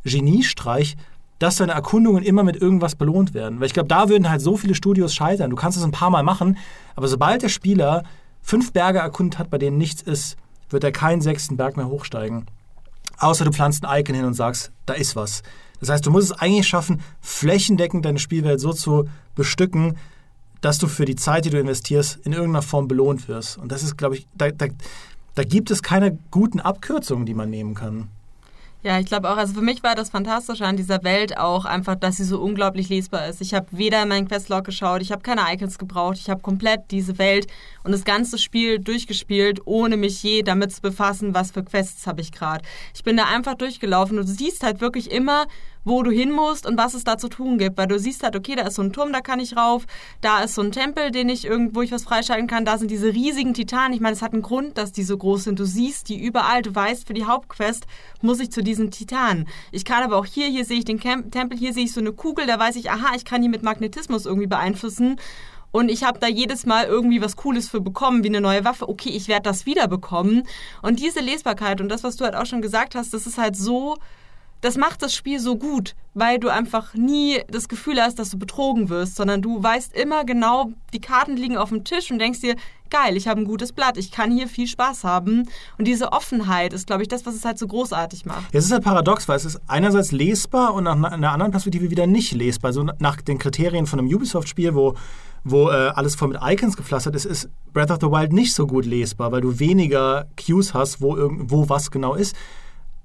Geniestreich, 0.04 0.98
dass 1.40 1.58
deine 1.58 1.74
Erkundungen 1.74 2.24
immer 2.24 2.44
mit 2.44 2.60
irgendwas 2.60 2.96
belohnt 2.96 3.34
werden. 3.34 3.60
Weil 3.60 3.68
ich 3.68 3.74
glaube, 3.74 3.90
da 3.90 4.10
würden 4.10 4.30
halt 4.30 4.42
so 4.42 4.58
viele 4.58 4.76
Studios 4.76 5.14
scheitern. 5.14 5.50
Du 5.50 5.56
kannst 5.56 5.78
es 5.78 5.84
ein 5.84 5.92
paar 5.92 6.10
Mal 6.10 6.24
machen, 6.24 6.58
aber 6.96 7.08
sobald 7.08 7.44
der 7.44 7.50
Spieler 7.50 8.04
fünf 8.42 8.72
Berge 8.74 9.00
erkundet 9.00 9.40
hat, 9.40 9.50
bei 9.50 9.58
denen 9.58 9.78
nichts 9.78 10.02
ist, 10.02 10.38
wird 10.70 10.84
er 10.84 10.92
keinen 10.92 11.22
sechsten 11.22 11.58
Berg 11.58 11.78
mehr 11.78 11.88
hochsteigen. 11.88 12.46
Außer 13.20 13.46
du 13.46 13.52
pflanzt 13.52 13.86
ein 13.86 14.00
Icon 14.00 14.16
hin 14.16 14.26
und 14.26 14.34
sagst, 14.34 14.72
da 14.86 14.94
ist 14.94 15.16
was. 15.16 15.44
Das 15.80 15.90
heißt, 15.90 16.06
du 16.06 16.12
musst 16.12 16.32
es 16.32 16.38
eigentlich 16.38 16.68
schaffen, 16.68 17.02
flächendeckend 17.22 18.06
deine 18.06 18.20
Spielwelt 18.20 18.60
so 18.60 18.74
zu 18.74 19.08
bestücken, 19.36 19.98
dass 20.62 20.80
du 20.80 20.88
für 20.88 21.06
die 21.06 21.16
Zeit, 21.16 21.46
die 21.46 21.50
du 21.50 21.60
investierst, 21.60 22.18
in 22.26 22.34
irgendeiner 22.34 22.64
Form 22.64 22.88
belohnt 22.88 23.28
wirst. 23.28 23.58
Und 23.58 23.72
das 23.72 23.84
ist, 23.84 23.98
glaube 23.98 24.16
ich, 24.16 24.28
da, 24.36 24.50
da, 24.50 24.68
da 25.36 25.44
gibt 25.44 25.70
es 25.70 25.84
keine 25.84 26.18
guten 26.32 26.60
Abkürzungen, 26.60 27.26
die 27.26 27.36
man 27.36 27.50
nehmen 27.50 27.76
kann. 27.76 28.10
Ja, 28.88 29.02
ich 29.02 29.06
glaube 29.06 29.30
auch, 29.30 29.36
also 29.36 29.54
für 29.54 29.62
mich 29.62 29.84
war 29.84 29.96
das 29.96 30.12
Fantastische 30.12 30.66
an 30.66 30.78
dieser 30.78 31.04
Welt 31.04 31.38
auch 31.38 31.66
einfach, 31.66 31.96
dass 31.96 32.16
sie 32.16 32.24
so 32.24 32.40
unglaublich 32.40 32.88
lesbar 32.88 33.28
ist. 33.28 33.42
Ich 33.42 33.54
habe 33.54 33.68
weder 33.72 34.02
in 34.02 34.08
meinen 34.08 34.30
Questlog 34.30 34.64
geschaut, 34.64 35.02
ich 35.02 35.12
habe 35.12 35.22
keine 35.22 35.42
Icons 35.54 35.78
gebraucht, 35.78 36.16
ich 36.18 36.30
habe 36.30 36.40
komplett 36.40 36.90
diese 36.90 37.18
Welt 37.18 37.48
und 37.84 37.92
das 37.92 38.06
ganze 38.06 38.38
Spiel 38.38 38.80
durchgespielt, 38.80 39.60
ohne 39.66 39.98
mich 39.98 40.24
je 40.24 40.42
damit 40.42 40.72
zu 40.72 40.82
befassen, 40.82 41.36
was 41.36 41.52
für 41.52 41.66
Quests 41.66 42.08
habe 42.08 42.22
ich 42.22 42.32
gerade. 42.32 42.64
Ich 42.96 43.04
bin 43.04 43.18
da 43.18 43.26
einfach 43.26 43.56
durchgelaufen 43.56 44.20
und 44.20 44.26
du 44.26 44.32
siehst 44.32 44.64
halt 44.64 44.80
wirklich 44.80 45.12
immer, 45.12 45.48
wo 45.88 46.04
du 46.04 46.12
hin 46.12 46.32
musst 46.32 46.66
und 46.66 46.78
was 46.78 46.94
es 46.94 47.04
da 47.04 47.18
zu 47.18 47.30
tun 47.30 47.58
gibt. 47.58 47.78
Weil 47.78 47.88
du 47.88 47.98
siehst 47.98 48.24
halt, 48.24 48.36
okay, 48.36 48.56
da 48.56 48.64
ist 48.64 48.76
so 48.76 48.82
ein 48.82 48.94
Turm, 48.94 49.14
da 49.14 49.22
kann 49.22 49.40
ich 49.40 49.56
rauf, 49.56 49.86
da 50.22 50.44
ist 50.44 50.56
so 50.56 50.62
ein 50.62 50.72
Tempel, 50.72 51.12
den 51.12 51.30
ich 51.30 51.46
irgendwo 51.46 51.82
ich 51.82 51.92
was 51.92 52.04
freischalten 52.04 52.48
kann, 52.48 52.66
da 52.66 52.78
sind 52.78 52.92
diese 52.92 53.14
riesigen 53.14 53.54
Titanen. 53.54 53.94
Ich 53.94 54.02
meine, 54.02 54.14
es 54.14 54.22
hat 54.22 54.34
einen 54.34 54.42
Grund, 54.42 54.78
dass 54.78 54.92
die 54.92 55.04
so 55.04 55.18
groß 55.18 55.46
sind. 55.46 55.60
Du 55.60 55.66
siehst 55.66 56.10
die 56.10 56.22
überall, 56.22 56.62
du 56.62 56.76
weißt, 56.76 57.08
für 57.08 57.14
die 57.14 57.26
Hauptquest 57.26 57.88
muss 58.22 58.40
ich 58.40 58.52
zu 58.52 58.62
diesen 58.62 58.92
Titanen. 58.92 59.48
Ich 59.72 59.86
kann 59.86 60.04
aber 60.04 60.18
auch 60.18 60.26
hier, 60.26 60.48
hier 60.48 60.66
sehe 60.66 60.80
ich 60.80 60.86
den 60.86 61.00
Camp 61.00 61.32
Tempel, 61.32 61.58
hier 61.58 61.74
sehe 61.74 61.86
ich 61.86 61.94
so 61.94 62.00
eine 62.00 62.12
Kugel, 62.14 62.46
da 62.48 62.60
weiß 62.60 62.76
ich, 62.76 62.92
aha, 62.92 63.16
ich 63.16 63.26
kann 63.26 63.42
die 63.42 63.50
mit 63.50 63.64
Magnetismus 63.64 64.26
irgendwie 64.26 64.48
beeinflussen. 64.48 65.18
und 65.72 65.90
ich 65.90 66.04
habe 66.04 66.20
da 66.20 66.28
jedes 66.28 66.66
Mal 66.66 66.86
irgendwie 66.86 67.22
was 67.22 67.36
Cooles 67.36 67.70
für 67.70 67.82
bekommen, 67.82 68.24
wie 68.24 68.30
eine 68.30 68.42
neue 68.42 68.64
Waffe. 68.66 68.90
Okay, 68.90 69.10
ich 69.10 69.28
werde 69.28 69.44
das 69.44 69.66
wieder 69.66 69.88
bekommen. 69.88 70.44
Und 70.82 71.00
diese 71.00 71.20
Lesbarkeit 71.20 71.82
und 71.82 71.90
das, 71.90 72.04
was 72.04 72.16
du 72.16 72.26
halt 72.26 72.36
auch 72.36 72.46
schon 72.46 72.62
gesagt 72.62 72.96
hast, 72.96 73.14
das 73.14 73.28
ist 73.28 73.38
halt 73.38 73.56
so 73.56 73.98
das 74.62 74.78
macht 74.78 75.04
das 75.04 75.14
Spiel 75.14 75.40
so 75.40 75.56
gut, 75.58 75.96
weil 76.14 76.40
du 76.40 76.50
einfach 76.50 76.94
nie 76.94 77.42
das 77.50 77.68
Gefühl 77.68 78.02
hast, 78.02 78.18
dass 78.20 78.30
du 78.30 78.40
betrogen 78.40 78.90
wirst, 78.90 79.16
sondern 79.16 79.42
du 79.42 79.62
weißt 79.62 79.96
immer 79.96 80.26
genau, 80.26 80.72
die 80.94 81.00
Karten 81.00 81.38
liegen 81.38 81.58
auf 81.58 81.70
dem 81.70 81.84
Tisch 81.84 82.10
und 82.12 82.20
denkst 82.20 82.42
dir, 82.42 82.56
geil, 82.90 83.18
ich 83.18 83.28
habe 83.28 83.42
ein 83.42 83.46
gutes 83.46 83.72
Blatt, 83.72 83.98
ich 83.98 84.12
kann 84.12 84.32
hier 84.32 84.48
viel 84.48 84.68
Spaß 84.68 85.04
haben. 85.04 85.48
Und 85.78 85.88
diese 85.88 86.12
Offenheit 86.12 86.74
ist, 86.74 86.88
glaube 86.88 87.04
ich, 87.04 87.08
das, 87.08 87.26
was 87.26 87.36
es 87.36 87.46
halt 87.46 87.60
so 87.60 87.68
großartig 87.68 88.26
macht. 88.26 88.46
Es 88.52 88.66
ist 88.66 88.72
halt 88.72 88.84
paradox, 88.84 89.28
weil 89.28 89.38
es 89.38 89.46
ist 89.46 89.62
einerseits 89.68 90.12
lesbar 90.12 90.74
und 90.74 90.86
nach 90.86 90.96
einer 90.96 91.32
anderen 91.32 91.52
Perspektive 91.52 91.92
wieder 91.92 92.08
nicht 92.08 92.32
lesbar. 92.34 92.74
So 92.74 92.84
nach 93.00 93.22
den 93.22 93.38
Kriterien 93.38 93.86
von 93.86 94.00
einem 94.00 94.08
Ubisoft-Spiel, 94.14 94.76
wo 94.76 94.96
wo 95.50 95.70
äh, 95.70 95.92
alles 95.96 96.16
voll 96.16 96.28
mit 96.28 96.40
Icons 96.44 96.76
gepflastert 96.76 97.16
ist, 97.16 97.24
ist 97.24 97.50
Breath 97.72 97.90
of 97.90 98.00
the 98.02 98.08
Wild 98.08 98.34
nicht 98.34 98.54
so 98.54 98.68
gut 98.68 98.86
lesbar, 98.86 99.32
weil 99.32 99.40
du 99.40 99.60
weniger 99.60 100.26
Cues 100.36 100.74
hast, 100.74 101.00
wo, 101.00 101.16
wo 101.18 101.70
was 101.70 101.90
genau 101.90 102.16
ist 102.16 102.36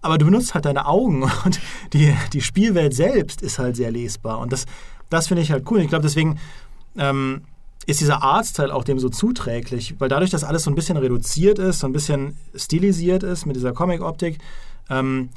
aber 0.03 0.18
du 0.18 0.26
benutzt 0.26 0.55
halt 0.55 0.64
deine 0.64 0.86
Augen 0.86 1.22
und 1.44 1.61
die, 1.92 2.14
die 2.32 2.40
Spielwelt 2.40 2.94
selbst 2.94 3.40
ist 3.40 3.59
halt 3.59 3.76
sehr 3.76 3.90
lesbar. 3.90 4.38
Und 4.38 4.53
das, 4.53 4.66
das 5.09 5.28
finde 5.28 5.42
ich 5.42 5.53
halt 5.53 5.70
cool. 5.70 5.80
Ich 5.80 5.88
glaube, 5.88 6.03
deswegen 6.03 6.38
ähm, 6.98 7.42
ist 7.86 8.00
dieser 8.00 8.22
Artstyle 8.22 8.74
auch 8.74 8.84
dem 8.84 8.98
so 8.98 9.09
zuträglich, 9.09 9.94
weil 9.98 10.09
dadurch, 10.09 10.30
dass 10.30 10.44
alles 10.44 10.64
so 10.64 10.70
ein 10.70 10.74
bisschen 10.74 10.96
reduziert 10.96 11.59
ist, 11.59 11.80
so 11.80 11.86
ein 11.86 11.92
bisschen 11.92 12.36
stilisiert 12.55 13.22
ist 13.22 13.46
mit 13.46 13.57
dieser 13.57 13.72
Comic-Optik, 13.72 14.38
ähm, 14.90 15.30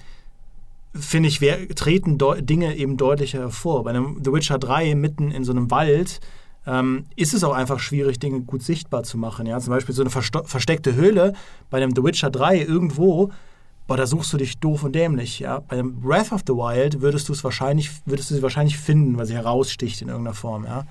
finde 0.93 1.29
ich, 1.29 1.41
wer, 1.41 1.67
treten 1.69 2.17
Dinge 2.45 2.75
eben 2.75 2.97
deutlicher 2.97 3.39
hervor. 3.39 3.83
Bei 3.83 3.91
einem 3.91 4.21
The 4.23 4.31
Witcher 4.31 4.59
3 4.59 4.95
mitten 4.95 5.31
in 5.31 5.43
so 5.43 5.51
einem 5.51 5.69
Wald 5.69 6.21
ähm, 6.65 7.05
ist 7.15 7.33
es 7.33 7.43
auch 7.43 7.53
einfach 7.53 7.79
schwierig, 7.79 8.19
Dinge 8.19 8.41
gut 8.41 8.63
sichtbar 8.63 9.03
zu 9.03 9.17
machen. 9.17 9.45
Ja? 9.45 9.59
Zum 9.59 9.71
Beispiel 9.71 9.93
so 9.93 10.01
eine 10.03 10.09
versteckte 10.09 10.95
Höhle 10.95 11.33
bei 11.69 11.77
einem 11.77 11.93
The 11.95 12.03
Witcher 12.03 12.29
3 12.29 12.61
irgendwo 12.61 13.31
boah, 13.87 13.97
da 13.97 14.07
suchst 14.07 14.33
du 14.33 14.37
dich 14.37 14.57
doof 14.57 14.83
und 14.83 14.93
dämlich. 14.93 15.39
Ja? 15.39 15.59
Bei 15.59 15.81
Breath 15.83 16.31
of 16.31 16.41
the 16.47 16.53
Wild 16.53 17.01
würdest 17.01 17.29
du 17.29 17.33
es 17.33 17.43
wahrscheinlich, 17.43 17.91
würdest 18.05 18.29
du 18.29 18.35
sie 18.35 18.41
wahrscheinlich 18.41 18.77
finden, 18.77 19.17
weil 19.17 19.25
sie 19.25 19.35
heraussticht 19.35 20.01
in 20.01 20.09
irgendeiner 20.09 20.35
Form. 20.35 20.65
Ja? 20.65 20.85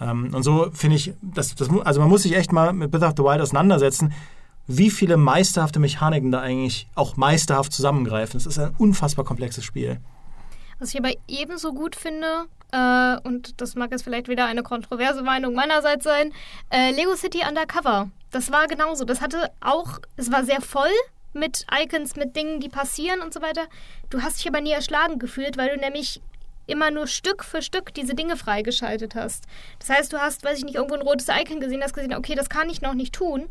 Ähm, 0.00 0.34
und 0.34 0.42
so 0.42 0.70
finde 0.72 0.96
ich, 0.96 1.14
das, 1.22 1.54
das, 1.54 1.68
also 1.84 2.00
man 2.00 2.08
muss 2.08 2.22
sich 2.22 2.36
echt 2.36 2.52
mal 2.52 2.72
mit 2.72 2.90
Breath 2.90 3.02
of 3.02 3.14
the 3.16 3.22
Wild 3.22 3.40
auseinandersetzen, 3.40 4.12
wie 4.66 4.90
viele 4.90 5.16
meisterhafte 5.16 5.78
Mechaniken 5.78 6.30
da 6.30 6.40
eigentlich 6.40 6.88
auch 6.94 7.16
meisterhaft 7.16 7.72
zusammengreifen. 7.72 8.38
Es 8.38 8.46
ist 8.46 8.58
ein 8.58 8.74
unfassbar 8.78 9.24
komplexes 9.24 9.64
Spiel. 9.64 10.00
Was 10.78 10.92
ich 10.92 10.98
aber 10.98 11.12
ebenso 11.28 11.72
gut 11.72 11.96
finde, 11.96 12.46
äh, 12.72 13.16
und 13.22 13.60
das 13.60 13.74
mag 13.74 13.90
jetzt 13.90 14.02
vielleicht 14.02 14.28
wieder 14.28 14.46
eine 14.46 14.62
kontroverse 14.62 15.22
Meinung 15.22 15.54
meinerseits 15.54 16.04
sein, 16.04 16.32
äh, 16.70 16.90
Lego 16.92 17.14
City 17.14 17.42
Undercover. 17.48 18.10
Das 18.30 18.50
war 18.50 18.66
genauso. 18.66 19.04
Das 19.04 19.20
hatte 19.20 19.50
auch, 19.60 20.00
es 20.16 20.32
war 20.32 20.44
sehr 20.44 20.60
voll, 20.60 20.90
mit 21.34 21.66
Icons, 21.72 22.16
mit 22.16 22.36
Dingen, 22.36 22.60
die 22.60 22.68
passieren 22.68 23.20
und 23.20 23.34
so 23.34 23.42
weiter. 23.42 23.66
Du 24.10 24.22
hast 24.22 24.38
dich 24.38 24.48
aber 24.48 24.60
nie 24.60 24.72
erschlagen 24.72 25.18
gefühlt, 25.18 25.56
weil 25.56 25.70
du 25.70 25.80
nämlich 25.80 26.20
immer 26.66 26.90
nur 26.90 27.06
Stück 27.06 27.44
für 27.44 27.62
Stück 27.62 27.92
diese 27.94 28.14
Dinge 28.14 28.36
freigeschaltet 28.36 29.14
hast. 29.14 29.44
Das 29.78 29.90
heißt, 29.90 30.12
du 30.12 30.18
hast, 30.18 30.44
weiß 30.44 30.58
ich 30.58 30.64
nicht, 30.64 30.76
irgendwo 30.76 30.94
ein 30.94 31.02
rotes 31.02 31.28
Icon 31.28 31.60
gesehen, 31.60 31.82
hast 31.82 31.94
gesehen, 31.94 32.14
okay, 32.14 32.34
das 32.34 32.48
kann 32.48 32.70
ich 32.70 32.80
noch 32.80 32.94
nicht 32.94 33.14
tun. 33.14 33.48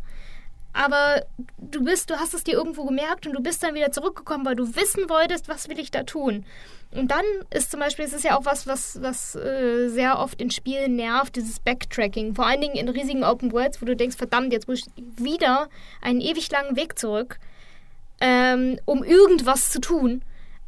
Aber 0.75 1.23
du 1.59 1.83
bist, 1.83 2.09
du 2.09 2.15
hast 2.15 2.33
es 2.33 2.43
dir 2.43 2.55
irgendwo 2.55 2.83
gemerkt 2.85 3.27
und 3.27 3.33
du 3.33 3.43
bist 3.43 3.61
dann 3.61 3.75
wieder 3.75 3.91
zurückgekommen, 3.91 4.43
weil 4.43 4.55
du 4.55 4.75
wissen 4.75 5.07
wolltest, 5.07 5.47
was 5.47 5.69
will 5.69 5.77
ich 5.77 5.91
da 5.91 6.01
tun. 6.01 6.45
Und 6.91 7.11
dann 7.11 7.25
ist 7.51 7.69
zum 7.69 7.79
Beispiel, 7.79 8.05
es 8.05 8.13
ist 8.13 8.23
ja 8.23 8.35
auch 8.35 8.45
was, 8.45 8.65
was, 8.65 8.99
was 8.99 9.35
äh, 9.35 9.89
sehr 9.89 10.17
oft 10.17 10.41
in 10.41 10.49
Spielen 10.49 10.95
nervt, 10.95 11.35
dieses 11.35 11.59
Backtracking. 11.59 12.33
Vor 12.33 12.47
allen 12.47 12.61
Dingen 12.61 12.75
in 12.75 12.89
riesigen 12.89 13.23
Open 13.23 13.51
Worlds, 13.51 13.83
wo 13.83 13.85
du 13.85 13.95
denkst, 13.95 14.17
verdammt, 14.17 14.51
jetzt 14.51 14.67
muss 14.67 14.79
ich 14.79 15.03
wieder 15.23 15.69
einen 16.01 16.21
ewig 16.21 16.49
langen 16.51 16.75
Weg 16.75 16.97
zurück 16.97 17.37
ähm, 18.23 18.79
um 18.85 19.03
irgendwas 19.03 19.69
zu 19.69 19.81
tun. 19.81 20.21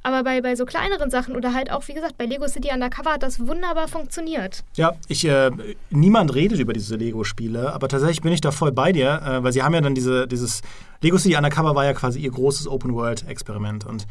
Aber 0.03 0.23
bei, 0.23 0.41
bei 0.41 0.55
so 0.55 0.65
kleineren 0.65 1.09
Sachen 1.09 1.35
oder 1.35 1.55
halt 1.55 1.71
auch, 1.71 1.87
wie 1.87 1.93
gesagt, 1.95 2.15
bei 2.15 2.25
Lego 2.25 2.47
City 2.47 2.69
Undercover 2.71 3.13
hat 3.13 3.23
das 3.23 3.39
wunderbar 3.39 3.87
funktioniert. 3.87 4.63
Ja, 4.75 4.93
ich, 5.07 5.25
äh, 5.25 5.49
niemand 5.89 6.35
redet 6.35 6.59
über 6.59 6.73
diese 6.73 6.95
Lego-Spiele, 6.95 7.73
aber 7.73 7.87
tatsächlich 7.87 8.21
bin 8.21 8.31
ich 8.31 8.41
da 8.41 8.51
voll 8.51 8.71
bei 8.71 8.91
dir, 8.91 9.19
äh, 9.25 9.43
weil 9.43 9.51
sie 9.51 9.63
haben 9.63 9.73
ja 9.73 9.81
dann 9.81 9.95
diese, 9.95 10.27
dieses, 10.27 10.61
Lego 11.01 11.17
City 11.17 11.35
Undercover 11.35 11.73
war 11.73 11.85
ja 11.85 11.93
quasi 11.93 12.19
ihr 12.19 12.29
großes 12.29 12.67
Open-World-Experiment 12.67 13.87
und 13.87 14.05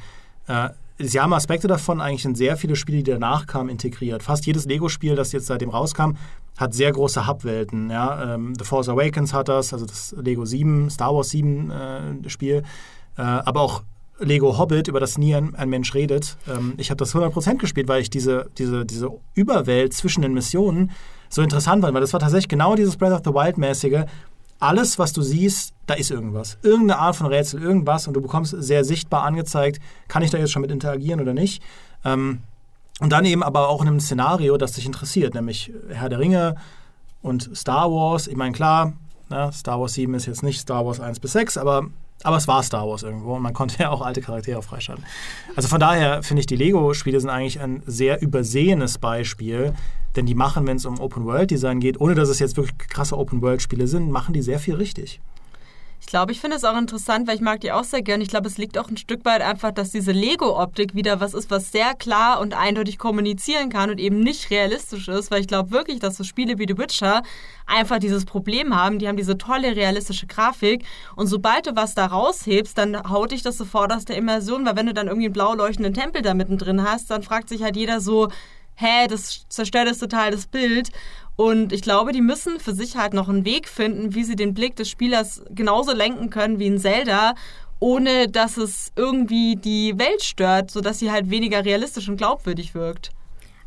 äh, 0.49 0.70
sie 0.99 1.20
haben 1.20 1.32
Aspekte 1.32 1.68
davon 1.68 2.01
eigentlich 2.01 2.24
in 2.24 2.34
sehr 2.34 2.57
viele 2.57 2.74
Spiele, 2.74 2.99
die 2.99 3.11
danach 3.12 3.47
kamen, 3.47 3.68
integriert. 3.68 4.24
Fast 4.24 4.47
jedes 4.47 4.64
Lego-Spiel, 4.64 5.14
das 5.14 5.30
jetzt 5.30 5.47
seitdem 5.47 5.70
rauskam, 5.70 6.16
hat 6.57 6.74
sehr 6.74 6.90
große 6.90 7.28
Hub-Welten. 7.28 7.90
Ja? 7.90 8.34
Ähm, 8.34 8.55
The 8.59 8.64
Force 8.64 8.88
Awakens 8.88 9.32
hat 9.32 9.49
das, 9.49 9.72
also 9.72 9.86
das 9.86 10.14
Lego 10.18 10.45
7, 10.45 10.90
Star 10.90 11.14
Wars 11.14 11.30
7 11.30 11.70
äh, 11.70 12.28
Spiel. 12.28 12.64
Äh, 13.17 13.23
aber 13.23 13.61
auch 13.61 13.83
Lego 14.19 14.59
Hobbit, 14.59 14.89
über 14.89 15.01
das 15.01 15.19
nie 15.19 15.35
ein, 15.35 15.55
ein 15.55 15.69
Mensch 15.69 15.95
redet. 15.95 16.37
Ähm, 16.49 16.75
ich 16.77 16.91
habe 16.91 16.99
das 16.99 17.15
100% 17.15 17.57
gespielt, 17.57 17.89
weil 17.89 18.01
ich 18.01 18.11
diese, 18.11 18.49
diese, 18.59 18.85
diese 18.85 19.11
Überwelt 19.35 19.93
zwischen 19.93 20.23
den 20.23 20.35
Missionen 20.35 20.93
so 21.29 21.43
interessant 21.43 21.83
fand, 21.83 21.95
weil 21.95 22.01
das 22.01 22.12
war 22.12 22.21
tatsächlich 22.21 22.49
genau 22.49 22.77
dieses 22.77 22.97
Breath 22.97 23.12
of 23.12 23.23
the 23.25 23.33
Wild-mäßige. 23.33 24.05
Alles, 24.61 24.99
was 24.99 25.12
du 25.12 25.21
siehst, 25.21 25.75
da 25.87 25.95
ist 25.95 26.11
irgendwas. 26.11 26.59
Irgendeine 26.62 27.01
Art 27.01 27.17
von 27.17 27.27
Rätsel, 27.27 27.61
irgendwas 27.61 28.07
und 28.07 28.15
du 28.15 28.21
bekommst 28.21 28.55
sehr 28.57 28.85
sichtbar 28.85 29.25
angezeigt, 29.25 29.81
kann 30.09 30.23
ich 30.23 30.31
da 30.31 30.39
jetzt 30.39 30.53
schon 30.53 30.62
mit 30.62 30.71
interagieren 30.71 31.21
oder 31.21 31.35
nicht. 31.35 31.62
Ähm, 32.05 32.41
und 33.01 33.11
dann 33.11 33.25
eben 33.25 33.43
aber 33.43 33.69
auch 33.69 33.83
in 33.83 33.89
einem 33.89 34.01
Szenario, 34.01 34.57
das 34.57 34.73
dich 34.73 34.87
interessiert, 34.87 35.35
nämlich 35.35 35.73
Herr 35.89 36.09
der 36.09 36.21
Ringe 36.21 36.55
und 37.21 37.51
Star 37.57 37.91
Wars. 37.91 38.29
Ich 38.29 38.37
meine, 38.37 38.53
klar, 38.53 38.93
na, 39.29 39.47
ne, 39.47 39.53
Star 39.53 39.81
Wars 39.81 39.95
7 39.95 40.15
ist 40.15 40.27
jetzt 40.27 40.45
nicht 40.45 40.61
Star 40.61 40.87
Wars 40.87 41.01
1 41.01 41.19
bis 41.19 41.33
6, 41.33 41.59
aber 41.59 41.89
aber 42.25 42.39
es 42.39 42.49
war 42.49 42.62
Star 42.64 42.89
Wars 42.89 43.05
irgendwo 43.05 43.37
und 43.37 43.43
man 43.43 43.55
konnte 43.55 43.79
ja 43.83 43.91
auch 43.91 44.01
alte 44.01 44.20
Charaktere 44.20 44.62
freischalten. 44.62 45.05
Also 45.55 45.68
von 45.68 45.79
daher 45.79 46.25
finde 46.25 46.41
ich, 46.41 46.47
die 46.47 46.57
Lego-Spiele 46.57 47.20
sind 47.20 47.31
eigentlich 47.31 47.61
ein 47.61 47.83
sehr 47.87 48.20
übersehenes 48.20 48.99
Beispiel, 48.99 49.75
denn 50.16 50.27
die 50.27 50.35
machen, 50.35 50.66
wenn 50.66 50.79
es 50.79 50.87
um 50.87 50.99
Open-World-Design 50.99 51.79
geht, 51.81 52.01
ohne 52.01 52.14
dass 52.14 52.29
es 52.29 52.41
jetzt 52.41 52.57
wirklich 52.57 52.77
krasse 52.79 53.16
Open-World-Spiele 53.16 53.87
sind, 53.87 54.11
machen 54.11 54.33
die 54.35 54.43
sehr 54.43 54.59
viel 54.59 54.75
richtig. 54.75 55.20
Ich 56.05 56.11
glaube, 56.15 56.33
ich 56.33 56.41
finde 56.41 56.59
es 56.59 56.65
auch 56.65 56.77
interessant, 56.77 57.27
weil 57.27 57.35
ich 57.35 57.41
mag 57.41 57.63
die 57.63 57.73
auch 57.73 57.83
sehr 57.83 58.03
gerne. 58.03 58.23
Ich 58.23 58.29
glaube, 58.29 58.47
es 58.47 58.59
liegt 58.59 58.77
auch 58.77 58.91
ein 58.91 58.99
Stück 58.99 59.25
weit 59.25 59.41
einfach, 59.41 59.73
dass 59.73 59.91
diese 59.91 60.13
Lego-Optik 60.13 60.95
wieder 60.95 61.19
was 61.19 61.33
ist, 61.33 61.51
was 61.51 61.73
sehr 61.73 61.95
klar 61.95 62.41
und 62.41 62.53
eindeutig 62.53 62.99
kommunizieren 62.99 63.71
kann 63.71 63.89
und 63.89 63.99
eben 63.99 64.21
nicht 64.21 64.51
realistisch 64.51 65.09
ist, 65.09 65.31
weil 65.31 65.41
ich 65.41 65.49
glaube 65.49 65.71
wirklich, 65.71 66.01
dass 66.01 66.19
so 66.19 66.23
Spiele 66.23 66.59
wie 66.59 66.67
The 66.69 66.77
Witcher 66.77 67.23
einfach 67.65 68.01
dieses 68.01 68.27
Problem 68.27 68.77
haben. 68.77 68.99
Die 68.99 69.09
haben 69.09 69.17
diese 69.17 69.39
tolle 69.39 69.75
realistische 69.75 70.27
Grafik 70.27 70.85
und 71.17 71.27
sobald 71.27 71.67
du 71.67 71.75
was 71.75 71.95
da 71.95 72.05
raushebst, 72.05 72.77
dann 72.77 73.09
haut 73.09 73.33
dich 73.33 73.41
das 73.41 73.57
sofort 73.57 73.91
aus 73.91 74.05
der 74.05 74.17
Immersion, 74.17 74.67
weil 74.67 74.77
wenn 74.77 74.87
du 74.87 74.95
dann 74.95 75.07
irgendwie 75.07 75.29
einen 75.29 75.33
blau 75.33 75.55
leuchtenden 75.55 75.95
Tempel 75.95 76.21
da 76.21 76.35
mittendrin 76.35 76.83
hast, 76.85 77.11
dann 77.11 77.23
fragt 77.23 77.49
sich 77.49 77.63
halt 77.63 77.77
jeder 77.77 78.03
so, 78.03 78.29
hä, 78.77 79.07
das 79.09 79.47
zerstört 79.49 79.89
das 79.89 79.99
total 79.99 80.33
das 80.33 80.47
Bild. 80.47 80.91
Und 81.37 81.72
ich 81.72 81.82
glaube, 81.82 82.12
die 82.12 82.20
müssen 82.20 82.61
für 82.61 82.74
sich 82.74 82.97
halt 82.97 83.12
noch 83.12 83.28
einen 83.28 83.45
Weg 83.45 83.68
finden, 83.68 84.14
wie 84.14 84.24
sie 84.24 84.37
den 84.37 84.55
Blick 84.55 84.76
des 84.76 84.89
Spielers 84.89 85.43
genauso 85.51 85.93
lenken 85.93 86.30
können 86.30 86.59
wie 86.59 86.66
in 86.66 86.78
Zelda, 86.78 87.35
ohne 87.80 88.28
dass 88.28 88.57
es 88.57 88.93
irgendwie 88.95 89.57
die 89.57 89.99
Welt 89.99 90.22
stört, 90.22 90.70
sodass 90.70 91.01
sie 91.01 91.11
halt 91.11 91.30
weniger 91.30 91.64
realistisch 91.64 92.09
und 92.09 92.16
glaubwürdig 92.16 92.74
wirkt. 92.74 93.11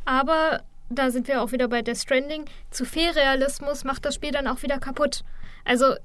Aber 0.06 0.62
da 0.90 1.12
sind 1.12 1.28
wir 1.28 1.42
auch 1.42 1.52
wieder 1.52 1.68
bei 1.68 1.82
Death 1.82 1.98
Stranding. 1.98 2.46
Zu 2.72 2.86
viel 2.86 3.10
Realismus 3.10 3.84
macht 3.84 4.06
das 4.06 4.16
Spiel 4.16 4.32
dann 4.32 4.48
auch 4.48 4.64
wieder 4.64 4.80
kaputt. 4.80 5.24
Also, 5.66 5.96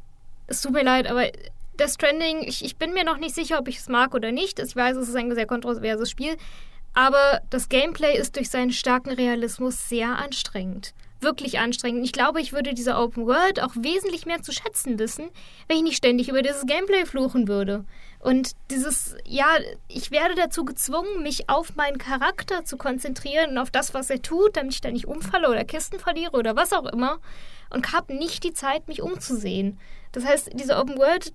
es 0.49 0.61
tut 0.61 0.73
mir 0.73 0.83
leid, 0.83 1.09
aber 1.09 1.31
Death 1.79 1.91
Stranding, 1.91 2.43
ich, 2.43 2.65
ich 2.65 2.77
bin 2.77 2.93
mir 2.93 3.05
noch 3.05 3.19
nicht 3.19 3.37
sicher, 3.37 3.61
ob 3.61 3.69
ich 3.69 3.79
es 3.79 3.89
mag 3.89 4.15
oder 4.15 4.33
nicht. 4.33 4.59
Ich 4.59 4.75
weiß, 4.75 4.97
es 4.97 5.09
ist 5.09 5.15
ein 5.15 5.33
sehr 5.33 5.47
kontroverses 5.47 6.11
Spiel. 6.11 6.37
Aber 6.95 7.41
das 7.51 7.69
Gameplay 7.69 8.19
ist 8.19 8.37
durch 8.37 8.51
seinen 8.51 8.73
starken 8.73 9.13
Realismus 9.13 9.89
sehr 9.89 10.19
anstrengend 10.19 10.93
wirklich 11.23 11.59
anstrengend. 11.59 12.05
Ich 12.05 12.13
glaube, 12.13 12.41
ich 12.41 12.53
würde 12.53 12.75
diese 12.75 12.97
Open 12.97 13.27
World 13.27 13.61
auch 13.61 13.75
wesentlich 13.77 14.27
mehr 14.27 14.43
zu 14.43 14.53
schätzen 14.53 14.99
wissen, 14.99 15.31
wenn 15.69 15.79
ich 15.79 15.83
nicht 15.83 15.97
ständig 15.97 16.29
über 16.29 16.43
dieses 16.43 16.67
Gameplay 16.67 17.05
fluchen 17.05 17.49
würde. 17.49 17.85
Und 18.21 18.53
dieses, 18.71 19.17
ja, 19.27 19.47
ich 19.89 20.11
werde 20.11 20.35
dazu 20.35 20.65
gezwungen, 20.65 21.23
mich 21.23 21.49
auf 21.49 21.75
meinen 21.75 21.99
Charakter 21.99 22.65
zu 22.65 22.77
konzentrieren 22.77 23.51
und 23.51 23.59
auf 23.59 23.71
das, 23.71 23.95
was 23.95 24.11
er 24.11 24.23
tut, 24.23 24.57
damit 24.57 24.75
ich 24.75 24.81
da 24.81 24.91
nicht 24.91 25.09
umfalle 25.09 25.51
oder 25.51 25.65
Kisten 25.65 25.99
verliere 25.99 26.33
oder 26.33 26.55
was 26.55 26.73
auch 26.73 26.87
immer. 26.87 27.19
Und 27.71 27.93
habe 27.93 28.15
nicht 28.15 28.45
die 28.45 28.53
Zeit, 28.53 28.87
mich 28.87 29.03
umzusehen. 29.03 29.79
Das 30.13 30.25
heißt, 30.25 30.51
diese 30.55 30.77
Open 30.77 30.99
World 30.99 31.33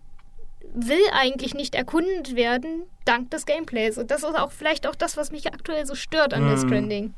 will 0.74 1.04
eigentlich 1.12 1.54
nicht 1.54 1.76
erkundet 1.76 2.36
werden, 2.36 2.84
dank 3.06 3.32
des 3.32 3.46
Gameplays. 3.46 3.98
Und 3.98 4.12
das 4.12 4.24
ist 4.24 4.38
auch 4.38 4.52
vielleicht 4.52 4.88
auch 4.88 4.96
das, 4.96 5.18
was 5.18 5.32
mich 5.32 5.48
aktuell 5.48 5.86
so 5.86 5.96
stört 5.96 6.34
an 6.34 6.46
mm. 6.46 6.50
Death 6.50 6.60
Stranding 6.60 7.14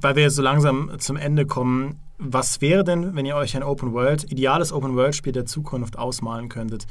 weil 0.00 0.16
wir 0.16 0.30
so 0.30 0.42
langsam 0.42 0.92
zum 0.98 1.16
Ende 1.16 1.46
kommen, 1.46 1.98
was 2.18 2.60
wäre 2.60 2.84
denn, 2.84 3.14
wenn 3.16 3.24
ihr 3.24 3.36
euch 3.36 3.56
ein 3.56 3.62
Open 3.62 3.92
World, 3.92 4.30
ideales 4.30 4.72
Open 4.72 4.94
World 4.94 5.14
Spiel 5.14 5.32
der 5.32 5.46
Zukunft 5.46 5.98
ausmalen 5.98 6.48
könntet? 6.48 6.86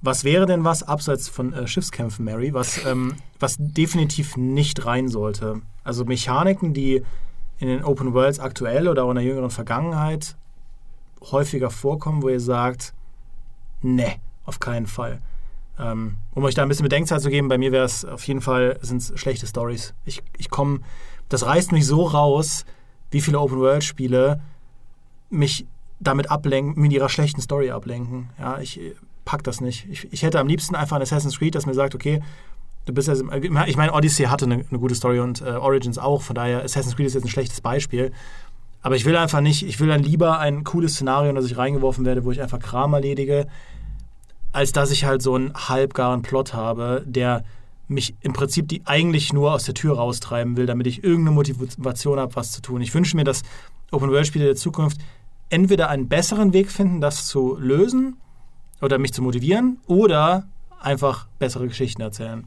Was 0.00 0.24
wäre 0.24 0.46
denn 0.46 0.64
was 0.64 0.82
abseits 0.82 1.28
von 1.28 1.52
äh, 1.52 1.66
Schiffskämpfen, 1.66 2.24
Mary, 2.24 2.54
was, 2.54 2.84
ähm, 2.86 3.16
was 3.38 3.56
definitiv 3.58 4.36
nicht 4.36 4.86
rein 4.86 5.08
sollte? 5.08 5.60
Also 5.84 6.04
Mechaniken, 6.04 6.74
die 6.74 7.02
in 7.58 7.68
den 7.68 7.84
Open 7.84 8.14
Worlds 8.14 8.38
aktuell 8.38 8.88
oder 8.88 9.04
auch 9.04 9.10
in 9.10 9.16
der 9.16 9.24
jüngeren 9.24 9.50
Vergangenheit 9.50 10.36
häufiger 11.20 11.70
vorkommen, 11.70 12.22
wo 12.22 12.28
ihr 12.28 12.40
sagt, 12.40 12.94
ne, 13.82 14.16
auf 14.44 14.60
keinen 14.60 14.86
Fall. 14.86 15.20
Ähm, 15.78 16.16
um 16.34 16.44
euch 16.44 16.54
da 16.54 16.62
ein 16.62 16.68
bisschen 16.68 16.84
Bedenkzeit 16.84 17.20
zu 17.20 17.30
geben, 17.30 17.48
bei 17.48 17.58
mir 17.58 17.72
wäre 17.72 17.84
es 17.84 18.04
auf 18.04 18.26
jeden 18.26 18.40
Fall, 18.40 18.78
sind 18.80 19.02
es 19.02 19.12
schlechte 19.18 19.46
Stories. 19.46 19.94
Ich, 20.04 20.22
ich 20.38 20.50
komme, 20.50 20.80
das 21.28 21.44
reißt 21.44 21.72
mich 21.72 21.86
so 21.86 22.04
raus, 22.04 22.64
wie 23.10 23.20
viele 23.20 23.40
Open-World-Spiele 23.40 24.40
mich 25.30 25.66
damit 26.00 26.30
ablenken, 26.30 26.80
mit 26.80 26.92
ihrer 26.92 27.08
schlechten 27.08 27.40
Story 27.40 27.70
ablenken. 27.70 28.30
Ja, 28.38 28.58
ich 28.60 28.80
äh, 28.80 28.94
pack 29.24 29.42
das 29.44 29.60
nicht. 29.60 29.86
Ich, 29.90 30.12
ich 30.12 30.22
hätte 30.22 30.38
am 30.38 30.46
liebsten 30.46 30.74
einfach 30.74 30.96
ein 30.96 31.02
Assassin's 31.02 31.38
Creed, 31.38 31.54
das 31.54 31.66
mir 31.66 31.74
sagt, 31.74 31.94
okay, 31.94 32.22
du 32.84 32.92
bist 32.92 33.08
ja, 33.08 33.14
ich 33.66 33.76
meine, 33.76 33.92
Odyssey 33.92 34.26
hatte 34.26 34.44
eine, 34.44 34.64
eine 34.70 34.78
gute 34.78 34.94
Story 34.94 35.20
und 35.20 35.40
äh, 35.42 35.50
Origins 35.50 35.98
auch, 35.98 36.22
von 36.22 36.34
daher 36.34 36.62
Assassin's 36.62 36.96
Creed 36.96 37.06
ist 37.06 37.14
jetzt 37.14 37.24
ein 37.24 37.30
schlechtes 37.30 37.60
Beispiel. 37.60 38.12
Aber 38.82 38.94
ich 38.94 39.04
will 39.04 39.16
einfach 39.16 39.40
nicht, 39.40 39.66
ich 39.66 39.80
will 39.80 39.88
dann 39.88 40.02
lieber 40.02 40.38
ein 40.38 40.62
cooles 40.62 40.94
Szenario, 40.94 41.30
in 41.30 41.36
das 41.36 41.46
ich 41.46 41.56
reingeworfen 41.56 42.04
werde, 42.04 42.24
wo 42.24 42.30
ich 42.30 42.40
einfach 42.40 42.60
Kram 42.60 42.94
erledige, 42.94 43.48
als 44.52 44.72
dass 44.72 44.90
ich 44.90 45.04
halt 45.04 45.22
so 45.22 45.34
einen 45.34 45.52
halbgaren 45.54 46.22
Plot 46.22 46.54
habe, 46.54 47.02
der 47.04 47.44
mich 47.88 48.14
im 48.20 48.32
Prinzip 48.32 48.68
die 48.68 48.82
eigentlich 48.84 49.32
nur 49.32 49.52
aus 49.52 49.64
der 49.64 49.74
Tür 49.74 49.96
raustreiben 49.96 50.56
will, 50.56 50.66
damit 50.66 50.86
ich 50.86 51.04
irgendeine 51.04 51.34
Motivation 51.34 52.18
habe, 52.18 52.34
was 52.36 52.52
zu 52.52 52.60
tun. 52.60 52.80
Ich 52.80 52.94
wünsche 52.94 53.16
mir, 53.16 53.24
dass 53.24 53.42
Open-World-Spiele 53.92 54.44
der 54.44 54.56
Zukunft 54.56 55.00
entweder 55.48 55.88
einen 55.88 56.08
besseren 56.08 56.52
Weg 56.52 56.70
finden, 56.70 57.00
das 57.00 57.26
zu 57.26 57.56
lösen 57.56 58.16
oder 58.80 58.98
mich 58.98 59.12
zu 59.12 59.22
motivieren, 59.22 59.80
oder 59.86 60.46
einfach 60.80 61.26
bessere 61.38 61.68
Geschichten 61.68 62.02
erzählen. 62.02 62.46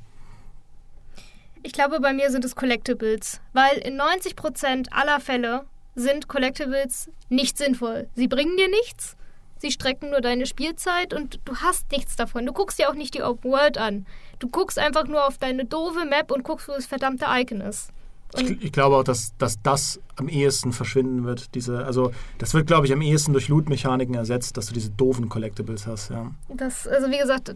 Ich 1.63 1.73
glaube, 1.73 1.99
bei 1.99 2.13
mir 2.13 2.31
sind 2.31 2.45
es 2.45 2.55
Collectibles, 2.55 3.41
weil 3.53 3.77
in 3.79 3.99
90% 3.99 4.91
aller 4.91 5.19
Fälle 5.19 5.65
sind 5.95 6.27
Collectibles 6.27 7.09
nicht 7.29 7.57
sinnvoll. 7.57 8.07
Sie 8.15 8.27
bringen 8.27 8.55
dir 8.55 8.69
nichts, 8.69 9.17
sie 9.57 9.71
strecken 9.71 10.11
nur 10.11 10.21
deine 10.21 10.45
Spielzeit 10.45 11.13
und 11.13 11.39
du 11.45 11.57
hast 11.57 11.91
nichts 11.91 12.15
davon. 12.15 12.45
Du 12.45 12.53
guckst 12.53 12.79
dir 12.79 12.89
auch 12.89 12.95
nicht 12.95 13.13
die 13.13 13.23
Open 13.23 13.51
World 13.51 13.77
an. 13.77 14.05
Du 14.39 14.47
guckst 14.49 14.79
einfach 14.79 15.05
nur 15.05 15.27
auf 15.27 15.37
deine 15.37 15.65
doofe 15.65 16.05
Map 16.05 16.31
und 16.31 16.43
guckst, 16.43 16.67
wo 16.67 16.73
das 16.73 16.85
verdammte 16.85 17.25
Icon 17.27 17.61
ist. 17.61 17.91
Ich, 18.37 18.63
ich, 18.63 18.71
glaube 18.71 18.95
auch, 18.95 19.03
dass, 19.03 19.35
dass 19.39 19.59
das 19.63 19.99
am 20.15 20.29
ehesten 20.29 20.71
verschwinden 20.71 21.25
wird. 21.25 21.55
Diese, 21.55 21.83
also 21.83 22.11
das 22.37 22.53
wird, 22.53 22.67
glaube 22.67 22.85
ich, 22.85 22.93
am 22.93 23.01
ehesten 23.01 23.33
durch 23.33 23.47
Loot-Mechaniken 23.47 24.13
ersetzt, 24.13 24.55
dass 24.55 24.67
du 24.67 24.73
diese 24.73 24.91
doofen 24.91 25.29
Collectibles 25.29 25.87
hast. 25.87 26.11
Ja. 26.11 26.29
Das, 26.49 26.87
also 26.87 27.09
wie 27.09 27.17
gesagt, 27.17 27.55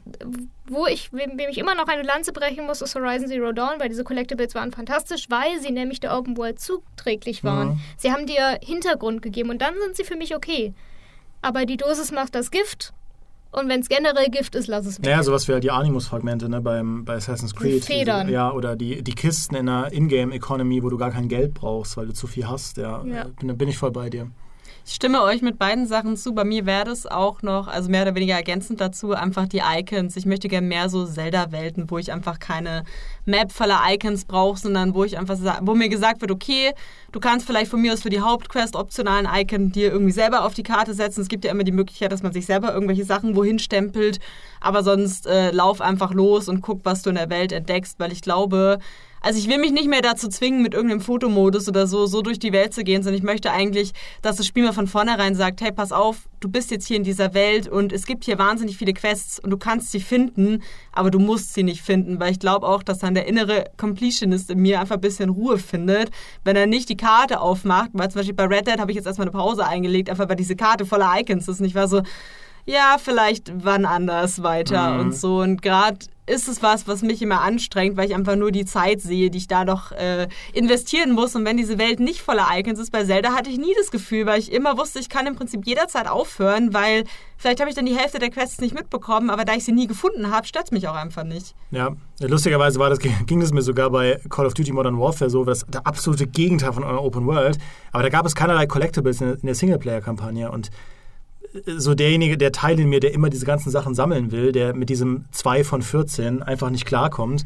wo 0.67 0.88
ich, 0.88 1.13
wem, 1.13 1.38
ich 1.38 1.59
immer 1.59 1.75
noch 1.75 1.88
eine 1.88 2.01
Lanze 2.01 2.34
brechen 2.34 2.65
muss, 2.65 2.81
ist 2.81 2.95
Horizon 2.95 3.27
Zero 3.27 3.51
Dawn, 3.51 3.79
weil 3.79 3.89
diese 3.89 4.03
Collectibles 4.03 4.55
waren 4.55 4.71
fantastisch, 4.71 5.27
weil 5.29 5.61
sie 5.61 5.71
nämlich 5.71 5.99
der 5.99 6.17
Open 6.17 6.38
World 6.38 6.59
zuträglich 6.59 7.43
waren. 7.43 7.73
Mhm. 7.73 7.79
Sie 7.97 8.11
haben 8.11 8.25
dir 8.25 8.59
Hintergrund 8.63 9.21
gegeben 9.21 9.51
und 9.51 9.61
dann 9.61 9.75
sind 9.79 9.95
sie 9.95 10.03
für 10.03 10.15
mich 10.15 10.36
okay. 10.36 10.73
Aber 11.43 11.65
die 11.65 11.77
Dosis 11.77 12.11
macht 12.11 12.34
das 12.34 12.49
Gift 12.49 12.93
und 13.54 13.70
wenn 13.70 13.82
es 13.82 13.88
generell 13.88 14.30
Gift 14.30 14.56
ist, 14.56 14.68
lass 14.68 14.86
es 14.86 14.99
weg. 14.99 15.08
Ja, 15.08 15.22
sowas 15.22 15.47
wie 15.47 15.54
halt 15.54 15.64
die 15.64 15.72
Animus-Fragmente 15.72 16.49
ne, 16.49 16.60
beim, 16.60 17.06
bei 17.06 17.16
Assassin's 17.16 17.54
Creed. 17.54 17.88
Die 17.88 17.93
Federn. 17.93 18.28
Ja, 18.28 18.51
oder 18.51 18.76
die, 18.76 19.04
die 19.04 19.14
Kisten 19.14 19.56
in 19.56 19.68
der 19.68 19.93
Ingame-Economy, 19.93 20.82
wo 20.82 20.89
du 20.89 20.97
gar 20.97 21.12
kein 21.12 21.28
Geld 21.28 21.54
brauchst, 21.54 21.95
weil 21.95 22.08
du 22.08 22.14
zu 22.14 22.26
viel 22.26 22.47
hast. 22.47 22.78
Ja, 22.78 23.04
ja. 23.06 23.28
Bin, 23.39 23.56
bin 23.56 23.70
ich 23.70 23.78
voll 23.78 23.91
bei 23.91 24.10
dir. 24.10 24.28
Ich 24.86 24.95
stimme 24.95 25.23
euch 25.23 25.41
mit 25.41 25.57
beiden 25.57 25.88
Sachen 25.88 26.17
zu. 26.17 26.34
Bei 26.34 26.43
mir 26.43 26.65
wäre 26.65 26.84
das 26.84 27.05
auch 27.05 27.41
noch, 27.41 27.69
also 27.69 27.89
mehr 27.89 28.01
oder 28.01 28.15
weniger 28.15 28.36
ergänzend 28.36 28.81
dazu, 28.81 29.13
einfach 29.13 29.47
die 29.47 29.61
Icons. 29.65 30.17
Ich 30.17 30.25
möchte 30.25 30.49
gerne 30.49 30.67
mehr 30.67 30.89
so 30.89 31.05
Zelda-Welten, 31.05 31.89
wo 31.89 31.97
ich 31.99 32.11
einfach 32.11 32.38
keine 32.38 32.84
Map 33.23 33.53
voller 33.53 33.79
Icons 33.88 34.25
brauche, 34.25 34.59
sondern 34.59 34.93
wo 34.93 35.05
ich 35.05 35.17
einfach, 35.17 35.38
wo 35.61 35.73
mir 35.73 35.88
gesagt 35.88 36.19
wird, 36.19 36.31
okay, 36.31 36.73
du 37.13 37.21
kannst 37.21 37.47
vielleicht 37.47 37.71
von 37.71 37.81
mir 37.81 37.93
aus 37.93 38.01
für 38.01 38.09
die 38.09 38.19
Hauptquest 38.19 38.75
optionalen 38.75 39.25
Icon 39.34 39.71
dir 39.71 39.89
irgendwie 39.89 40.11
selber 40.11 40.43
auf 40.43 40.53
die 40.53 40.63
Karte 40.63 40.93
setzen. 40.93 41.21
Es 41.21 41.29
gibt 41.29 41.45
ja 41.45 41.51
immer 41.51 41.63
die 41.63 41.71
Möglichkeit, 41.71 42.11
dass 42.11 42.21
man 42.21 42.34
sich 42.34 42.45
selber 42.45 42.73
irgendwelche 42.73 43.05
Sachen 43.05 43.38
wohin 43.38 43.59
stempelt, 43.59 44.19
aber 44.59 44.84
sonst 44.84 45.27
äh, 45.27 45.51
lauf 45.51 45.79
einfach 45.79 46.13
los 46.13 46.49
und 46.49 46.59
guck, 46.59 46.81
was 46.84 47.03
du 47.03 47.09
in 47.09 47.15
der 47.15 47.29
Welt 47.29 47.53
entdeckst, 47.53 47.99
weil 47.99 48.11
ich 48.11 48.21
glaube, 48.21 48.79
also 49.24 49.39
ich 49.39 49.47
will 49.47 49.57
mich 49.57 49.71
nicht 49.71 49.88
mehr 49.88 50.01
dazu 50.01 50.28
zwingen, 50.28 50.61
mit 50.61 50.74
irgendeinem 50.74 50.99
Fotomodus 50.99 51.69
oder 51.69 51.88
so, 51.88 52.05
so 52.05 52.21
durch 52.21 52.39
die 52.39 52.51
Welt 52.51 52.74
zu 52.74 52.84
gehen, 52.84 53.01
sondern 53.03 53.17
ich 53.17 53.24
möchte 53.24 53.51
eigentlich, 53.51 53.93
dass 54.21 54.36
das 54.36 54.45
Spiel 54.45 54.63
mal 54.63 54.74
von 54.74 54.86
vornherein 54.86 55.34
sagt, 55.34 55.61
hey, 55.61 55.71
pass 55.71 55.93
auf, 55.93 56.28
du 56.41 56.49
bist 56.49 56.71
jetzt 56.71 56.88
hier 56.88 56.97
in 56.97 57.05
dieser 57.05 57.34
Welt 57.34 57.69
und 57.69 57.93
es 57.93 58.05
gibt 58.05 58.26
hier 58.26 58.38
wahnsinnig 58.38 58.78
viele 58.78 58.93
Quests 58.93 59.39
und 59.39 59.49
du 59.49 59.57
kannst 59.57 59.91
sie 59.91 60.01
finden, 60.01 60.61
aber 60.91 61.09
du 61.09 61.19
musst 61.19 61.53
sie 61.53 61.63
nicht 61.63 61.82
finden, 61.82 62.19
weil 62.19 62.34
ich 62.34 62.39
glaube 62.39 62.67
auch, 62.67 62.84
dass 62.84 62.99
dann 62.99 63.15
der 63.15 63.26
innere 63.26 63.63
Completionist 63.78 64.49
in 64.49 64.59
mir 64.59 64.82
einfach 64.82 64.95
ein 64.95 65.01
bisschen 65.01 65.30
Ruhe 65.30 65.57
findet, 65.57 66.11
wenn 66.43 66.57
er 66.57 66.67
nicht 66.67 66.89
die 66.89 66.97
Karte 66.97 67.39
aufmacht, 67.39 67.91
weil 67.93 68.11
zum 68.11 68.19
Beispiel 68.19 68.36
bei 68.36 68.45
Red 68.45 68.67
Dead 68.67 68.80
habe 68.80 68.91
ich 68.91 68.97
jetzt 68.97 69.07
erstmal 69.07 69.28
eine 69.28 69.38
Pause 69.38 69.65
eingelegt, 69.65 70.09
einfach 70.09 70.28
weil 70.28 70.36
diese 70.36 70.57
Karte 70.57 70.86
voller 70.86 71.11
Icons 71.17 71.47
ist 71.47 71.61
und 71.61 71.65
ich 71.65 71.76
war 71.76 71.88
so, 71.88 72.01
ja, 72.65 72.97
vielleicht 72.97 73.51
wann 73.55 73.86
anders 73.86 74.43
weiter 74.43 74.91
mhm. 74.91 74.99
und 74.99 75.15
so. 75.15 75.39
Und 75.41 75.61
gerade 75.61 75.97
ist 76.26 76.47
es 76.47 76.63
was, 76.63 76.88
was 76.88 77.01
mich 77.01 77.21
immer 77.21 77.41
anstrengt, 77.41 77.97
weil 77.97 78.07
ich 78.07 78.15
einfach 78.15 78.36
nur 78.36 78.51
die 78.51 78.65
Zeit 78.65 79.01
sehe, 79.01 79.30
die 79.30 79.39
ich 79.39 79.47
da 79.47 79.65
noch 79.65 79.91
äh, 79.91 80.28
investieren 80.53 81.11
muss. 81.11 81.36
Und 81.36 81.43
wenn 81.45 81.57
diese 81.57 81.78
Welt 81.78 81.99
nicht 81.99 82.21
voller 82.21 82.47
Icons 82.53 82.80
ist, 82.80 82.91
bei 82.91 83.03
Zelda 83.03 83.34
hatte 83.34 83.49
ich 83.49 83.57
nie 83.57 83.74
das 83.78 83.91
Gefühl, 83.91 84.26
weil 84.26 84.39
ich 84.39 84.51
immer 84.51 84.78
wusste, 84.78 84.99
ich 84.99 85.09
kann 85.09 85.28
im 85.28 85.36
Prinzip 85.36 85.65
jederzeit 85.65 86.07
aufhören, 86.07 86.74
weil 86.74 87.03
vielleicht 87.38 87.59
habe 87.59 87.69
ich 87.69 87.76
dann 87.76 87.86
die 87.86 87.95
Hälfte 87.95 88.19
der 88.19 88.30
Quests 88.30 88.61
nicht 88.61 88.74
mitbekommen, 88.74 89.30
aber 89.30 89.43
da 89.43 89.53
ich 89.53 89.65
sie 89.65 89.74
nie 89.74 89.88
gefunden 89.88 90.32
habe, 90.32 90.47
stört 90.47 90.65
es 90.65 90.71
mich 90.71 90.88
auch 90.88 90.95
einfach 90.95 91.26
nicht. 91.26 91.55
Ja, 91.71 91.95
lustigerweise 92.19 92.80
war 92.80 92.89
das, 92.89 92.99
ging 93.26 93.41
das 93.41 93.51
mir 93.51 93.61
sogar 93.61 93.89
bei 93.89 94.19
Call 94.30 94.45
of 94.45 94.53
Duty 94.53 94.71
Modern 94.71 94.99
Warfare 94.99 95.30
so, 95.30 95.43
das 95.43 95.65
der 95.67 95.86
absolute 95.86 96.28
Gegenteil 96.28 96.71
von 96.71 96.84
einer 96.84 97.03
Open 97.03 97.26
World. 97.26 97.57
Aber 97.91 98.03
da 98.03 98.09
gab 98.09 98.26
es 98.26 98.34
keinerlei 98.34 98.65
Collectibles 98.65 99.19
in 99.19 99.38
der 99.43 99.55
Singleplayer-Kampagne 99.55 100.49
und 100.49 100.69
so 101.66 101.93
derjenige, 101.93 102.38
der 102.38 102.51
Teil 102.51 102.80
in 102.80 102.89
mir, 102.89 102.99
der 102.99 103.14
immer 103.14 103.30
diese 103.30 103.45
ganzen 103.45 103.70
Sachen 103.70 103.95
sammeln 103.95 104.32
will, 104.32 104.51
der 104.51 104.74
mit 104.74 104.89
diesem 104.89 105.26
2 105.32 105.64
von 105.64 105.82
14 105.82 106.41
einfach 106.41 106.70
nicht 106.70 106.86
klarkommt, 106.86 107.43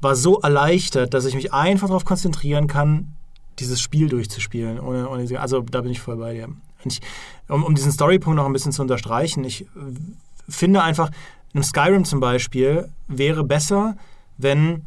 war 0.00 0.16
so 0.16 0.40
erleichtert, 0.40 1.14
dass 1.14 1.24
ich 1.24 1.34
mich 1.34 1.52
einfach 1.52 1.88
darauf 1.88 2.04
konzentrieren 2.04 2.66
kann, 2.66 3.14
dieses 3.58 3.80
Spiel 3.80 4.08
durchzuspielen. 4.08 4.80
Ohne, 4.80 5.08
ohne, 5.08 5.40
also 5.40 5.60
da 5.60 5.80
bin 5.80 5.92
ich 5.92 6.00
voll 6.00 6.16
bei 6.16 6.34
dir. 6.34 6.48
Ich, 6.84 7.00
um, 7.48 7.64
um 7.64 7.74
diesen 7.74 7.92
Storypunkt 7.92 8.36
noch 8.36 8.46
ein 8.46 8.52
bisschen 8.52 8.72
zu 8.72 8.82
unterstreichen, 8.82 9.44
ich 9.44 9.66
finde 10.48 10.82
einfach, 10.82 11.10
einem 11.54 11.62
Skyrim 11.62 12.04
zum 12.04 12.20
Beispiel 12.20 12.88
wäre 13.08 13.44
besser, 13.44 13.96
wenn 14.36 14.86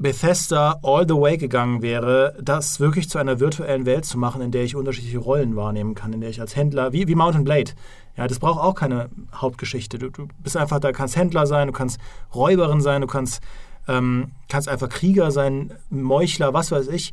Bethesda 0.00 0.80
all 0.82 1.06
the 1.06 1.14
way 1.14 1.36
gegangen 1.36 1.82
wäre, 1.82 2.34
das 2.40 2.80
wirklich 2.80 3.10
zu 3.10 3.18
einer 3.18 3.38
virtuellen 3.38 3.84
Welt 3.84 4.06
zu 4.06 4.16
machen, 4.18 4.40
in 4.40 4.50
der 4.50 4.64
ich 4.64 4.74
unterschiedliche 4.74 5.18
Rollen 5.18 5.56
wahrnehmen 5.56 5.94
kann, 5.94 6.14
in 6.14 6.22
der 6.22 6.30
ich 6.30 6.40
als 6.40 6.56
Händler, 6.56 6.94
wie, 6.94 7.06
wie 7.06 7.14
Mountain 7.14 7.44
Blade, 7.44 7.72
ja, 8.16 8.26
das 8.26 8.38
braucht 8.38 8.60
auch 8.60 8.74
keine 8.74 9.10
Hauptgeschichte. 9.34 9.98
Du, 9.98 10.08
du 10.08 10.26
bist 10.38 10.56
einfach 10.56 10.80
da, 10.80 10.92
kannst 10.92 11.16
Händler 11.16 11.46
sein, 11.46 11.66
du 11.66 11.72
kannst 11.74 12.00
Räuberin 12.34 12.80
sein, 12.80 13.02
du 13.02 13.06
kannst, 13.06 13.42
ähm, 13.88 14.32
kannst 14.48 14.68
einfach 14.68 14.88
Krieger 14.88 15.30
sein, 15.30 15.74
Meuchler, 15.90 16.54
was 16.54 16.72
weiß 16.72 16.88
ich. 16.88 17.12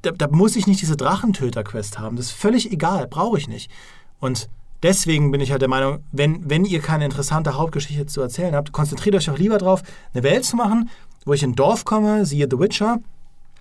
Da, 0.00 0.10
da 0.10 0.28
muss 0.28 0.56
ich 0.56 0.66
nicht 0.66 0.80
diese 0.80 0.96
Drachentöter-Quest 0.96 1.98
haben. 1.98 2.16
Das 2.16 2.26
ist 2.26 2.32
völlig 2.32 2.72
egal, 2.72 3.06
brauche 3.06 3.36
ich 3.36 3.48
nicht. 3.48 3.70
Und 4.18 4.48
deswegen 4.82 5.30
bin 5.30 5.40
ich 5.40 5.50
halt 5.50 5.62
der 5.62 5.68
Meinung, 5.68 6.04
wenn, 6.12 6.48
wenn 6.48 6.64
ihr 6.64 6.80
keine 6.80 7.04
interessante 7.04 7.56
Hauptgeschichte 7.56 8.06
zu 8.06 8.20
erzählen 8.20 8.54
habt, 8.54 8.72
konzentriert 8.72 9.14
euch 9.14 9.30
auch 9.30 9.38
lieber 9.38 9.58
drauf, 9.58 9.82
eine 10.14 10.22
Welt 10.22 10.44
zu 10.44 10.56
machen, 10.56 10.88
wo 11.28 11.34
ich 11.34 11.42
in 11.42 11.50
ein 11.50 11.56
Dorf 11.56 11.84
komme, 11.84 12.24
siehe 12.26 12.48
The 12.50 12.58
Witcher, 12.58 12.98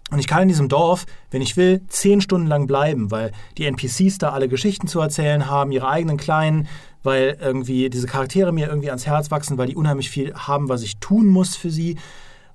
und 0.09 0.20
ich 0.20 0.28
kann 0.28 0.43
in 0.43 0.47
diesem 0.47 0.70
Dorf, 0.70 1.05
wenn 1.32 1.41
ich 1.41 1.57
will, 1.57 1.82
zehn 1.89 2.22
Stunden 2.22 2.47
lang 2.47 2.65
bleiben, 2.65 3.11
weil 3.11 3.34
die 3.57 3.65
NPCs 3.65 4.20
da 4.20 4.30
alle 4.30 4.47
Geschichten 4.47 4.88
zu 4.88 5.01
erzählen 5.01 5.49
haben, 5.49 5.74
ihre 5.74 5.89
eigenen 5.89 6.15
kleinen, 6.15 6.68
weil 7.03 7.38
irgendwie 7.41 7.89
diese 7.89 8.07
Charaktere 8.07 8.53
mir 8.53 8.68
irgendwie 8.68 8.89
ans 8.89 9.05
Herz 9.05 9.32
wachsen, 9.32 9.57
weil 9.57 9.68
die 9.68 9.76
unheimlich 9.76 10.09
viel 10.09 10.34
haben, 10.34 10.70
was 10.70 10.82
ich 10.82 10.97
tun 10.97 11.28
muss 11.28 11.57
für 11.57 11.70
sie. 11.70 11.97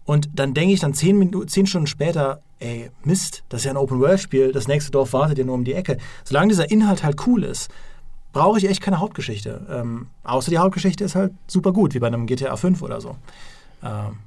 Und 0.04 0.30
dann 0.34 0.54
denke 0.54 0.72
ich 0.72 0.80
dann 0.80 0.94
zehn, 0.94 1.46
zehn 1.46 1.66
Stunden 1.66 1.86
später, 1.86 2.40
ey, 2.58 2.90
Mist, 3.04 3.44
das 3.50 3.60
ist 3.60 3.64
ja 3.66 3.72
ein 3.72 3.76
Open-World-Spiel, 3.76 4.52
das 4.52 4.66
nächste 4.66 4.90
Dorf 4.90 5.12
wartet 5.12 5.36
ja 5.36 5.44
nur 5.44 5.54
um 5.54 5.64
die 5.64 5.74
Ecke. 5.74 5.98
Solange 6.24 6.48
dieser 6.48 6.70
Inhalt 6.70 7.04
halt 7.04 7.26
cool 7.26 7.44
ist, 7.44 7.70
brauche 8.32 8.56
ich 8.56 8.66
echt 8.66 8.80
keine 8.80 8.98
Hauptgeschichte. 8.98 9.66
Ähm, 9.70 10.06
außer 10.24 10.50
die 10.50 10.58
Hauptgeschichte 10.58 11.04
ist 11.04 11.14
halt 11.14 11.34
super 11.46 11.72
gut, 11.72 11.92
wie 11.92 11.98
bei 11.98 12.06
einem 12.06 12.26
GTA 12.26 12.56
5 12.56 12.80
oder 12.80 13.02
so. 13.02 13.16
Ähm, 13.84 14.18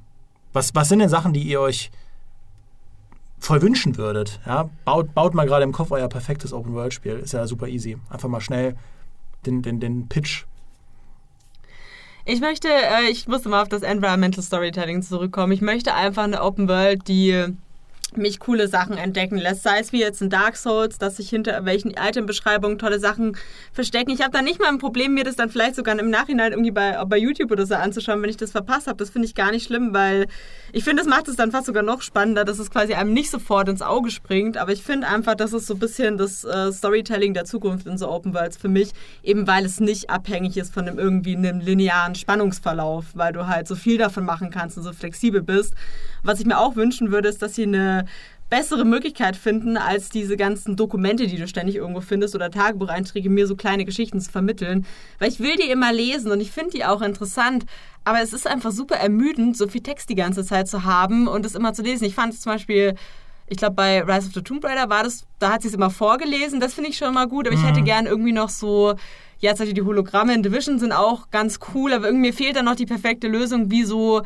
was, 0.56 0.74
was 0.74 0.90
sind 0.90 1.00
denn 1.00 1.10
Sachen, 1.10 1.34
die 1.34 1.44
ihr 1.44 1.62
euch 1.62 1.92
voll 3.40 3.62
wünschen 3.62 3.98
würdet? 3.98 4.40
Ja? 4.46 4.70
Baut, 4.86 5.14
baut 5.14 5.34
mal 5.34 5.46
gerade 5.46 5.64
im 5.64 5.72
Kopf 5.72 5.92
euer 5.92 6.10
perfektes 6.10 6.54
Open-World-Spiel. 6.54 7.20
Ist 7.20 7.34
ja 7.34 7.46
super 7.46 7.68
easy. 7.68 7.98
Einfach 8.10 8.30
mal 8.30 8.42
schnell 8.42 8.76
den, 9.46 9.62
den, 9.62 9.80
den 9.80 10.08
Pitch 10.08 10.46
ich 12.28 12.42
möchte, 12.42 12.70
äh, 12.70 13.08
ich 13.10 13.28
musste 13.28 13.50
mal 13.50 13.62
auf 13.62 13.70
das 13.70 13.84
Environmental 13.84 14.44
Storytelling 14.44 15.04
zurückkommen. 15.04 15.54
Ich 15.54 15.62
möchte 15.62 15.94
einfach 15.94 16.24
eine 16.24 16.42
Open 16.42 16.68
World, 16.68 17.08
die 17.08 17.46
mich 18.18 18.40
coole 18.40 18.68
Sachen 18.68 18.98
entdecken 18.98 19.38
lässt. 19.38 19.64
Sei 19.64 19.80
es 19.80 19.92
wie 19.92 20.00
jetzt 20.00 20.22
in 20.22 20.30
Dark 20.30 20.58
Souls, 20.58 20.98
dass 20.98 21.18
sich 21.18 21.30
hinter 21.30 21.66
welchen 21.66 21.92
Itembeschreibungen 21.92 22.78
tolle 22.78 23.00
Sachen 23.00 23.38
verstecken. 23.74 24.12
Ich 24.12 24.22
habe 24.22 24.32
da 24.32 24.42
nicht 24.42 24.60
mal 24.60 24.70
ein 24.70 24.78
Problem, 24.78 25.14
mir 25.14 25.24
das 25.24 25.36
dann 25.36 25.50
vielleicht 25.50 25.76
sogar 25.76 25.98
im 25.98 26.10
Nachhinein 26.10 26.52
irgendwie 26.52 26.72
bei, 26.72 27.04
bei 27.06 27.18
YouTube 27.18 27.52
oder 27.52 27.66
so 27.66 27.76
anzuschauen, 27.76 28.22
wenn 28.22 28.30
ich 28.30 28.38
das 28.38 28.52
verpasst 28.52 28.88
habe. 28.88 28.98
Das 28.98 29.10
finde 29.10 29.28
ich 29.28 29.36
gar 29.36 29.52
nicht 29.52 29.66
schlimm, 29.66 29.94
weil 29.94 30.28
ich 30.74 30.84
finde, 30.84 31.02
das 31.04 31.10
macht 31.10 31.28
es 31.28 31.36
dann 31.36 31.52
fast 31.52 31.68
sogar 31.68 31.84
noch 31.84 32.02
spannender, 32.02 32.46
dass 32.46 32.60
es 32.60 32.70
quasi 32.70 32.94
einem 32.94 33.14
nicht 33.14 33.32
sofort 33.32 33.70
ins 33.70 33.82
Auge 33.82 34.12
springt. 34.12 34.58
Aber 34.58 34.72
ich 34.72 34.84
finde 34.84 35.08
einfach, 35.08 35.36
das 35.36 35.54
ist 35.54 35.68
so 35.68 35.76
ein 35.76 35.80
bisschen 35.80 36.18
das 36.18 36.44
äh, 36.44 36.72
Storytelling 36.72 37.34
der 37.34 37.46
Zukunft 37.46 37.88
in 37.88 37.98
so 37.98 38.10
Open 38.10 38.34
Worlds 38.34 38.58
für 38.58 38.70
mich, 38.70 38.92
eben 39.24 39.48
weil 39.48 39.66
es 39.66 39.80
nicht 39.80 40.10
abhängig 40.10 40.58
ist 40.58 40.74
von 40.74 40.88
einem 40.88 41.00
irgendwie 41.00 41.36
einem 41.36 41.60
linearen 41.60 42.16
Spannungsverlauf, 42.16 43.06
weil 43.14 43.34
du 43.34 43.48
halt 43.48 43.68
so 43.68 43.76
viel 43.76 43.98
davon 43.98 44.26
machen 44.26 44.50
kannst 44.50 44.78
und 44.78 44.84
so 44.84 44.94
flexibel 44.94 45.42
bist. 45.42 45.74
Was 46.26 46.40
ich 46.40 46.46
mir 46.46 46.60
auch 46.60 46.76
wünschen 46.76 47.12
würde, 47.12 47.30
ist, 47.30 47.42
dass 47.42 47.56
sie 47.56 47.64
eine 47.64 48.06
bessere 48.50 48.86
Möglichkeit 48.86 49.36
finden, 49.36 49.76
als 49.76 50.10
diese 50.10 50.38
ganzen 50.38 50.76
Dokumente, 50.76 51.28
die 51.28 51.38
du 51.38 51.48
ständig 51.48 51.78
irgendwo 51.78 52.02
findest 52.02 52.36
oder 52.36 52.52
Tagebucheinträge, 52.52 53.30
mir 53.30 53.48
so 53.48 53.56
kleine 53.56 53.86
Geschichten 53.86 54.20
zu 54.20 54.32
vermitteln. 54.32 54.86
Weil 55.20 55.30
ich 55.30 55.40
will 55.40 55.56
die 55.56 55.70
immer 55.70 55.92
lesen 55.92 56.32
und 56.32 56.42
ich 56.42 56.52
finde 56.52 56.72
die 56.72 56.86
auch 56.86 57.02
interessant. 57.02 57.66
Aber 58.04 58.22
es 58.22 58.34
ist 58.34 58.46
einfach 58.46 58.72
super 58.72 58.96
ermüdend, 58.96 59.58
so 59.58 59.68
viel 59.68 59.82
Text 59.82 60.10
die 60.10 60.16
ganze 60.16 60.46
Zeit 60.46 60.68
zu 60.68 60.84
haben 60.84 61.28
und 61.28 61.46
es 61.46 61.56
immer 61.56 61.74
zu 61.74 61.82
lesen. 61.82 62.06
Ich 62.06 62.14
fand 62.14 62.34
es 62.34 62.42
zum 62.42 62.52
Beispiel 62.52 62.96
ich 63.48 63.58
glaube, 63.58 63.76
bei 63.76 64.02
Rise 64.02 64.28
of 64.28 64.34
the 64.34 64.42
Tomb 64.42 64.64
Raider 64.66 64.90
war 64.90 65.04
das, 65.04 65.28
da 65.40 65.52
hat 65.52 65.62
sie 65.62 65.68
es 65.68 65.74
immer 65.76 65.92
vorgelesen, 65.92 66.60
das 66.60 66.74
finde 66.74 66.90
ich 66.90 66.98
schon 66.98 67.14
mal 67.14 67.28
gut, 67.28 67.48
aber 67.48 67.56
ich 67.56 67.64
hätte 67.64 67.82
mhm. 67.82 67.86
gern 67.86 68.06
irgendwie 68.08 68.32
noch 68.32 68.50
so, 68.50 68.96
jetzt 69.38 69.60
ja, 69.60 69.66
die 69.66 69.82
Hologramme 69.82 70.34
in 70.34 70.42
Division 70.42 70.80
sind 70.80 70.92
auch 70.92 71.30
ganz 71.30 71.60
cool, 71.74 71.94
aber 71.94 72.08
irgendwie 72.08 72.32
fehlt 72.32 72.56
da 72.56 72.64
noch 72.64 72.76
die 72.76 72.88
perfekte 72.88 73.28
Lösung, 73.28 73.70
wie 73.70 73.84
so 73.84 74.24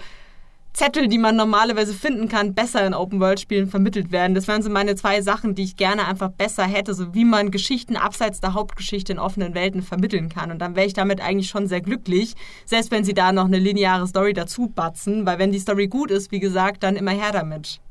Zettel, 0.80 1.09
die 1.09 1.17
man 1.17 1.36
normalerweise 1.36 1.93
finden 1.93 2.30
kann, 2.30 2.53
besser 2.53 2.88
in 2.88 2.93
Open-World-Spielen 2.93 3.67
vermittelt 3.67 4.13
werden. 4.13 4.34
Das 4.34 4.47
wären 4.47 4.61
so 4.61 4.69
meine 4.69 4.95
zwei 4.95 5.21
Sachen, 5.21 5.53
die 5.53 5.63
ich 5.63 5.75
gerne 5.75 6.07
einfach 6.07 6.30
besser 6.30 6.63
hätte, 6.63 6.93
so 6.93 7.13
wie 7.13 7.25
man 7.25 7.51
Geschichten 7.51 7.97
abseits 7.97 8.39
der 8.39 8.53
Hauptgeschichte 8.53 9.11
in 9.11 9.19
offenen 9.19 9.53
Welten 9.55 9.82
vermitteln 9.82 10.30
kann. 10.30 10.51
Und 10.51 10.59
dann 10.59 10.77
wäre 10.77 10.88
ich 10.88 10.93
damit 10.93 11.19
eigentlich 11.19 11.49
schon 11.49 11.67
sehr 11.67 11.82
glücklich, 11.82 12.34
selbst 12.63 12.91
wenn 12.91 13.03
sie 13.03 13.13
da 13.13 13.34
noch 13.34 13.43
eine 13.43 13.59
lineare 13.59 14.07
Story 14.07 14.32
dazu 14.32 14.71
batzen, 14.73 15.25
weil 15.25 15.38
wenn 15.38 15.51
die 15.51 15.59
Story 15.59 15.89
gut 15.89 16.11
ist, 16.11 16.32
wie 16.32 16.39
gesagt, 16.39 16.82
dann 16.84 16.95
immer 16.95 17.11
her 17.11 17.34
damit. 17.34 17.82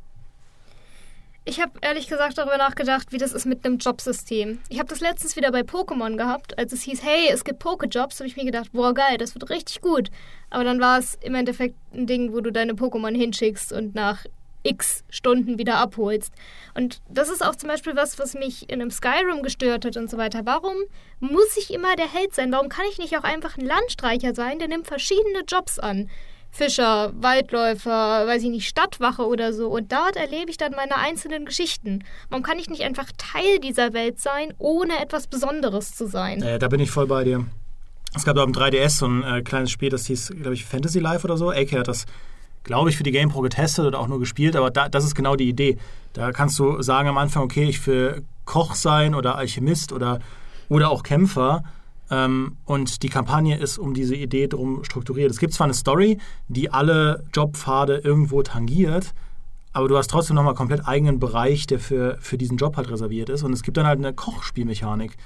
Ich 1.48 1.62
habe 1.62 1.72
ehrlich 1.80 2.08
gesagt 2.08 2.36
darüber 2.36 2.58
nachgedacht, 2.58 3.10
wie 3.10 3.16
das 3.16 3.32
ist 3.32 3.46
mit 3.46 3.64
einem 3.64 3.78
Jobsystem. 3.78 4.60
Ich 4.68 4.78
habe 4.78 4.90
das 4.90 5.00
letztens 5.00 5.34
wieder 5.34 5.50
bei 5.50 5.62
Pokémon 5.62 6.18
gehabt, 6.18 6.58
als 6.58 6.74
es 6.74 6.82
hieß, 6.82 7.02
hey, 7.02 7.30
es 7.32 7.42
gibt 7.42 7.62
Pokéjobs, 7.62 8.18
habe 8.18 8.26
ich 8.26 8.36
mir 8.36 8.44
gedacht, 8.44 8.70
boah, 8.72 8.92
geil, 8.92 9.16
das 9.16 9.34
wird 9.34 9.48
richtig 9.48 9.80
gut. 9.80 10.10
Aber 10.50 10.64
dann 10.64 10.78
war 10.78 10.98
es 10.98 11.16
im 11.22 11.34
Endeffekt 11.34 11.74
ein 11.94 12.06
Ding, 12.06 12.34
wo 12.34 12.42
du 12.42 12.52
deine 12.52 12.74
Pokémon 12.74 13.16
hinschickst 13.16 13.72
und 13.72 13.94
nach 13.94 14.26
x 14.62 15.04
Stunden 15.08 15.56
wieder 15.56 15.76
abholst. 15.76 16.34
Und 16.74 17.00
das 17.08 17.30
ist 17.30 17.42
auch 17.42 17.56
zum 17.56 17.70
Beispiel 17.70 17.96
was, 17.96 18.18
was 18.18 18.34
mich 18.34 18.68
in 18.68 18.82
einem 18.82 18.90
Skyrim 18.90 19.42
gestört 19.42 19.86
hat 19.86 19.96
und 19.96 20.10
so 20.10 20.18
weiter. 20.18 20.42
Warum 20.44 20.76
muss 21.18 21.56
ich 21.56 21.72
immer 21.72 21.96
der 21.96 22.12
Held 22.12 22.34
sein? 22.34 22.52
Warum 22.52 22.68
kann 22.68 22.84
ich 22.90 22.98
nicht 22.98 23.16
auch 23.16 23.24
einfach 23.24 23.56
ein 23.56 23.64
Landstreicher 23.64 24.34
sein, 24.34 24.58
der 24.58 24.68
nimmt 24.68 24.86
verschiedene 24.86 25.44
Jobs 25.48 25.78
an? 25.78 26.10
Fischer, 26.50 27.12
Waldläufer, 27.20 28.26
weiß 28.26 28.42
ich 28.42 28.50
nicht, 28.50 28.68
Stadtwache 28.68 29.26
oder 29.26 29.52
so. 29.52 29.68
Und 29.68 29.92
dort 29.92 30.16
erlebe 30.16 30.50
ich 30.50 30.56
dann 30.56 30.72
meine 30.72 30.96
einzelnen 30.96 31.44
Geschichten. 31.44 32.04
Warum 32.30 32.42
kann 32.42 32.58
ich 32.58 32.68
nicht 32.68 32.82
einfach 32.82 33.06
Teil 33.16 33.60
dieser 33.60 33.92
Welt 33.92 34.20
sein, 34.20 34.52
ohne 34.58 35.00
etwas 35.00 35.26
Besonderes 35.26 35.94
zu 35.94 36.06
sein? 36.06 36.42
Äh, 36.42 36.58
da 36.58 36.68
bin 36.68 36.80
ich 36.80 36.90
voll 36.90 37.06
bei 37.06 37.24
dir. 37.24 37.44
Es 38.16 38.24
gab 38.24 38.36
da 38.36 38.42
im 38.42 38.52
3DS 38.52 38.98
so 38.98 39.06
ein 39.06 39.22
äh, 39.22 39.42
kleines 39.42 39.70
Spiel, 39.70 39.90
das 39.90 40.06
hieß, 40.06 40.32
glaube 40.40 40.54
ich, 40.54 40.64
Fantasy 40.64 40.98
Life 40.98 41.24
oder 41.24 41.36
so. 41.36 41.50
AK 41.50 41.72
hat 41.72 41.88
das, 41.88 42.06
glaube 42.64 42.90
ich, 42.90 42.96
für 42.96 43.02
die 43.02 43.12
GamePro 43.12 43.42
getestet 43.42 43.84
oder 43.84 44.00
auch 44.00 44.08
nur 44.08 44.18
gespielt, 44.18 44.56
aber 44.56 44.70
da, 44.70 44.88
das 44.88 45.04
ist 45.04 45.14
genau 45.14 45.36
die 45.36 45.48
Idee. 45.48 45.78
Da 46.14 46.32
kannst 46.32 46.58
du 46.58 46.80
sagen 46.82 47.08
am 47.08 47.18
Anfang, 47.18 47.42
okay, 47.42 47.64
ich 47.64 47.86
will 47.86 48.24
Koch 48.46 48.74
sein 48.74 49.14
oder 49.14 49.36
Alchemist 49.36 49.92
oder, 49.92 50.20
oder 50.68 50.90
auch 50.90 51.02
Kämpfer 51.02 51.62
und 52.10 53.02
die 53.02 53.08
Kampagne 53.08 53.58
ist 53.58 53.78
um 53.78 53.92
diese 53.92 54.14
Idee 54.14 54.48
drum 54.48 54.82
strukturiert. 54.84 55.30
Es 55.30 55.38
gibt 55.38 55.52
zwar 55.52 55.66
eine 55.66 55.74
Story, 55.74 56.18
die 56.48 56.70
alle 56.70 57.24
Jobpfade 57.34 57.98
irgendwo 57.98 58.42
tangiert, 58.42 59.12
aber 59.72 59.88
du 59.88 59.96
hast 59.96 60.08
trotzdem 60.08 60.36
nochmal 60.36 60.54
komplett 60.54 60.88
eigenen 60.88 61.20
Bereich, 61.20 61.66
der 61.66 61.78
für, 61.78 62.16
für 62.20 62.38
diesen 62.38 62.56
Job 62.56 62.76
halt 62.76 62.90
reserviert 62.90 63.28
ist. 63.28 63.42
Und 63.42 63.52
es 63.52 63.62
gibt 63.62 63.76
dann 63.76 63.86
halt 63.86 63.98
eine 63.98 64.14
Kochspielmechanik, 64.14 65.16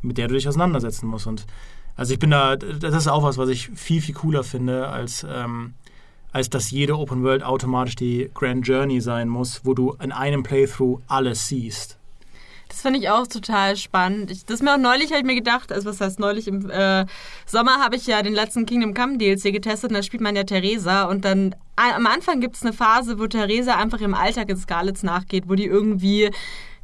mit 0.00 0.16
der 0.16 0.28
du 0.28 0.34
dich 0.34 0.48
auseinandersetzen 0.48 1.08
musst. 1.08 1.26
Und 1.26 1.44
also 1.96 2.12
ich 2.12 2.20
bin 2.20 2.30
da, 2.30 2.56
das 2.56 2.94
ist 2.94 3.08
auch 3.08 3.24
was, 3.24 3.36
was 3.36 3.48
ich 3.48 3.70
viel, 3.74 4.00
viel 4.00 4.14
cooler 4.14 4.44
finde, 4.44 4.88
als, 4.88 5.26
ähm, 5.28 5.74
als 6.30 6.48
dass 6.48 6.70
jede 6.70 6.96
Open 6.96 7.24
World 7.24 7.42
automatisch 7.42 7.96
die 7.96 8.30
Grand 8.32 8.66
Journey 8.66 9.00
sein 9.00 9.28
muss, 9.28 9.62
wo 9.64 9.74
du 9.74 9.96
in 10.00 10.12
einem 10.12 10.44
Playthrough 10.44 11.00
alles 11.08 11.48
siehst. 11.48 11.97
Das 12.68 12.82
finde 12.82 12.98
ich 12.98 13.08
auch 13.08 13.26
total 13.26 13.76
spannend. 13.76 14.30
Ich, 14.30 14.44
das 14.44 14.60
mir 14.60 14.74
auch 14.74 14.78
neulich, 14.78 15.10
habe 15.10 15.20
ich 15.20 15.26
mir 15.26 15.34
gedacht, 15.34 15.72
also 15.72 15.88
was 15.88 16.00
heißt 16.00 16.20
neulich, 16.20 16.46
im 16.48 16.68
äh, 16.70 17.06
Sommer 17.46 17.78
habe 17.78 17.96
ich 17.96 18.06
ja 18.06 18.22
den 18.22 18.34
letzten 18.34 18.66
Kingdom 18.66 18.94
Come 18.94 19.16
DLC 19.16 19.52
getestet 19.52 19.90
und 19.90 19.94
da 19.94 20.02
spielt 20.02 20.22
man 20.22 20.36
ja 20.36 20.44
Theresa 20.44 21.04
und 21.04 21.24
dann 21.24 21.54
am 21.76 22.06
Anfang 22.06 22.40
gibt 22.40 22.56
es 22.56 22.62
eine 22.62 22.72
Phase, 22.72 23.18
wo 23.18 23.26
Theresa 23.26 23.76
einfach 23.76 24.00
im 24.00 24.14
Alltag 24.14 24.48
in 24.50 24.56
Scarlets 24.56 25.02
nachgeht, 25.02 25.48
wo 25.48 25.54
die 25.54 25.66
irgendwie 25.66 26.30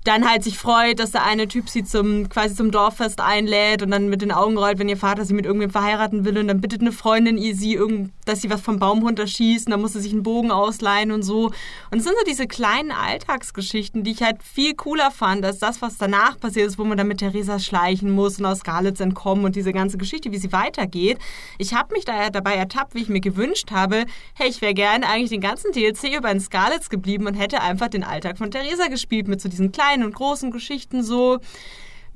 dann 0.05 0.29
halt 0.29 0.45
sich 0.45 0.59
freut, 0.59 0.99
dass 0.99 1.13
der 1.13 1.25
eine 1.25 1.49
Typ 1.49 1.71
sie 1.71 1.83
zum 1.83 2.29
quasi 2.29 2.55
zum 2.55 2.71
Dorffest 2.71 3.21
einlädt 3.21 3.83
und 3.83 3.91
dann 3.91 4.09
mit 4.09 4.21
den 4.21 4.33
Augen 4.33 4.59
rollt, 4.59 4.79
wenn 4.79 4.89
ihr 4.89 4.99
Vater 4.99 5.25
sie 5.25 5.33
mit 5.33 5.47
irgendwem 5.47 5.71
verheiraten 5.71 6.27
will 6.27 6.37
und 6.37 6.49
dann 6.49 6.61
bittet 6.61 6.83
eine 6.83 6.93
Freundin 6.93 7.39
ihr 7.39 7.57
sie, 7.57 7.73
irgend, 7.73 8.13
dass 8.27 8.43
sie 8.43 8.51
was 8.51 8.61
vom 8.61 8.79
Baum 8.79 9.03
runterschießt 9.03 9.67
und 9.67 9.71
dann 9.71 9.81
muss 9.81 9.95
sie 9.95 10.01
sich 10.01 10.13
einen 10.13 10.23
Bogen 10.23 10.51
ausleihen 10.51 11.11
und 11.11 11.23
so. 11.23 11.47
Und 11.91 11.99
es 11.99 12.05
sind 12.05 12.15
so 12.19 12.25
diese 12.27 12.47
kleinen 12.47 12.93
Alltagsgeschichten, 12.93 14.05
die 14.05 14.11
ich 14.11 14.23
halt 14.23 14.43
viel 14.43 14.75
cooler 14.75 15.11
fand 15.11 15.43
als 15.43 15.59
das, 15.59 15.81
was 15.81 15.97
danach 15.97 16.39
passiert 16.39 16.67
ist, 16.67 16.79
wo 16.79 16.85
man 16.85 16.99
dann 16.99 17.09
mit 17.09 17.19
Theresa 17.19 17.59
schleichen 17.59 18.11
muss 18.11 18.39
und 18.39 18.45
aus 18.45 18.59
Scarlett 18.59 19.01
entkommen 19.01 19.47
und 19.47 19.57
diese 19.57 19.73
ganze 19.73 19.97
Geschichte, 19.97 20.31
wie 20.33 20.39
sie 20.39 20.53
weitergeht. 20.53 21.19
Ich 21.57 21.73
habe 21.73 21.95
mich 21.95 22.05
da 22.05 22.29
dabei 22.29 22.57
ertappt, 22.57 22.95
wie 22.95 23.01
ich 23.01 23.09
mir 23.09 23.21
gewünscht 23.21 23.71
habe, 23.71 24.05
hey, 24.35 24.51
ich 24.51 24.61
wäre 24.61 24.75
gerne 24.75 25.09
eigentlich 25.09 25.31
den 25.31 25.41
ganzen 25.41 25.73
DLC 25.73 26.15
über 26.15 26.31
in 26.31 26.41
Scarlets 26.41 26.91
geblieben 26.91 27.27
und 27.27 27.35
hätte 27.35 27.63
einfach 27.63 27.89
den 27.89 28.05
Alltag 28.05 28.37
von 28.37 28.51
Theresa 28.51 28.89
gespielt 28.89 29.29
mit 29.29 29.41
so 29.41 29.49
diesen 29.49 29.73
kleinen 29.73 29.94
kleinen 29.95 30.05
und 30.05 30.15
großen 30.15 30.51
Geschichten 30.51 31.03
so. 31.03 31.39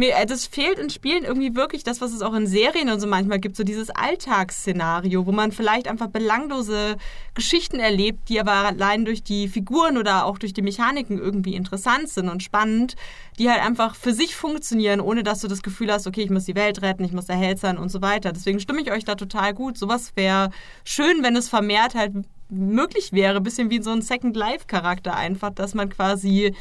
Mir, 0.01 0.15
äh, 0.15 0.27
das 0.27 0.47
fehlt 0.47 0.79
in 0.79 0.91
Spielen 0.91 1.25
irgendwie 1.25 1.57
wirklich 1.57 1.83
das, 1.83 2.01
was 2.01 2.13
es 2.13 2.23
auch 2.23 2.33
in 2.35 2.47
Serien 2.47 2.89
und 2.89 3.01
so 3.01 3.09
manchmal 3.09 3.41
gibt, 3.41 3.57
so 3.57 3.65
dieses 3.65 3.91
Alltagsszenario, 3.91 5.27
wo 5.27 5.33
man 5.33 5.51
vielleicht 5.51 5.89
einfach 5.89 6.07
belanglose 6.07 6.97
Geschichten 7.35 7.81
erlebt, 7.81 8.29
die 8.29 8.39
aber 8.39 8.53
allein 8.53 9.05
durch 9.05 9.25
die 9.25 9.49
Figuren 9.49 9.99
oder 9.99 10.25
auch 10.25 10.39
durch 10.39 10.53
die 10.53 10.63
Mechaniken 10.63 11.19
irgendwie 11.19 11.57
interessant 11.57 12.11
sind 12.11 12.29
und 12.29 12.45
spannend, 12.45 12.95
die 13.41 13.51
halt 13.51 13.61
einfach 13.61 13.97
für 13.97 14.13
sich 14.13 14.37
funktionieren, 14.37 15.01
ohne 15.01 15.25
dass 15.25 15.41
du 15.41 15.49
das 15.49 15.63
Gefühl 15.63 15.91
hast, 15.91 16.07
okay, 16.07 16.23
ich 16.23 16.31
muss 16.31 16.45
die 16.45 16.55
Welt 16.55 16.81
retten, 16.81 17.03
ich 17.03 17.13
muss 17.13 17.27
der 17.27 17.35
Held 17.35 17.59
sein 17.59 17.77
und 17.77 17.89
so 17.89 18.01
weiter. 18.01 18.33
Deswegen 18.33 18.61
stimme 18.61 18.81
ich 18.81 18.93
euch 18.93 19.05
da 19.05 19.17
total 19.17 19.53
gut. 19.53 19.77
Sowas 19.77 20.13
wäre 20.15 20.51
schön, 20.85 21.25
wenn 21.25 21.35
es 21.35 21.49
vermehrt 21.49 21.97
halt 21.97 22.13
möglich 22.51 23.13
wäre, 23.13 23.41
bisschen 23.41 23.69
wie 23.69 23.83
so 23.83 23.91
ein 23.91 24.03
Second 24.03 24.37
Life 24.37 24.67
Charakter 24.69 25.17
einfach, 25.17 25.51
dass 25.51 25.75
man 25.75 25.89
quasi 25.89 26.55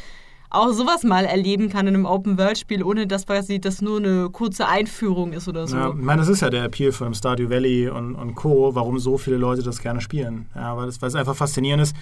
auch 0.49 0.71
sowas 0.71 1.03
mal 1.03 1.25
erleben 1.25 1.69
kann 1.69 1.87
in 1.87 1.95
einem 1.95 2.05
Open-World-Spiel, 2.05 2.83
ohne 2.83 3.07
dass 3.07 3.25
quasi 3.25 3.59
das 3.59 3.81
nur 3.81 3.97
eine 3.97 4.29
kurze 4.29 4.67
Einführung 4.67 5.33
ist 5.33 5.47
oder 5.47 5.67
so. 5.67 5.75
Ja, 5.75 5.89
ich 5.89 5.95
meine, 5.95 6.19
das 6.21 6.29
ist 6.29 6.41
ja 6.41 6.49
der 6.49 6.63
Appeal 6.63 6.91
von 6.91 7.13
Stardew 7.13 7.49
Valley 7.49 7.89
und, 7.89 8.15
und 8.15 8.35
Co., 8.35 8.73
warum 8.73 8.99
so 8.99 9.17
viele 9.17 9.37
Leute 9.37 9.63
das 9.63 9.81
gerne 9.81 10.01
spielen. 10.01 10.47
Ja, 10.55 10.77
weil, 10.77 10.87
es, 10.87 11.01
weil 11.01 11.09
es 11.09 11.15
einfach 11.15 11.35
faszinierend 11.35 11.83
ist, 11.83 11.95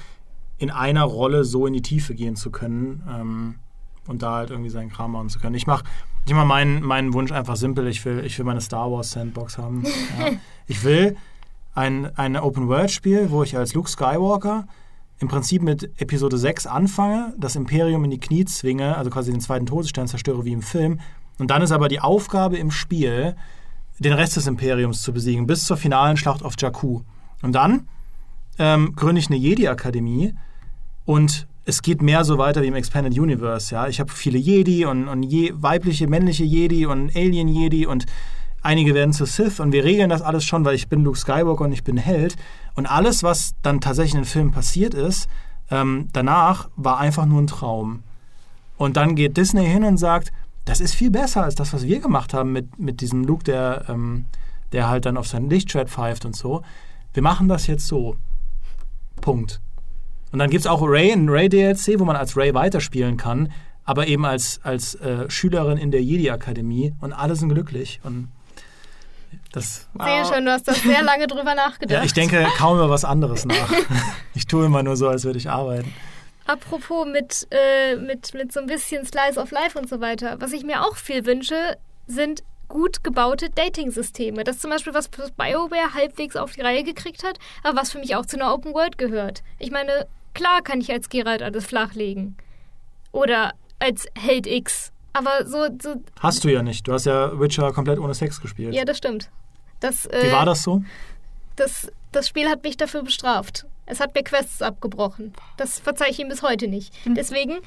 in 0.57 0.69
einer 0.69 1.03
Rolle 1.03 1.43
so 1.43 1.67
in 1.67 1.73
die 1.73 1.81
Tiefe 1.81 2.13
gehen 2.13 2.35
zu 2.35 2.51
können 2.51 3.03
ähm, 3.09 3.55
und 4.07 4.21
da 4.21 4.35
halt 4.35 4.51
irgendwie 4.51 4.69
seinen 4.69 4.89
Kram 4.89 5.11
machen 5.11 5.29
zu 5.29 5.39
können. 5.39 5.55
Ich 5.55 5.67
mache 5.67 5.83
ich 6.27 6.33
mach 6.33 6.45
meinen, 6.45 6.81
meinen 6.81 7.13
Wunsch 7.13 7.31
einfach 7.31 7.55
simpel. 7.55 7.87
Ich 7.87 8.03
will, 8.03 8.23
ich 8.25 8.37
will 8.37 8.45
meine 8.45 8.61
Star 8.61 8.91
Wars 8.91 9.11
Sandbox 9.11 9.57
haben. 9.57 9.83
Ja. 10.19 10.31
Ich 10.67 10.83
will 10.83 11.15
ein, 11.75 12.09
ein 12.17 12.35
Open-World-Spiel, 12.35 13.29
wo 13.29 13.43
ich 13.43 13.55
als 13.55 13.75
Luke 13.75 13.87
Skywalker 13.87 14.65
im 15.20 15.28
Prinzip 15.28 15.61
mit 15.61 15.89
Episode 16.01 16.38
6 16.38 16.68
anfange, 16.68 17.34
das 17.38 17.55
Imperium 17.55 18.03
in 18.03 18.11
die 18.11 18.20
Knie 18.20 18.45
zwinge, 18.45 18.97
also 18.97 19.09
quasi 19.09 19.32
den 19.32 19.39
zweiten 19.39 19.66
Todesstern 19.66 20.07
zerstöre 20.07 20.43
wie 20.45 20.51
im 20.51 20.61
Film. 20.61 20.99
Und 21.39 21.51
dann 21.51 21.61
ist 21.61 21.72
aber 21.72 21.88
die 21.88 21.99
Aufgabe 21.99 22.57
im 22.57 22.72
Spiel, 22.72 23.36
den 23.99 24.13
Rest 24.13 24.36
des 24.36 24.47
Imperiums 24.47 25.01
zu 25.01 25.13
besiegen, 25.13 25.47
bis 25.47 25.66
zur 25.66 25.78
finalen 25.78 26.18
Schlacht 26.18 26.43
auf 26.43 26.55
Jakku. 26.57 27.01
Und 27.41 27.53
dann 27.53 27.88
ähm, 28.59 28.93
gründe 28.95 29.20
ich 29.20 29.28
eine 29.28 29.38
Jedi-Akademie 29.38 30.34
und 31.05 31.47
es 31.66 31.82
geht 31.82 32.01
mehr 32.01 32.24
so 32.24 32.38
weiter 32.38 32.61
wie 32.61 32.68
im 32.68 32.76
Expanded 32.76 33.18
Universe. 33.18 33.74
Ja? 33.74 33.88
Ich 33.88 33.99
habe 33.99 34.11
viele 34.11 34.38
Jedi 34.38 34.86
und, 34.86 35.07
und 35.07 35.24
je, 35.24 35.51
weibliche, 35.55 36.07
männliche 36.07 36.43
Jedi 36.43 36.86
und 36.86 37.16
Alien-Jedi 37.16 37.88
und 37.88 38.05
Einige 38.66 38.95
werden 38.95 39.13
zu 39.13 39.26
Sith 39.26 39.59
und 39.59 39.74
wir 39.74 39.84
regeln 39.84 40.09
das 40.09 40.24
alles 40.24 40.43
schon, 40.43 40.66
weil 40.66 40.74
ich 40.74 40.89
bin 40.89 41.03
Luke 41.03 41.20
Skywalker 41.20 41.66
und 41.66 41.72
ich 41.72 41.84
bin 41.84 41.97
Held. 41.97 42.36
Und 42.74 42.88
alles, 42.88 43.22
was 43.22 43.53
dann 43.61 43.80
tatsächlich 43.80 44.16
in 44.16 44.22
den 44.22 44.26
Filmen 44.26 44.49
passiert 44.49 44.95
ist, 44.95 45.30
ähm, 45.70 46.07
danach 46.13 46.70
war 46.76 46.97
einfach 46.97 47.28
nur 47.28 47.43
ein 47.43 47.45
Traum. 47.45 48.01
Und 48.76 48.97
dann 48.97 49.13
geht 49.13 49.38
Disney 49.38 49.68
hin 49.68 49.84
und 49.84 49.97
sagt, 49.97 50.34
das 50.66 50.80
ist 50.82 50.95
viel 50.95 51.11
besser 51.11 51.43
als 51.43 51.53
das, 51.53 51.74
was 51.74 51.84
wir 51.84 51.99
gemacht 51.99 52.34
haben 52.34 52.53
mit, 52.53 52.80
mit 52.80 53.01
diesem 53.01 53.24
Luke, 53.24 53.43
der, 53.43 53.86
ähm, 53.88 54.26
der 54.72 54.89
halt 54.89 55.05
dann 55.05 55.18
auf 55.18 55.28
sein 55.28 55.47
Lichtschwert 55.47 55.91
pfeift 55.91 56.26
und 56.26 56.36
so. 56.36 56.63
Wir 57.13 57.22
machen 57.22 57.47
das 57.47 57.68
jetzt 57.68 57.86
so. 57.86 58.18
Punkt. 59.22 59.61
Und 60.32 60.39
dann 60.39 60.49
gibt 60.49 60.61
es 60.61 60.68
auch 60.68 60.82
Ray, 60.82 61.11
ein 61.11 61.30
Ray-DLC, 61.30 61.99
wo 61.99 62.05
man 62.05 62.16
als 62.16 62.36
Ray 62.36 62.55
weiterspielen 62.55 63.18
kann, 63.18 63.51
aber 63.84 64.07
eben 64.07 64.26
als, 64.26 64.59
als 64.63 64.95
äh, 64.95 65.30
Schülerin 65.30 65.78
in 65.78 65.91
der 65.91 66.01
Jedi-Akademie 66.01 66.95
und 66.99 67.13
alle 67.13 67.36
sind 67.36 67.49
glücklich. 67.49 67.99
Und 68.03 68.30
das, 69.55 69.87
Sehr 70.03 70.25
schön, 70.25 70.45
du 70.45 70.51
hast 70.51 70.67
da 70.67 70.73
sehr 70.73 71.01
lange 71.03 71.27
drüber 71.27 71.55
nachgedacht. 71.55 71.97
ja, 71.99 72.03
ich 72.03 72.13
denke 72.13 72.45
kaum 72.57 72.77
über 72.77 72.89
was 72.89 73.05
anderes 73.05 73.45
nach. 73.45 73.71
ich 74.33 74.45
tue 74.47 74.65
immer 74.65 74.83
nur 74.83 74.95
so, 74.97 75.07
als 75.07 75.23
würde 75.23 75.39
ich 75.39 75.49
arbeiten. 75.49 75.93
Apropos 76.47 77.07
mit, 77.07 77.47
äh, 77.51 77.95
mit, 77.95 78.33
mit 78.35 78.51
so 78.51 78.59
ein 78.59 78.67
bisschen 78.67 79.05
Slice 79.05 79.39
of 79.39 79.51
Life 79.51 79.77
und 79.79 79.89
so 79.89 79.99
weiter. 79.99 80.35
Was 80.39 80.53
ich 80.53 80.63
mir 80.63 80.83
auch 80.83 80.95
viel 80.95 81.25
wünsche, 81.25 81.77
sind 82.05 82.43
gut 82.67 83.03
gebaute 83.03 83.49
Dating-Systeme. 83.49 84.43
Das 84.43 84.57
ist 84.57 84.61
zum 84.61 84.69
Beispiel 84.71 84.93
was, 84.93 85.09
was 85.17 85.31
BioWare 85.31 85.93
halbwegs 85.95 86.35
auf 86.35 86.51
die 86.53 86.61
Reihe 86.61 86.83
gekriegt 86.83 87.23
hat, 87.23 87.39
aber 87.63 87.79
was 87.79 87.91
für 87.91 87.99
mich 87.99 88.15
auch 88.15 88.25
zu 88.25 88.37
einer 88.37 88.53
Open 88.53 88.73
World 88.73 88.97
gehört. 88.97 89.41
Ich 89.59 89.71
meine, 89.71 90.07
klar 90.33 90.61
kann 90.61 90.81
ich 90.81 90.91
als 90.91 91.09
Geralt 91.09 91.41
alles 91.41 91.65
flachlegen. 91.65 92.37
Oder 93.11 93.53
als 93.79 94.05
Held 94.17 94.45
X. 94.45 94.91
Aber 95.13 95.47
so, 95.47 95.67
so 95.81 95.95
Hast 96.19 96.43
du 96.43 96.49
ja 96.49 96.61
nicht. 96.61 96.87
Du 96.87 96.93
hast 96.93 97.05
ja 97.05 97.39
Witcher 97.39 97.71
komplett 97.71 97.99
ohne 97.99 98.13
Sex 98.13 98.41
gespielt. 98.41 98.73
ja, 98.73 98.83
das 98.85 98.97
stimmt. 98.97 99.29
Das, 99.80 100.05
Wie 100.05 100.28
äh, 100.28 100.32
war 100.32 100.45
das 100.45 100.63
so? 100.63 100.84
Das, 101.55 101.91
das 102.11 102.28
Spiel 102.28 102.49
hat 102.49 102.63
mich 102.63 102.78
dafür 102.78 103.03
bestraft. 103.03 103.65
Es 103.86 103.99
hat 103.99 104.15
mir 104.15 104.23
Quests 104.23 104.61
abgebrochen. 104.61 105.34
Das 105.57 105.80
verzeihe 105.80 106.09
ich 106.09 106.19
ihm 106.19 106.28
bis 106.28 106.41
heute 106.41 106.67
nicht. 106.67 106.93
Deswegen 107.05 107.59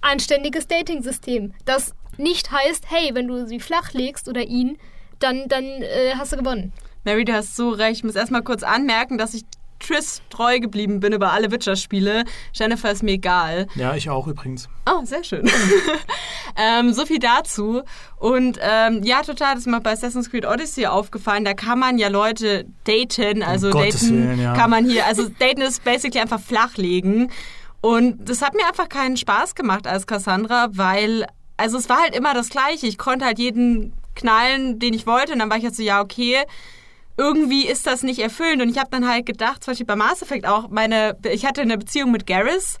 anständiges 0.00 0.66
Dating-System, 0.66 1.52
das 1.66 1.94
nicht 2.16 2.50
heißt, 2.50 2.86
hey, 2.88 3.10
wenn 3.14 3.28
du 3.28 3.46
sie 3.46 3.60
flach 3.60 3.92
legst 3.92 4.28
oder 4.28 4.42
ihn, 4.42 4.78
dann, 5.18 5.48
dann 5.48 5.64
äh, 5.64 6.14
hast 6.16 6.32
du 6.32 6.36
gewonnen. 6.36 6.72
Mary, 7.04 7.24
du 7.24 7.32
hast 7.32 7.56
so 7.56 7.70
recht. 7.70 7.98
Ich 7.98 8.04
muss 8.04 8.14
erstmal 8.14 8.42
kurz 8.42 8.62
anmerken, 8.62 9.18
dass 9.18 9.34
ich 9.34 9.44
Triss 9.80 10.22
treu 10.30 10.60
geblieben 10.60 11.00
bin 11.00 11.12
über 11.12 11.32
alle 11.32 11.50
Witcher-Spiele. 11.50 12.24
Jennifer 12.52 12.90
ist 12.90 13.02
mir 13.02 13.12
egal. 13.12 13.66
Ja, 13.74 13.94
ich 13.94 14.08
auch 14.10 14.26
übrigens. 14.26 14.68
Oh, 14.86 15.04
sehr 15.04 15.24
schön. 15.24 15.50
ähm, 16.56 16.92
so 16.92 17.06
viel 17.06 17.18
dazu. 17.18 17.82
Und 18.16 18.58
ähm, 18.60 19.02
ja, 19.02 19.22
total, 19.22 19.54
das 19.54 19.60
ist 19.60 19.66
mir 19.66 19.80
bei 19.80 19.92
Assassin's 19.92 20.30
Creed 20.30 20.46
Odyssey 20.46 20.86
aufgefallen. 20.86 21.44
Da 21.44 21.54
kann 21.54 21.78
man 21.78 21.98
ja 21.98 22.08
Leute 22.08 22.66
daten. 22.84 23.42
Also 23.42 23.70
Gottes 23.70 24.02
daten 24.02 24.28
Willen, 24.28 24.40
ja. 24.40 24.54
kann 24.54 24.70
man 24.70 24.84
hier. 24.88 25.06
Also 25.06 25.28
daten 25.28 25.62
ist 25.62 25.82
basically 25.82 26.20
einfach 26.20 26.40
flachlegen. 26.40 27.32
Und 27.80 28.28
das 28.28 28.42
hat 28.42 28.54
mir 28.54 28.66
einfach 28.66 28.88
keinen 28.88 29.16
Spaß 29.16 29.54
gemacht 29.54 29.86
als 29.86 30.06
Cassandra, 30.06 30.68
weil, 30.72 31.26
also 31.56 31.78
es 31.78 31.88
war 31.88 32.02
halt 32.02 32.14
immer 32.14 32.34
das 32.34 32.50
Gleiche. 32.50 32.86
Ich 32.86 32.98
konnte 32.98 33.24
halt 33.24 33.38
jeden 33.38 33.94
knallen, 34.14 34.78
den 34.78 34.92
ich 34.92 35.06
wollte. 35.06 35.32
Und 35.32 35.38
dann 35.38 35.48
war 35.48 35.56
ich 35.56 35.64
halt 35.64 35.74
so, 35.74 35.82
ja, 35.82 36.02
okay 36.02 36.44
irgendwie 37.16 37.66
ist 37.66 37.86
das 37.86 38.02
nicht 38.02 38.20
erfüllend. 38.20 38.62
Und 38.62 38.68
ich 38.70 38.78
habe 38.78 38.90
dann 38.90 39.08
halt 39.08 39.26
gedacht, 39.26 39.64
zum 39.64 39.72
Beispiel 39.72 39.86
bei 39.86 39.96
Mass 39.96 40.22
Effect 40.22 40.46
auch, 40.46 40.68
meine, 40.68 41.16
ich 41.30 41.46
hatte 41.46 41.60
eine 41.60 41.78
Beziehung 41.78 42.10
mit 42.10 42.26
Garrus 42.26 42.78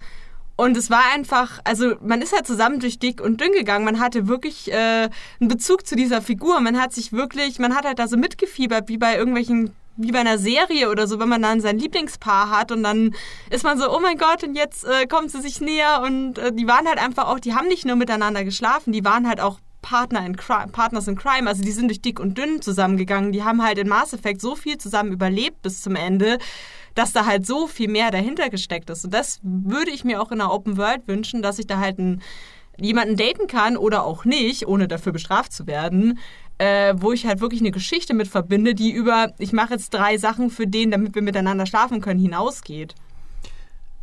und 0.56 0.76
es 0.76 0.90
war 0.90 1.04
einfach, 1.14 1.58
also 1.64 1.94
man 2.02 2.20
ist 2.20 2.34
halt 2.34 2.46
zusammen 2.46 2.80
durch 2.80 2.98
dick 2.98 3.22
und 3.22 3.40
dünn 3.40 3.52
gegangen. 3.52 3.84
Man 3.84 3.98
hatte 3.98 4.28
wirklich 4.28 4.70
äh, 4.70 5.08
einen 5.40 5.48
Bezug 5.48 5.86
zu 5.86 5.96
dieser 5.96 6.20
Figur. 6.20 6.60
Man 6.60 6.78
hat 6.78 6.92
sich 6.92 7.12
wirklich, 7.12 7.58
man 7.58 7.74
hat 7.74 7.86
halt 7.86 7.98
da 7.98 8.06
so 8.06 8.18
mitgefiebert, 8.18 8.88
wie 8.88 8.98
bei 8.98 9.16
irgendwelchen 9.16 9.74
wie 9.96 10.12
bei 10.12 10.20
einer 10.20 10.38
Serie 10.38 10.90
oder 10.90 11.06
so, 11.06 11.18
wenn 11.18 11.28
man 11.28 11.42
dann 11.42 11.60
sein 11.60 11.78
Lieblingspaar 11.78 12.50
hat 12.50 12.72
und 12.72 12.82
dann 12.82 13.14
ist 13.50 13.64
man 13.64 13.78
so, 13.78 13.94
oh 13.94 14.00
mein 14.00 14.16
Gott, 14.16 14.42
und 14.42 14.54
jetzt 14.54 14.84
äh, 14.84 15.06
kommen 15.06 15.28
sie 15.28 15.40
sich 15.40 15.60
näher 15.60 16.02
und 16.02 16.38
äh, 16.38 16.52
die 16.52 16.66
waren 16.66 16.86
halt 16.86 16.98
einfach 16.98 17.28
auch, 17.28 17.40
die 17.40 17.54
haben 17.54 17.68
nicht 17.68 17.84
nur 17.84 17.96
miteinander 17.96 18.44
geschlafen, 18.44 18.92
die 18.92 19.04
waren 19.04 19.28
halt 19.28 19.40
auch 19.40 19.58
Partner 19.82 20.24
in 20.24 20.36
Crime, 20.36 20.68
Partners 20.68 21.08
in 21.08 21.16
Crime, 21.16 21.48
also 21.48 21.62
die 21.62 21.72
sind 21.72 21.88
durch 21.88 22.00
dick 22.00 22.20
und 22.20 22.36
dünn 22.36 22.62
zusammengegangen, 22.62 23.32
die 23.32 23.44
haben 23.44 23.62
halt 23.62 23.78
in 23.78 23.88
Mass 23.88 24.12
Effect 24.12 24.40
so 24.40 24.54
viel 24.54 24.78
zusammen 24.78 25.12
überlebt 25.12 25.62
bis 25.62 25.82
zum 25.82 25.96
Ende, 25.96 26.38
dass 26.94 27.12
da 27.12 27.26
halt 27.26 27.46
so 27.46 27.66
viel 27.66 27.88
mehr 27.88 28.10
dahinter 28.10 28.50
gesteckt 28.50 28.90
ist. 28.90 29.04
Und 29.04 29.14
das 29.14 29.40
würde 29.42 29.90
ich 29.90 30.04
mir 30.04 30.20
auch 30.20 30.32
in 30.32 30.40
einer 30.40 30.52
Open 30.52 30.76
World 30.76 31.06
wünschen, 31.06 31.42
dass 31.42 31.58
ich 31.58 31.66
da 31.66 31.78
halt 31.78 31.98
einen, 31.98 32.22
jemanden 32.78 33.16
daten 33.16 33.46
kann 33.46 33.76
oder 33.76 34.04
auch 34.04 34.24
nicht, 34.24 34.66
ohne 34.66 34.88
dafür 34.88 35.12
bestraft 35.12 35.52
zu 35.52 35.66
werden, 35.66 36.18
äh, 36.58 36.94
wo 36.96 37.12
ich 37.12 37.26
halt 37.26 37.40
wirklich 37.40 37.60
eine 37.60 37.70
Geschichte 37.70 38.14
mit 38.14 38.28
verbinde, 38.28 38.74
die 38.74 38.90
über, 38.90 39.32
ich 39.38 39.52
mache 39.52 39.74
jetzt 39.74 39.94
drei 39.94 40.18
Sachen 40.18 40.50
für 40.50 40.66
den, 40.66 40.90
damit 40.90 41.14
wir 41.14 41.22
miteinander 41.22 41.66
schlafen 41.66 42.00
können, 42.00 42.20
hinausgeht. 42.20 42.94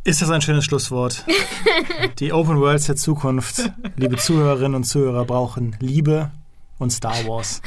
Ist 0.04 0.22
das 0.22 0.30
ein 0.30 0.40
schönes 0.40 0.64
Schlusswort? 0.64 1.24
Die 2.18 2.32
Open 2.32 2.60
Worlds 2.60 2.86
der 2.86 2.96
Zukunft, 2.96 3.70
liebe 3.96 4.16
Zuhörerinnen 4.16 4.74
und 4.74 4.84
Zuhörer, 4.84 5.24
brauchen 5.24 5.76
Liebe 5.80 6.30
und 6.78 6.90
Star 6.90 7.26
Wars. 7.26 7.60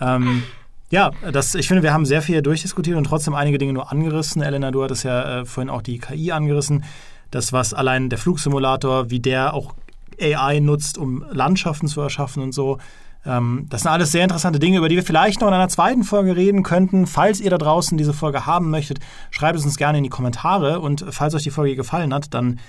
ähm, 0.00 0.42
ja, 0.90 1.10
das, 1.32 1.54
ich 1.54 1.68
finde, 1.68 1.82
wir 1.82 1.92
haben 1.92 2.06
sehr 2.06 2.22
viel 2.22 2.40
durchdiskutiert 2.40 2.96
und 2.96 3.04
trotzdem 3.04 3.34
einige 3.34 3.58
Dinge 3.58 3.74
nur 3.74 3.92
angerissen. 3.92 4.40
Elena, 4.40 4.70
du 4.70 4.82
hattest 4.82 5.04
ja 5.04 5.40
äh, 5.40 5.44
vorhin 5.44 5.68
auch 5.68 5.82
die 5.82 5.98
KI 5.98 6.32
angerissen. 6.32 6.84
Das, 7.30 7.52
was 7.52 7.74
allein 7.74 8.08
der 8.08 8.18
Flugsimulator, 8.18 9.10
wie 9.10 9.20
der 9.20 9.52
auch 9.52 9.74
AI 10.20 10.60
nutzt, 10.60 10.96
um 10.96 11.24
Landschaften 11.30 11.88
zu 11.88 12.00
erschaffen 12.00 12.42
und 12.42 12.52
so. 12.52 12.78
Ähm, 13.26 13.66
das 13.68 13.82
sind 13.82 13.90
alles 13.90 14.12
sehr 14.12 14.22
interessante 14.22 14.58
Dinge, 14.58 14.78
über 14.78 14.88
die 14.88 14.96
wir 14.96 15.02
vielleicht 15.02 15.40
noch 15.40 15.48
in 15.48 15.54
einer 15.54 15.68
zweiten 15.68 16.04
Folge 16.04 16.36
reden 16.36 16.62
könnten. 16.62 17.06
Falls 17.06 17.40
ihr 17.40 17.50
da 17.50 17.58
draußen 17.58 17.98
diese 17.98 18.12
Folge 18.12 18.46
haben 18.46 18.70
möchtet, 18.70 19.00
schreibt 19.30 19.58
es 19.58 19.64
uns 19.64 19.76
gerne 19.76 19.98
in 19.98 20.04
die 20.04 20.10
Kommentare. 20.10 20.80
Und 20.80 21.04
falls 21.10 21.34
euch 21.34 21.42
die 21.42 21.50
Folge 21.50 21.76
gefallen 21.76 22.14
hat, 22.14 22.32
dann 22.34 22.60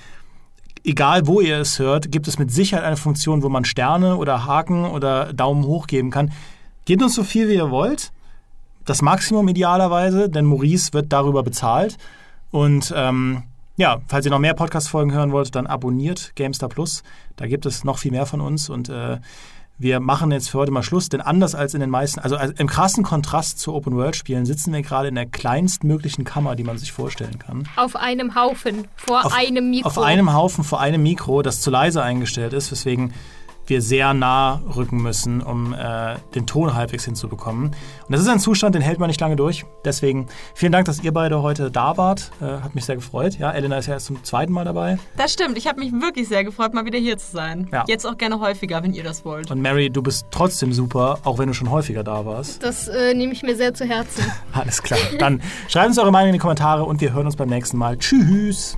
egal 0.84 1.28
wo 1.28 1.42
ihr 1.42 1.58
es 1.60 1.80
hört, 1.80 2.12
gibt 2.12 2.28
es 2.28 2.40
mit 2.40 2.52
Sicherheit 2.52 2.86
eine 2.86 2.98
Funktion, 2.98 3.44
wo 3.44 3.50
man 3.50 3.66
Sterne 3.66 4.18
oder 4.18 4.46
Haken 4.46 4.86
oder 4.86 5.34
Daumen 5.34 5.66
hoch 5.66 5.88
geben 5.88 6.12
kann. 6.12 6.32
Gebt 6.86 7.04
uns 7.04 7.16
so 7.16 7.24
viel, 7.24 7.48
wie 7.48 7.56
ihr 7.56 7.70
wollt. 7.70 8.12
Das 8.86 9.02
Maximum 9.02 9.48
idealerweise, 9.48 10.30
denn 10.30 10.46
Maurice 10.46 10.94
wird 10.94 11.14
darüber 11.14 11.44
bezahlt. 11.44 11.98
Und 12.52 12.92
ähm, 12.96 13.44
ja, 13.78 14.02
falls 14.08 14.26
ihr 14.26 14.32
noch 14.32 14.40
mehr 14.40 14.56
Podcast-Folgen 14.56 15.14
hören 15.14 15.32
wollt, 15.32 15.54
dann 15.56 15.68
abonniert 15.68 16.34
GameStar 16.36 16.70
Plus. 16.70 17.04
Da 17.36 17.46
gibt 17.46 17.66
es 17.66 17.84
noch 17.84 18.00
viel 18.00 18.12
mehr 18.12 18.26
von 18.26 18.42
uns 18.42 18.70
und 18.70 18.90
äh, 18.90 19.20
wir 19.80 20.02
machen 20.02 20.32
jetzt 20.32 20.50
für 20.50 20.60
heute 20.60 20.72
mal 20.72 20.84
Schluss, 20.84 21.08
denn 21.08 21.22
anders 21.22 21.56
als 21.56 21.74
in 21.74 21.80
den 21.80 21.90
meisten, 21.90 22.20
also 22.20 22.36
im 22.36 22.68
krassen 22.68 23.04
Kontrast 23.04 23.60
zu 23.60 23.74
Open-World-Spielen, 23.74 24.46
sitzen 24.46 24.74
wir 24.74 24.82
gerade 24.82 25.08
in 25.08 25.16
der 25.16 25.26
kleinstmöglichen 25.26 26.26
Kammer, 26.26 26.58
die 26.58 26.66
man 26.66 26.78
sich 26.78 26.92
vorstellen 26.92 27.40
kann. 27.40 27.68
Auf 27.78 27.96
einem 27.96 28.36
Haufen, 28.36 28.88
vor 28.98 29.26
Auf, 29.26 29.34
einem 29.34 29.70
Mikro. 29.70 29.88
auf 29.88 29.98
einem 29.98 30.34
Haufen 30.34 30.66
vor 30.66 30.82
einem 30.82 31.02
Mikro, 31.02 31.42
das 31.42 31.62
zu 31.62 31.72
leise 31.72 32.04
eingestellt 32.04 32.52
ist, 32.52 32.72
weswegen 32.74 33.14
wir 33.70 33.82
sehr 33.82 34.14
nah 34.14 34.62
rücken 34.76 35.02
müssen, 35.02 35.42
um 35.42 35.74
äh, 35.74 36.16
den 36.36 36.46
Ton 36.48 36.74
halbwegs 36.74 37.06
hinzubekommen. 37.06 37.66
Und 37.68 38.12
das 38.12 38.22
ist 38.22 38.28
ein 38.28 38.40
Zustand, 38.40 38.76
den 38.76 38.82
hält 38.82 39.00
man 39.00 39.08
nicht 39.08 39.22
lange 39.22 39.36
durch. 39.36 39.66
Deswegen 39.86 40.28
vielen 40.54 40.72
Dank, 40.72 40.86
dass 40.86 41.04
ihr 41.04 41.14
beide 41.14 41.42
heute 41.42 41.72
da 41.72 41.98
wart. 41.98 42.32
Äh, 42.42 42.46
hat 42.46 42.76
mich 42.76 42.86
sehr 42.86 42.96
gefreut. 42.96 43.38
Ja, 43.38 43.52
Elena 43.52 43.78
ist 43.78 43.88
ja 43.88 43.94
erst 43.94 44.08
zum 44.08 44.24
zweiten 44.24 44.54
Mal 44.54 44.66
dabei. 44.66 44.98
Das 45.18 45.34
stimmt, 45.34 45.58
ich 45.58 45.68
habe 45.68 45.80
mich 45.80 45.92
wirklich 45.92 46.28
sehr 46.28 46.44
gefreut, 46.44 46.74
mal 46.74 46.86
wieder 46.86 47.00
hier 47.00 47.18
zu 47.18 47.32
sein. 47.32 47.68
Ja. 47.72 47.86
Jetzt 47.88 48.06
auch 48.06 48.18
gerne 48.18 48.40
häufiger, 48.40 48.82
wenn 48.84 48.94
ihr 48.94 49.04
das 49.04 49.26
wollt. 49.26 49.52
Und 49.52 49.62
Mary, 49.62 49.90
du 49.90 50.02
bist 50.02 50.26
trotzdem 50.32 50.74
super, 50.74 51.20
auch 51.24 51.38
wenn 51.38 51.48
du 51.48 51.54
schon 51.54 51.70
häufiger 51.70 52.04
da 52.04 52.26
warst. 52.26 52.64
Das 52.64 52.88
äh, 52.88 53.14
nehme 53.14 53.34
ich 53.34 53.44
mir 53.44 53.56
sehr 53.56 53.74
zu 53.74 53.86
Herzen. 53.86 54.24
Alles 54.54 54.82
klar. 54.82 55.00
Dann 55.20 55.42
schreibt 55.68 55.88
uns 55.88 56.00
eure 56.00 56.12
Meinung 56.12 56.30
in 56.30 56.34
die 56.34 56.40
Kommentare 56.40 56.84
und 56.84 57.02
wir 57.02 57.14
hören 57.14 57.26
uns 57.26 57.36
beim 57.36 57.50
nächsten 57.50 57.78
Mal. 57.78 57.98
Tschüss. 57.98 58.78